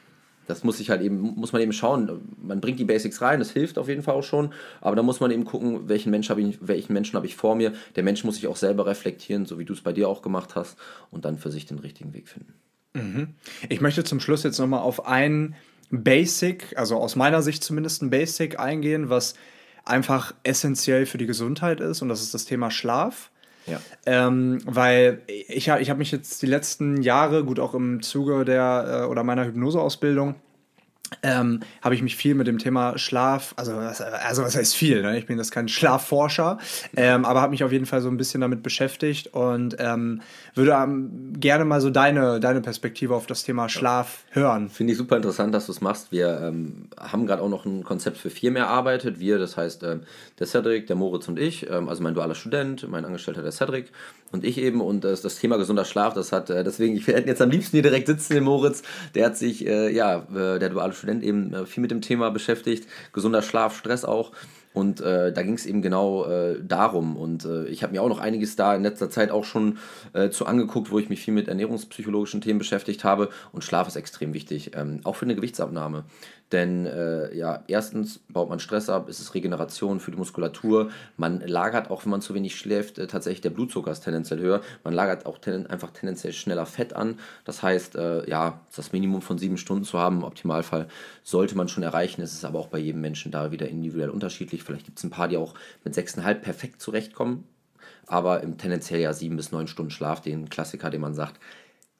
das 0.49 0.65
muss 0.65 0.81
ich 0.81 0.89
halt 0.89 1.03
eben, 1.03 1.21
muss 1.21 1.53
man 1.53 1.61
eben 1.61 1.75
schauen. 1.75 2.35
Man 2.43 2.61
bringt 2.61 2.81
die 2.81 2.85
Basics 2.85 3.21
rein, 3.21 3.39
das 3.39 3.51
hilft 3.51 3.79
auf 3.79 3.87
jeden 3.87 4.03
Fall 4.03 4.15
auch 4.15 4.25
schon, 4.25 4.53
aber 4.81 4.97
da 4.97 5.03
muss 5.03 5.21
man 5.21 5.31
eben 5.31 5.45
gucken, 5.45 5.89
welchen 5.89 6.11
Mensch 6.11 6.31
habe 6.31 6.41
ich, 6.41 6.59
welchen 6.63 6.95
Menschen 6.95 7.17
habe 7.17 7.27
ich 7.27 7.37
vor 7.37 7.55
mir. 7.55 7.75
Der 7.97 8.03
Mensch 8.03 8.25
muss 8.25 8.37
sich 8.37 8.47
auch 8.47 8.57
selber 8.57 8.87
reflektieren, 8.87 9.45
so 9.45 9.59
wie 9.59 9.67
du 9.67 9.75
es 9.75 9.83
bei 9.83 9.93
dir 9.93 10.09
auch 10.09 10.23
gemacht 10.23 10.57
hast, 10.57 10.79
und 11.11 11.27
dann 11.27 11.39
für 11.39 11.51
sich 11.51 11.67
den 11.67 11.79
richtigen 11.79 12.15
Weg 12.15 12.29
finden. 12.29 12.55
Mhm. 12.95 13.35
Ich 13.69 13.83
möchte 13.83 14.05
zum 14.05 14.21
Schluss 14.21 14.43
jetzt 14.43 14.59
nochmal 14.59 14.81
auf 14.81 15.07
ein 15.07 15.55
Basic, 15.91 16.77
also 16.77 16.97
aus 16.97 17.15
meiner 17.15 17.43
Sicht 17.43 17.63
zumindest 17.63 18.03
ein 18.03 18.09
Basic 18.11 18.59
eingehen, 18.59 19.11
was 19.11 19.35
einfach 19.85 20.35
essentiell 20.45 21.05
für 21.05 21.19
die 21.19 21.27
Gesundheit 21.27 21.81
ist, 21.81 22.01
und 22.01 22.09
das 22.09 22.23
ist 22.23 22.33
das 22.33 22.47
Thema 22.47 22.71
Schlaf. 22.71 23.31
Ja. 23.71 23.81
Ähm, 24.07 24.61
weil 24.65 25.23
ich, 25.27 25.69
ich 25.69 25.91
habe 25.91 25.99
mich 25.99 26.11
jetzt 26.11 26.43
die 26.43 26.47
letzten 26.47 27.03
Jahre, 27.03 27.45
gut 27.45 27.61
auch 27.61 27.75
im 27.75 28.03
Zuge 28.03 28.45
der 28.45 29.03
äh, 29.05 29.07
oder 29.07 29.25
meiner 29.25 29.45
Hypnoseausbildung, 29.45 30.35
ähm, 31.23 31.61
habe 31.83 31.95
ich 31.95 32.03
mich 32.03 32.17
viel 32.17 32.35
mit 32.35 32.47
dem 32.47 32.59
Thema 32.59 32.99
Schlaf, 32.99 33.55
also, 33.57 33.73
also 33.77 34.43
was 34.43 34.57
heißt 34.57 34.77
viel, 34.77 35.03
ne? 35.03 35.19
ich 35.19 35.27
bin 35.27 35.39
das 35.39 35.51
kein 35.51 35.69
Schlafforscher, 35.69 36.59
ähm, 36.97 37.25
aber 37.25 37.41
habe 37.41 37.51
mich 37.51 37.65
auf 37.65 37.73
jeden 37.73 37.87
Fall 37.87 38.01
so 38.01 38.09
ein 38.09 38.17
bisschen 38.17 38.41
damit 38.41 38.63
beschäftigt 38.63 39.29
und 39.35 39.77
ähm, 39.79 40.21
würde 40.55 40.73
ähm, 40.73 41.33
gerne 41.39 41.65
mal 41.65 41.81
so 41.81 41.91
deine, 41.91 42.41
deine 42.41 42.61
Perspektive 42.61 43.15
auf 43.15 43.27
das 43.27 43.43
Thema 43.43 43.69
Schlaf 43.69 44.25
hören. 44.31 44.69
Finde 44.69 44.93
ich 44.93 44.99
super 44.99 45.17
interessant, 45.17 45.55
dass 45.55 45.67
du 45.67 45.73
es 45.73 45.81
machst. 45.81 46.13
Wir 46.13 46.41
ähm, 46.43 46.89
haben 46.99 47.27
gerade 47.27 47.43
auch 47.43 47.49
noch 47.49 47.65
ein 47.65 47.85
Konzept 47.85 48.19
für 48.19 48.31
vier 48.31 48.51
mehr 48.51 48.65
erarbeitet. 48.65 49.19
Wir, 49.19 49.39
das 49.39 49.57
heißt 49.57 49.83
ähm, 49.85 50.03
der 50.39 50.47
Cedric, 50.47 50.87
der 50.87 50.97
Moritz 50.97 51.29
und 51.29 51.39
ich, 51.39 51.71
also 51.71 52.03
mein 52.03 52.15
dualer 52.15 52.35
Student, 52.35 52.89
mein 52.89 53.05
Angestellter 53.05 53.43
der 53.43 53.53
Cedric 53.53 53.91
und 54.33 54.45
ich 54.45 54.59
eben 54.59 54.81
und 54.81 55.05
das, 55.05 55.23
das 55.23 55.39
Thema 55.39 55.57
gesunder 55.57 55.85
Schlaf, 55.85 56.15
das 56.15 56.33
hat, 56.33 56.51
äh, 56.51 56.65
deswegen, 56.65 56.97
ich 56.97 57.07
hätte 57.07 57.29
jetzt 57.29 57.43
am 57.43 57.51
liebsten 57.51 57.73
hier 57.73 57.83
direkt 57.83 58.07
sitzen, 58.07 58.35
den 58.35 58.45
Moritz, 58.45 58.83
der 59.15 59.27
hat 59.27 59.37
sich, 59.37 59.67
äh, 59.67 59.91
ja, 59.91 60.27
äh, 60.35 60.59
der 60.59 60.69
duale 60.69 60.93
Student 60.93 61.23
eben 61.23 61.55
äh, 61.55 61.67
viel 61.67 61.81
mit 61.81 61.91
dem 61.91 62.03
Thema 62.03 62.31
beschäftigt, 62.31 62.89
gesunder 63.13 63.43
Schlaf, 63.43 63.77
Stress 63.77 64.05
auch. 64.05 64.33
Und 64.75 65.01
äh, 65.01 65.33
da 65.33 65.43
ging 65.43 65.55
es 65.55 65.67
eben 65.67 65.83
genau 65.83 66.27
äh, 66.27 66.57
darum. 66.63 67.17
Und 67.17 67.45
äh, 67.45 67.65
ich 67.67 67.83
habe 67.83 67.95
mir 67.95 68.03
auch 68.03 68.09
noch 68.09 68.21
einiges 68.21 68.55
da 68.55 68.77
in 68.77 68.83
letzter 68.83 69.11
Zeit 69.11 69.31
auch 69.31 69.45
schon 69.45 69.79
zu 70.31 70.47
angeguckt, 70.47 70.91
wo 70.91 70.99
ich 70.99 71.09
mich 71.09 71.21
viel 71.21 71.35
mit 71.35 71.49
ernährungspsychologischen 71.49 72.41
Themen 72.41 72.59
beschäftigt 72.59 73.03
habe. 73.05 73.31
Und 73.53 73.65
Schlaf 73.65 73.89
ist 73.89 73.97
extrem 73.97 74.35
wichtig, 74.35 74.73
ähm, 74.75 75.01
auch 75.05 75.17
für 75.17 75.25
eine 75.25 75.35
Gewichtsabnahme. 75.35 76.05
Denn 76.53 76.87
äh, 76.87 77.35
ja, 77.37 77.63
erstens 77.67 78.21
baut 78.29 78.49
man 78.49 78.59
Stress 78.59 78.89
ab, 78.89 79.09
ist 79.09 79.21
es 79.21 79.35
Regeneration 79.35 80.01
für 80.01 80.11
die 80.11 80.17
Muskulatur. 80.17 80.91
Man 81.19 81.41
lagert 81.41 81.91
auch, 81.91 82.05
wenn 82.05 82.11
man 82.11 82.23
zu 82.23 82.35
wenig 82.35 82.57
schläft, 82.57 82.99
äh, 82.99 83.07
tatsächlich 83.07 83.43
der 83.43 83.51
Blutzucker 83.51 83.91
ist 83.91 84.01
tendenziell 84.01 84.41
höher. 84.41 84.63
Man 84.83 84.95
lagert 84.95 85.27
auch 85.27 85.39
ten 85.39 85.67
einfach 85.67 85.91
tendenziell 85.91 86.33
schneller 86.33 86.65
Fett 86.65 86.95
an. 86.95 87.19
Das 87.45 87.63
heißt, 87.63 87.97
äh, 87.97 88.29
ja, 88.29 88.61
das 88.75 88.93
Minimum 88.93 89.21
von 89.21 89.37
sieben 89.37 89.59
Stunden 89.59 89.85
zu 89.85 89.99
haben, 89.99 90.19
im 90.19 90.25
Optimalfall 90.25 90.89
sollte 91.23 91.55
man 91.55 91.69
schon 91.69 91.83
erreichen. 91.83 92.23
Es 92.23 92.33
ist 92.33 92.47
aber 92.47 92.59
auch 92.59 92.69
bei 92.69 92.79
jedem 92.79 93.03
Menschen 93.03 93.31
da 93.31 93.53
wieder 93.53 93.69
individuell 93.69 94.11
unterschiedlich. 94.11 94.63
Vielleicht 94.63 94.87
gibt 94.87 94.99
es 94.99 95.05
ein 95.05 95.11
paar, 95.11 95.29
die 95.29 95.37
auch 95.37 95.55
mit 95.85 95.95
sechseinhalb 95.95 96.43
perfekt 96.43 96.81
zurechtkommen. 96.81 97.45
Aber 98.07 98.43
im 98.43 98.57
tendenziell 98.57 99.01
ja 99.01 99.13
sieben 99.13 99.37
bis 99.37 99.53
neun 99.53 99.69
Stunden 99.69 99.91
Schlaf, 99.91 100.23
den 100.23 100.49
Klassiker, 100.49 100.89
den 100.89 101.03
man 101.03 101.13
sagt, 101.13 101.39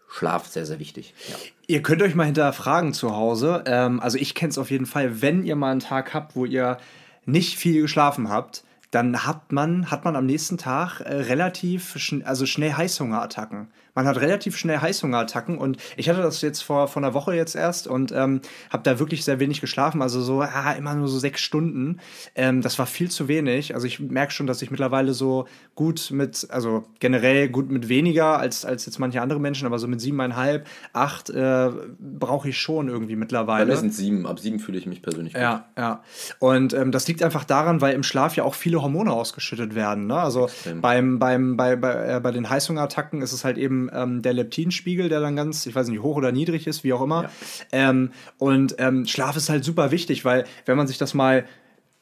Schlaf 0.09 0.47
sehr, 0.47 0.67
sehr 0.67 0.79
wichtig. 0.79 1.15
Ja. 1.29 1.35
Ihr 1.67 1.83
könnt 1.83 2.03
euch 2.03 2.15
mal 2.15 2.25
hinterfragen 2.25 2.95
zu 2.95 3.15
Hause. 3.15 3.65
Ähm, 3.67 4.01
also 4.01 4.17
ich 4.19 4.35
kenne 4.35 4.51
es 4.51 4.59
auf 4.59 4.71
jeden 4.71 4.87
Fall, 4.87 5.21
wenn 5.21 5.45
ihr 5.45 5.55
mal 5.55 5.71
einen 5.71 5.81
Tag 5.81 6.15
habt, 6.15 6.35
wo 6.35 6.45
ihr 6.45 6.79
nicht 7.27 7.59
viel 7.59 7.83
geschlafen 7.83 8.31
habt, 8.31 8.65
dann 8.91 9.27
hat 9.27 9.53
man, 9.53 9.91
hat 9.91 10.05
man 10.05 10.17
am 10.17 10.25
nächsten 10.25 10.57
Tag 10.57 11.01
äh, 11.01 11.13
relativ 11.13 11.99
schn 11.99 12.23
also 12.23 12.47
schnell 12.47 12.73
Heißhungerattacken. 12.73 13.69
Man 13.99 14.07
hat 14.07 14.21
relativ 14.21 14.57
schnell 14.57 14.79
Heißhungerattacken 14.79 15.59
und 15.59 15.77
ich 15.97 16.09
hatte 16.09 16.23
das 16.23 16.41
jetzt 16.41 16.63
vor, 16.63 16.87
vor 16.87 17.03
einer 17.03 17.15
Woche 17.15 17.35
jetzt 17.35 17.57
erst 17.57 17.89
und 17.89 18.13
ähm, 18.13 18.43
habe 18.71 18.85
da 18.85 19.01
wirklich 19.01 19.25
sehr 19.25 19.41
wenig 19.41 19.61
geschlafen, 19.61 20.03
also 20.03 20.21
so 20.21 20.41
ah, 20.41 20.71
immer 20.79 20.95
nur 20.95 21.09
so 21.09 21.19
sechs 21.19 21.41
Stunden. 21.41 21.99
Ähm, 22.37 22.63
das 22.63 22.79
war 22.79 22.87
viel 22.87 23.11
zu 23.11 23.27
wenig. 23.27 23.75
Also 23.75 23.89
ich 23.89 23.99
merke 23.99 24.33
schon, 24.33 24.47
dass 24.47 24.63
ich 24.63 24.71
mittlerweile 24.71 25.15
so 25.15 25.49
gut 25.75 26.13
mit, 26.13 26.47
also 26.51 26.85
generell 27.01 27.49
gut 27.49 27.73
mit 27.73 27.89
weniger 27.89 28.39
als, 28.39 28.65
als 28.65 28.87
jetzt 28.87 29.01
manche 29.01 29.21
andere 29.21 29.41
Menschen, 29.41 29.67
aber 29.67 29.81
so 29.81 29.89
mit 29.89 30.01
siebeneinhalb, 30.01 30.69
acht 30.93 31.31
äh, 31.31 31.71
brauche 31.99 32.51
ich 32.51 32.59
schon 32.61 32.87
irgendwie 32.87 33.17
mittlerweile. 33.17 33.67
Bei 33.67 33.73
mir 33.73 33.79
sind 33.79 33.95
sieben, 33.95 34.29
ab 34.29 34.39
sieben 34.39 34.61
fühle 34.61 34.79
ich 34.79 34.87
mich 34.87 35.03
persönlich 35.03 35.35
gut. 35.35 35.43
Ja, 35.43 35.67
ja. 35.77 36.05
Und 36.39 36.73
ähm, 36.73 36.93
das 36.93 37.09
liegt 37.09 37.21
einfach 37.25 37.43
daran, 37.43 37.81
weil 37.81 37.95
im 37.95 38.05
Schlaf 38.05 38.37
ja 38.37 38.45
auch 38.45 38.55
viele 38.55 38.81
Hormone 38.81 39.11
ausgeschüttet 39.13 39.75
werden. 39.75 40.07
Ne? 40.07 40.21
Also 40.21 40.49
beim, 40.81 41.19
beim, 41.19 41.57
bei, 41.57 41.75
bei, 41.75 42.17
äh, 42.17 42.21
bei 42.21 42.31
den 42.31 42.49
Heißhungerattacken 42.49 43.23
ist 43.23 43.33
es 43.33 43.45
halt 43.45 43.59
eben 43.59 43.88
ähm, 43.93 44.23
der 44.23 44.33
Leptinspiegel, 44.33 45.09
der 45.09 45.21
dann 45.21 45.37
ganz, 45.37 45.67
ich 45.67 45.75
weiß 45.75 45.89
nicht, 45.89 46.03
hoch 46.03 46.17
oder 46.17 46.33
niedrig 46.33 46.67
ist, 46.67 46.85
wie 46.85 46.93
auch 46.93 47.03
immer. 47.03 47.25
Ja. 47.25 47.31
Ähm, 47.73 48.11
und 48.39 48.77
ähm, 48.79 49.07
Schlaf 49.07 49.37
ist 49.37 49.49
halt 49.49 49.65
super 49.65 49.91
wichtig, 49.91 50.25
weil 50.25 50.45
wenn 50.67 50.77
man 50.77 50.87
sich 50.87 50.99
das 50.99 51.15
mal 51.15 51.45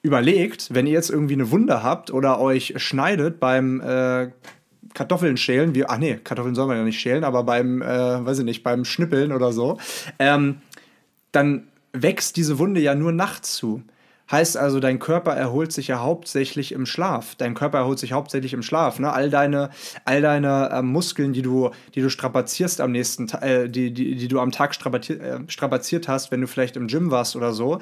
überlegt, 0.03 0.73
wenn 0.73 0.87
ihr 0.87 0.93
jetzt 0.93 1.11
irgendwie 1.11 1.35
eine 1.35 1.51
Wunde 1.51 1.83
habt 1.83 2.13
oder 2.13 2.41
euch 2.41 2.75
schneidet 2.77 3.41
beim 3.41 3.81
äh, 3.81 4.31
Kartoffeln 4.95 5.37
schälen, 5.37 5.75
wie, 5.75 5.85
ach 5.85 5.99
nee, 5.99 6.19
Kartoffeln 6.23 6.55
soll 6.55 6.69
man 6.69 6.77
ja 6.79 6.85
nicht 6.85 7.01
schälen, 7.01 7.25
aber 7.25 7.43
beim, 7.43 7.83
äh, 7.83 8.25
weiß 8.25 8.39
ich 8.39 8.45
nicht, 8.45 8.63
beim 8.63 8.85
Schnippeln 8.85 9.33
oder 9.33 9.53
so, 9.53 9.79
ähm, 10.19 10.59
dann 11.33 11.69
wächst 11.93 12.37
diese 12.37 12.59
Wunde 12.59 12.81
ja 12.81 12.95
nur 12.95 13.13
nachts 13.13 13.55
zu. 13.55 13.83
Heißt 14.31 14.57
also, 14.57 14.81
dein 14.81 14.99
Körper 14.99 15.35
erholt 15.35 15.71
sich 15.73 15.89
ja 15.89 16.01
hauptsächlich 16.01 16.73
im 16.73 16.85
Schlaf. 16.85 17.37
Dein 17.37 17.55
Körper 17.55 17.79
erholt 17.79 18.01
sich 18.01 18.13
hauptsächlich 18.13 18.55
im 18.55 18.63
Schlaf. 18.63 18.99
Ne? 18.99 19.13
All 19.13 19.31
deine, 19.31 19.71
all 20.05 20.21
deine 20.21 20.71
äh, 20.73 20.83
Muskeln, 20.83 21.33
die 21.33 21.43
du, 21.43 21.71
die 21.95 22.01
du 22.01 22.11
strapazierst 22.11 22.81
am 22.81 22.91
nächsten 22.91 23.29
Tag, 23.29 23.43
äh, 23.45 23.69
die, 23.69 23.93
die, 23.93 24.17
die 24.17 24.29
du 24.29 24.41
am 24.41 24.51
Tag 24.51 24.75
strapaziert, 24.75 25.21
äh, 25.21 25.39
strapaziert 25.47 26.09
hast, 26.09 26.33
wenn 26.33 26.41
du 26.41 26.49
vielleicht 26.49 26.77
im 26.77 26.89
Gym 26.89 27.13
warst 27.13 27.37
oder 27.37 27.53
so, 27.53 27.79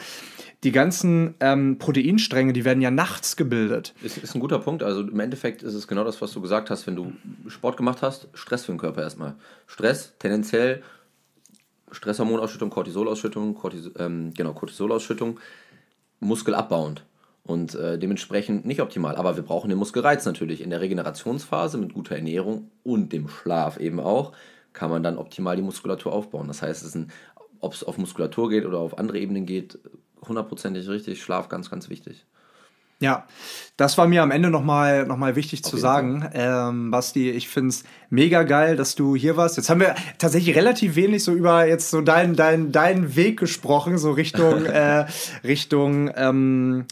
die 0.64 0.72
ganzen 0.72 1.34
ähm, 1.40 1.78
Proteinstränge, 1.78 2.52
die 2.52 2.64
werden 2.64 2.82
ja 2.82 2.90
nachts 2.90 3.36
gebildet. 3.36 3.94
Ist, 4.02 4.18
ist 4.18 4.34
ein 4.34 4.40
guter 4.40 4.58
Punkt. 4.58 4.82
Also 4.82 5.00
im 5.00 5.20
Endeffekt 5.20 5.62
ist 5.62 5.74
es 5.74 5.88
genau 5.88 6.04
das, 6.04 6.20
was 6.20 6.32
du 6.32 6.42
gesagt 6.42 6.68
hast. 6.68 6.86
Wenn 6.86 6.96
du 6.96 7.12
Sport 7.48 7.78
gemacht 7.78 8.02
hast, 8.02 8.28
Stress 8.34 8.66
für 8.66 8.72
den 8.72 8.78
Körper 8.78 9.02
erstmal. 9.02 9.34
Stress, 9.66 10.12
tendenziell 10.18 10.82
Stresshormonausschüttung, 11.94 12.70
Cortisolausschüttung, 12.70 13.54
Cortis 13.54 13.90
ähm, 13.98 14.32
genau, 14.34 14.52
Cortisolausschüttung 14.52 15.38
muskelabbauend 16.24 17.04
und 17.44 17.74
äh, 17.74 17.98
dementsprechend 17.98 18.64
nicht 18.64 18.80
optimal. 18.80 19.16
Aber 19.16 19.36
wir 19.36 19.42
brauchen 19.42 19.68
den 19.68 19.78
Muskelreiz 19.78 20.24
natürlich. 20.24 20.62
In 20.62 20.70
der 20.70 20.80
Regenerationsphase 20.80 21.78
mit 21.78 21.94
guter 21.94 22.16
Ernährung 22.16 22.70
und 22.82 23.12
dem 23.12 23.28
Schlaf 23.28 23.78
eben 23.78 24.00
auch, 24.00 24.32
kann 24.72 24.90
man 24.90 25.02
dann 25.02 25.18
optimal 25.18 25.56
die 25.56 25.62
Muskulatur 25.62 26.12
aufbauen. 26.12 26.48
Das 26.48 26.62
heißt, 26.62 26.98
ob 27.60 27.72
es 27.72 27.84
auf 27.84 27.98
Muskulatur 27.98 28.50
geht 28.50 28.64
oder 28.64 28.78
auf 28.78 28.98
andere 28.98 29.18
Ebenen 29.18 29.46
geht, 29.46 29.78
hundertprozentig 30.26 30.88
richtig. 30.88 31.22
Schlaf 31.22 31.48
ganz, 31.48 31.70
ganz 31.70 31.88
wichtig. 31.88 32.24
Ja, 33.04 33.26
das 33.76 33.98
war 33.98 34.08
mir 34.08 34.22
am 34.22 34.30
Ende 34.30 34.48
nochmal 34.48 35.04
noch 35.04 35.18
mal 35.18 35.36
wichtig 35.36 35.62
Auf 35.62 35.72
zu 35.72 35.76
sagen. 35.76 36.26
Ähm, 36.32 36.90
Basti, 36.90 37.30
ich 37.30 37.50
finde 37.50 37.68
es 37.68 37.84
mega 38.08 38.42
geil, 38.44 38.76
dass 38.76 38.94
du 38.94 39.14
hier 39.14 39.36
warst. 39.36 39.58
Jetzt 39.58 39.68
haben 39.68 39.80
wir 39.80 39.94
tatsächlich 40.16 40.56
relativ 40.56 40.96
wenig 40.96 41.22
so 41.22 41.32
über 41.32 41.66
jetzt 41.66 41.90
so 41.90 42.00
deinen 42.00 42.34
dein, 42.34 42.72
dein 42.72 43.14
Weg 43.14 43.38
gesprochen, 43.38 43.98
so 43.98 44.12
Richtung, 44.12 44.64
äh, 44.64 45.04
Richtung, 45.44 46.10
ähm, 46.16 46.86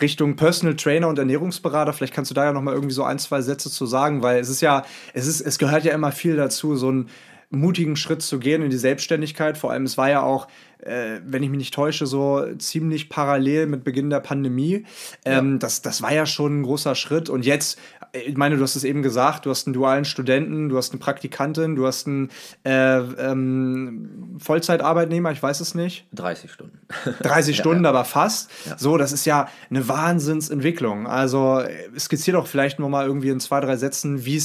Richtung 0.00 0.36
Personal 0.36 0.76
Trainer 0.76 1.08
und 1.08 1.18
Ernährungsberater. 1.18 1.92
Vielleicht 1.92 2.14
kannst 2.14 2.30
du 2.30 2.36
da 2.36 2.44
ja 2.44 2.52
nochmal 2.52 2.74
irgendwie 2.74 2.94
so 2.94 3.02
ein, 3.02 3.18
zwei 3.18 3.42
Sätze 3.42 3.68
zu 3.68 3.84
sagen, 3.84 4.22
weil 4.22 4.38
es 4.38 4.48
ist 4.48 4.60
ja, 4.60 4.84
es 5.14 5.26
ist, 5.26 5.40
es 5.40 5.58
gehört 5.58 5.82
ja 5.82 5.94
immer 5.94 6.12
viel 6.12 6.36
dazu, 6.36 6.76
so 6.76 6.90
einen 6.90 7.08
mutigen 7.50 7.96
Schritt 7.96 8.22
zu 8.22 8.38
gehen 8.38 8.62
in 8.62 8.70
die 8.70 8.76
Selbstständigkeit. 8.76 9.58
Vor 9.58 9.72
allem, 9.72 9.82
es 9.82 9.98
war 9.98 10.10
ja 10.10 10.22
auch 10.22 10.46
äh, 10.86 11.20
wenn 11.24 11.42
ich 11.42 11.50
mich 11.50 11.58
nicht 11.58 11.74
täusche, 11.74 12.06
so 12.06 12.44
ziemlich 12.58 13.08
parallel 13.08 13.66
mit 13.66 13.84
Beginn 13.84 14.10
der 14.10 14.20
Pandemie. 14.20 14.84
Ähm, 15.24 15.52
ja. 15.52 15.58
das, 15.58 15.82
das 15.82 16.02
war 16.02 16.12
ja 16.12 16.26
schon 16.26 16.60
ein 16.60 16.62
großer 16.62 16.94
Schritt. 16.94 17.28
Und 17.28 17.44
jetzt, 17.44 17.78
äh, 18.12 18.20
ich 18.20 18.36
meine, 18.36 18.56
du 18.56 18.62
hast 18.62 18.76
es 18.76 18.84
eben 18.84 19.02
gesagt, 19.02 19.46
du 19.46 19.50
hast 19.50 19.66
einen 19.66 19.74
dualen 19.74 20.04
Studenten, 20.04 20.68
du 20.68 20.76
hast 20.76 20.92
eine 20.92 21.00
Praktikantin, 21.00 21.76
du 21.76 21.86
hast 21.86 22.06
einen 22.06 22.30
äh, 22.64 22.98
ähm, 22.98 24.36
Vollzeitarbeitnehmer, 24.38 25.32
ich 25.32 25.42
weiß 25.42 25.60
es 25.60 25.74
nicht. 25.74 26.06
30 26.14 26.50
Stunden. 26.50 26.78
30 27.22 27.56
Stunden, 27.56 27.84
ja. 27.84 27.90
aber 27.90 28.04
fast. 28.04 28.50
So, 28.76 28.96
das 28.96 29.12
ist 29.12 29.26
ja 29.26 29.48
eine 29.70 29.88
Wahnsinnsentwicklung. 29.88 31.06
Also 31.06 31.60
äh, 31.60 31.98
skizzier 31.98 32.34
doch 32.34 32.46
vielleicht 32.46 32.78
noch 32.78 32.88
mal 32.88 33.06
irgendwie 33.06 33.30
in 33.30 33.40
zwei, 33.40 33.60
drei 33.60 33.76
Sätzen, 33.76 34.24
wie, 34.24 34.36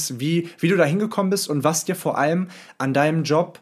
wie 0.58 0.68
du 0.68 0.76
da 0.76 0.84
hingekommen 0.84 1.30
bist 1.30 1.48
und 1.48 1.64
was 1.64 1.84
dir 1.84 1.94
vor 1.94 2.18
allem 2.18 2.48
an 2.78 2.94
deinem 2.94 3.22
Job 3.24 3.60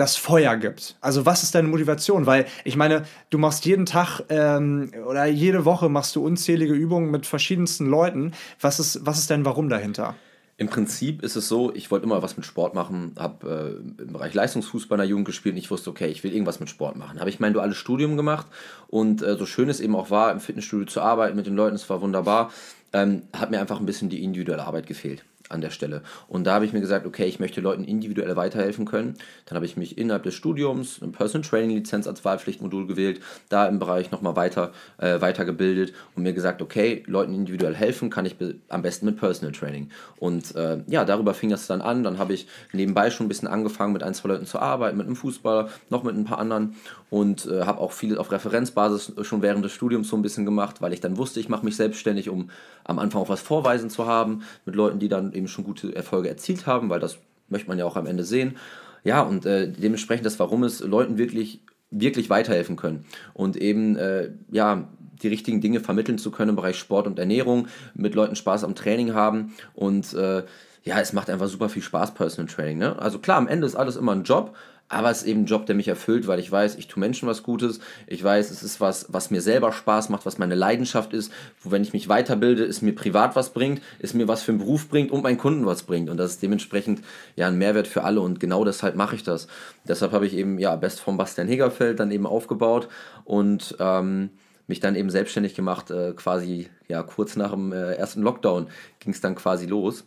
das 0.00 0.16
Feuer 0.16 0.56
gibt. 0.56 0.96
Also 1.02 1.26
was 1.26 1.42
ist 1.42 1.54
deine 1.54 1.68
Motivation? 1.68 2.24
Weil 2.24 2.46
ich 2.64 2.76
meine, 2.76 3.04
du 3.28 3.36
machst 3.36 3.66
jeden 3.66 3.84
Tag 3.84 4.22
ähm, 4.30 4.92
oder 5.06 5.26
jede 5.26 5.66
Woche 5.66 5.90
machst 5.90 6.16
du 6.16 6.24
unzählige 6.24 6.72
Übungen 6.72 7.10
mit 7.10 7.26
verschiedensten 7.26 7.86
Leuten. 7.86 8.32
Was 8.60 8.80
ist, 8.80 9.04
was 9.04 9.18
ist 9.18 9.30
dein 9.30 9.44
Warum 9.44 9.68
dahinter? 9.68 10.14
Im 10.56 10.68
Prinzip 10.68 11.22
ist 11.22 11.36
es 11.36 11.48
so, 11.48 11.74
ich 11.74 11.90
wollte 11.90 12.04
immer 12.04 12.22
was 12.22 12.36
mit 12.36 12.44
Sport 12.44 12.74
machen, 12.74 13.14
habe 13.18 13.80
äh, 13.98 14.02
im 14.02 14.12
Bereich 14.12 14.34
Leistungsfußball 14.34 14.96
in 14.96 15.00
der 15.00 15.08
Jugend 15.08 15.26
gespielt 15.26 15.54
und 15.54 15.58
ich 15.58 15.70
wusste, 15.70 15.90
okay, 15.90 16.08
ich 16.08 16.22
will 16.24 16.32
irgendwas 16.32 16.60
mit 16.60 16.68
Sport 16.68 16.96
machen. 16.96 17.20
Habe 17.20 17.30
ich 17.30 17.40
mein 17.40 17.52
duales 17.52 17.76
Studium 17.76 18.16
gemacht 18.16 18.46
und 18.88 19.22
äh, 19.22 19.36
so 19.36 19.46
schön 19.46 19.70
es 19.70 19.80
eben 19.80 19.96
auch 19.96 20.10
war, 20.10 20.32
im 20.32 20.40
Fitnessstudio 20.40 20.86
zu 20.86 21.00
arbeiten 21.00 21.36
mit 21.36 21.46
den 21.46 21.56
Leuten, 21.56 21.76
es 21.76 21.88
war 21.88 22.02
wunderbar, 22.02 22.50
ähm, 22.92 23.22
hat 23.34 23.50
mir 23.50 23.60
einfach 23.60 23.80
ein 23.80 23.86
bisschen 23.86 24.10
die 24.10 24.22
individuelle 24.22 24.64
Arbeit 24.64 24.86
gefehlt 24.86 25.24
an 25.50 25.60
der 25.60 25.70
Stelle. 25.70 26.02
Und 26.28 26.44
da 26.44 26.54
habe 26.54 26.64
ich 26.64 26.72
mir 26.72 26.80
gesagt, 26.80 27.06
okay, 27.06 27.26
ich 27.26 27.40
möchte 27.40 27.60
Leuten 27.60 27.84
individuell 27.84 28.36
weiterhelfen 28.36 28.84
können. 28.84 29.14
Dann 29.46 29.56
habe 29.56 29.66
ich 29.66 29.76
mich 29.76 29.98
innerhalb 29.98 30.22
des 30.22 30.34
Studiums 30.34 31.02
eine 31.02 31.12
Personal 31.12 31.48
Training 31.48 31.76
Lizenz 31.76 32.06
als 32.06 32.24
Wahlpflichtmodul 32.24 32.86
gewählt, 32.86 33.20
da 33.48 33.66
im 33.66 33.78
Bereich 33.78 34.10
nochmal 34.10 34.36
weiter 34.36 34.72
äh, 34.98 35.20
weitergebildet 35.20 35.92
und 36.14 36.22
mir 36.22 36.32
gesagt, 36.32 36.62
okay, 36.62 37.02
Leuten 37.06 37.34
individuell 37.34 37.74
helfen 37.74 38.10
kann 38.10 38.26
ich 38.26 38.36
am 38.68 38.82
besten 38.82 39.06
mit 39.06 39.18
Personal 39.18 39.52
Training. 39.52 39.90
Und 40.18 40.54
äh, 40.54 40.78
ja, 40.86 41.04
darüber 41.04 41.34
fing 41.34 41.50
das 41.50 41.66
dann 41.66 41.80
an. 41.80 42.04
Dann 42.04 42.18
habe 42.18 42.34
ich 42.34 42.46
nebenbei 42.72 43.10
schon 43.10 43.26
ein 43.26 43.28
bisschen 43.28 43.48
angefangen, 43.48 43.92
mit 43.92 44.02
ein, 44.02 44.14
zwei 44.14 44.28
Leuten 44.28 44.46
zu 44.46 44.58
arbeiten, 44.58 44.96
mit 44.96 45.06
einem 45.06 45.16
Fußballer, 45.16 45.68
noch 45.88 46.02
mit 46.02 46.14
ein 46.14 46.24
paar 46.24 46.38
anderen 46.38 46.76
und 47.10 47.46
äh, 47.46 47.62
habe 47.62 47.80
auch 47.80 47.92
viel 47.92 48.16
auf 48.18 48.30
Referenzbasis 48.30 49.12
schon 49.22 49.42
während 49.42 49.64
des 49.64 49.72
Studiums 49.72 50.08
so 50.08 50.16
ein 50.16 50.22
bisschen 50.22 50.44
gemacht, 50.44 50.80
weil 50.80 50.92
ich 50.92 51.00
dann 51.00 51.16
wusste, 51.16 51.40
ich 51.40 51.48
mache 51.48 51.64
mich 51.64 51.76
selbstständig, 51.76 52.28
um 52.28 52.50
am 52.84 52.98
Anfang 52.98 53.22
auch 53.22 53.28
was 53.28 53.40
vorweisen 53.40 53.90
zu 53.90 54.06
haben 54.06 54.42
mit 54.64 54.76
Leuten, 54.76 54.98
die 55.00 55.08
dann 55.08 55.32
eben 55.40 55.48
schon 55.48 55.64
gute 55.64 55.94
Erfolge 55.96 56.28
erzielt 56.28 56.66
haben, 56.66 56.90
weil 56.90 57.00
das 57.00 57.18
möchte 57.48 57.68
man 57.68 57.78
ja 57.78 57.84
auch 57.84 57.96
am 57.96 58.06
Ende 58.06 58.24
sehen. 58.24 58.56
Ja, 59.02 59.22
und 59.22 59.46
äh, 59.46 59.68
dementsprechend 59.68 60.26
das 60.26 60.38
Warum 60.38 60.62
ist, 60.62 60.80
Leuten 60.80 61.18
wirklich 61.18 61.60
wirklich 61.90 62.30
weiterhelfen 62.30 62.76
können 62.76 63.04
und 63.34 63.56
eben 63.56 63.96
äh, 63.96 64.30
ja 64.52 64.88
die 65.22 65.28
richtigen 65.28 65.60
Dinge 65.60 65.80
vermitteln 65.80 66.18
zu 66.18 66.30
können 66.30 66.50
im 66.50 66.56
Bereich 66.56 66.78
Sport 66.78 67.06
und 67.06 67.18
Ernährung, 67.18 67.66
mit 67.94 68.14
Leuten 68.14 68.36
Spaß 68.36 68.62
am 68.62 68.76
Training 68.76 69.12
haben 69.12 69.54
und 69.74 70.14
äh, 70.14 70.44
ja, 70.82 71.00
es 71.00 71.12
macht 71.12 71.28
einfach 71.28 71.48
super 71.48 71.68
viel 71.68 71.82
Spaß, 71.82 72.14
Personal 72.14 72.50
Training. 72.50 72.78
Ne? 72.78 72.98
Also 72.98 73.18
klar, 73.18 73.36
am 73.36 73.48
Ende 73.48 73.66
ist 73.66 73.74
alles 73.74 73.96
immer 73.96 74.12
ein 74.12 74.22
Job, 74.22 74.56
aber 74.90 75.10
es 75.10 75.18
ist 75.18 75.28
eben 75.28 75.42
ein 75.42 75.46
Job, 75.46 75.66
der 75.66 75.76
mich 75.76 75.86
erfüllt, 75.86 76.26
weil 76.26 76.40
ich 76.40 76.50
weiß, 76.50 76.74
ich 76.74 76.88
tue 76.88 76.98
Menschen 76.98 77.28
was 77.28 77.44
Gutes. 77.44 77.78
Ich 78.08 78.22
weiß, 78.22 78.50
es 78.50 78.64
ist 78.64 78.80
was, 78.80 79.06
was 79.08 79.30
mir 79.30 79.40
selber 79.40 79.72
Spaß 79.72 80.08
macht, 80.08 80.26
was 80.26 80.36
meine 80.36 80.56
Leidenschaft 80.56 81.12
ist, 81.12 81.32
wo 81.62 81.70
wenn 81.70 81.82
ich 81.82 81.92
mich 81.92 82.08
weiterbilde, 82.08 82.64
es 82.64 82.82
mir 82.82 82.92
privat 82.92 83.36
was 83.36 83.50
bringt, 83.50 83.80
es 84.00 84.14
mir 84.14 84.26
was 84.26 84.42
für 84.42 84.50
einen 84.50 84.58
Beruf 84.58 84.88
bringt 84.88 85.12
und 85.12 85.22
meinen 85.22 85.38
Kunden 85.38 85.64
was 85.64 85.84
bringt. 85.84 86.10
Und 86.10 86.16
das 86.16 86.32
ist 86.32 86.42
dementsprechend 86.42 87.02
ja 87.36 87.46
ein 87.46 87.56
Mehrwert 87.56 87.86
für 87.86 88.02
alle 88.02 88.20
und 88.20 88.40
genau 88.40 88.64
deshalb 88.64 88.96
mache 88.96 89.14
ich 89.14 89.22
das. 89.22 89.46
Deshalb 89.86 90.10
habe 90.10 90.26
ich 90.26 90.34
eben 90.34 90.58
ja 90.58 90.74
Best 90.74 91.00
vom 91.00 91.16
Bastian 91.16 91.46
Hegerfeld 91.46 92.00
dann 92.00 92.10
eben 92.10 92.26
aufgebaut 92.26 92.88
und 93.24 93.76
ähm, 93.78 94.30
mich 94.66 94.80
dann 94.80 94.96
eben 94.96 95.10
selbstständig 95.10 95.54
gemacht, 95.54 95.92
äh, 95.92 96.14
quasi 96.16 96.68
ja 96.88 97.04
kurz 97.04 97.36
nach 97.36 97.52
dem 97.52 97.72
äh, 97.72 97.92
ersten 97.92 98.22
Lockdown 98.22 98.66
ging 98.98 99.12
es 99.12 99.20
dann 99.20 99.36
quasi 99.36 99.66
los. 99.66 100.04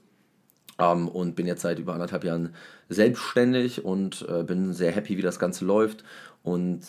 Ähm, 0.92 1.08
und 1.08 1.36
bin 1.36 1.48
jetzt 1.48 1.62
seit 1.62 1.80
über 1.80 1.94
anderthalb 1.94 2.24
Jahren 2.24 2.54
selbstständig 2.90 3.84
und 3.84 4.26
äh, 4.30 4.44
bin 4.44 4.74
sehr 4.74 4.92
happy, 4.92 5.18
wie 5.18 5.22
das 5.22 5.40
Ganze 5.40 5.66
läuft. 5.66 6.04
Und 6.44 6.82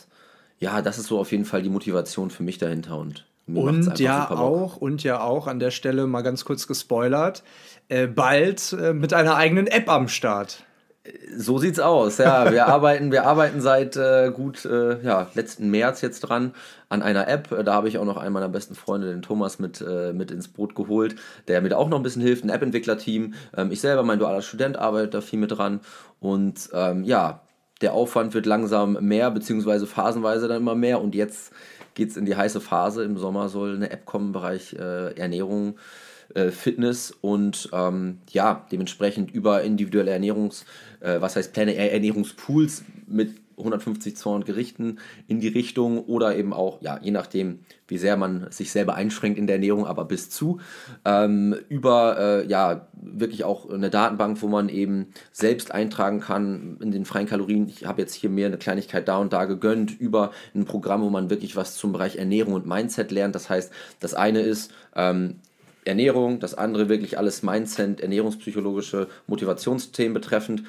ja, 0.59 0.83
das 0.83 0.99
ist 0.99 1.07
so 1.07 1.19
auf 1.19 1.33
jeden 1.33 1.45
Fall 1.45 1.63
die 1.63 1.71
Motivation 1.71 2.31
für 2.31 2.43
mich 2.43 2.59
dahinter. 2.59 2.99
Und 2.99 3.25
und 3.47 3.99
ja 3.99 4.31
auch, 4.31 4.77
und 4.79 5.03
ja 5.03 5.21
auch 5.21 5.47
an 5.47 5.59
der 5.59 5.71
Stelle 5.71 6.07
mal 6.07 6.23
ganz 6.23 6.45
kurz 6.45 6.67
gespoilert, 6.67 7.43
äh, 7.89 8.07
bald 8.07 8.73
äh, 8.73 8.95
mit 8.95 9.13
einer 9.13 9.37
eigenen 9.37 9.67
App 9.67 9.89
am 9.91 10.09
Start. 10.09 10.65
So 11.37 11.59
sieht's 11.59 11.79
aus, 11.79 12.17
ja. 12.17 12.51
Wir 12.51 12.67
arbeiten, 12.69 13.13
wir 13.13 13.27
arbeiten 13.27 13.61
seit 13.61 13.97
äh, 13.97 14.33
gut 14.35 14.65
äh, 14.65 15.03
ja, 15.05 15.29
letzten 15.35 15.71
März 15.71 16.01
jetzt 16.01 16.21
dran 16.21 16.55
an 16.95 17.03
einer 17.03 17.29
App. 17.29 17.49
Da 17.65 17.75
habe 17.75 17.89
ich 17.89 17.99
auch 17.99 18.05
noch 18.05 18.17
einen 18.17 18.33
meiner 18.33 18.49
besten 18.49 18.75
Freunde, 18.75 19.11
den 19.11 19.23
Thomas, 19.23 19.59
mit, 19.59 19.85
äh, 19.87 20.13
mit 20.13 20.31
ins 20.31 20.49
Boot 20.49 20.75
geholt, 20.75 21.17
der 21.49 21.61
mir 21.61 21.69
da 21.69 21.77
auch 21.77 21.89
noch 21.89 21.99
ein 21.99 22.03
bisschen 22.03 22.23
hilft, 22.23 22.45
ein 22.45 22.51
App-Entwicklerteam. 22.51 23.35
Ähm, 23.57 23.71
ich 23.71 23.81
selber, 23.81 24.03
mein 24.03 24.19
dualer 24.19 24.43
Student, 24.43 24.79
arbeite 24.79 25.09
da 25.09 25.21
viel 25.21 25.39
mit 25.39 25.51
dran. 25.51 25.81
Und 26.21 26.71
ähm, 26.73 27.05
ja, 27.05 27.43
der 27.81 27.93
Aufwand 27.93 28.33
wird 28.33 28.47
langsam 28.47 28.97
mehr, 29.01 29.31
beziehungsweise 29.31 29.87
phasenweise 29.87 30.49
dann 30.49 30.59
immer 30.59 30.75
mehr. 30.75 31.03
Und 31.03 31.15
jetzt 31.15 31.53
geht 31.95 32.11
es 32.11 32.17
in 32.17 32.25
die 32.25 32.37
heiße 32.37 32.61
Phase. 32.61 33.05
Im 33.05 33.19
Sommer 33.19 33.49
soll 33.49 33.75
eine 33.75 33.91
App 33.91 34.07
kommen 34.07 34.29
im 34.29 34.33
Bereich 34.33 34.75
äh, 34.75 35.19
Ernährung 35.19 35.75
äh, 36.35 36.51
Fitness 36.51 37.13
und 37.21 37.69
ähm, 37.73 38.19
ja, 38.31 38.67
dementsprechend 38.73 39.31
über 39.33 39.63
individuelle 39.63 40.11
Ernährungs, 40.11 40.65
äh, 41.01 41.21
was 41.21 41.37
heißt 41.37 41.53
Pläne, 41.53 41.75
Ernährungspools 41.75 42.85
mit 43.07 43.44
150, 43.59 44.17
200 44.17 44.47
Gerichten 44.47 44.99
in 45.29 45.41
die 45.41 45.49
Richtung 45.49 46.05
oder 46.05 46.37
eben 46.37 46.53
auch, 46.53 46.81
ja, 46.83 46.99
je 47.03 47.11
nachdem, 47.11 47.61
wie 47.89 47.99
sehr 47.99 48.17
man 48.17 48.51
sich 48.51 48.71
selber 48.71 48.95
einschränkt 48.95 49.39
in 49.39 49.47
der 49.47 49.57
Ernährung, 49.57 49.87
aber 49.87 50.05
bis 50.05 50.31
zu, 50.31 50.61
ähm, 51.05 51.55
über, 51.69 52.19
äh, 52.19 52.47
ja, 52.47 52.89
wirklich 52.95 53.45
auch 53.45 53.71
eine 53.71 53.91
Datenbank, 53.91 54.41
wo 54.43 54.49
man 54.49 54.69
eben 54.69 55.07
selbst 55.33 55.73
eintragen 55.73 56.21
kann 56.21 56.79
in 56.81 56.91
den 56.91 57.05
freien 57.05 57.27
Kalorien. 57.27 57.69
Ich 57.69 57.87
habe 57.87 58.03
jetzt 58.03 58.15
hier 58.15 58.31
mir 58.31 58.47
eine 58.47 58.59
Kleinigkeit 58.59 59.09
da 59.09 59.19
und 59.19 59.33
da 59.33 59.45
gegönnt, 59.45 59.99
über 60.01 60.33
ein 60.55 60.65
Programm, 60.65 61.03
wo 61.03 61.11
man 61.11 61.31
wirklich 61.31 61.57
was 61.57 61.77
zum 61.77 61.93
Bereich 61.93 62.17
Ernährung 62.17 62.55
und 62.55 62.67
Mindset 62.67 63.11
lernt. 63.11 63.35
Das 63.35 63.51
heißt, 63.51 63.73
das 64.01 64.15
eine 64.15 64.41
ist, 64.41 64.73
ähm, 64.97 65.37
Ernährung, 65.85 66.41
das 66.41 66.55
andere 66.55 66.89
wirklich 66.89 67.19
alles 67.19 67.43
Mindset, 67.43 68.01
ernährungspsychologische 68.01 69.09
Motivationsthemen 69.27 70.15
betreffend. 70.15 70.65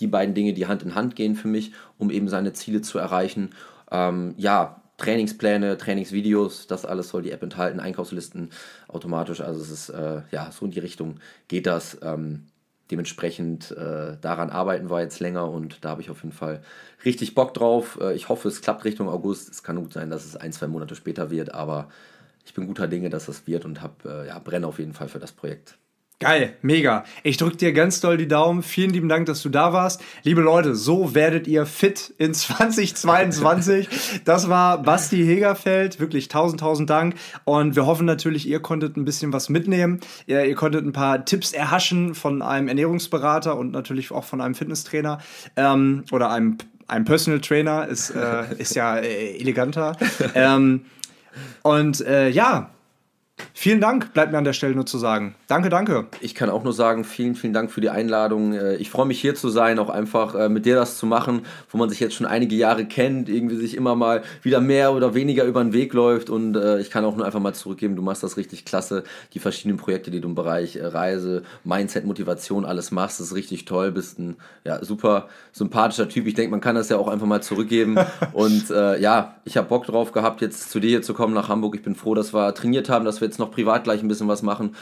Die 0.00 0.06
beiden 0.06 0.34
Dinge, 0.34 0.52
die 0.54 0.66
Hand 0.66 0.82
in 0.82 0.94
Hand 0.94 1.16
gehen 1.16 1.36
für 1.36 1.48
mich, 1.48 1.72
um 1.98 2.10
eben 2.10 2.28
seine 2.28 2.52
Ziele 2.52 2.80
zu 2.82 2.98
erreichen. 2.98 3.50
Ähm, 3.90 4.34
ja, 4.36 4.82
Trainingspläne, 4.96 5.78
Trainingsvideos, 5.78 6.66
das 6.66 6.84
alles 6.84 7.08
soll 7.08 7.22
die 7.22 7.30
App 7.30 7.42
enthalten, 7.42 7.80
Einkaufslisten 7.80 8.50
automatisch. 8.88 9.40
Also 9.40 9.60
es 9.62 9.70
ist, 9.70 9.88
äh, 9.88 10.22
ja, 10.30 10.50
so 10.52 10.66
in 10.66 10.72
die 10.72 10.78
Richtung 10.78 11.20
geht 11.48 11.66
das. 11.66 11.98
Ähm, 12.02 12.46
dementsprechend 12.90 13.70
äh, 13.70 14.16
daran 14.20 14.50
arbeiten 14.50 14.90
wir 14.90 15.00
jetzt 15.00 15.20
länger 15.20 15.48
und 15.50 15.84
da 15.84 15.90
habe 15.90 16.02
ich 16.02 16.10
auf 16.10 16.22
jeden 16.22 16.34
Fall 16.34 16.62
richtig 17.04 17.34
Bock 17.34 17.54
drauf. 17.54 17.98
Äh, 18.00 18.14
ich 18.14 18.28
hoffe, 18.28 18.48
es 18.48 18.60
klappt 18.60 18.84
Richtung 18.84 19.08
August. 19.08 19.50
Es 19.50 19.62
kann 19.62 19.76
gut 19.76 19.92
sein, 19.92 20.10
dass 20.10 20.26
es 20.26 20.36
ein, 20.36 20.52
zwei 20.52 20.66
Monate 20.66 20.94
später 20.94 21.30
wird, 21.30 21.54
aber 21.54 21.88
ich 22.44 22.54
bin 22.54 22.66
guter 22.66 22.88
Dinge, 22.88 23.10
dass 23.10 23.26
das 23.26 23.46
wird 23.46 23.64
und 23.64 23.82
hab, 23.82 24.04
äh, 24.04 24.26
ja, 24.26 24.38
brenne 24.38 24.66
auf 24.66 24.78
jeden 24.78 24.92
Fall 24.92 25.08
für 25.08 25.18
das 25.18 25.32
Projekt. 25.32 25.79
Geil, 26.22 26.52
mega. 26.60 27.04
Ich 27.22 27.38
drücke 27.38 27.56
dir 27.56 27.72
ganz 27.72 28.02
doll 28.02 28.18
die 28.18 28.28
Daumen. 28.28 28.62
Vielen 28.62 28.90
lieben 28.90 29.08
Dank, 29.08 29.24
dass 29.24 29.40
du 29.40 29.48
da 29.48 29.72
warst. 29.72 30.02
Liebe 30.22 30.42
Leute, 30.42 30.74
so 30.74 31.14
werdet 31.14 31.48
ihr 31.48 31.64
fit 31.64 32.12
in 32.18 32.34
2022. 32.34 33.88
Das 34.26 34.50
war 34.50 34.82
Basti 34.82 35.16
Hegerfeld. 35.24 35.98
Wirklich 35.98 36.28
tausend, 36.28 36.60
tausend 36.60 36.90
Dank. 36.90 37.14
Und 37.44 37.74
wir 37.74 37.86
hoffen 37.86 38.04
natürlich, 38.04 38.46
ihr 38.46 38.60
konntet 38.60 38.98
ein 38.98 39.06
bisschen 39.06 39.32
was 39.32 39.48
mitnehmen. 39.48 40.00
Ihr, 40.26 40.44
ihr 40.44 40.54
konntet 40.56 40.84
ein 40.84 40.92
paar 40.92 41.24
Tipps 41.24 41.52
erhaschen 41.52 42.14
von 42.14 42.42
einem 42.42 42.68
Ernährungsberater 42.68 43.56
und 43.56 43.70
natürlich 43.70 44.12
auch 44.12 44.24
von 44.24 44.42
einem 44.42 44.54
Fitnesstrainer 44.54 45.20
ähm, 45.56 46.04
oder 46.12 46.30
einem, 46.30 46.58
einem 46.86 47.06
Personal 47.06 47.40
Trainer. 47.40 47.88
Ist, 47.88 48.10
äh, 48.10 48.42
ist 48.58 48.74
ja 48.74 48.98
äh, 48.98 49.38
eleganter. 49.38 49.96
ähm, 50.34 50.82
und 51.62 52.02
äh, 52.02 52.28
ja, 52.28 52.68
Vielen 53.54 53.80
Dank, 53.80 54.12
bleibt 54.12 54.32
mir 54.32 54.38
an 54.38 54.44
der 54.44 54.52
Stelle 54.52 54.74
nur 54.74 54.86
zu 54.86 54.98
sagen. 54.98 55.34
Danke, 55.46 55.68
danke. 55.68 56.06
Ich 56.20 56.34
kann 56.34 56.50
auch 56.50 56.64
nur 56.64 56.72
sagen, 56.72 57.04
vielen, 57.04 57.34
vielen 57.34 57.52
Dank 57.52 57.70
für 57.70 57.80
die 57.80 57.90
Einladung. 57.90 58.52
Äh, 58.52 58.76
ich 58.76 58.90
freue 58.90 59.06
mich 59.06 59.20
hier 59.20 59.34
zu 59.34 59.48
sein, 59.48 59.78
auch 59.78 59.90
einfach 59.90 60.34
äh, 60.34 60.48
mit 60.48 60.66
dir 60.66 60.76
das 60.76 60.98
zu 60.98 61.06
machen, 61.06 61.42
wo 61.70 61.78
man 61.78 61.90
sich 61.90 62.00
jetzt 62.00 62.14
schon 62.14 62.26
einige 62.26 62.56
Jahre 62.56 62.84
kennt, 62.84 63.28
irgendwie 63.28 63.56
sich 63.56 63.76
immer 63.76 63.96
mal 63.96 64.22
wieder 64.42 64.60
mehr 64.60 64.92
oder 64.92 65.14
weniger 65.14 65.44
über 65.44 65.62
den 65.62 65.72
Weg 65.72 65.92
läuft 65.92 66.30
und 66.30 66.56
äh, 66.56 66.80
ich 66.80 66.90
kann 66.90 67.04
auch 67.04 67.16
nur 67.16 67.26
einfach 67.26 67.40
mal 67.40 67.54
zurückgeben, 67.54 67.96
du 67.96 68.02
machst 68.02 68.22
das 68.22 68.36
richtig 68.36 68.64
klasse. 68.64 69.04
Die 69.34 69.38
verschiedenen 69.38 69.76
Projekte, 69.76 70.10
die 70.10 70.20
du 70.20 70.28
im 70.28 70.34
Bereich 70.34 70.78
Reise, 70.80 71.42
Mindset, 71.64 72.04
Motivation, 72.04 72.64
alles 72.64 72.90
machst, 72.90 73.20
das 73.20 73.28
ist 73.28 73.34
richtig 73.34 73.64
toll, 73.64 73.92
bist 73.92 74.18
ein 74.18 74.36
ja, 74.64 74.84
super 74.84 75.28
sympathischer 75.52 76.08
Typ. 76.08 76.26
Ich 76.26 76.34
denke, 76.34 76.50
man 76.50 76.60
kann 76.60 76.74
das 76.74 76.88
ja 76.88 76.96
auch 76.96 77.08
einfach 77.08 77.26
mal 77.26 77.42
zurückgeben 77.42 77.96
und 78.32 78.70
äh, 78.70 79.00
ja, 79.00 79.36
ich 79.44 79.56
habe 79.56 79.68
Bock 79.68 79.86
drauf 79.86 80.12
gehabt, 80.12 80.40
jetzt 80.40 80.70
zu 80.70 80.80
dir 80.80 80.90
hier 80.90 81.02
zu 81.02 81.14
kommen 81.14 81.34
nach 81.34 81.48
Hamburg. 81.48 81.74
Ich 81.74 81.82
bin 81.82 81.94
froh, 81.94 82.14
dass 82.14 82.34
wir 82.34 82.54
trainiert 82.54 82.88
haben, 82.88 83.04
dass 83.04 83.20
wir 83.20 83.29
jetzt 83.30 83.38
noch 83.38 83.50
privat 83.50 83.84
gleich 83.84 84.02
ein 84.02 84.08
bisschen 84.08 84.28
was 84.28 84.42
machen. 84.42 84.74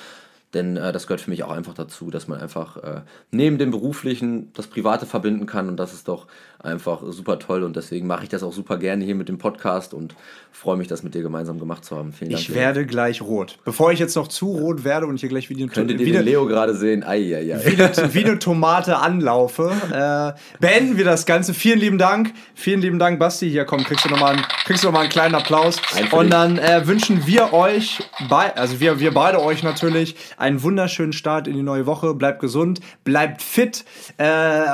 Denn 0.54 0.78
äh, 0.78 0.92
das 0.92 1.06
gehört 1.06 1.20
für 1.20 1.30
mich 1.30 1.44
auch 1.44 1.50
einfach 1.50 1.74
dazu, 1.74 2.10
dass 2.10 2.26
man 2.26 2.40
einfach 2.40 2.78
äh, 2.78 3.02
neben 3.30 3.58
dem 3.58 3.70
Beruflichen 3.70 4.50
das 4.54 4.66
Private 4.66 5.04
verbinden 5.04 5.46
kann. 5.46 5.68
Und 5.68 5.76
das 5.76 5.92
ist 5.92 6.08
doch 6.08 6.26
einfach 6.60 7.02
super 7.08 7.38
toll. 7.38 7.62
Und 7.62 7.76
deswegen 7.76 8.06
mache 8.06 8.24
ich 8.24 8.28
das 8.28 8.42
auch 8.42 8.52
super 8.52 8.78
gerne 8.78 9.04
hier 9.04 9.14
mit 9.14 9.28
dem 9.28 9.38
Podcast 9.38 9.94
und 9.94 10.14
freue 10.50 10.76
mich, 10.76 10.88
das 10.88 11.02
mit 11.02 11.14
dir 11.14 11.22
gemeinsam 11.22 11.58
gemacht 11.60 11.84
zu 11.84 11.96
haben. 11.96 12.12
Vielen 12.12 12.32
Dank. 12.32 12.42
Ich 12.42 12.54
werde 12.54 12.84
gleich 12.84 13.22
rot. 13.22 13.58
Bevor 13.64 13.92
ich 13.92 14.00
jetzt 14.00 14.16
noch 14.16 14.28
zu 14.28 14.46
rot 14.46 14.84
werde 14.84 15.06
und 15.06 15.20
hier 15.20 15.28
gleich 15.28 15.48
wie 15.50 15.56
eine, 15.56 15.68
Könnt 15.68 15.90
ihr 15.90 16.22
Leo 16.22 16.46
gerade 16.46 16.74
sehen? 16.74 17.04
Ei, 17.04 17.36
ei, 17.36 17.54
ei. 17.54 17.64
Wie, 17.64 17.82
eine, 17.82 18.14
wie 18.14 18.24
eine 18.24 18.38
Tomate 18.38 18.98
anlaufe. 18.98 19.70
Äh, 19.92 20.58
beenden 20.60 20.96
wir 20.96 21.04
das 21.04 21.26
Ganze. 21.26 21.54
Vielen 21.54 21.78
lieben 21.78 21.98
Dank. 21.98 22.32
Vielen 22.54 22.80
lieben 22.80 22.98
Dank, 22.98 23.18
Basti. 23.20 23.48
Hier 23.48 23.64
komm, 23.64 23.84
kriegst 23.84 24.04
du 24.04 24.08
nochmal 24.08 24.34
einen, 24.34 24.42
kriegst 24.64 24.82
du 24.82 24.88
noch 24.88 24.94
mal 24.94 25.00
einen 25.00 25.10
kleinen 25.10 25.34
Applaus. 25.36 25.80
Und 26.10 26.30
dann 26.30 26.58
äh, 26.58 26.86
wünschen 26.86 27.26
wir 27.26 27.52
euch, 27.52 28.02
bei, 28.28 28.54
also 28.56 28.80
wir, 28.80 28.98
wir 28.98 29.12
beide 29.12 29.40
euch 29.40 29.62
natürlich, 29.62 30.16
einen 30.36 30.62
wunderschönen 30.62 31.12
Start 31.12 31.46
in 31.46 31.54
die 31.54 31.62
neue 31.62 31.86
Woche. 31.86 32.14
Bleibt 32.14 32.40
gesund, 32.40 32.80
bleibt 33.04 33.42
fit, 33.42 33.84
äh, 34.16 34.64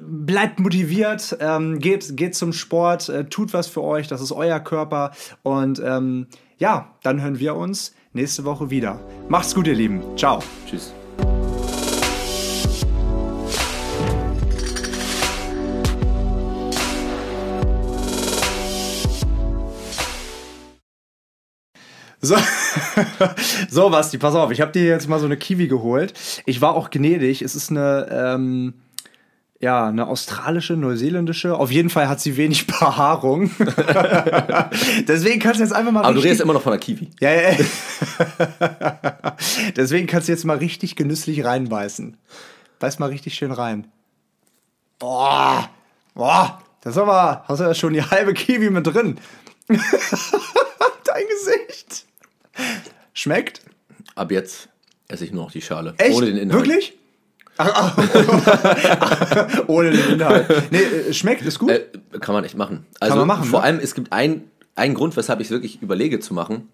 bleibt 0.00 0.60
motiviert, 0.60 1.36
ähm, 1.40 1.78
geht, 1.78 2.16
geht 2.16 2.34
zum 2.34 2.52
Sport, 2.52 3.08
äh, 3.08 3.24
tut 3.24 3.52
was 3.52 3.66
für 3.66 3.82
euch, 3.82 4.08
das 4.08 4.20
ist 4.20 4.32
euer 4.32 4.60
Körper. 4.60 5.12
Und 5.42 5.80
ähm, 5.84 6.26
ja, 6.58 6.94
dann 7.02 7.22
hören 7.22 7.38
wir 7.38 7.54
uns 7.54 7.94
nächste 8.12 8.44
Woche 8.44 8.70
wieder. 8.70 9.00
Macht's 9.28 9.54
gut, 9.54 9.66
ihr 9.66 9.74
Lieben. 9.74 10.02
Ciao. 10.16 10.40
Tschüss. 10.66 10.92
So, 22.24 22.36
so 23.68 23.90
Basti, 23.90 24.16
pass 24.16 24.34
auf, 24.34 24.50
ich 24.50 24.62
habe 24.62 24.72
dir 24.72 24.84
jetzt 24.84 25.08
mal 25.08 25.18
so 25.18 25.26
eine 25.26 25.36
Kiwi 25.36 25.68
geholt. 25.68 26.14
Ich 26.46 26.62
war 26.62 26.74
auch 26.74 26.88
gnädig. 26.88 27.42
Es 27.42 27.54
ist 27.54 27.70
eine, 27.70 28.08
ähm, 28.10 28.74
ja, 29.64 29.86
eine 29.86 30.06
australische, 30.08 30.74
neuseeländische. 30.74 31.56
Auf 31.56 31.70
jeden 31.70 31.88
Fall 31.88 32.06
hat 32.06 32.20
sie 32.20 32.36
wenig 32.36 32.66
Behaarung. 32.66 33.50
Deswegen 35.08 35.40
kannst 35.40 35.58
du 35.58 35.64
jetzt 35.64 35.72
einfach 35.72 35.90
mal. 35.90 36.04
Aber 36.04 36.12
du 36.12 36.20
redest 36.20 36.42
immer 36.42 36.52
noch 36.52 36.60
von 36.60 36.72
der 36.72 36.80
Kiwi. 36.80 37.08
Ja, 37.18 37.32
ja. 37.32 37.56
Deswegen 39.76 40.06
kannst 40.06 40.28
du 40.28 40.32
jetzt 40.32 40.44
mal 40.44 40.58
richtig 40.58 40.96
genüsslich 40.96 41.46
reinbeißen. 41.46 42.18
Beiß 42.78 42.98
mal 42.98 43.08
richtig 43.08 43.36
schön 43.36 43.52
rein. 43.52 43.86
Boah, 44.98 45.70
boah, 46.14 46.60
das 46.82 46.96
ist 46.96 47.02
aber, 47.02 47.44
hast 47.48 47.60
du 47.60 47.64
ja 47.64 47.72
schon 47.72 47.94
die 47.94 48.02
halbe 48.02 48.34
Kiwi 48.34 48.68
mit 48.68 48.86
drin. 48.86 49.16
Dein 49.66 51.24
Gesicht. 51.30 52.04
Schmeckt? 53.14 53.62
Ab 54.14 54.30
jetzt 54.30 54.68
esse 55.08 55.24
ich 55.24 55.32
nur 55.32 55.44
noch 55.44 55.52
die 55.52 55.62
Schale. 55.62 55.94
Echt? 55.96 56.14
Ohne 56.14 56.26
den 56.26 56.36
Inhalt. 56.36 56.66
Wirklich? 56.66 56.98
Ohne 59.66 59.90
den 59.92 60.14
Inhalt. 60.14 60.70
Nee, 60.72 60.78
äh, 60.82 61.12
schmeckt, 61.14 61.42
ist 61.42 61.58
gut. 61.58 61.70
Äh, 61.70 61.86
kann 62.20 62.34
man 62.34 62.44
echt 62.44 62.56
machen. 62.56 62.86
Also 63.00 63.16
man 63.16 63.26
machen, 63.26 63.44
vor 63.44 63.60
ne? 63.60 63.64
allem, 63.66 63.80
es 63.80 63.94
gibt 63.94 64.12
ein- 64.12 64.44
einen 64.74 64.94
Grund, 64.94 65.16
weshalb 65.16 65.40
ich 65.40 65.48
es 65.48 65.50
wirklich 65.50 65.80
überlege 65.82 66.20
zu 66.20 66.34
machen. 66.34 66.68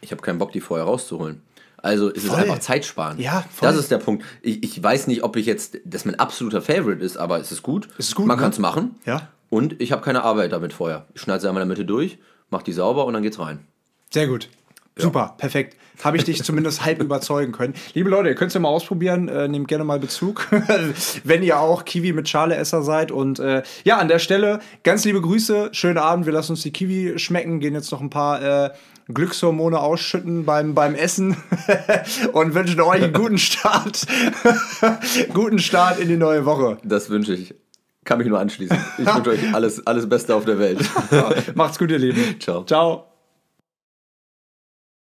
Ich 0.00 0.10
habe 0.12 0.22
keinen 0.22 0.38
Bock, 0.38 0.52
die 0.52 0.60
vorher 0.60 0.86
rauszuholen. 0.86 1.42
Also 1.76 2.10
es 2.10 2.24
ist 2.24 2.30
Voll. 2.30 2.38
einfach 2.40 2.58
Zeit 2.60 2.86
sparen. 2.86 3.18
Ja, 3.20 3.44
voll. 3.52 3.68
Das 3.68 3.76
ist 3.76 3.90
der 3.90 3.98
Punkt. 3.98 4.24
Ich, 4.40 4.62
ich 4.62 4.82
weiß 4.82 5.06
nicht, 5.06 5.22
ob 5.22 5.36
ich 5.36 5.44
jetzt, 5.44 5.78
das 5.84 6.06
mein 6.06 6.18
absoluter 6.18 6.62
Favorite 6.62 7.04
ist, 7.04 7.18
aber 7.18 7.38
es 7.40 7.52
ist 7.52 7.62
gut. 7.62 7.88
Es 7.98 8.08
ist 8.08 8.14
gut, 8.14 8.26
Man 8.26 8.38
ne? 8.38 8.42
kann 8.42 8.52
es 8.52 8.58
machen. 8.58 8.94
Ja. 9.04 9.28
Und 9.50 9.80
ich 9.82 9.92
habe 9.92 10.00
keine 10.02 10.22
Arbeit 10.24 10.52
damit 10.52 10.72
vorher. 10.72 11.04
Ich 11.14 11.20
schneide 11.20 11.40
sie 11.40 11.48
einmal 11.48 11.62
in 11.62 11.68
der 11.68 11.76
Mitte 11.76 11.86
durch, 11.86 12.18
mache 12.48 12.64
die 12.64 12.72
sauber 12.72 13.04
und 13.04 13.12
dann 13.12 13.22
geht's 13.22 13.38
rein. 13.38 13.66
Sehr 14.10 14.26
gut. 14.26 14.48
Super, 14.96 15.34
perfekt. 15.36 15.76
Habe 16.02 16.16
ich 16.16 16.24
dich 16.24 16.42
zumindest 16.42 16.84
halb 16.84 17.00
überzeugen 17.00 17.52
können. 17.52 17.74
Liebe 17.94 18.10
Leute, 18.10 18.28
ihr 18.28 18.34
könnt 18.34 18.48
es 18.48 18.54
ja 18.54 18.60
mal 18.60 18.68
ausprobieren. 18.68 19.28
Äh, 19.28 19.48
nehmt 19.48 19.68
gerne 19.68 19.84
mal 19.84 19.98
Bezug, 19.98 20.48
wenn 21.24 21.42
ihr 21.42 21.58
auch 21.58 21.84
Kiwi 21.84 22.12
mit 22.12 22.28
Schale-Esser 22.28 22.82
seid. 22.82 23.12
Und 23.12 23.38
äh, 23.38 23.62
ja, 23.84 23.98
an 23.98 24.08
der 24.08 24.18
Stelle 24.18 24.60
ganz 24.82 25.04
liebe 25.04 25.20
Grüße. 25.20 25.70
Schönen 25.72 25.98
Abend. 25.98 26.26
Wir 26.26 26.32
lassen 26.32 26.52
uns 26.52 26.62
die 26.62 26.72
Kiwi 26.72 27.18
schmecken. 27.18 27.60
Gehen 27.60 27.74
jetzt 27.74 27.92
noch 27.92 28.00
ein 28.00 28.10
paar 28.10 28.42
äh, 28.42 28.70
Glückshormone 29.12 29.78
ausschütten 29.78 30.44
beim, 30.44 30.74
beim 30.74 30.94
Essen 30.94 31.36
und 32.32 32.54
wünschen 32.54 32.80
euch 32.80 33.02
einen 33.02 33.12
guten 33.12 33.38
Start. 33.38 34.06
guten 35.34 35.58
Start 35.58 36.00
in 36.00 36.08
die 36.08 36.16
neue 36.16 36.44
Woche. 36.44 36.78
Das 36.84 37.10
wünsche 37.10 37.34
ich. 37.34 37.54
Kann 38.04 38.18
mich 38.18 38.26
nur 38.26 38.38
anschließen. 38.38 38.76
Ich 38.98 39.06
wünsche 39.06 39.30
euch 39.30 39.54
alles, 39.54 39.86
alles 39.86 40.08
Beste 40.08 40.34
auf 40.34 40.44
der 40.44 40.58
Welt. 40.58 40.78
Macht's 41.54 41.78
gut, 41.78 41.90
ihr 41.90 41.98
Lieben. 41.98 42.38
Ciao. 42.38 42.64
Ciao. 42.64 43.13